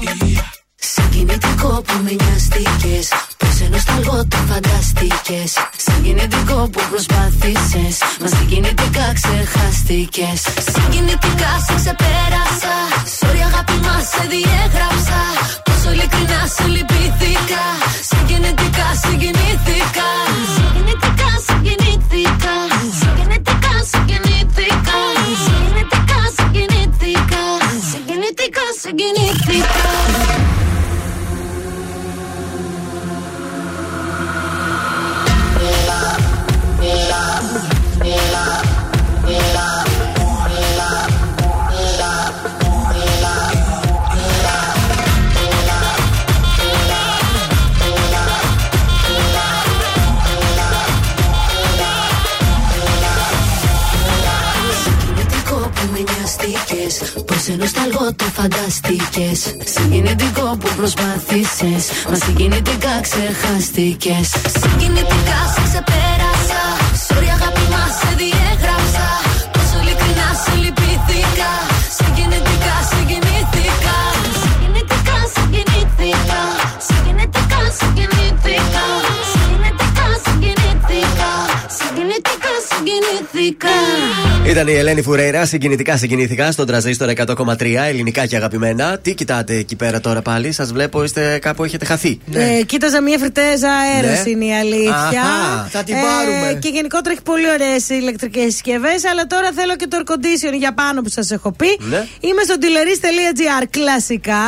Συγκινητικό 0.74 1.82
που 1.86 1.94
με 2.04 2.10
νοιαστήκε. 2.20 2.96
Πώ 3.36 3.46
ενώ 3.64 3.78
σταλγό 3.78 4.26
το 4.28 4.36
φανταστήκε. 4.48 5.40
Συγκινητικό 5.76 6.68
που 6.72 6.80
προσπάθησες. 6.90 7.94
Μας 8.20 8.30
συγκινητικά 8.30 9.12
ξεχάστηκες. 9.18 10.40
Συγκινητικά 10.74 11.50
σε 11.66 11.74
ξεπέρασα. 11.74 12.74
Sorry 13.18 13.40
αγάπη 13.48 13.76
μας 13.86 14.04
σε 14.12 14.22
διέγραψα. 14.30 15.67
Πόσο 15.88 16.00
ειλικρινά 16.00 16.46
σε 16.54 16.66
λυπήθηκα. 16.66 17.62
Συγκινητικά 18.10 18.86
συγκινήθηκα. 19.02 20.08
Συγκινητικά 20.54 21.30
συγκινήθηκα. 21.46 22.54
Συγκινητικά 23.00 23.74
συγκινήθηκα. 23.90 24.98
Συγκινητικά 25.44 26.20
συγκινήθηκα. 26.36 27.42
Συγκινητικά 27.90 28.64
συγκινήθηκα. 28.80 29.88
Συγκινητικό 38.00 38.67
Πως 57.58 57.72
ενώ 57.72 57.76
σταλγό 57.76 58.14
το 58.14 58.24
φανταστήκες 58.24 59.38
Συγκινητικό 59.74 60.56
που 60.60 60.68
προσπάθησες. 60.76 61.82
Μα 62.10 62.16
συγκινητικά 62.24 62.94
ξεχάστηκες. 63.06 64.28
Συγκινητικά 64.62 65.38
σε 65.54 65.62
ξεπέρασα. 65.68 66.62
Sorry 67.06 67.28
αγάπη 67.36 67.64
μας 67.72 67.92
σε 68.00 68.10
διέγραψα. 68.20 69.06
Πόσο 69.52 69.76
ειλικρινά 69.82 70.28
σε 70.42 70.54
λυπήθηκα 70.62 70.87
συγκινήθηκα 82.92 83.68
Ήταν 84.46 84.68
η 84.68 84.72
Ελένη 84.72 85.02
Φουρέιρα, 85.02 85.46
συγκινητικά 85.46 85.96
συγκινήθηκα 85.96 86.52
στον 86.52 86.66
τραζίστορ 86.66 87.08
100,3 87.26 87.62
ελληνικά 87.86 88.26
και 88.26 88.36
αγαπημένα. 88.36 88.98
Τι 88.98 89.14
κοιτάτε 89.14 89.54
εκεί 89.54 89.76
πέρα 89.76 90.00
τώρα 90.00 90.22
πάλι, 90.22 90.52
σας 90.52 90.72
βλέπω 90.72 91.04
είστε 91.04 91.38
κάπου 91.38 91.64
έχετε 91.64 91.84
χαθεί. 91.84 92.18
Ε, 92.32 92.62
κοίταζα 92.66 93.00
μια 93.02 93.18
φρυτέζα 93.18 93.68
αέρο 93.70 94.08
Ναι. 94.08 94.30
είναι 94.30 94.44
η 94.44 94.52
αλήθεια. 94.54 94.94
Αχα. 95.22 95.68
Θα 95.70 95.82
την 95.82 95.94
πάρουμε. 95.94 96.58
και 96.60 96.68
γενικότερα 96.68 97.10
έχει 97.10 97.22
πολύ 97.22 97.50
ωραίες 97.50 97.88
ηλεκτρικές 97.88 98.52
συσκευές. 98.52 99.04
Αλλά 99.04 99.26
τώρα 99.26 99.50
θέλω 99.54 99.76
και 99.76 99.86
το 99.86 99.96
air 100.06 100.10
condition 100.12 100.58
για 100.58 100.74
πάνω 100.74 101.02
που 101.02 101.08
σας 101.08 101.30
έχω 101.30 101.52
πει. 101.52 101.78
Ναι. 101.90 102.06
Είμαι 102.20 102.42
στο 102.44 102.54
dealeris.gr 102.60 103.64
κλασικά. 103.70 104.44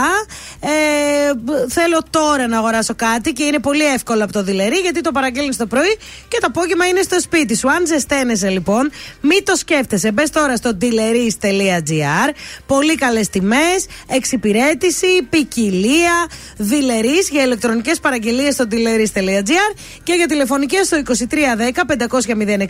Ε, 0.60 1.34
μπ- 1.36 1.72
θέλω 1.72 1.98
τώρα 2.10 2.46
να 2.48 2.58
αγοράσω 2.58 2.94
κάτι 2.96 3.32
και 3.32 3.42
είναι 3.44 3.58
πολύ 3.58 3.84
εύκολο 3.84 4.24
από 4.24 4.32
το 4.32 4.42
δηλερή 4.42 4.76
γιατί 4.76 5.00
το 5.00 5.10
παραγγέλνεις 5.12 5.56
το 5.56 5.66
πρωί 5.66 5.96
και 6.28 6.38
το 6.40 6.46
απόγευμα 6.46 6.86
είναι 6.86 7.02
στο 7.02 7.20
σπίτι 7.20 7.56
σου. 7.56 7.70
Αν 7.70 7.86
ζεσταίνεσαι 8.30 8.48
λοιπόν, 8.48 8.90
μη 9.20 9.42
το 9.44 9.56
σκέφτεσαι. 9.56 10.12
Μπες 10.12 10.30
τώρα 10.30 10.56
στο 10.56 10.70
dealeris.gr. 10.80 12.28
Πολύ 12.66 12.94
καλές 12.94 13.28
τιμές, 13.28 13.86
εξυπηρέτηση, 14.06 15.22
ποικιλία, 15.30 16.26
δηλερή 16.56 17.18
για 17.30 17.42
ηλεκτρονικές 17.42 18.00
παραγγελίες 18.00 18.54
στο 18.54 18.64
dealeris.gr 18.70 19.76
και 20.02 20.12
για 20.12 20.26
τηλεφωνικές 20.26 20.86
στο 20.86 20.96
2310 21.06 21.12
500 21.86 22.06
060. 22.06 22.66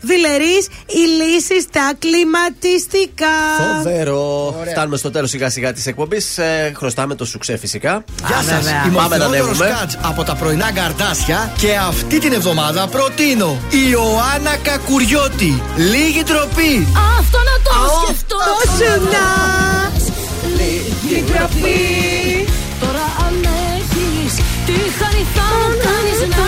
Δηλερή, 0.00 0.56
η 0.86 1.24
λύση 1.24 1.60
στα 1.60 1.92
κλιματιστικά. 1.98 3.36
Φοβερό. 3.74 4.54
Φτάνουμε 4.70 4.96
στο 4.96 5.10
τέλος 5.10 5.30
σιγά 5.30 5.50
σιγά 5.50 5.72
της 5.72 5.86
εκπομπής. 5.86 6.38
Ε, 6.38 6.72
χρωστάμε 6.76 7.14
το 7.14 7.24
σουξέ 7.24 7.56
φυσικά. 7.56 8.04
Γεια 8.26 8.42
σας, 8.42 8.70
είμαι 8.86 8.96
ο 8.96 9.00
Πάμε 9.00 9.16
να 9.16 9.24
Θεόδωρος 9.24 9.60
ανέβουμε. 9.60 9.78
Κάτς 9.80 9.98
από 10.02 10.22
τα 10.22 10.34
πρωινά 10.34 10.70
γκαρδάσια 10.72 11.52
και 11.58 11.76
αυτή 11.76 12.18
την 12.18 12.32
εβδομάδα 12.32 12.88
προτείνω 12.88 13.60
η 13.70 13.90
Ιωάννα 13.90 14.56
Κακουριώτη. 14.86 15.62
Λίγη 15.76 16.22
τροπή. 16.30 16.72
Αυτό 17.18 17.38
να 17.48 17.54
το 17.64 17.70
Αό. 17.80 17.88
σκεφτώ 18.02 18.36
Τόσο 18.48 18.90
να. 19.14 19.26
Λίγη 20.58 21.18
τροπή 21.30 21.80
Τώρα 22.82 23.06
αν 23.26 23.34
έχεις 23.74 24.32
Τι 24.66 24.76
χάρη 24.98 25.24
θα 25.34 25.46
μου 25.58 25.68
κάνεις 25.86 26.20
να 26.34 26.46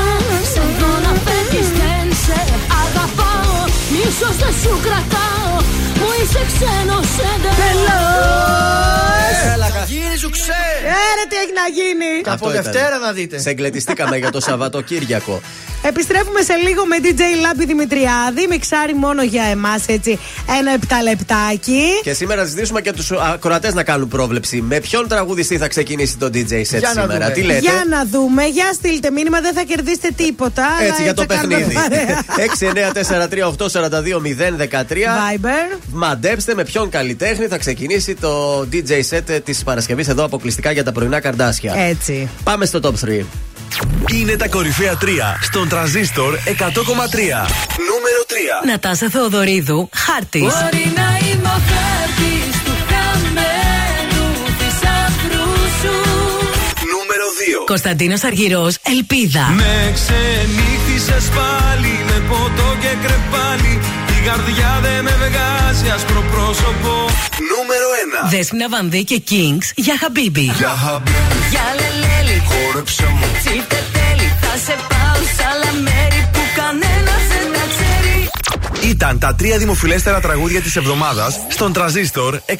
Σε 0.52 0.62
δω 0.78 0.92
να 1.06 1.12
φεύγεις 1.24 1.68
Δεν 1.80 2.06
σε 2.24 2.38
αγαπάω 2.82 3.56
Μίσος 3.92 4.36
δεν 4.42 4.54
σου 4.62 4.72
κρατάω 4.86 5.50
Μου 5.98 6.08
είσαι 6.20 6.42
ξένος 6.50 7.10
εντελώς 7.30 7.66
Έλα, 7.70 7.98
γίνει 10.48 10.66
σου 10.68 10.82
ξέ. 10.82 10.86
Ε, 10.86 11.14
ρε, 11.18 11.24
τι 11.30 11.36
έχει 11.42 11.52
να 11.62 11.66
γίνει; 11.78 12.10
Από 12.24 12.30
Αυτό 12.30 12.50
ήταν. 12.50 12.62
Δευτέρα 12.62 12.98
να 12.98 13.12
δείτε. 13.12 13.38
Σε 13.38 13.50
εγκλετιστήκαμε 13.50 14.16
για 14.16 14.30
το 14.30 14.40
Σαββατοκύριακο. 14.40 15.40
Επιστρέφουμε 15.82 16.40
σε 16.42 16.54
λίγο 16.54 16.86
με 16.86 16.96
DJ 17.02 17.20
Λάμπη 17.40 17.64
Δημητριάδη. 17.66 18.46
Μιξάρει 18.48 18.94
μόνο 18.94 19.22
για 19.22 19.42
εμάς 19.42 19.82
έτσι 19.86 20.18
ένα 20.58 20.72
επτά 20.72 21.02
λεπτάκι. 21.02 21.82
Και 22.02 22.12
σήμερα 22.12 22.40
θα 22.40 22.46
ζητήσουμε 22.46 22.80
και 22.80 22.92
τους 22.92 23.10
ακροατές 23.10 23.74
να 23.74 23.82
κάνουν 23.82 24.08
πρόβλεψη. 24.08 24.60
Με 24.60 24.80
ποιον 24.80 25.08
τραγουδιστή 25.08 25.58
θα 25.58 25.68
ξεκινήσει 25.68 26.16
το 26.16 26.26
DJ 26.26 26.52
set 26.52 26.62
Για 26.64 26.80
να 26.80 26.88
σήμερα; 26.88 27.06
δούμε. 27.08 27.30
Τι 27.34 27.42
λέτε; 27.42 27.58
Για 27.58 27.84
να 27.88 28.04
δούμε, 28.04 28.44
για 28.44 28.72
στείλτε 28.72 29.10
μήνυμα, 29.10 29.40
δεν 29.40 29.54
θα 29.54 29.62
κερδίσετε 29.62 30.08
τίποτα. 30.16 30.66
αλλά 30.78 30.86
Έτσι 30.88 31.02
για 31.02 31.14
το 31.14 31.24
θα 31.28 31.34
κάνουμε 31.34 31.54
παιχνίδι. 31.56 31.74
παρέα. 31.74 32.24
69438420013. 34.68 34.82
Viber. 35.38 35.78
Μαντέψτε 35.92 36.54
με 36.54 36.64
ποιον 36.64 36.88
καλλιτέχνη 36.88 37.46
θα 37.46 37.58
ξεκινήσει 37.58 38.14
το 38.14 38.60
DJ 38.72 38.90
set 39.10 39.40
της 39.44 39.62
Παρασκευής 39.64 40.08
εδώ 40.08 40.24
αποκλειστικά 40.38 40.70
για 40.70 40.84
τα 40.84 40.92
πρωινά 40.92 41.20
καρδάσια. 41.20 41.74
Έτσι. 41.76 42.28
Πάμε 42.42 42.66
στο 42.66 42.80
top 42.82 43.06
3. 43.06 43.24
Είναι 44.14 44.36
τα 44.36 44.48
κορυφαία 44.48 44.98
3 45.00 45.06
στον 45.40 45.68
τραζίστορ 45.68 46.34
100,3. 46.34 46.40
Νούμερο 47.90 48.20
3. 48.62 48.66
Νατάσα 48.66 49.08
Θεοδωρίδου, 49.10 49.88
χάρτης. 49.94 50.40
Μπορεί 50.40 50.92
να 51.00 51.08
είμαι 51.26 51.48
ο 51.48 51.60
χάρτης 51.70 52.54
του 52.64 52.74
χαμένου 52.90 54.26
θησαυρού 54.58 55.50
σου 55.80 55.96
Νούμερο 56.94 57.26
2. 57.62 57.64
Κωνσταντίνος 57.66 58.24
Αργυρός, 58.24 58.76
Ελπίδα. 58.82 59.48
Με 59.56 59.92
ξενύχτησες 59.94 61.28
πάλι 61.36 61.94
με 62.08 62.22
ποτό 62.28 62.68
και 62.80 62.92
κρεπάλι 63.02 63.80
Η 64.18 64.20
καρδιά 64.26 64.78
δεν 64.82 65.04
με 65.04 65.10
βγάζει 65.10 65.88
άσπρο 65.94 66.22
πρόσωπο 66.32 66.92
Νούμερο 67.52 67.88
1. 68.26 68.30
Δέσποινα 68.30 68.68
Βανδύ 68.68 69.04
και 69.04 69.22
Kings 69.30 69.66
για 69.74 69.96
Χαμπίμπι. 70.00 70.40
Για 70.40 70.68
χαμπίπι 70.68 71.12
Για 71.50 71.60
λελέλη 71.78 72.42
χόρεψε 72.48 73.04
μου 73.06 73.26
Τσίφτε 73.40 73.84
τέλει 73.92 74.32
Θα 74.40 74.56
σε 74.66 74.74
πάω 74.88 75.22
σ' 75.36 75.40
άλλα 75.50 75.72
μέρη 75.80 76.28
Που 76.32 76.40
κανένας 76.56 77.22
δεν 77.32 77.52
τα 77.52 77.64
ξέρει 77.72 78.28
Ήταν 78.90 79.18
τα 79.18 79.34
τρία 79.34 79.58
δημοφιλέστερα 79.58 80.20
τραγούδια 80.20 80.60
της 80.60 80.76
εβδομάδας 80.76 81.38
στον 81.48 81.72
τραζίστορ 81.72 82.38
100,3. 82.46 82.56